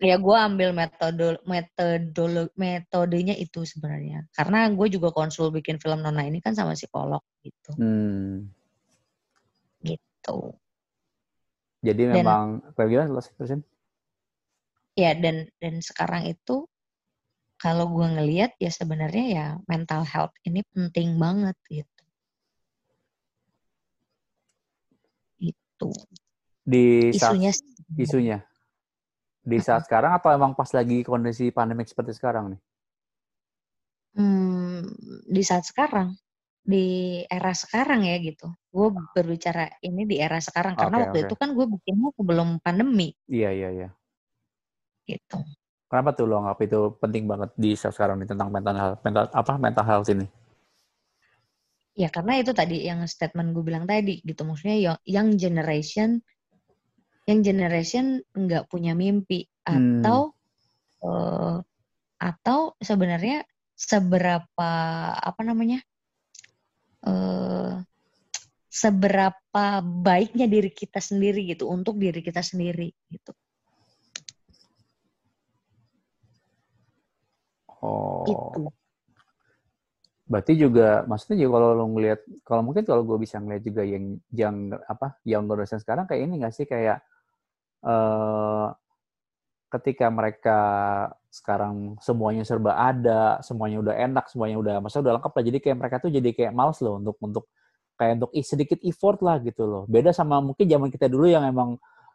ya 0.02 0.16
gue 0.18 0.36
ambil 0.36 0.74
metode 0.74 1.38
metodolo 1.46 2.50
metodenya 2.58 3.34
itu 3.38 3.62
sebenarnya. 3.62 4.26
Karena 4.34 4.66
gue 4.70 4.86
juga 4.90 5.14
konsul 5.14 5.54
bikin 5.54 5.78
film 5.78 6.02
Nona 6.02 6.26
ini 6.26 6.42
kan 6.42 6.52
sama 6.54 6.74
psikolog 6.74 7.22
gitu. 7.42 7.72
Hmm. 7.78 8.50
gitu. 9.84 10.56
Jadi 11.84 12.02
Dan- 12.08 12.16
memang 12.24 12.44
kayak 12.72 12.88
gimana 12.88 13.20
terusin? 13.20 13.60
ya 14.94 15.10
dan 15.18 15.50
dan 15.58 15.82
sekarang 15.82 16.30
itu 16.30 16.70
kalau 17.58 17.90
gue 17.90 18.06
ngelihat 18.14 18.54
ya 18.62 18.70
sebenarnya 18.70 19.24
ya 19.26 19.46
mental 19.66 20.06
health 20.06 20.32
ini 20.46 20.62
penting 20.72 21.18
banget 21.18 21.56
gitu. 21.68 22.02
Itu 25.42 25.90
Di 26.64 27.12
isunya 27.12 27.52
isunya 28.00 28.38
di 29.44 29.58
saat 29.60 29.82
sekarang 29.86 30.12
atau 30.18 30.32
emang 30.32 30.52
pas 30.58 30.70
lagi 30.72 31.04
kondisi 31.04 31.52
pandemik 31.52 31.86
seperti 31.86 32.12
sekarang 32.16 32.44
nih? 32.56 32.60
Hmm, 34.14 34.86
di 35.26 35.42
saat 35.42 35.64
sekarang, 35.70 36.14
di 36.62 36.84
era 37.28 37.52
sekarang 37.52 38.00
ya 38.10 38.16
gitu. 38.22 38.46
Gue 38.72 38.88
berbicara 39.14 39.68
ini 39.84 40.02
di 40.10 40.16
era 40.22 40.38
sekarang 40.40 40.74
karena 40.80 40.96
Oke, 40.98 41.04
waktu 41.04 41.18
oke. 41.20 41.26
itu 41.28 41.34
kan 41.40 41.48
gue 41.56 41.66
bikinnya 41.74 42.08
sebelum 42.18 42.48
pandemi 42.64 43.08
Iya 43.28 43.50
iya 43.58 43.68
iya. 43.76 43.88
gitu. 45.08 45.38
Kenapa 45.88 46.10
tuh 46.16 46.26
lo 46.26 46.34
anggap 46.42 46.58
itu 46.66 46.80
penting 47.02 47.24
banget 47.30 47.50
di 47.54 47.70
saat 47.78 47.94
sekarang 47.94 48.16
nih 48.20 48.28
tentang 48.32 48.48
mental 48.50 48.74
health, 48.80 48.98
mental 49.06 49.24
apa 49.30 49.52
mental 49.60 49.84
health 49.86 50.08
ini? 50.10 50.26
Ya 51.94 52.08
karena 52.10 52.42
itu 52.42 52.50
tadi 52.50 52.82
yang 52.88 53.06
statement 53.06 53.54
gue 53.54 53.62
bilang 53.62 53.86
tadi 53.86 54.18
gitu. 54.26 54.42
Maksudnya 54.42 54.98
young 55.06 55.38
generation, 55.38 56.18
young 57.28 57.42
generation 57.44 58.20
nggak 58.36 58.68
punya 58.68 58.92
mimpi 58.92 59.48
Hmm. 59.64 60.04
atau 60.04 60.18
eh, 61.04 61.56
atau 62.20 62.58
sebenarnya 62.80 63.44
seberapa 63.74 64.70
apa 65.18 65.40
namanya 65.42 65.80
eh 67.04 67.74
seberapa 68.74 69.66
baiknya 70.02 70.50
diri 70.50 70.70
kita 70.74 70.98
sendiri 70.98 71.46
gitu 71.46 71.70
untuk 71.70 71.94
diri 71.94 72.18
kita 72.20 72.42
sendiri 72.42 72.90
gitu. 73.06 73.30
Oh, 77.84 78.24
Itu. 78.26 78.60
berarti 80.24 80.56
juga 80.56 81.04
maksudnya 81.04 81.44
juga 81.44 81.60
kalau 81.60 81.68
lo 81.76 81.84
ngelihat 81.92 82.20
kalau 82.48 82.62
mungkin 82.64 82.82
kalau 82.88 83.04
gue 83.04 83.20
bisa 83.20 83.36
ngelihat 83.38 83.62
juga 83.62 83.82
yang 83.84 84.04
yang 84.32 84.56
apa 84.88 85.20
yang 85.28 85.44
generation 85.44 85.78
sekarang 85.78 86.08
kayak 86.08 86.24
ini 86.24 86.40
nggak 86.40 86.54
sih 86.56 86.64
kayak 86.64 87.04
eh 87.84 88.68
ketika 89.74 90.06
mereka 90.06 90.58
sekarang 91.34 91.98
semuanya 91.98 92.46
serba 92.46 92.78
ada, 92.78 93.42
semuanya 93.42 93.82
udah 93.82 93.94
enak, 94.06 94.30
semuanya 94.30 94.56
udah 94.62 94.74
masa 94.78 95.02
udah 95.02 95.18
lengkap 95.18 95.32
lah. 95.34 95.44
Jadi 95.50 95.58
kayak 95.58 95.76
mereka 95.82 95.96
tuh 95.98 96.10
jadi 96.14 96.30
kayak 96.30 96.52
males 96.54 96.78
loh 96.78 97.02
untuk 97.02 97.18
untuk 97.18 97.50
kayak 97.98 98.22
untuk 98.22 98.30
ih, 98.38 98.46
sedikit 98.46 98.78
effort 98.86 99.18
lah 99.18 99.42
gitu 99.42 99.66
loh. 99.66 99.82
Beda 99.90 100.14
sama 100.14 100.38
mungkin 100.38 100.62
zaman 100.66 100.88
kita 100.94 101.10
dulu 101.10 101.26
yang 101.26 101.42
emang 101.42 101.74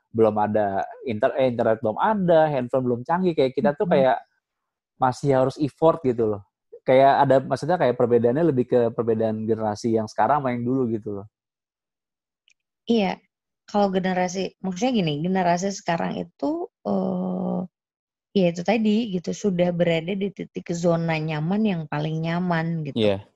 belum 0.09 0.35
ada 0.39 0.87
inter 1.03 1.35
eh, 1.35 1.51
internet 1.51 1.83
belum 1.83 1.97
ada, 1.99 2.47
handphone 2.47 2.83
belum 2.87 3.01
canggih 3.03 3.35
kayak 3.35 3.51
kita 3.53 3.75
tuh 3.75 3.85
kayak 3.91 4.23
masih 4.95 5.35
harus 5.35 5.55
effort 5.59 5.99
gitu 6.07 6.31
loh. 6.31 6.41
Kayak 6.87 7.27
ada 7.27 7.35
maksudnya 7.43 7.75
kayak 7.75 7.99
perbedaannya 7.99 8.43
lebih 8.55 8.65
ke 8.71 8.79
perbedaan 8.95 9.43
generasi 9.43 9.99
yang 9.99 10.07
sekarang 10.07 10.39
sama 10.41 10.55
yang 10.55 10.63
dulu 10.63 10.87
gitu 10.95 11.21
loh. 11.21 11.27
Iya, 12.89 13.21
kalau 13.69 13.87
generasi, 13.95 14.57
maksudnya 14.65 14.93
gini, 14.99 15.13
generasi 15.25 15.69
sekarang 15.79 16.13
itu, 16.23 16.67
eh 16.87 17.59
ya 18.37 18.45
itu 18.53 18.61
tadi 18.71 18.91
gitu, 19.15 19.31
sudah 19.43 19.69
berada 19.79 20.13
di 20.15 20.29
titik 20.37 20.67
zona 20.75 21.15
nyaman 21.19 21.61
yang 21.71 21.81
paling 21.91 22.15
nyaman 22.25 22.67
gitu. 22.87 23.05
Iya. 23.05 23.29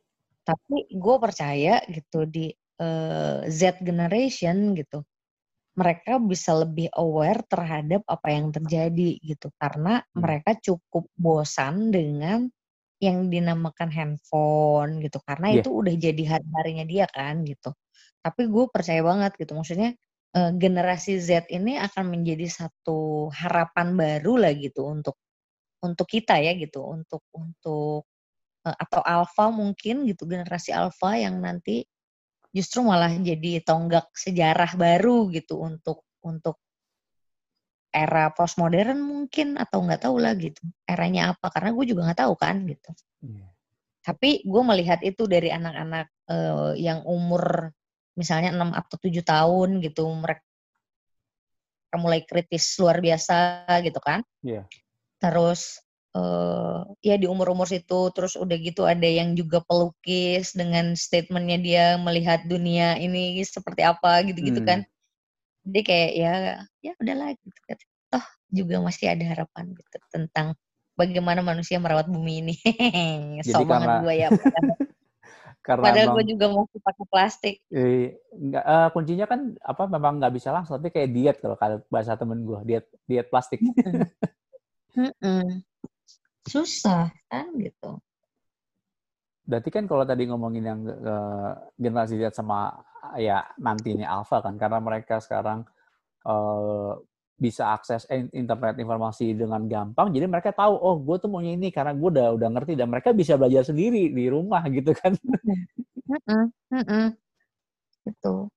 Tapi 0.47 0.76
gue 0.93 1.15
percaya 1.26 1.72
gitu 1.95 2.19
di 2.30 2.51
eh, 2.81 3.38
Z 3.49 3.61
generation 3.88 4.73
gitu, 4.80 5.03
mereka 5.80 6.19
bisa 6.22 6.51
lebih 6.64 6.88
aware 6.97 7.41
terhadap 7.51 8.01
apa 8.10 8.27
yang 8.35 8.47
terjadi 8.55 9.10
gitu, 9.23 9.47
karena 9.61 10.03
Hmm. 10.15 10.26
mereka 10.26 10.55
cukup 10.61 11.05
bosan 11.18 11.91
dengan 11.95 12.49
yang 13.03 13.27
dinamakan 13.34 13.89
handphone 13.93 14.91
gitu, 15.05 15.19
karena 15.27 15.47
Iya. 15.47 15.64
itu 15.64 15.69
udah 15.73 15.93
jadi 15.97 16.23
hari-harinya 16.39 16.85
dia 16.89 17.05
kan 17.11 17.43
gitu. 17.47 17.73
Tapi 18.26 18.41
gue 18.51 18.65
percaya 18.73 19.01
banget 19.05 19.31
gitu, 19.41 19.53
maksudnya 19.57 19.93
generasi 20.34 21.22
Z 21.22 21.45
ini 21.53 21.77
akan 21.77 22.10
menjadi 22.10 22.49
satu 22.49 23.30
harapan 23.30 23.93
baru 23.93 24.41
lah 24.41 24.53
gitu 24.57 24.89
untuk 24.89 25.15
untuk 25.85 26.07
kita 26.10 26.41
ya 26.41 26.57
gitu, 26.57 26.81
untuk 26.81 27.22
untuk 27.38 28.10
eh, 28.65 28.73
atau 28.73 29.01
alpha 29.05 29.53
mungkin 29.53 30.10
gitu, 30.10 30.26
generasi 30.26 30.73
alpha 30.73 31.14
yang 31.19 31.38
nanti 31.43 31.85
justru 32.53 32.81
malah 32.85 33.14
jadi 33.14 33.61
tonggak 33.65 34.10
sejarah 34.14 34.73
baru 34.77 35.30
gitu 35.34 35.57
untuk 35.61 36.05
untuk 36.26 36.57
era 37.93 38.34
postmodern 38.34 38.97
mungkin 38.97 39.53
atau 39.53 39.85
nggak 39.85 40.01
tahu 40.10 40.18
lah 40.18 40.34
gitu 40.34 40.61
eranya 40.89 41.38
apa 41.38 41.53
karena 41.53 41.69
gue 41.77 41.85
juga 41.93 42.10
nggak 42.10 42.22
tahu 42.26 42.34
kan 42.34 42.65
gitu 42.65 42.89
Iya. 43.23 43.47
tapi 44.01 44.41
gue 44.43 44.64
melihat 44.65 44.99
itu 45.05 45.30
dari 45.30 45.53
anak-anak 45.53 46.07
eh, 46.30 46.72
yang 46.81 47.05
umur 47.05 47.69
misalnya 48.14 48.53
6 48.53 48.69
atau 48.72 48.95
7 48.98 49.23
tahun 49.23 49.69
gitu 49.81 50.06
mereka 50.14 50.44
mulai 51.95 52.26
kritis 52.26 52.73
luar 52.77 52.98
biasa 52.99 53.64
gitu 53.85 53.99
kan. 54.02 54.22
Iya. 54.41 54.65
terus 55.18 55.80
eh 56.14 56.80
ya 57.02 57.15
di 57.18 57.26
umur-umur 57.26 57.65
situ 57.65 58.11
terus 58.14 58.38
udah 58.38 58.53
gitu 58.60 58.85
ada 58.85 59.07
yang 59.07 59.34
juga 59.34 59.64
pelukis 59.65 60.53
dengan 60.53 60.94
statementnya 60.94 61.57
dia 61.57 61.85
melihat 61.98 62.45
dunia 62.45 62.99
ini 62.99 63.40
seperti 63.41 63.81
apa 63.81 64.22
gitu-gitu 64.27 64.61
Hmm. 64.61 64.68
kan. 64.68 64.80
Jadi 65.64 65.80
kayak 65.81 66.11
ya 66.14 66.34
ya 66.84 66.91
udahlah 66.99 67.34
gitu 67.34 67.60
kan. 67.65 67.77
Toh 68.14 68.26
juga 68.52 68.77
masih 68.84 69.10
ada 69.10 69.26
harapan 69.26 69.73
gitu 69.73 69.98
tentang 70.11 70.53
bagaimana 70.94 71.41
manusia 71.41 71.81
merawat 71.81 72.06
bumi 72.06 72.45
ini. 72.45 72.56
Jadi 73.41 73.49
so 73.49 73.65
banget 73.65 73.90
karena- 73.90 74.02
gue 74.03 74.14
ya 74.14 74.27
Karena 75.64 75.95
padahal 75.95 76.19
gue 76.19 76.35
juga 76.35 76.45
masih 76.52 76.80
pakai 76.84 77.06
plastik. 77.07 77.56
Eh, 77.72 78.19
nggak, 78.35 78.64
eh, 78.68 78.88
kuncinya 78.91 79.26
kan 79.31 79.56
apa 79.64 79.84
memang 79.88 80.19
nggak 80.19 80.34
bisa 80.35 80.52
langsung 80.52 80.76
tapi 80.76 80.91
kayak 80.91 81.10
diet 81.15 81.38
kalau 81.40 81.80
bahasa 81.88 82.19
temen 82.19 82.44
gue 82.44 82.60
diet 82.68 82.85
diet 83.07 83.31
plastik. 83.31 83.64
Susah 86.44 87.15
kan 87.31 87.48
gitu. 87.56 88.03
Berarti 89.48 89.69
kan 89.72 89.88
kalau 89.88 90.03
tadi 90.03 90.27
ngomongin 90.27 90.64
yang 90.68 90.80
eh, 90.84 91.52
generasi 91.80 92.19
Z 92.19 92.35
sama 92.35 92.76
ya 93.15 93.48
nantinya 93.56 94.19
alpha 94.19 94.44
kan 94.44 94.60
karena 94.60 94.84
mereka 94.84 95.23
sekarang 95.23 95.64
eh, 96.27 96.91
bisa 97.44 97.76
akses 97.76 98.07
in- 98.07 98.32
internet 98.32 98.80
informasi 98.80 99.36
dengan 99.36 99.68
gampang 99.68 100.15
jadi 100.15 100.32
mereka 100.32 100.56
tahu 100.56 100.80
oh 100.80 100.95
gue 100.95 101.20
tuh 101.20 101.28
maunya 101.28 101.60
ini 101.60 101.68
karena 101.76 101.91
gue 101.91 102.07
udah 102.07 102.32
udah 102.40 102.49
ngerti 102.56 102.80
dan 102.80 102.88
mereka 102.88 103.11
bisa 103.11 103.36
belajar 103.36 103.68
sendiri 103.68 104.07
di 104.15 104.26
rumah 104.32 104.64
gitu 104.72 104.95
kan. 104.95 105.11
Mm-mm. 106.72 107.11
gitu. 108.07 108.48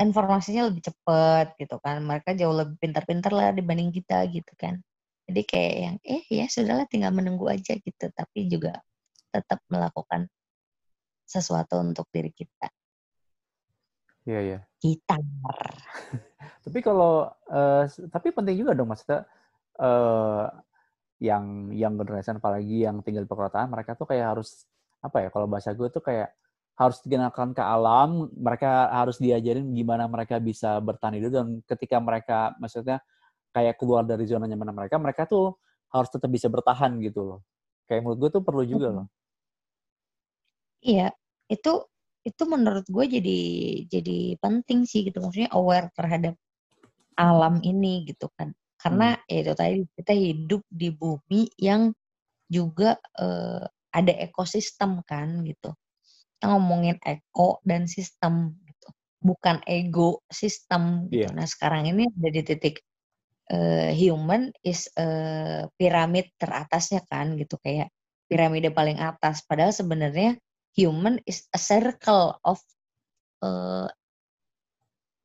Informasinya 0.00 0.72
lebih 0.72 0.88
cepat 0.88 1.52
gitu 1.60 1.76
kan. 1.76 2.00
Mereka 2.00 2.32
jauh 2.40 2.56
lebih 2.56 2.80
pintar-pintar 2.80 3.32
lah 3.36 3.52
dibanding 3.52 3.92
kita 3.92 4.24
gitu 4.32 4.52
kan. 4.56 4.80
Jadi 5.28 5.42
kayak 5.44 5.74
yang 5.76 5.96
eh 6.00 6.24
ya 6.32 6.48
sudahlah 6.48 6.88
tinggal 6.88 7.12
menunggu 7.12 7.52
aja 7.52 7.76
gitu. 7.76 8.08
Tapi 8.08 8.48
juga 8.48 8.80
tetap 9.28 9.60
melakukan 9.68 10.28
sesuatu 11.28 11.80
untuk 11.80 12.08
diri 12.12 12.32
kita 12.32 12.68
iya 14.28 14.40
iya. 14.40 14.58
Kita 14.78 15.16
Tapi 16.64 16.78
kalau 16.82 17.26
s- 17.86 18.02
tapi 18.10 18.30
penting 18.30 18.62
juga 18.62 18.72
dong 18.74 18.90
maksudnya 18.90 19.26
eh 19.82 20.46
yang 21.22 21.70
yang 21.70 21.94
generation 21.94 22.42
apalagi 22.42 22.82
yang 22.82 22.98
tinggal 23.06 23.22
di 23.22 23.30
perkotaan 23.30 23.70
mereka 23.70 23.94
tuh 23.94 24.10
kayak 24.10 24.34
harus 24.34 24.66
apa 24.98 25.22
ya 25.22 25.28
kalau 25.30 25.46
bahasa 25.46 25.70
gue 25.70 25.86
tuh 25.86 26.02
kayak 26.02 26.34
harus 26.74 26.98
dikenalkan 27.06 27.54
ke 27.54 27.62
alam 27.62 28.26
mereka 28.34 28.90
harus 28.90 29.22
diajarin 29.22 29.70
gimana 29.70 30.10
mereka 30.10 30.42
bisa 30.42 30.82
bertahan 30.82 31.14
hidup 31.22 31.30
dan 31.30 31.46
ketika 31.62 32.02
mereka 32.02 32.38
maksudnya 32.58 32.98
kayak 33.54 33.78
keluar 33.78 34.02
dari 34.02 34.26
zona 34.26 34.50
nyaman 34.50 34.74
mereka 34.74 34.98
mereka 34.98 35.22
tuh 35.30 35.54
harus 35.92 36.08
tetap 36.10 36.32
bisa 36.32 36.48
bertahan 36.48 36.96
gitu 37.04 37.20
loh. 37.22 37.40
Kayak 37.84 38.00
menurut 38.08 38.18
gue 38.18 38.30
tuh 38.40 38.42
perlu 38.42 38.64
juga 38.64 38.88
loh. 38.90 39.06
Iya 40.82 41.12
itu 41.52 41.72
itu 42.22 42.42
menurut 42.46 42.86
gue 42.86 43.04
jadi 43.18 43.38
jadi 43.90 44.18
penting 44.38 44.86
sih 44.86 45.06
gitu. 45.06 45.18
Maksudnya 45.18 45.50
aware 45.54 45.90
terhadap 45.94 46.34
alam 47.18 47.58
ini 47.62 48.06
gitu 48.06 48.30
kan. 48.38 48.54
Karena 48.78 49.14
ya 49.30 49.46
itu 49.46 49.52
tadi 49.54 49.78
kita 49.94 50.14
hidup 50.14 50.62
di 50.66 50.88
bumi 50.90 51.46
yang 51.58 51.94
juga 52.50 52.98
eh, 53.18 53.64
ada 53.92 54.12
ekosistem 54.22 55.02
kan 55.06 55.42
gitu. 55.46 55.74
Kita 56.38 56.50
ngomongin 56.50 56.98
eko 57.02 57.62
dan 57.62 57.86
sistem 57.86 58.58
gitu. 58.66 58.88
Bukan 59.22 59.62
ego 59.66 60.22
sistem 60.30 61.06
gitu. 61.10 61.26
Iya. 61.26 61.28
nah 61.34 61.46
sekarang 61.46 61.86
ini 61.90 62.10
ada 62.10 62.28
di 62.30 62.42
titik 62.42 62.82
eh, 63.50 63.94
human 63.94 64.50
is 64.66 64.90
eh, 64.98 65.66
piramid 65.78 66.30
teratasnya 66.38 67.02
kan 67.06 67.38
gitu. 67.38 67.58
Kayak 67.62 67.90
piramida 68.26 68.70
paling 68.74 68.98
atas. 68.98 69.44
Padahal 69.46 69.70
sebenarnya 69.70 70.40
human 70.72 71.20
is 71.28 71.48
a 71.52 71.60
circle 71.60 72.36
of 72.44 72.60
eh, 73.44 73.88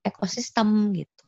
ekosistem 0.07 0.95
gitu. 0.95 1.25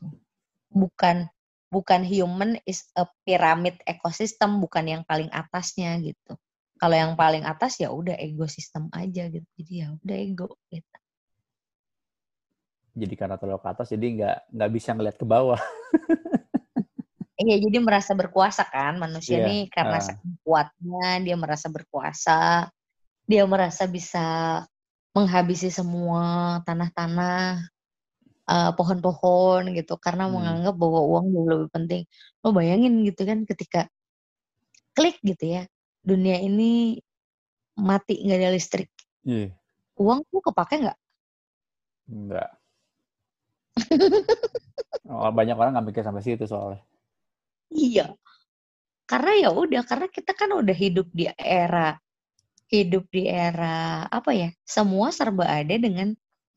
Bukan 0.72 1.28
bukan 1.70 2.02
human 2.02 2.58
is 2.66 2.88
a 2.98 3.06
pyramid 3.22 3.78
ekosistem, 3.86 4.58
bukan 4.58 4.84
yang 4.86 5.02
paling 5.06 5.30
atasnya 5.30 5.96
gitu. 6.02 6.36
Kalau 6.80 6.96
yang 6.96 7.12
paling 7.12 7.44
atas 7.44 7.76
ya 7.76 7.92
udah 7.92 8.16
ego 8.16 8.48
sistem 8.48 8.88
aja 8.96 9.28
gitu. 9.28 9.46
Jadi 9.60 9.72
ya 9.84 9.88
udah 9.94 10.16
ego 10.16 10.48
gitu. 10.72 10.96
Jadi 12.90 13.14
karena 13.14 13.38
terlalu 13.38 13.62
ke 13.62 13.68
atas 13.70 13.86
jadi 13.94 14.06
nggak 14.18 14.36
nggak 14.50 14.70
bisa 14.74 14.90
ngeliat 14.96 15.16
ke 15.16 15.26
bawah. 15.28 15.60
Iya, 17.40 17.56
jadi 17.56 17.80
merasa 17.80 18.12
berkuasa 18.12 18.68
kan 18.68 19.00
manusia 19.00 19.40
Iya, 19.40 19.48
nih 19.48 19.62
karena 19.72 19.96
saking 19.96 20.36
kuatnya 20.44 21.06
dia 21.24 21.36
merasa 21.40 21.72
berkuasa, 21.72 22.68
dia 23.30 23.46
merasa 23.46 23.86
bisa 23.86 24.26
menghabisi 25.14 25.70
semua 25.70 26.58
tanah-tanah, 26.66 27.62
eh, 28.50 28.70
pohon-pohon 28.74 29.70
gitu 29.78 29.94
karena 30.02 30.26
Hmm. 30.26 30.34
menganggap 30.34 30.74
bahwa 30.74 31.00
uang 31.06 31.24
jauh 31.30 31.46
lebih 31.46 31.68
penting. 31.70 32.02
Lo 32.42 32.50
bayangin 32.50 33.06
gitu 33.06 33.22
kan 33.22 33.46
ketika 33.46 33.86
klik 34.98 35.22
gitu 35.22 35.46
ya, 35.46 35.62
dunia 36.02 36.42
ini 36.42 36.98
mati 37.78 38.18
nggak 38.18 38.38
ada 38.42 38.50
listrik, 38.50 38.90
Iya. 39.22 39.54
uang 39.94 40.26
tuh 40.28 40.42
kepake 40.50 40.82
nggak? 40.82 40.98
Enggak. 42.10 42.50
Oh, 45.06 45.30
banyak 45.30 45.54
orang 45.54 45.78
nggak 45.78 45.86
mikir 45.86 46.02
sampai 46.02 46.22
situ 46.26 46.44
soalnya. 46.44 46.82
Iya. 47.70 48.18
Karena 49.06 49.32
ya 49.38 49.50
udah, 49.54 49.82
karena 49.86 50.06
kita 50.10 50.34
kan 50.34 50.50
udah 50.54 50.76
hidup 50.76 51.06
di 51.14 51.30
era 51.38 51.94
hidup 52.70 53.04
di 53.10 53.26
era 53.28 54.06
apa 54.08 54.30
ya? 54.34 54.48
Semua 54.66 55.10
serba 55.10 55.46
ada 55.46 55.74
dengan 55.76 56.14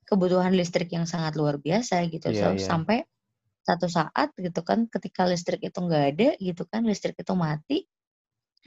kebutuhan 0.10 0.54
listrik 0.54 0.90
yang 0.94 1.06
sangat 1.10 1.34
luar 1.40 1.58
biasa 1.62 2.06
gitu. 2.14 2.30
Iya, 2.32 2.40
So, 2.40 2.48
iya. 2.56 2.62
sampai 2.70 2.98
satu 3.68 3.88
saat 3.92 4.30
gitu 4.38 4.62
kan 4.68 4.88
ketika 4.92 5.24
listrik 5.30 5.62
itu 5.64 5.78
nggak 5.80 6.04
ada 6.16 6.30
gitu 6.40 6.64
kan, 6.70 6.84
listrik 6.88 7.16
itu 7.20 7.34
mati. 7.38 7.88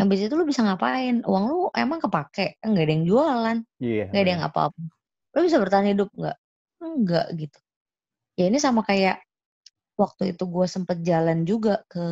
Habis 0.01 0.29
itu 0.29 0.35
lu 0.37 0.45
bisa 0.49 0.61
ngapain? 0.67 1.25
Uang 1.25 1.45
lu 1.51 1.59
emang 1.77 2.01
kepake? 2.05 2.61
Nggak 2.65 2.85
ada 2.85 2.93
yang 2.93 3.05
jualan, 3.09 3.59
Iya. 3.81 4.05
nggak 4.13 4.23
ada 4.23 4.31
yang 4.33 4.45
apa-apa. 4.45 4.81
Lu 5.37 5.41
bisa 5.47 5.59
bertahan 5.63 5.89
hidup 5.93 6.09
nggak? 6.17 6.37
Enggak 6.85 7.27
gitu. 7.41 7.59
Ya 8.39 8.45
ini 8.51 8.59
sama 8.61 8.83
kayak 8.85 9.23
waktu 10.01 10.37
itu 10.37 10.45
gue 10.49 10.67
sempet 10.69 10.99
jalan 11.05 11.45
juga 11.49 11.83
ke 11.89 12.05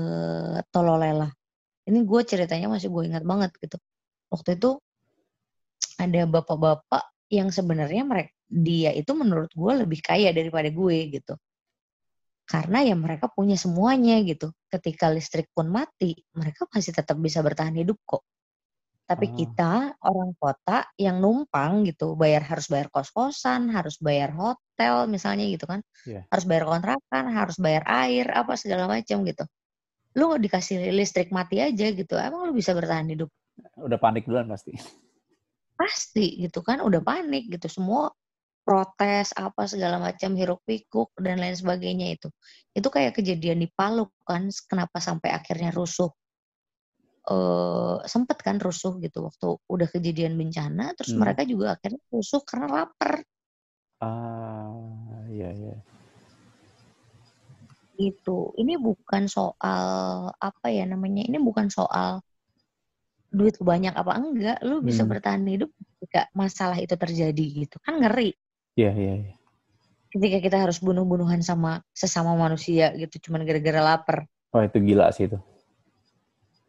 Tololela. 0.72 1.28
Ini 1.88 1.98
gue 2.04 2.20
ceritanya 2.24 2.68
masih 2.72 2.88
gue 2.92 3.02
ingat 3.08 3.24
banget 3.26 3.52
gitu. 3.60 3.76
Waktu 4.32 4.56
itu 4.60 4.80
ada 5.98 6.26
bapak-bapak 6.26 7.04
yang 7.30 7.48
sebenarnya 7.50 8.04
mereka 8.04 8.32
dia 8.44 8.92
itu 8.92 9.10
menurut 9.16 9.50
gue 9.50 9.72
lebih 9.82 10.04
kaya 10.04 10.30
daripada 10.30 10.68
gue 10.70 10.98
gitu. 11.10 11.34
Karena 12.44 12.84
ya 12.84 12.92
mereka 12.92 13.32
punya 13.32 13.56
semuanya 13.56 14.20
gitu. 14.20 14.52
Ketika 14.68 15.08
listrik 15.08 15.48
pun 15.56 15.72
mati, 15.72 16.12
mereka 16.36 16.68
masih 16.68 16.92
tetap 16.92 17.16
bisa 17.16 17.40
bertahan 17.40 17.72
hidup 17.72 17.96
kok. 18.04 18.20
Tapi 19.04 19.26
Ah. 19.28 19.34
kita 19.36 19.72
orang 20.00 20.32
kota 20.36 20.88
yang 20.96 21.20
numpang 21.20 21.84
gitu, 21.88 22.16
bayar 22.16 22.44
harus 22.44 22.68
bayar 22.72 22.88
kos-kosan, 22.88 23.68
harus 23.72 24.00
bayar 24.00 24.32
hotel 24.32 25.08
misalnya 25.08 25.44
gitu 25.44 25.68
kan, 25.68 25.84
Iya. 26.08 26.24
harus 26.28 26.44
bayar 26.48 26.64
kontrakan, 26.68 27.24
harus 27.32 27.56
bayar 27.60 27.84
air, 27.84 28.32
apa 28.32 28.56
segala 28.56 28.88
macam 28.88 29.24
gitu. 29.28 29.44
Lu 30.16 30.36
dikasih 30.40 30.88
listrik 30.92 31.28
mati 31.32 31.60
aja 31.60 31.92
gitu, 31.92 32.16
emang 32.16 32.48
lu 32.48 32.52
bisa 32.56 32.72
bertahan 32.72 33.08
hidup? 33.08 33.28
Udah 33.76 34.00
panik 34.00 34.24
duluan 34.24 34.48
pasti. 34.48 34.72
Pasti 35.80 36.26
gitu 36.42 36.60
kan, 36.66 36.78
udah 36.86 37.00
panik 37.02 37.50
gitu, 37.50 37.66
semua 37.66 38.10
protes 38.66 39.34
apa 39.36 39.62
segala 39.68 39.96
macam 40.00 40.30
hiruk 40.40 40.60
pikuk 40.68 41.10
dan 41.20 41.36
lain 41.42 41.56
sebagainya 41.58 42.06
itu. 42.16 42.28
Itu 42.78 42.88
kayak 42.94 43.12
kejadian 43.18 43.58
di 43.64 43.68
Palu 43.78 44.08
kan, 44.24 44.48
kenapa 44.70 44.98
sampai 45.02 45.30
akhirnya 45.38 45.70
rusuh 45.74 46.10
eh 47.24 47.96
sempet 48.12 48.38
kan 48.46 48.56
rusuh 48.60 48.92
gitu 49.04 49.18
waktu 49.24 49.46
udah 49.74 49.88
kejadian 49.94 50.36
bencana 50.40 50.92
terus 50.96 51.16
Hmm. 51.16 51.24
mereka 51.24 51.42
juga 51.48 51.66
akhirnya 51.76 52.00
rusuh 52.12 52.40
karena 52.44 52.66
lapar 52.68 53.24
Ah, 54.00 54.70
iya 55.34 55.48
iya. 55.60 55.74
gitu. 57.98 58.50
Ini 58.60 58.72
bukan 58.86 59.22
soal 59.30 59.84
apa 60.48 60.66
ya 60.76 60.84
namanya? 60.92 61.22
Ini 61.28 61.38
bukan 61.48 61.66
soal 61.70 62.20
duit 63.34 63.58
lu 63.58 63.66
banyak 63.66 63.90
apa 63.92 64.12
enggak, 64.14 64.58
lu 64.62 64.78
bisa 64.80 65.02
Hmm. 65.02 65.10
bertahan 65.10 65.42
hidup 65.42 65.70
ketika 65.98 66.30
masalah 66.32 66.78
itu 66.78 66.94
terjadi 66.94 67.44
gitu. 67.66 67.76
Kan 67.82 67.98
ngeri 67.98 68.30
Iya 68.78 68.90
iya 68.94 69.14
iya. 69.26 69.34
ketika 70.14 70.38
kita 70.38 70.56
harus 70.62 70.78
bunuh-bunuhan 70.78 71.42
sama 71.42 71.82
sesama 71.90 72.38
manusia 72.38 72.94
gitu 72.94 73.18
cuman 73.28 73.42
gara-gara 73.42 73.82
lapar. 73.82 74.18
Oh 74.54 74.62
itu 74.62 74.78
gila 74.78 75.10
sih 75.10 75.26
itu. 75.26 75.38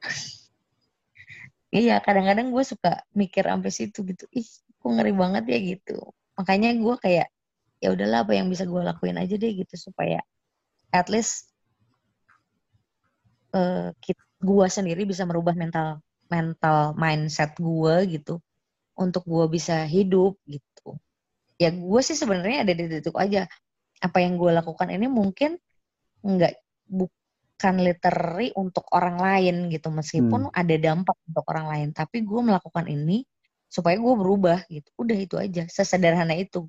Iya, 1.76 2.00
kadang-kadang 2.00 2.56
gue 2.56 2.64
suka 2.64 3.04
mikir 3.12 3.52
sampai 3.52 3.68
situ 3.68 4.00
gitu. 4.08 4.24
Ih, 4.32 4.48
kok 4.80 4.92
ngeri 4.96 5.12
banget 5.12 5.44
ya 5.44 5.60
gitu. 5.60 5.98
Makanya 6.40 6.72
gue 6.72 6.96
kayak 7.04 7.28
ya 7.84 7.92
udahlah 7.92 8.24
apa 8.24 8.32
yang 8.32 8.48
bisa 8.48 8.64
gue 8.64 8.80
lakuin 8.80 9.20
aja 9.20 9.36
deh 9.36 9.52
gitu 9.52 9.76
supaya 9.76 10.24
at 10.96 11.12
least 11.12 11.52
eh 13.52 13.92
gue 14.40 14.66
sendiri 14.72 15.04
bisa 15.04 15.28
merubah 15.28 15.52
mental 15.52 16.00
mental 16.28 16.98
mindset 16.98 17.54
gue 17.58 17.96
gitu 18.20 18.42
untuk 18.96 19.24
gue 19.28 19.46
bisa 19.52 19.84
hidup 19.86 20.40
gitu. 20.48 20.96
Ya 21.60 21.72
gue 21.72 22.02
sih 22.04 22.16
sebenarnya 22.16 22.68
ada 22.68 22.74
di 22.76 22.86
titik 22.88 23.16
aja. 23.16 23.48
Apa 24.04 24.20
yang 24.24 24.36
gue 24.36 24.52
lakukan 24.52 24.92
ini 24.92 25.08
mungkin 25.08 25.56
nggak 26.26 26.54
bukan 26.90 27.76
literally 27.80 28.50
untuk 28.58 28.84
orang 28.92 29.22
lain 29.22 29.70
gitu 29.72 29.88
meskipun 29.94 30.50
ada 30.52 30.76
dampak 30.76 31.16
untuk 31.30 31.46
orang 31.54 31.66
lain 31.70 31.90
tapi 31.94 32.26
gue 32.26 32.42
melakukan 32.42 32.90
ini 32.90 33.24
supaya 33.70 33.96
gue 33.96 34.14
berubah 34.18 34.66
gitu 34.68 34.90
udah 34.98 35.18
itu 35.18 35.36
aja 35.38 35.64
sesederhana 35.70 36.34
itu 36.34 36.66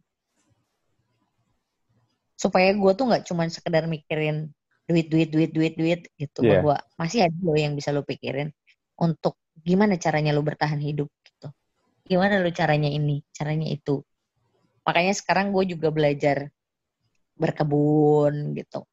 supaya 2.37 2.69
gue 2.77 2.93
tuh 2.93 3.05
nggak 3.09 3.25
cuma 3.25 3.49
sekedar 3.49 3.89
mikirin 3.89 4.53
duit 4.87 5.09
duit 5.09 5.29
duit 5.33 5.51
duit 5.51 5.75
duit 5.75 6.01
gitu 6.21 6.45
Iya. 6.45 6.61
bahwa 6.61 6.77
masih 7.01 7.21
ada 7.27 7.39
loh 7.43 7.57
yang 7.57 7.75
bisa 7.75 7.91
lo 7.91 8.05
pikirin 8.05 8.53
untuk 9.01 9.35
gimana 9.65 9.97
caranya 9.97 10.35
lo 10.37 10.43
bertahan 10.45 10.81
hidup 10.81 11.09
gitu 11.25 11.49
gimana 12.07 12.41
lo 12.43 12.51
caranya 12.53 12.91
ini 12.91 13.23
caranya 13.33 13.67
itu 13.71 14.03
makanya 14.87 15.15
sekarang 15.17 15.51
gue 15.55 15.77
juga 15.77 15.89
belajar 15.91 16.51
berkebun 17.37 18.57
gitu 18.57 18.85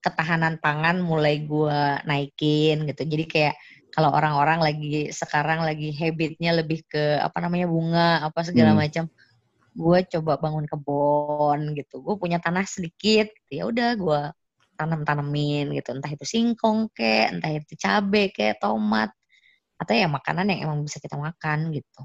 ketahanan 0.00 0.56
pangan 0.56 0.96
mulai 1.04 1.44
gue 1.44 1.80
naikin 2.08 2.88
gitu. 2.88 3.02
Jadi 3.04 3.24
kayak 3.28 3.54
kalau 3.92 4.08
orang-orang 4.16 4.64
lagi 4.64 5.12
sekarang 5.12 5.60
lagi 5.60 5.92
habitnya 5.92 6.56
lebih 6.56 6.80
ke 6.88 7.20
apa 7.20 7.36
namanya 7.44 7.68
bunga 7.68 8.24
apa 8.24 8.40
segala 8.40 8.72
Hmm. 8.72 8.80
macam, 8.80 9.04
gue 9.76 9.98
coba 10.16 10.32
bangun 10.40 10.64
kebun 10.64 11.60
gitu. 11.76 12.00
Gue 12.00 12.16
punya 12.16 12.40
tanah 12.40 12.64
sedikit, 12.64 13.28
gitu. 13.28 13.50
ya 13.60 13.64
udah 13.68 13.90
gue 14.00 14.20
tanam 14.80 15.04
tanemin 15.04 15.68
gitu. 15.76 15.92
Entah 15.92 16.08
itu 16.16 16.24
singkong 16.24 16.88
kek, 16.96 17.36
entah 17.36 17.52
itu 17.52 17.76
cabe 17.76 18.32
kek, 18.32 18.56
tomat 18.56 19.12
atau 19.80 19.96
ya 19.96 20.04
makanan 20.12 20.52
yang 20.52 20.68
emang 20.68 20.84
bisa 20.84 21.00
kita 21.00 21.16
makan 21.16 21.72
gitu. 21.72 22.02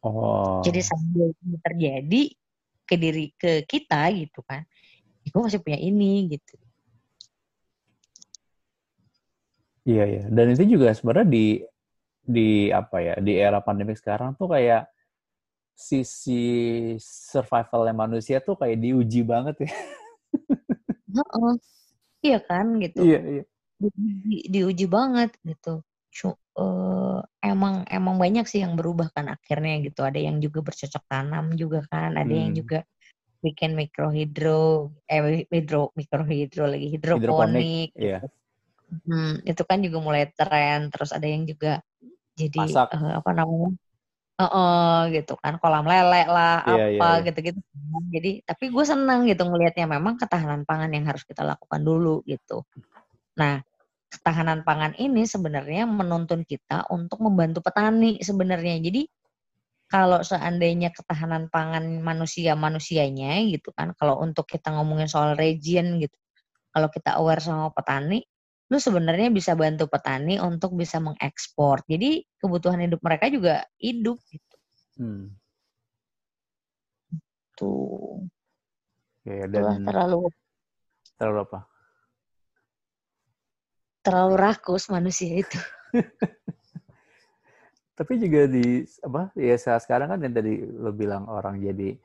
Oh. 0.00 0.64
Jadi 0.64 0.80
sambil 0.80 1.36
ini 1.36 1.56
terjadi 1.60 2.22
ke 2.88 2.94
diri 2.96 3.26
ke 3.36 3.68
kita 3.68 4.08
gitu 4.16 4.40
kan, 4.48 4.64
gue 5.28 5.40
masih 5.44 5.60
punya 5.60 5.76
ini 5.76 6.32
gitu. 6.32 6.56
Iya 9.84 10.04
iya. 10.08 10.22
Dan 10.32 10.56
itu 10.56 10.64
juga 10.76 10.96
sebenarnya 10.96 11.28
di 11.28 11.46
di 12.20 12.72
apa 12.72 12.96
ya 13.04 13.14
di 13.20 13.36
era 13.36 13.60
pandemi 13.60 13.92
sekarang 13.92 14.36
tuh 14.40 14.48
kayak 14.52 14.88
sisi 15.76 16.42
survivalnya 17.00 17.96
manusia 17.96 18.40
tuh 18.40 18.56
kayak 18.56 18.80
diuji 18.80 19.20
banget 19.24 19.68
ya. 19.68 19.72
Heeh. 21.20 21.52
Iya 22.20 22.38
kan 22.44 22.66
gitu. 22.80 23.00
Iya 23.00 23.20
iya. 23.24 23.44
Di, 23.80 23.88
di- 23.96 24.46
diuji 24.48 24.84
banget 24.88 25.32
gitu. 25.40 25.80
Eh, 26.28 27.18
emang 27.52 27.74
emang 27.88 28.16
banyak 28.20 28.44
sih 28.50 28.60
yang 28.64 28.74
berubah 28.78 29.08
kan 29.16 29.26
akhirnya 29.32 29.80
gitu. 29.86 30.00
Ada 30.04 30.20
yang 30.20 30.36
juga 30.44 30.58
bercocok 30.66 31.04
tanam 31.08 31.44
juga 31.56 31.80
kan. 31.88 32.10
Ada 32.20 32.32
yang 32.40 32.50
Hmm. 32.52 32.60
juga 32.60 32.78
bikin 33.44 33.70
mikrohidro, 33.80 34.92
eh 35.08 35.46
hidro 35.48 35.92
mikrohidro 35.96 36.64
lagi 36.68 36.86
Hidroponik. 36.92 37.66
hidroponik. 37.66 37.88
Iya. 37.96 38.18
Hmm, 39.06 39.32
itu 39.50 39.62
kan 39.70 39.78
juga 39.86 39.98
mulai 40.06 40.24
tren. 40.36 40.78
Terus 40.92 41.10
ada 41.16 41.26
yang 41.26 41.44
juga 41.48 41.80
jadi 42.40 42.60
Masak. 42.60 42.88
eh, 42.94 43.14
apa 43.20 43.30
namanya? 43.38 43.70
Heeh, 44.40 44.98
gitu 45.20 45.32
kan 45.42 45.54
kolam 45.60 45.84
lele 45.84 46.24
lah 46.34 46.64
Iya, 46.66 46.74
iya, 46.76 46.86
apa 46.88 47.06
iya. 47.14 47.24
gitu-gitu. 47.28 47.58
Jadi 48.14 48.30
tapi 48.48 48.64
gue 48.74 48.84
seneng 48.88 49.20
gitu 49.30 49.42
ngelihatnya 49.48 49.86
memang 49.96 50.14
ketahanan 50.20 50.62
pangan 50.68 50.90
yang 50.96 51.04
harus 51.10 51.24
kita 51.28 51.42
lakukan 51.44 51.80
dulu 51.84 52.24
gitu. 52.28 52.64
Nah 53.40 53.60
ketahanan 54.10 54.66
pangan 54.66 54.92
ini 54.98 55.24
sebenarnya 55.24 55.86
menuntun 55.86 56.42
kita 56.42 56.90
untuk 56.90 57.22
membantu 57.22 57.62
petani 57.62 58.18
sebenarnya. 58.18 58.82
Jadi 58.82 59.06
kalau 59.90 60.22
seandainya 60.22 60.94
ketahanan 60.94 61.50
pangan 61.50 61.98
manusia 61.98 62.54
manusianya 62.54 63.42
gitu 63.50 63.74
kan 63.74 63.90
kalau 63.98 64.22
untuk 64.22 64.46
kita 64.46 64.70
ngomongin 64.70 65.10
soal 65.10 65.34
region 65.34 65.98
gitu 65.98 66.14
kalau 66.70 66.86
kita 66.86 67.18
aware 67.18 67.42
sama 67.42 67.74
petani 67.74 68.22
lu 68.70 68.78
sebenarnya 68.78 69.34
bisa 69.34 69.58
bantu 69.58 69.90
petani 69.90 70.38
untuk 70.38 70.78
bisa 70.78 71.02
mengekspor 71.02 71.82
jadi 71.90 72.22
kebutuhan 72.38 72.86
hidup 72.86 73.02
mereka 73.02 73.26
juga 73.26 73.66
hidup 73.82 74.22
gitu 74.30 74.56
hmm. 75.02 75.26
tuh 77.58 78.30
ya, 79.26 79.50
dan 79.50 79.82
terlalu 79.82 80.30
terlalu 81.18 81.38
apa 81.50 81.60
terlalu 84.00 84.34
rakus 84.40 84.88
manusia 84.88 85.44
itu. 85.44 85.58
Tapi 88.00 88.16
juga 88.16 88.48
di 88.48 88.80
apa 89.04 89.28
ya 89.36 89.56
saat 89.60 89.84
sekarang 89.84 90.08
kan 90.16 90.18
yang 90.24 90.32
tadi 90.32 90.64
lo 90.64 90.88
bilang 90.96 91.28
orang 91.28 91.60
jadi 91.60 92.00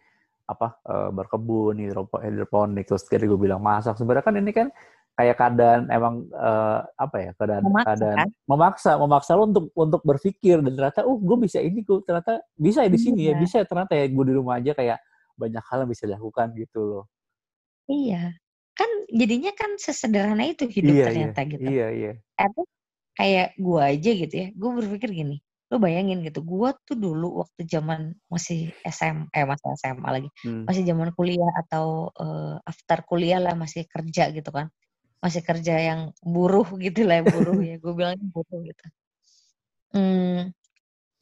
apa 0.46 0.78
uh, 0.86 1.10
berkebun 1.16 1.80
hidropo- 1.80 2.20
hidroponik 2.20 2.84
terus 2.86 3.08
tadi 3.08 3.24
gue 3.24 3.40
bilang 3.40 3.64
masak. 3.64 3.96
Sebenarnya 3.96 4.26
kan 4.28 4.36
ini 4.36 4.52
kan 4.52 4.68
kayak 5.16 5.40
keadaan 5.40 5.88
emang 5.88 6.28
uh, 6.36 6.84
apa 7.00 7.16
ya 7.24 7.32
keadaan 7.40 7.64
Memaksa, 7.64 7.88
keadaan 7.88 8.18
kan? 8.20 8.30
memaksa 8.44 8.92
memaksa 9.00 9.32
lo 9.40 9.48
untuk 9.48 9.66
untuk 9.72 10.02
berpikir. 10.04 10.60
Dan 10.60 10.76
ternyata 10.76 11.08
oh 11.08 11.16
gue 11.16 11.38
bisa 11.48 11.64
ini 11.64 11.80
gue 11.80 12.04
ternyata 12.04 12.44
bisa 12.60 12.84
ya 12.84 12.92
di 12.92 13.00
sini 13.00 13.32
ya 13.32 13.34
Iya. 13.34 13.40
bisa 13.40 13.56
ya 13.64 13.66
ternyata 13.66 13.96
ya 13.96 14.06
gue 14.12 14.26
di 14.28 14.34
rumah 14.36 14.60
aja. 14.60 14.76
Kayak 14.76 15.00
banyak 15.40 15.64
hal 15.64 15.78
yang 15.88 15.90
bisa 15.96 16.04
dilakukan 16.12 16.48
gitu 16.60 16.80
loh. 16.84 17.04
Iya 17.88 18.36
kan 18.76 18.90
jadinya 19.08 19.52
kan 19.56 19.72
sesederhana 19.80 20.44
itu 20.52 20.68
hidup 20.68 20.94
iya 20.94 21.02
iya. 21.02 21.08
ternyata 21.08 21.40
gitu. 21.48 21.70
Iya 21.72 21.88
iya. 21.96 22.12
Atau 22.36 22.64
kayak 23.16 23.56
gua 23.56 23.82
aja 23.96 24.12
gitu 24.12 24.34
ya 24.36 24.48
gue 24.52 24.70
berpikir 24.76 25.10
gini 25.16 25.40
lo 25.72 25.80
bayangin 25.82 26.22
gitu 26.22 26.44
gua 26.44 26.76
tuh 26.86 27.00
dulu 27.00 27.42
waktu 27.42 27.64
zaman 27.66 28.14
masih 28.30 28.70
SM 28.86 29.32
eh 29.34 29.46
masih 29.48 29.68
SMA 29.82 30.10
lagi 30.12 30.30
Hmm. 30.44 30.68
masih 30.68 30.84
zaman 30.86 31.10
kuliah 31.16 31.52
atau 31.66 32.12
eh, 32.12 32.56
after 32.70 33.00
kuliah 33.08 33.40
lah 33.42 33.56
masih 33.58 33.88
kerja 33.88 34.30
gitu 34.36 34.50
kan. 34.52 34.68
Masih 35.24 35.42
kerja 35.42 35.74
yang 35.80 36.14
buruh 36.22 36.68
gitu 36.78 37.02
lah 37.08 37.24
buruh 37.26 37.58
ya 37.64 37.76
gue 37.82 37.94
bilangnya 37.98 38.28
buruh 38.30 38.60
gitu. 38.62 38.86
Hmm, 39.96 40.52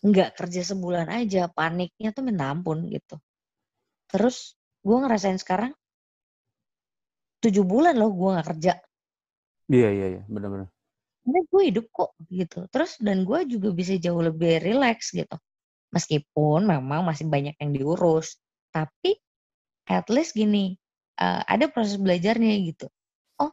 nggak 0.04 0.30
kerja 0.36 0.62
sebulan 0.76 1.08
aja 1.14 1.48
paniknya 1.48 2.10
tuh 2.12 2.24
minta 2.28 2.50
ampun 2.52 2.90
gitu. 2.90 3.16
Terus 4.12 4.58
gue 4.84 4.98
ngerasain 4.98 5.40
sekarang 5.40 5.72
tujuh 7.44 7.64
bulan 7.68 7.96
loh 8.00 8.12
gue 8.16 8.30
nggak 8.34 8.48
kerja 8.56 8.74
iya 9.72 9.90
iya 9.92 10.08
iya 10.20 10.22
benar-benar 10.32 10.72
Karena 11.24 11.40
gue 11.48 11.62
hidup 11.72 11.86
kok 11.96 12.12
gitu. 12.28 12.68
Terus 12.68 13.00
dan 13.00 13.24
gue 13.24 13.40
juga 13.48 13.72
bisa 13.72 13.96
jauh 13.96 14.20
lebih 14.20 14.60
rileks 14.60 15.16
gitu. 15.16 15.40
Meskipun 15.96 16.68
memang 16.68 17.08
masih 17.08 17.32
banyak 17.32 17.56
yang 17.64 17.72
diurus. 17.72 18.36
Tapi 18.76 19.16
at 19.88 20.08
least 20.12 20.36
gini, 20.36 20.76
eh, 21.20 21.42
ada 21.48 21.72
proses 21.72 21.96
belajarnya 21.96 22.54
gitu. 22.68 22.92
Oh, 23.40 23.52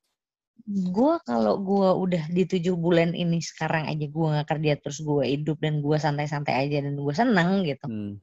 gue 0.66 1.14
kalau 1.22 1.62
gue 1.62 1.88
udah 2.04 2.24
di 2.30 2.42
tujuh 2.50 2.74
bulan 2.74 3.14
ini 3.14 3.38
sekarang 3.38 3.86
aja 3.86 4.06
gue 4.06 4.26
nggak 4.34 4.48
kerja 4.50 4.72
terus 4.82 4.98
gue 5.02 5.22
hidup 5.26 5.58
dan 5.62 5.78
gue 5.78 5.96
santai-santai 5.98 6.54
aja 6.66 6.76
dan 6.82 6.94
gue 6.98 7.14
seneng 7.14 7.50
gitu. 7.70 7.86
hmm. 7.86 8.18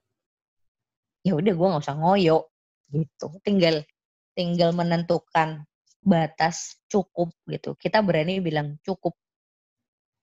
Ya 1.27 1.33
udah 1.39 1.53
gue 1.55 1.67
nggak 1.71 1.83
usah 1.87 1.97
ngoyo 1.99 2.37
gitu. 2.91 3.27
Tinggal 3.47 3.83
tinggal 4.37 4.69
menentukan 4.77 5.65
batas 6.05 6.77
cukup 6.85 7.33
gitu. 7.49 7.73
Kita 7.73 8.05
berani 8.05 8.37
bilang 8.37 8.77
cukup. 8.85 9.17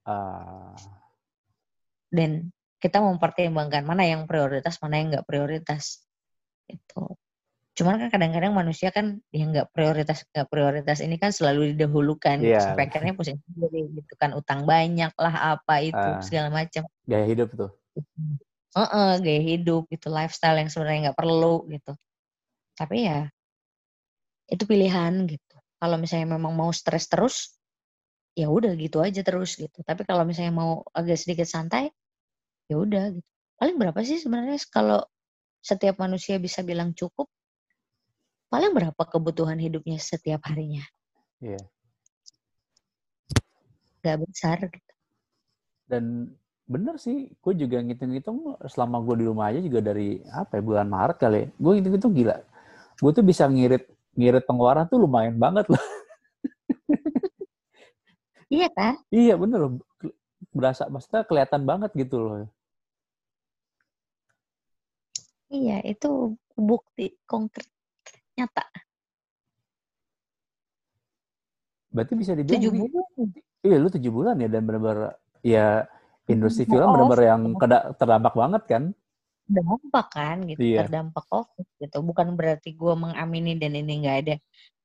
Ah, 0.07 0.77
dan 2.15 2.55
kita 2.79 3.03
mempertimbangkan 3.03 3.83
mana 3.83 4.07
yang 4.07 4.31
prioritas 4.31 4.79
mana 4.79 5.01
yang 5.03 5.09
nggak 5.11 5.27
prioritas 5.27 6.05
itu 6.71 7.03
cuman 7.75 7.99
kan 7.99 8.09
kadang-kadang 8.15 8.55
manusia 8.55 8.95
kan 8.95 9.19
yang 9.35 9.51
nggak 9.51 9.75
prioritas 9.75 10.23
nggak 10.31 10.47
prioritas 10.47 11.03
ini 11.03 11.19
kan 11.19 11.35
selalu 11.35 11.75
didahulukan. 11.75 12.39
Iya. 12.39 12.71
sampai 12.71 12.87
akhirnya 12.87 13.19
pusing 13.19 13.43
sendiri 13.51 13.91
gitu 13.91 14.15
kan. 14.15 14.31
Utang 14.31 14.63
banyak 14.63 15.11
lah 15.19 15.59
apa 15.59 15.83
itu 15.83 15.99
Ah. 15.99 16.23
segala 16.23 16.55
macam. 16.55 16.87
Gaya 17.03 17.27
hidup 17.27 17.51
tuh. 17.59 17.75
Heeh, 18.79 19.11
gaya 19.19 19.43
hidup 19.43 19.91
gitu 19.91 20.07
lifestyle 20.07 20.55
yang 20.55 20.71
sebenarnya 20.71 21.11
nggak 21.11 21.19
perlu 21.19 21.67
gitu. 21.67 21.99
Tapi 22.79 23.11
ya 23.11 23.27
itu 24.55 24.65
pilihan 24.65 25.27
gitu. 25.27 25.57
Kalau 25.83 25.97
misalnya 25.99 26.39
memang 26.39 26.55
mau 26.55 26.71
stres 26.71 27.11
terus 27.11 27.59
ya 28.35 28.51
udah 28.51 28.75
gitu 28.75 29.03
aja 29.03 29.23
terus 29.23 29.59
gitu. 29.59 29.83
Tapi 29.83 30.03
kalau 30.07 30.27
misalnya 30.27 30.55
mau 30.55 30.83
agak 30.91 31.19
sedikit 31.19 31.47
santai 31.47 31.91
ya 32.71 32.77
udah 32.79 33.15
gitu. 33.15 33.31
Paling 33.55 33.77
berapa 33.79 33.99
sih 34.03 34.19
sebenarnya 34.19 34.59
kalau 34.71 35.03
setiap 35.63 35.97
manusia 36.03 36.37
bisa 36.43 36.61
bilang 36.67 36.93
cukup? 36.93 37.31
Paling 38.51 38.71
berapa 38.75 39.03
kebutuhan 39.07 39.59
hidupnya 39.59 39.99
setiap 39.99 40.47
harinya? 40.47 40.85
Iya. 41.43 41.61
nggak 44.05 44.21
besar 44.21 44.59
gitu. 44.69 44.93
Dan 45.89 46.29
bener 46.69 47.01
sih 47.01 47.33
gue 47.41 47.55
juga 47.57 47.81
ngitung-ngitung 47.81 48.61
selama 48.69 49.01
gue 49.01 49.21
di 49.21 49.25
rumah 49.25 49.49
aja 49.49 49.65
juga 49.65 49.81
dari 49.81 50.21
apa 50.29 50.61
ya 50.61 50.63
bulan 50.65 50.93
Maret 50.93 51.17
kali 51.17 51.37
ya. 51.41 51.47
Gue 51.57 51.73
ngitung-ngitung 51.81 52.13
gila. 52.13 52.37
Gue 53.01 53.11
tuh 53.17 53.25
bisa 53.25 53.49
ngirit 53.49 53.89
ngirit 54.15 54.45
pengeluaran 54.47 54.87
tuh 54.87 54.99
lumayan 55.03 55.37
banget 55.39 55.67
loh. 55.71 55.79
Iya 58.53 58.69
kan? 58.71 58.95
Iya 59.11 59.35
bener 59.35 59.59
loh. 59.67 59.73
Berasa 60.55 60.87
maksudnya 60.87 61.27
kelihatan 61.27 61.67
banget 61.67 61.91
gitu 61.99 62.23
loh. 62.23 62.47
Iya 65.51 65.83
itu 65.83 66.39
bukti 66.55 67.19
konkret 67.27 67.67
nyata. 68.39 68.63
Berarti 71.95 72.15
bisa 72.19 72.35
dibilang 72.35 72.59
tujuh 72.59 72.73
bulan. 72.75 73.11
Iya 73.65 73.77
lu 73.79 73.89
tujuh 73.91 74.13
bulan 74.13 74.35
ya 74.39 74.49
dan 74.51 74.63
bener-bener 74.67 75.15
ya 75.43 75.87
industri 76.27 76.67
film 76.67 76.85
off. 76.91 76.95
bener-bener 76.95 77.23
yang 77.27 77.43
keda- 77.55 77.95
terdampak 77.99 78.35
banget 78.35 78.63
kan 78.67 78.83
terdampak 79.45 80.07
kan 80.09 80.37
gitu 80.49 80.61
Iya. 80.65 80.79
terdampak 80.85 81.25
covid 81.29 81.67
gitu. 81.79 81.99
Bukan 82.01 82.29
berarti 82.35 82.73
gue 82.73 82.95
mengamini 82.97 83.55
dan 83.61 83.77
ini 83.77 83.93
nggak 84.01 84.17
ada 84.25 84.35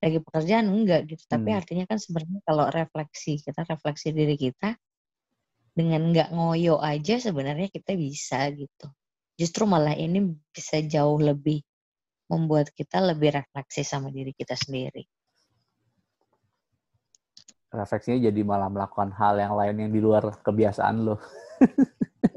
lagi 0.04 0.20
pekerjaan 0.20 0.68
enggak 0.68 1.02
gitu. 1.08 1.24
Tapi 1.28 1.50
Hmm. 1.52 1.60
artinya 1.60 1.86
kan 1.88 1.98
sebenarnya 2.00 2.40
kalau 2.44 2.66
refleksi 2.68 3.40
kita 3.40 3.64
refleksi 3.68 4.12
diri 4.12 4.36
kita 4.36 4.76
dengan 5.72 6.12
nggak 6.12 6.36
ngoyo 6.36 6.76
aja 6.84 7.16
sebenarnya 7.24 7.72
kita 7.72 7.96
bisa 7.96 8.52
gitu. 8.52 8.88
Justru 9.40 9.64
malah 9.64 9.96
ini 9.96 10.36
bisa 10.52 10.84
jauh 10.84 11.16
lebih 11.16 11.64
membuat 12.30 12.76
kita 12.76 13.00
lebih 13.00 13.32
refleksi 13.34 13.82
sama 13.88 14.12
diri 14.12 14.36
kita 14.36 14.54
sendiri. 14.60 15.08
Refleksinya 17.70 18.18
jadi 18.28 18.42
malah 18.42 18.68
melakukan 18.68 19.14
hal 19.14 19.38
yang 19.38 19.54
lain 19.54 19.76
yang 19.88 19.92
di 19.94 20.02
luar 20.02 20.42
kebiasaan 20.42 21.06
lo 21.06 21.22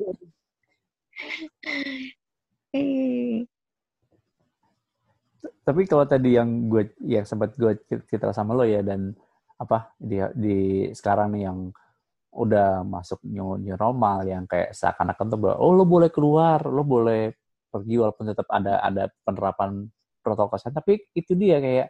tapi 5.62 5.86
kalau 5.86 6.04
tadi 6.06 6.34
yang 6.34 6.66
gue 6.66 6.90
yang 7.06 7.22
sempat 7.22 7.54
gue 7.54 7.78
cerita 8.10 8.34
sama 8.34 8.54
lo 8.54 8.66
ya 8.66 8.82
dan 8.82 9.14
apa 9.58 9.94
di 9.94 10.18
di 10.34 10.58
sekarang 10.90 11.38
nih 11.38 11.42
yang 11.46 11.58
udah 12.32 12.82
masuk 12.82 13.20
new, 13.28 13.60
new 13.60 13.76
normal 13.76 14.24
yang 14.24 14.48
kayak 14.48 14.72
seakan-akan 14.72 15.26
tuh 15.28 15.38
bahwa, 15.38 15.56
oh 15.60 15.72
lo 15.76 15.84
boleh 15.84 16.08
keluar 16.08 16.64
lo 16.64 16.80
boleh 16.82 17.30
pergi 17.68 17.94
walaupun 18.00 18.24
tetap 18.32 18.48
ada 18.48 18.80
ada 18.80 19.12
penerapan 19.24 19.86
protokol 20.24 20.56
kesehatan. 20.56 20.80
Tapi 20.80 20.94
itu 21.12 21.32
dia 21.36 21.60
kayak 21.60 21.88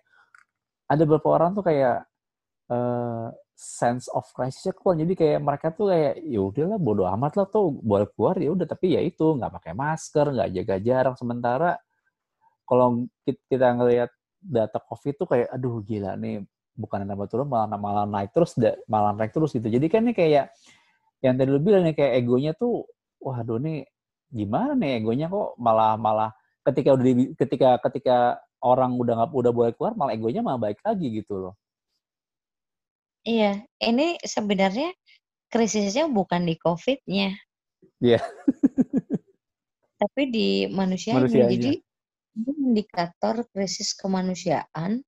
ada 0.90 1.02
beberapa 1.06 1.28
orang 1.30 1.54
tuh 1.54 1.64
kayak 1.64 2.04
eh, 2.70 3.26
sense 3.54 4.08
of 4.12 4.24
crisisnya 4.34 4.72
keluar. 4.74 4.96
Jadi 4.98 5.12
kayak 5.14 5.38
mereka 5.44 5.66
tuh 5.70 5.92
kayak 5.92 6.14
ya 6.24 6.40
udahlah 6.42 6.78
bodo 6.80 7.04
amat 7.06 7.32
lah 7.38 7.46
tuh 7.48 7.70
boleh 7.80 8.08
keluar 8.12 8.36
ya 8.40 8.50
udah. 8.52 8.66
Tapi 8.66 8.96
ya 8.96 9.00
itu 9.04 9.22
nggak 9.22 9.52
pakai 9.62 9.72
masker 9.76 10.26
nggak 10.32 10.50
jaga 10.62 10.76
jarak. 10.82 11.14
Sementara 11.20 11.70
kalau 12.66 13.06
kit- 13.26 13.44
kita 13.50 13.74
ngelihat 13.76 14.10
data 14.42 14.78
covid 14.82 15.14
tuh 15.18 15.28
kayak 15.30 15.48
aduh 15.54 15.78
gila 15.86 16.18
nih 16.18 16.42
bukan 16.74 17.04
nambah 17.04 17.28
turun 17.30 17.46
malah 17.46 17.68
malah 17.78 18.06
naik 18.08 18.32
terus 18.34 18.56
malah 18.88 19.12
naik 19.14 19.30
terus 19.30 19.52
gitu. 19.54 19.68
Jadi 19.68 19.86
kan 19.92 20.02
ini 20.02 20.14
kayak 20.16 20.50
yang 21.22 21.38
tadi 21.38 21.48
lu 21.48 21.62
bilang 21.62 21.86
nih 21.86 21.94
kayak 21.94 22.12
egonya 22.24 22.52
tuh 22.58 22.88
waduh 23.22 23.62
nih 23.62 23.86
gimana 24.32 24.74
nih 24.74 24.98
egonya 24.98 25.30
kok 25.30 25.54
malah 25.60 25.94
malah 25.94 26.30
ketika 26.66 26.96
udah 26.98 27.04
di- 27.06 27.32
ketika 27.38 27.68
ketika 27.86 28.16
orang 28.62 28.98
udah 28.98 29.14
nggak 29.22 29.30
udah 29.30 29.52
boleh 29.54 29.72
keluar 29.76 29.94
malah 29.94 30.12
egonya 30.16 30.42
malah 30.42 30.58
baik 30.58 30.82
lagi 30.82 31.22
gitu 31.22 31.38
loh 31.38 31.54
iya 33.22 33.62
ini 33.80 34.18
sebenarnya 34.22 34.90
krisisnya 35.48 36.08
bukan 36.10 36.46
di 36.48 36.54
covidnya 36.58 37.36
Iya. 38.02 38.18
tapi 40.02 40.22
di 40.34 40.66
manusianya. 40.66 41.22
Manusianya. 41.22 41.50
Jadi 41.54 41.72
ini 42.34 42.50
indikator 42.74 43.46
krisis 43.54 43.94
kemanusiaan 43.94 44.98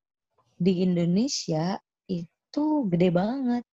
di 0.54 0.86
Indonesia 0.86 1.74
itu 2.06 2.64
gede 2.86 3.10
banget. 3.10 3.64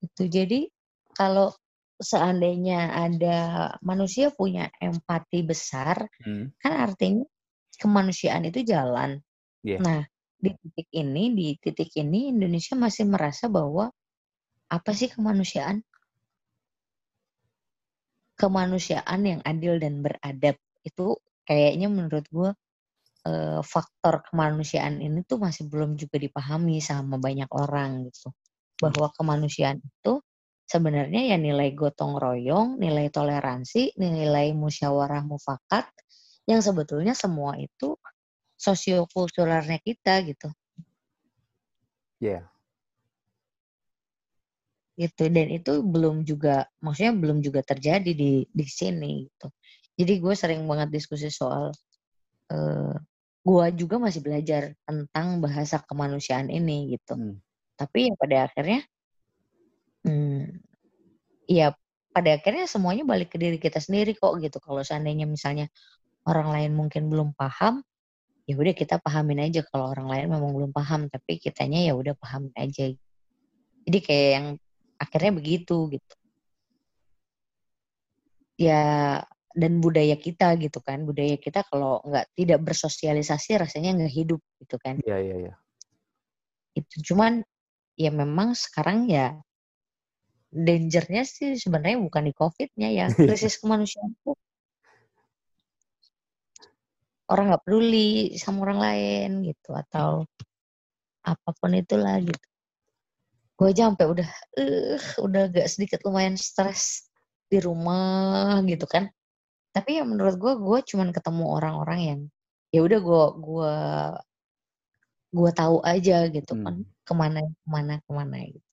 Itu 0.00 0.24
jadi 0.24 0.64
kalau 1.12 1.52
seandainya 2.00 2.94
ada 2.94 3.38
manusia 3.84 4.32
punya 4.32 4.70
empati 4.80 5.44
besar, 5.44 6.08
Hmm. 6.24 6.48
kan 6.62 6.72
artinya 6.88 7.26
kemanusiaan 7.76 8.48
itu 8.48 8.64
jalan. 8.64 9.20
Iya. 9.66 9.82
Nah, 9.82 10.00
di 10.38 10.54
titik 10.54 10.88
ini, 10.94 11.34
di 11.34 11.48
titik 11.58 11.90
ini 11.98 12.30
Indonesia 12.30 12.78
masih 12.78 13.10
merasa 13.10 13.50
bahwa 13.50 13.90
apa 14.70 14.90
sih 14.94 15.10
kemanusiaan? 15.10 15.82
Kemanusiaan 18.38 19.20
yang 19.26 19.40
adil 19.42 19.82
dan 19.82 19.98
beradab 19.98 20.54
itu 20.86 21.18
kayaknya 21.42 21.90
menurut 21.90 22.26
gue 22.30 22.50
eh, 23.26 23.60
faktor 23.66 24.22
kemanusiaan 24.30 25.02
ini 25.02 25.26
tuh 25.26 25.42
masih 25.42 25.66
belum 25.66 25.98
juga 25.98 26.22
dipahami 26.22 26.78
sama 26.78 27.18
banyak 27.18 27.50
orang 27.50 28.06
gitu. 28.06 28.30
Bahwa 28.78 29.10
kemanusiaan 29.10 29.82
itu 29.82 30.22
sebenarnya 30.68 31.34
ya 31.34 31.36
nilai 31.40 31.74
gotong 31.74 32.14
royong, 32.14 32.78
nilai 32.78 33.10
toleransi, 33.10 33.98
nilai 33.98 34.54
musyawarah 34.54 35.26
mufakat 35.26 35.90
yang 36.46 36.62
sebetulnya 36.62 37.12
semua 37.18 37.58
itu 37.58 37.98
sosiokulturalnya 38.58 39.78
kita 39.80 40.20
gitu. 40.26 40.50
Iya. 42.18 42.50
gitu 44.98 45.30
dan 45.30 45.46
itu 45.54 45.78
belum 45.86 46.26
juga 46.26 46.66
maksudnya 46.82 47.14
belum 47.14 47.38
juga 47.38 47.62
terjadi 47.62 48.10
di 48.18 48.42
di 48.50 48.66
sini 48.66 49.30
gitu 49.30 49.46
jadi 49.94 50.18
gue 50.18 50.34
sering 50.34 50.66
banget 50.66 50.90
diskusi 50.90 51.30
soal 51.30 51.70
eh 52.50 52.98
gue 53.46 53.66
juga 53.78 53.96
masih 54.02 54.20
belajar 54.26 54.74
tentang 54.82 55.38
bahasa 55.38 55.78
kemanusiaan 55.86 56.50
ini 56.50 56.98
gitu 56.98 57.14
Hmm. 57.14 57.38
tapi 57.78 58.10
ya 58.10 58.14
pada 58.18 58.36
akhirnya 58.50 58.80
hmm, 60.02 60.42
ya 61.46 61.66
pada 62.10 62.30
akhirnya 62.34 62.66
semuanya 62.66 63.06
balik 63.06 63.30
ke 63.30 63.38
diri 63.38 63.62
kita 63.62 63.78
sendiri 63.78 64.18
kok 64.18 64.34
gitu 64.42 64.58
kalau 64.58 64.82
seandainya 64.82 65.30
misalnya 65.30 65.70
orang 66.26 66.50
lain 66.50 66.72
mungkin 66.74 67.06
belum 67.06 67.38
paham 67.38 67.86
ya 68.48 68.56
udah 68.56 68.72
kita 68.72 68.96
pahamin 68.96 69.44
aja 69.44 69.60
kalau 69.68 69.92
orang 69.92 70.08
lain 70.08 70.26
memang 70.32 70.56
belum 70.56 70.72
paham 70.72 71.12
tapi 71.12 71.36
kitanya 71.36 71.84
ya 71.84 71.92
udah 71.92 72.16
pahamin 72.16 72.56
aja. 72.56 72.88
Jadi 73.84 73.98
kayak 74.00 74.30
yang 74.32 74.46
akhirnya 74.96 75.32
begitu 75.36 75.76
gitu. 75.92 76.14
Ya 78.56 78.80
dan 79.52 79.84
budaya 79.84 80.16
kita 80.16 80.56
gitu 80.64 80.80
kan. 80.80 81.04
Budaya 81.04 81.36
kita 81.36 81.60
kalau 81.68 82.00
nggak 82.08 82.32
tidak 82.32 82.64
bersosialisasi 82.64 83.60
rasanya 83.60 84.00
nggak 84.00 84.14
hidup 84.16 84.40
gitu 84.64 84.80
kan. 84.80 84.96
Iya, 85.04 85.20
iya, 85.20 85.36
iya. 85.44 85.54
itu 86.72 87.10
cuman 87.10 87.42
ya 87.98 88.14
memang 88.14 88.54
sekarang 88.54 89.10
ya 89.10 89.34
dangernya 90.54 91.26
sih 91.26 91.58
sebenarnya 91.58 92.00
bukan 92.00 92.24
di 92.24 92.32
covidnya 92.32 92.88
ya. 92.88 93.06
Krisis 93.28 93.60
kemanusiaan 93.60 94.16
tuh 94.24 94.40
orang 97.28 97.52
nggak 97.52 97.64
peduli 97.64 98.34
sama 98.40 98.64
orang 98.68 98.80
lain 98.80 99.28
gitu 99.44 99.70
atau 99.76 100.24
apa 101.24 101.50
pun 101.56 101.76
itulah 101.76 102.16
gitu 102.24 102.46
gue 103.58 103.66
aja 103.74 103.90
sampai 103.90 104.06
udah 104.06 104.28
eh 104.56 105.02
udah 105.18 105.42
agak 105.50 105.66
sedikit 105.66 105.98
lumayan 106.06 106.38
stres 106.38 107.10
di 107.50 107.58
rumah 107.58 108.62
gitu 108.64 108.86
kan 108.86 109.10
tapi 109.74 109.98
ya 109.98 110.06
menurut 110.06 110.38
gue 110.38 110.52
gue 110.56 110.78
cuman 110.94 111.10
ketemu 111.10 111.44
orang-orang 111.58 112.00
yang 112.00 112.20
ya 112.70 112.80
udah 112.86 113.00
gue 113.02 113.24
gue 113.42 113.74
gue 115.28 115.50
tahu 115.52 115.76
aja 115.84 116.24
gitu 116.32 116.52
kan 116.64 116.80
Hmm. 116.80 116.88
ke 117.04 117.12
mana 117.12 117.40
ke 117.44 117.66
mana 117.68 117.94
ke 118.00 118.10
mana 118.14 118.36
gitu 118.48 118.68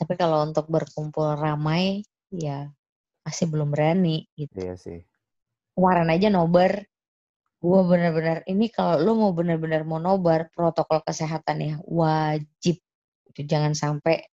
tapi 0.00 0.16
kalau 0.16 0.48
untuk 0.48 0.66
berkumpul 0.66 1.36
ramai 1.36 2.02
ya 2.32 2.72
masih 3.22 3.46
belum 3.52 3.68
berani 3.70 4.24
gitu 4.34 4.50
Iya 4.56 4.74
sih. 4.80 4.98
Kemarin 5.80 6.12
aja 6.12 6.28
nobar. 6.28 6.84
Gue 7.60 7.80
bener-bener 7.88 8.44
ini 8.44 8.68
kalau 8.68 9.00
lu 9.00 9.12
mau 9.16 9.32
bener-bener 9.32 9.80
mau 9.88 9.96
nobar 9.96 10.52
protokol 10.52 11.00
kesehatan 11.00 11.56
ya 11.64 11.74
wajib. 11.88 12.76
Itu 13.32 13.40
jangan 13.48 13.72
sampai 13.72 14.28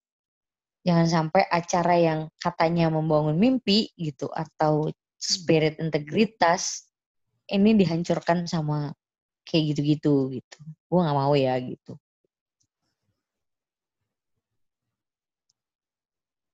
jangan 0.82 1.06
sampai 1.06 1.42
acara 1.46 1.94
yang 1.98 2.20
katanya 2.42 2.90
membangun 2.90 3.38
mimpi 3.38 3.94
gitu 3.94 4.26
atau 4.30 4.90
spirit 5.18 5.78
integritas 5.78 6.90
ini 7.50 7.78
dihancurkan 7.78 8.46
sama 8.50 8.90
kayak 9.46 9.74
gitu-gitu 9.74 10.34
gitu. 10.34 10.58
Gue 10.90 10.98
nggak 11.02 11.18
mau 11.18 11.34
ya 11.38 11.54
gitu. 11.62 11.94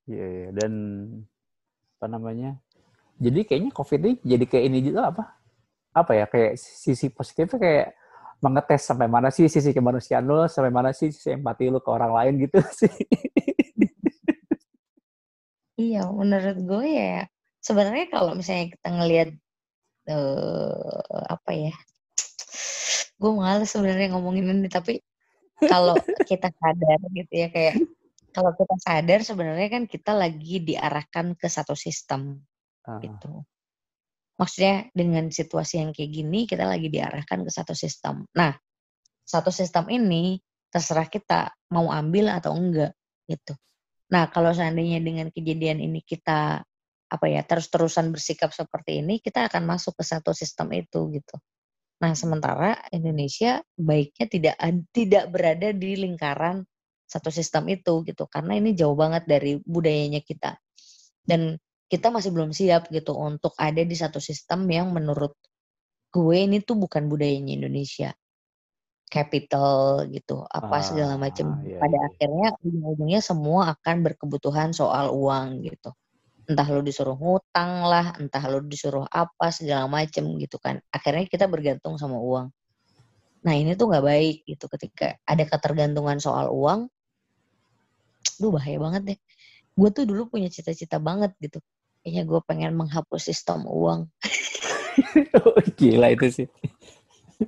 Iya, 0.09 0.25
iya. 0.29 0.49
Dan 0.53 0.73
apa 1.97 2.07
namanya? 2.09 2.61
Jadi 3.23 3.41
kayaknya 3.47 3.71
COVID 3.71 4.01
ini 4.03 4.13
jadi 4.27 4.45
kayak 4.51 4.65
ini 4.67 4.79
juga 4.83 5.01
apa? 5.15 5.25
Apa 5.95 6.13
ya? 6.19 6.25
Kayak 6.27 6.59
sisi 6.59 7.07
positifnya 7.15 7.59
kayak 7.63 7.89
mengetes 8.43 8.83
sampai 8.83 9.07
mana 9.07 9.31
sih 9.31 9.47
sisi 9.47 9.71
kemanusiaan 9.71 10.27
lo, 10.27 10.51
sampai 10.51 10.75
mana 10.75 10.91
sih 10.91 11.15
sisi 11.15 11.39
empati 11.39 11.71
lo 11.71 11.79
ke 11.79 11.91
orang 11.95 12.11
lain 12.11 12.35
gitu 12.43 12.59
sih. 12.83 12.91
iya 15.79 16.07
menurut 16.07 16.59
gue 16.63 16.87
ya 16.95 17.27
sebenarnya 17.59 18.07
kalau 18.13 18.39
misalnya 18.39 18.71
kita 18.75 18.89
ngelihat 18.93 19.31
eh, 20.11 21.23
apa 21.27 21.51
ya 21.55 21.75
gue 23.19 23.31
males 23.35 23.71
sebenarnya 23.71 24.15
ngomongin 24.15 24.51
ini 24.51 24.69
tapi 24.71 24.99
kalau 25.63 25.95
kita 26.31 26.51
sadar 26.51 26.99
gitu 27.15 27.33
ya 27.33 27.49
kayak 27.55 27.83
kalau 28.35 28.51
kita 28.59 28.77
sadar 28.83 29.21
sebenarnya 29.23 29.69
kan 29.71 29.83
kita 29.87 30.13
lagi 30.15 30.63
diarahkan 30.63 31.39
ke 31.39 31.47
satu 31.47 31.79
sistem 31.79 32.43
Ah, 32.87 32.99
gitu. 32.99 33.47
Maksudnya 34.41 34.91
dengan 34.91 35.31
situasi 35.31 35.79
yang 35.79 35.95
kayak 35.95 36.11
gini 36.11 36.51
kita 36.51 36.67
lagi 36.67 36.89
diarahkan 36.91 37.47
ke 37.47 37.51
satu 37.53 37.77
sistem. 37.77 38.27
Nah, 38.35 38.57
satu 39.23 39.55
sistem 39.55 39.87
ini 39.93 40.41
terserah 40.73 41.07
kita 41.07 41.53
mau 41.71 41.93
ambil 41.93 42.33
atau 42.33 42.57
enggak 42.57 42.97
gitu. 43.29 43.55
Nah, 44.11 44.29
kalau 44.29 44.51
seandainya 44.53 44.99
dengan 44.99 45.29
kejadian 45.31 45.79
ini 45.81 46.03
kita 46.03 46.65
apa 47.13 47.27
ya 47.29 47.45
terus-terusan 47.45 48.09
bersikap 48.09 48.51
seperti 48.57 49.05
ini, 49.05 49.21
kita 49.21 49.47
akan 49.47 49.69
masuk 49.69 50.01
ke 50.01 50.05
satu 50.05 50.33
sistem 50.33 50.73
itu 50.75 51.13
gitu. 51.13 51.37
Nah, 52.03 52.17
sementara 52.19 52.83
Indonesia 52.91 53.63
baiknya 53.79 54.27
tidak 54.27 54.57
tidak 54.91 55.25
berada 55.31 55.71
di 55.71 55.95
lingkaran 55.95 56.65
satu 57.07 57.29
sistem 57.29 57.69
itu 57.69 58.01
gitu 58.09 58.25
karena 58.27 58.57
ini 58.57 58.73
jauh 58.73 58.97
banget 58.97 59.29
dari 59.29 59.61
budayanya 59.61 60.25
kita. 60.25 60.57
Dan 61.23 61.55
kita 61.93 62.09
masih 62.09 62.33
belum 62.33 62.57
siap 62.57 62.89
gitu 62.89 63.13
untuk 63.13 63.53
ada 63.61 63.85
di 63.85 63.93
satu 63.93 64.17
sistem 64.17 64.65
yang 64.73 64.97
menurut 64.97 65.37
gue 66.09 66.37
ini 66.41 66.65
tuh 66.65 66.81
bukan 66.81 67.05
budayanya 67.05 67.53
Indonesia. 67.53 68.17
Capital 69.13 70.09
gitu, 70.09 70.41
apa 70.49 70.81
segala 70.81 71.21
macam. 71.21 71.53
Ah, 71.53 71.61
iya, 71.69 71.77
Pada 71.77 72.01
iya. 72.01 72.09
akhirnya 72.09 72.49
ujung-ujungnya 72.65 73.21
semua 73.21 73.77
akan 73.77 74.09
berkebutuhan 74.09 74.73
soal 74.73 75.13
uang 75.13 75.69
gitu. 75.69 75.93
Entah 76.49 76.65
lo 76.73 76.81
disuruh 76.81 77.13
ngutang 77.21 77.85
lah, 77.85 78.17
entah 78.17 78.41
lo 78.49 78.65
disuruh 78.65 79.05
apa 79.13 79.53
segala 79.53 79.85
macam 79.85 80.33
gitu 80.41 80.57
kan. 80.57 80.81
Akhirnya 80.89 81.29
kita 81.29 81.45
bergantung 81.45 82.01
sama 82.01 82.17
uang. 82.17 82.49
Nah 83.45 83.53
ini 83.53 83.77
tuh 83.77 83.93
nggak 83.93 84.01
baik 84.01 84.37
gitu 84.49 84.65
ketika 84.73 85.21
ada 85.29 85.45
ketergantungan 85.45 86.17
soal 86.17 86.49
uang. 86.49 86.89
Duh 88.41 88.49
bahaya 88.49 88.81
banget 88.81 89.03
deh. 89.13 89.19
Gue 89.77 89.93
tuh 89.93 90.09
dulu 90.09 90.33
punya 90.33 90.49
cita-cita 90.49 90.97
banget 90.97 91.37
gitu. 91.37 91.61
Kayaknya 92.03 92.23
gue 92.27 92.41
pengen 92.43 92.73
menghapus 92.75 93.31
sistem 93.31 93.67
uang. 93.67 94.11
Oh, 95.33 95.57
Gila 95.81 96.13
itu 96.13 96.29
sih. 96.29 96.47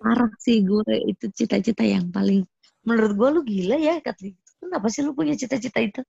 Parah 0.01 0.33
sih 0.41 0.65
gue 0.65 0.95
itu 1.05 1.29
cita-cita 1.29 1.85
yang 1.85 2.09
paling 2.09 2.41
menurut 2.89 3.13
gue 3.13 3.29
lu 3.37 3.41
gila 3.45 3.77
ya 3.77 4.01
kata 4.01 4.33
gitu. 4.33 4.51
Kenapa 4.65 4.89
sih 4.89 5.05
lu 5.05 5.13
punya 5.13 5.37
cita-cita 5.37 5.77
itu? 5.85 6.01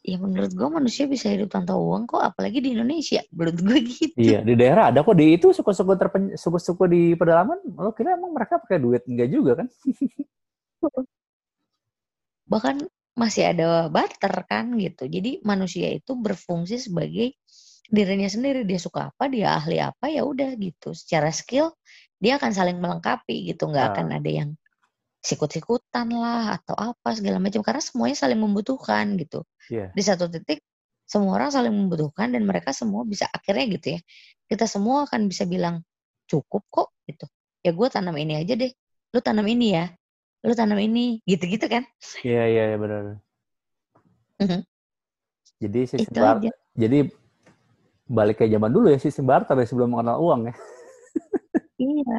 Ya 0.00 0.16
menurut 0.16 0.48
gue 0.56 0.68
manusia 0.72 1.04
bisa 1.04 1.28
hidup 1.28 1.52
tanpa 1.52 1.76
uang 1.76 2.08
kok 2.08 2.24
apalagi 2.24 2.64
di 2.64 2.72
Indonesia. 2.72 3.20
Menurut 3.28 3.60
gue 3.60 3.78
gitu. 3.84 4.16
Iya, 4.16 4.40
di 4.40 4.54
daerah 4.56 4.88
ada 4.88 5.04
kok 5.04 5.12
di 5.12 5.36
itu 5.36 5.52
suku-suku 5.52 5.92
terpen 6.00 6.32
suku-suku 6.32 6.84
di 6.88 7.02
pedalaman. 7.12 7.60
Lo 7.76 7.92
kira 7.92 8.16
emang 8.16 8.32
mereka 8.32 8.56
pakai 8.56 8.80
duit 8.80 9.04
enggak 9.04 9.28
juga 9.28 9.52
kan? 9.60 9.68
Bahkan 12.48 12.76
masih 13.18 13.50
ada 13.50 13.90
barter 13.90 14.34
kan 14.46 14.72
gitu. 14.78 15.04
Jadi 15.10 15.42
manusia 15.42 15.90
itu 15.90 16.14
berfungsi 16.14 16.78
sebagai 16.78 17.34
dirinya 17.88 18.28
sendiri. 18.28 18.62
Dia 18.68 18.78
suka 18.78 19.08
apa, 19.10 19.26
dia 19.26 19.56
ahli 19.56 19.80
apa 19.80 20.06
ya 20.12 20.22
udah 20.22 20.54
gitu. 20.60 20.92
Secara 20.92 21.32
skill 21.32 21.72
dia 22.20 22.36
akan 22.36 22.52
saling 22.52 22.78
melengkapi 22.78 23.48
gitu. 23.50 23.66
Nggak 23.66 23.84
Ah. 23.84 23.92
akan 23.96 24.06
ada 24.20 24.30
yang 24.30 24.50
sikut-sikutan 25.18 26.08
lah 26.14 26.60
atau 26.62 26.78
apa 26.78 27.10
segala 27.12 27.42
macam 27.42 27.58
karena 27.66 27.82
semuanya 27.82 28.16
saling 28.16 28.38
membutuhkan 28.38 29.18
gitu. 29.18 29.42
Iya. 29.66 29.90
Di 29.92 30.02
satu 30.04 30.30
titik 30.30 30.62
semua 31.08 31.40
orang 31.40 31.50
saling 31.50 31.74
membutuhkan 31.74 32.30
dan 32.30 32.44
mereka 32.44 32.70
semua 32.70 33.02
bisa 33.02 33.26
akhirnya 33.32 33.66
gitu 33.74 33.86
ya. 33.98 34.00
Kita 34.46 34.64
semua 34.68 35.08
akan 35.08 35.26
bisa 35.26 35.48
bilang 35.48 35.82
cukup 36.30 36.62
kok 36.70 36.88
gitu. 37.08 37.26
Ya 37.64 37.74
gue 37.74 37.88
tanam 37.90 38.14
ini 38.14 38.38
aja 38.38 38.54
deh. 38.54 38.70
Lu 39.10 39.18
tanam 39.24 39.44
ini 39.48 39.74
ya. 39.74 39.90
Lu 40.46 40.54
tanam 40.54 40.78
ini 40.78 41.18
gitu-gitu 41.26 41.66
kan. 41.66 41.82
Iya, 42.22 42.42
iya, 42.46 42.62
iya 42.70 42.76
benar. 42.78 43.02
Jadi 45.58 45.80
sistem 45.90 46.14
Itu 46.14 46.20
bar 46.22 46.38
aja. 46.38 46.50
jadi 46.78 46.98
balik 48.08 48.40
ke 48.40 48.48
zaman 48.48 48.72
dulu 48.72 48.88
ya 48.88 48.98
sistem 48.98 49.28
barter 49.28 49.54
ya 49.60 49.66
sebelum 49.68 49.92
mengenal 49.92 50.16
uang 50.24 50.40
ya. 50.48 50.54
Iya. 51.78 52.16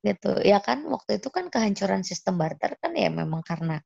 Gitu. 0.00 0.32
Ya 0.48 0.58
kan 0.64 0.86
waktu 0.88 1.20
itu 1.20 1.28
kan 1.28 1.52
kehancuran 1.52 2.00
sistem 2.06 2.40
barter 2.40 2.78
kan 2.80 2.96
ya 2.96 3.12
memang 3.12 3.44
karena 3.44 3.82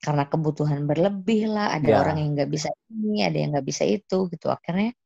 karena 0.00 0.24
kebutuhan 0.24 0.88
berlebih 0.88 1.52
lah, 1.52 1.76
ada 1.76 1.84
Ya. 1.84 2.00
orang 2.00 2.16
yang 2.16 2.30
nggak 2.32 2.48
bisa 2.48 2.72
ini, 2.88 3.20
ada 3.20 3.36
yang 3.36 3.52
nggak 3.52 3.68
bisa 3.68 3.84
itu 3.84 4.32
gitu. 4.32 4.48
Akhirnya 4.48 4.96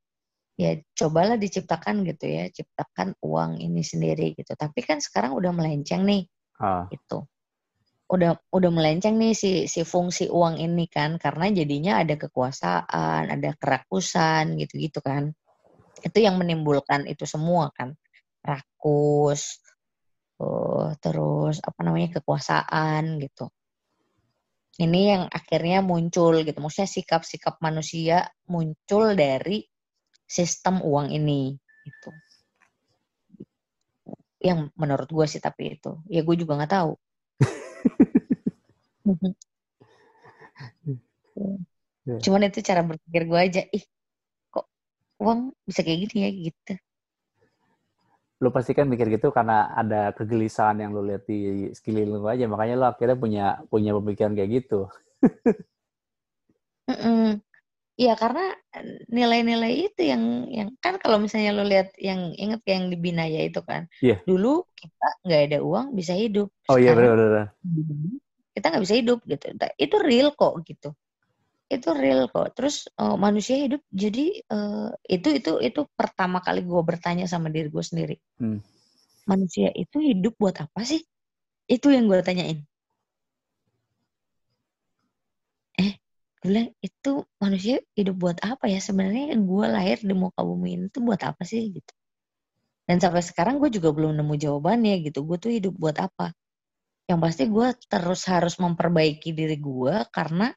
ya 0.55 0.79
cobalah 0.95 1.35
diciptakan 1.35 2.07
gitu 2.07 2.31
ya, 2.31 2.47
ciptakan 2.55 3.19
uang 3.19 3.59
ini 3.59 3.83
sendiri 3.83 4.39
gitu. 4.39 4.55
Tapi 4.55 4.87
kan 4.87 5.03
sekarang 5.03 5.35
udah 5.35 5.51
melenceng 5.51 6.07
nih 6.07 6.31
Ah, 6.63 6.87
gitu. 6.95 7.27
Udah 8.15 8.39
udah 8.55 8.71
melenceng 8.71 9.19
nih 9.19 9.35
si 9.35 9.51
si 9.67 9.83
fungsi 9.83 10.31
uang 10.31 10.55
ini 10.63 10.87
kan 10.87 11.19
karena 11.19 11.51
jadinya 11.51 11.93
ada 12.03 12.15
kekuasaan, 12.15 13.23
ada 13.35 13.51
kerakusan 13.59 14.55
gitu-gitu 14.61 15.03
kan. 15.03 15.35
Itu 16.07 16.19
yang 16.23 16.39
menimbulkan 16.39 17.11
itu 17.11 17.27
semua 17.27 17.75
kan. 17.75 17.91
Rakus, 18.45 19.59
eh, 20.39 20.91
terus 21.03 21.57
apa 21.69 21.81
namanya 21.83 22.09
kekuasaan 22.23 23.19
gitu. 23.19 23.51
Ini 24.75 25.01
yang 25.15 25.23
akhirnya 25.31 25.79
muncul 25.87 26.43
gitu. 26.43 26.59
Maksudnya 26.59 26.91
sikap-sikap 26.91 27.63
manusia 27.63 28.27
muncul 28.51 29.15
dari 29.15 29.63
sistem 30.27 30.83
uang 30.83 31.15
ini 31.15 31.55
gitu. 31.87 32.11
Yang 34.43 34.75
menurut 34.75 35.09
gue 35.11 35.27
sih 35.31 35.39
tapi 35.39 35.79
itu. 35.79 35.99
Ya 36.11 36.27
gue 36.27 36.37
juga 36.39 36.59
nggak 36.59 36.75
tahu. 36.75 36.93
Ya. 42.05 42.21
Cuman 42.25 42.49
itu 42.49 42.61
cara 42.69 42.81
berpikir 42.85 43.23
gue 43.31 43.41
aja. 43.41 43.61
Ih, 43.77 43.85
kok 44.53 44.67
uang 45.25 45.41
bisa 45.69 45.81
kayak 45.87 45.99
gini 46.09 46.17
ya 46.25 46.31
gitu. 46.33 46.73
lu 48.43 48.53
pasti 48.53 48.77
kan 48.77 48.85
mikir 48.85 49.09
gitu 49.09 49.33
karena 49.33 49.73
ada 49.73 50.13
kegelisahan 50.13 50.77
yang 50.83 50.93
lu 50.93 51.01
lihat 51.09 51.25
di 51.25 51.71
sekeliling 51.73 52.21
lu 52.21 52.29
aja, 52.29 52.45
makanya 52.45 52.75
lu 52.77 52.85
akhirnya 52.85 53.17
punya 53.17 53.45
punya 53.73 53.91
pemikiran 53.97 54.37
kayak 54.37 54.51
gitu. 54.61 54.85
Iya 57.95 58.13
karena 58.23 58.41
eh, 58.75 59.07
nilai-nilai 59.17 59.73
itu 59.87 60.01
yang 60.13 60.23
yang 60.51 60.69
kan 60.83 60.95
kalau 61.03 61.17
misalnya 61.23 61.51
lo 61.55 61.63
lihat 61.63 61.89
yang 62.09 62.21
inget 62.43 62.59
kayak 62.67 62.77
yang 62.79 62.89
di 62.93 62.99
Binaya 63.05 63.41
itu 63.49 63.61
kan, 63.71 63.83
Iya. 64.03 64.19
dulu 64.29 64.67
kita 64.81 65.07
nggak 65.23 65.41
ada 65.47 65.59
uang 65.69 65.87
bisa 65.99 66.13
hidup, 66.23 66.47
Oh 66.67 66.75
iya 66.75 66.91
sekarang 66.91 67.15
benar-benar. 67.15 67.47
Kita 68.55 68.65
nggak 68.71 68.85
bisa 68.87 68.97
hidup 69.01 69.19
gitu. 69.33 69.45
Nah, 69.61 69.71
Itu 69.85 69.97
real 70.09 70.29
kok 70.41 70.55
gitu, 70.69 70.89
itu 71.75 71.89
real 72.03 72.21
kok. 72.35 72.47
Terus 72.57 72.75
eh, 73.01 73.17
manusia 73.27 73.57
hidup 73.65 73.83
jadi 74.03 74.25
eh, 74.55 74.89
itu 75.17 75.29
itu 75.39 75.51
itu 75.69 75.81
pertama 75.99 76.39
kali 76.47 76.61
gue 76.71 76.83
bertanya 76.91 77.25
sama 77.33 77.49
diri 77.55 77.69
gue 77.75 77.85
sendiri, 77.91 78.17
Hmm. 78.41 78.59
manusia 79.31 79.69
itu 79.83 79.97
hidup 80.09 80.35
buat 80.43 80.57
apa 80.65 80.81
sih? 80.91 81.01
Itu 81.75 81.87
yang 81.95 82.05
gue 82.11 82.21
tanyain. 82.29 82.59
Eh, 85.83 85.93
gue 86.43 86.49
bilang 86.51 86.69
itu 86.89 87.11
manusia 87.43 87.75
hidup 87.99 88.15
buat 88.23 88.39
apa 88.51 88.65
ya? 88.75 88.79
Sebenarnya 88.87 89.25
gue 89.51 89.65
lahir 89.75 89.99
di 90.09 90.15
muka 90.23 90.41
bumi 90.49 90.69
ini 90.77 90.87
tuh 90.95 91.03
buat 91.09 91.21
apa 91.31 91.43
sih 91.51 91.63
gitu. 91.77 91.93
Dan 92.89 92.97
sampai 93.05 93.23
sekarang 93.29 93.55
gue 93.63 93.71
juga 93.77 93.89
belum 93.97 94.13
nemu 94.19 94.35
jawabannya 94.45 94.95
gitu. 95.09 95.19
Gue 95.29 95.37
tuh 95.45 95.53
hidup 95.57 95.75
buat 95.83 95.97
apa? 96.07 96.27
Yang 97.05 97.21
pasti 97.21 97.45
gue 97.53 97.69
terus 97.85 98.25
harus 98.25 98.57
memperbaiki 98.57 99.37
diri 99.37 99.61
gue 99.61 100.09
karena 100.09 100.49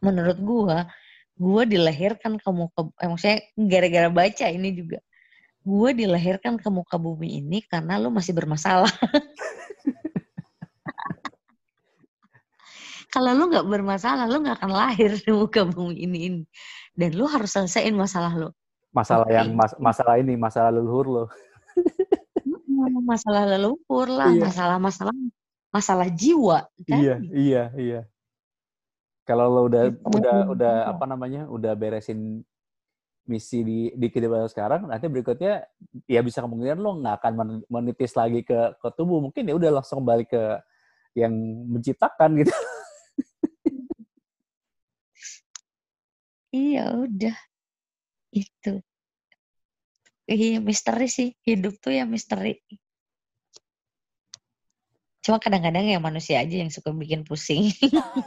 menurut 0.00 0.38
gue, 0.40 0.78
gue 1.36 1.62
dilahirkan 1.76 2.40
ke 2.40 2.50
muka, 2.52 2.88
eh, 3.00 3.08
maksudnya 3.08 3.40
gara-gara 3.56 4.08
baca 4.08 4.46
ini 4.48 4.72
juga. 4.72 4.98
Gue 5.66 5.92
dilahirkan 5.92 6.56
ke 6.56 6.68
muka 6.70 6.96
bumi 6.96 7.42
ini 7.42 7.60
karena 7.66 8.00
lu 8.00 8.08
masih 8.08 8.32
bermasalah. 8.32 8.88
Kalau 13.12 13.32
lu 13.32 13.48
nggak 13.48 13.64
bermasalah, 13.64 14.28
lu 14.28 14.44
nggak 14.44 14.60
akan 14.60 14.72
lahir 14.76 15.16
di 15.16 15.32
muka 15.32 15.64
bumi 15.64 16.04
ini, 16.04 16.18
ini. 16.28 16.44
Dan 16.92 17.16
lu 17.16 17.24
harus 17.24 17.52
selesaiin 17.52 17.96
masalah 17.96 18.32
lu. 18.32 18.52
Masalah 18.92 19.28
Oke. 19.28 19.36
yang 19.36 19.56
mas- 19.56 19.76
masalah 19.80 20.20
ini, 20.20 20.36
masalah 20.36 20.68
leluhur 20.72 21.06
lo. 21.08 21.24
Masalah 23.06 23.46
leluhur 23.46 24.10
lah, 24.10 24.34
Iya. 24.34 24.50
masalah-masalah 24.50 25.14
masalah 25.70 26.08
jiwa 26.10 26.66
kan. 26.82 26.98
Iya, 26.98 27.14
iya, 27.30 27.62
iya. 27.78 28.00
Kalau 29.22 29.46
lo 29.46 29.60
udah 29.70 29.82
Gitu. 29.94 30.02
udah 30.10 30.36
udah 30.50 30.74
Iya. 30.82 30.90
apa 30.90 31.04
namanya? 31.06 31.42
udah 31.46 31.72
beresin 31.78 32.42
misi 33.26 33.62
di 33.62 33.78
di 33.94 34.06
kehidupan 34.06 34.46
sekarang, 34.46 34.86
nanti 34.86 35.06
berikutnya 35.10 35.66
ya 36.06 36.22
bisa 36.22 36.38
kemungkinan 36.42 36.78
lo 36.78 36.98
nggak 37.02 37.14
akan 37.18 37.32
men- 37.34 37.66
menitis 37.66 38.14
lagi 38.14 38.42
ke 38.42 38.74
ke 38.78 38.88
tubuh. 38.94 39.18
Mungkin 39.22 39.46
ya 39.46 39.54
udah 39.54 39.70
langsung 39.82 40.02
kembali 40.02 40.24
ke 40.26 40.42
yang 41.14 41.34
menciptakan 41.70 42.42
gitu. 42.42 42.50
Iya 46.54 46.94
udah 46.96 47.36
itu. 48.32 48.80
Iya 50.24 50.58
misteri 50.58 51.06
sih 51.06 51.28
hidup 51.44 51.76
tuh 51.82 51.92
ya 51.92 52.08
misteri. 52.08 52.56
Cuma 55.26 55.42
kadang-kadang 55.42 55.82
ya 55.90 55.98
manusia 55.98 56.38
aja 56.38 56.54
yang 56.54 56.70
suka 56.70 56.94
bikin 56.94 57.26
pusing. 57.26 57.74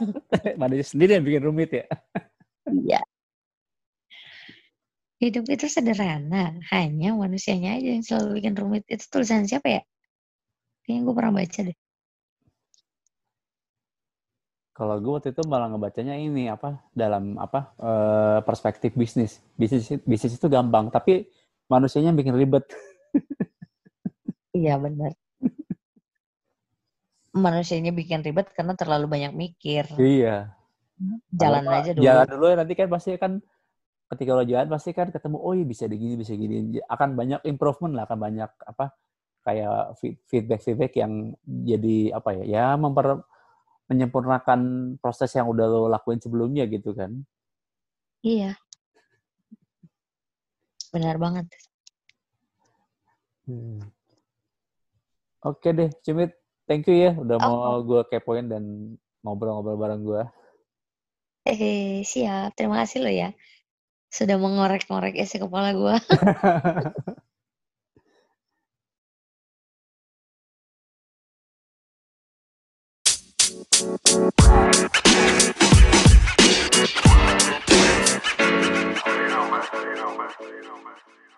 Manusia 0.60 0.84
sendiri 0.84 1.16
yang 1.16 1.24
bikin 1.24 1.42
rumit 1.48 1.72
ya. 1.72 1.88
Iya. 2.68 3.00
Hidup 5.16 5.48
itu 5.48 5.64
sederhana, 5.64 6.60
hanya 6.68 7.16
manusianya 7.16 7.80
aja 7.80 7.88
yang 7.96 8.04
selalu 8.04 8.44
bikin 8.44 8.52
rumit. 8.52 8.84
Itu 8.84 9.08
tulisan 9.08 9.48
siapa 9.48 9.80
ya? 9.80 9.82
Kayaknya 10.84 11.00
gue 11.08 11.14
pernah 11.16 11.32
baca 11.40 11.60
deh. 11.72 11.76
Kalau 14.76 14.96
gue 15.00 15.12
waktu 15.16 15.32
itu 15.32 15.42
malah 15.48 15.72
ngebacanya 15.72 16.20
ini 16.20 16.52
apa 16.52 16.84
dalam 16.92 17.40
apa 17.40 17.72
eh, 17.80 18.38
perspektif 18.44 18.92
bisnis. 18.92 19.40
Bisnis 19.56 19.88
bisnis 20.04 20.36
itu 20.36 20.46
gampang, 20.52 20.92
tapi 20.92 21.32
manusianya 21.72 22.12
yang 22.12 22.20
bikin 22.20 22.36
ribet. 22.36 22.68
Iya 24.50 24.82
benar. 24.82 25.14
Manusianya 27.40 27.92
bikin 27.96 28.20
ribet 28.20 28.52
karena 28.52 28.76
terlalu 28.76 29.08
banyak 29.08 29.32
mikir. 29.32 29.88
Iya. 29.96 30.52
Jalan 31.32 31.64
Kalau 31.64 31.78
aja 31.80 31.90
dulu. 31.96 32.04
Jalan 32.04 32.26
dulu 32.28 32.44
ya 32.52 32.56
nanti 32.60 32.74
kan 32.76 32.88
pasti 32.92 33.10
kan 33.16 33.32
ketika 34.10 34.30
lo 34.34 34.42
jalan 34.42 34.68
pasti 34.68 34.90
kan 34.90 35.08
ketemu 35.08 35.38
oh 35.38 35.54
iya 35.54 35.62
bisa 35.64 35.86
begini 35.86 36.18
bisa 36.18 36.34
gini 36.34 36.82
akan 36.82 37.14
banyak 37.14 37.40
improvement 37.46 37.94
lah 37.94 38.10
akan 38.10 38.18
banyak 38.18 38.50
apa 38.66 38.90
kayak 39.46 39.94
feedback 40.26 40.60
feedback 40.66 40.92
yang 40.98 41.30
jadi 41.46 42.18
apa 42.18 42.42
ya 42.42 42.44
ya 42.44 42.64
memper 42.74 43.22
menyempurnakan 43.86 44.60
proses 44.98 45.30
yang 45.30 45.46
udah 45.46 45.66
lo 45.70 45.86
lakuin 45.86 46.18
sebelumnya 46.18 46.66
gitu 46.66 46.90
kan 46.90 47.22
Iya. 48.20 48.52
Benar 50.92 51.16
banget. 51.16 51.46
oke 55.40 55.68
deh 55.72 55.90
Cimit 56.04 56.36
Thank 56.70 56.86
you 56.86 56.94
ya 57.02 57.10
udah 57.18 57.34
oh. 57.34 57.50
mau 57.50 57.82
gue 57.82 58.06
kepoin 58.06 58.46
dan 58.46 58.94
ngobrol-ngobrol 59.26 59.74
bareng 59.74 60.06
gue. 60.06 60.22
Eh, 61.50 62.06
siap. 62.06 62.54
Terima 62.54 62.86
kasih 62.86 63.02
lo 63.02 63.10
ya. 63.10 63.34
Sudah 64.06 64.38
mengorek-ngorek 64.38 65.18
isi 65.18 65.42
kepala 65.42 65.74
gue. 65.74 65.98
you 73.90 73.98
know, 79.26 79.42
man. 79.50 80.30
You 80.38 80.62
know, 80.62 80.78
man. 80.86 81.29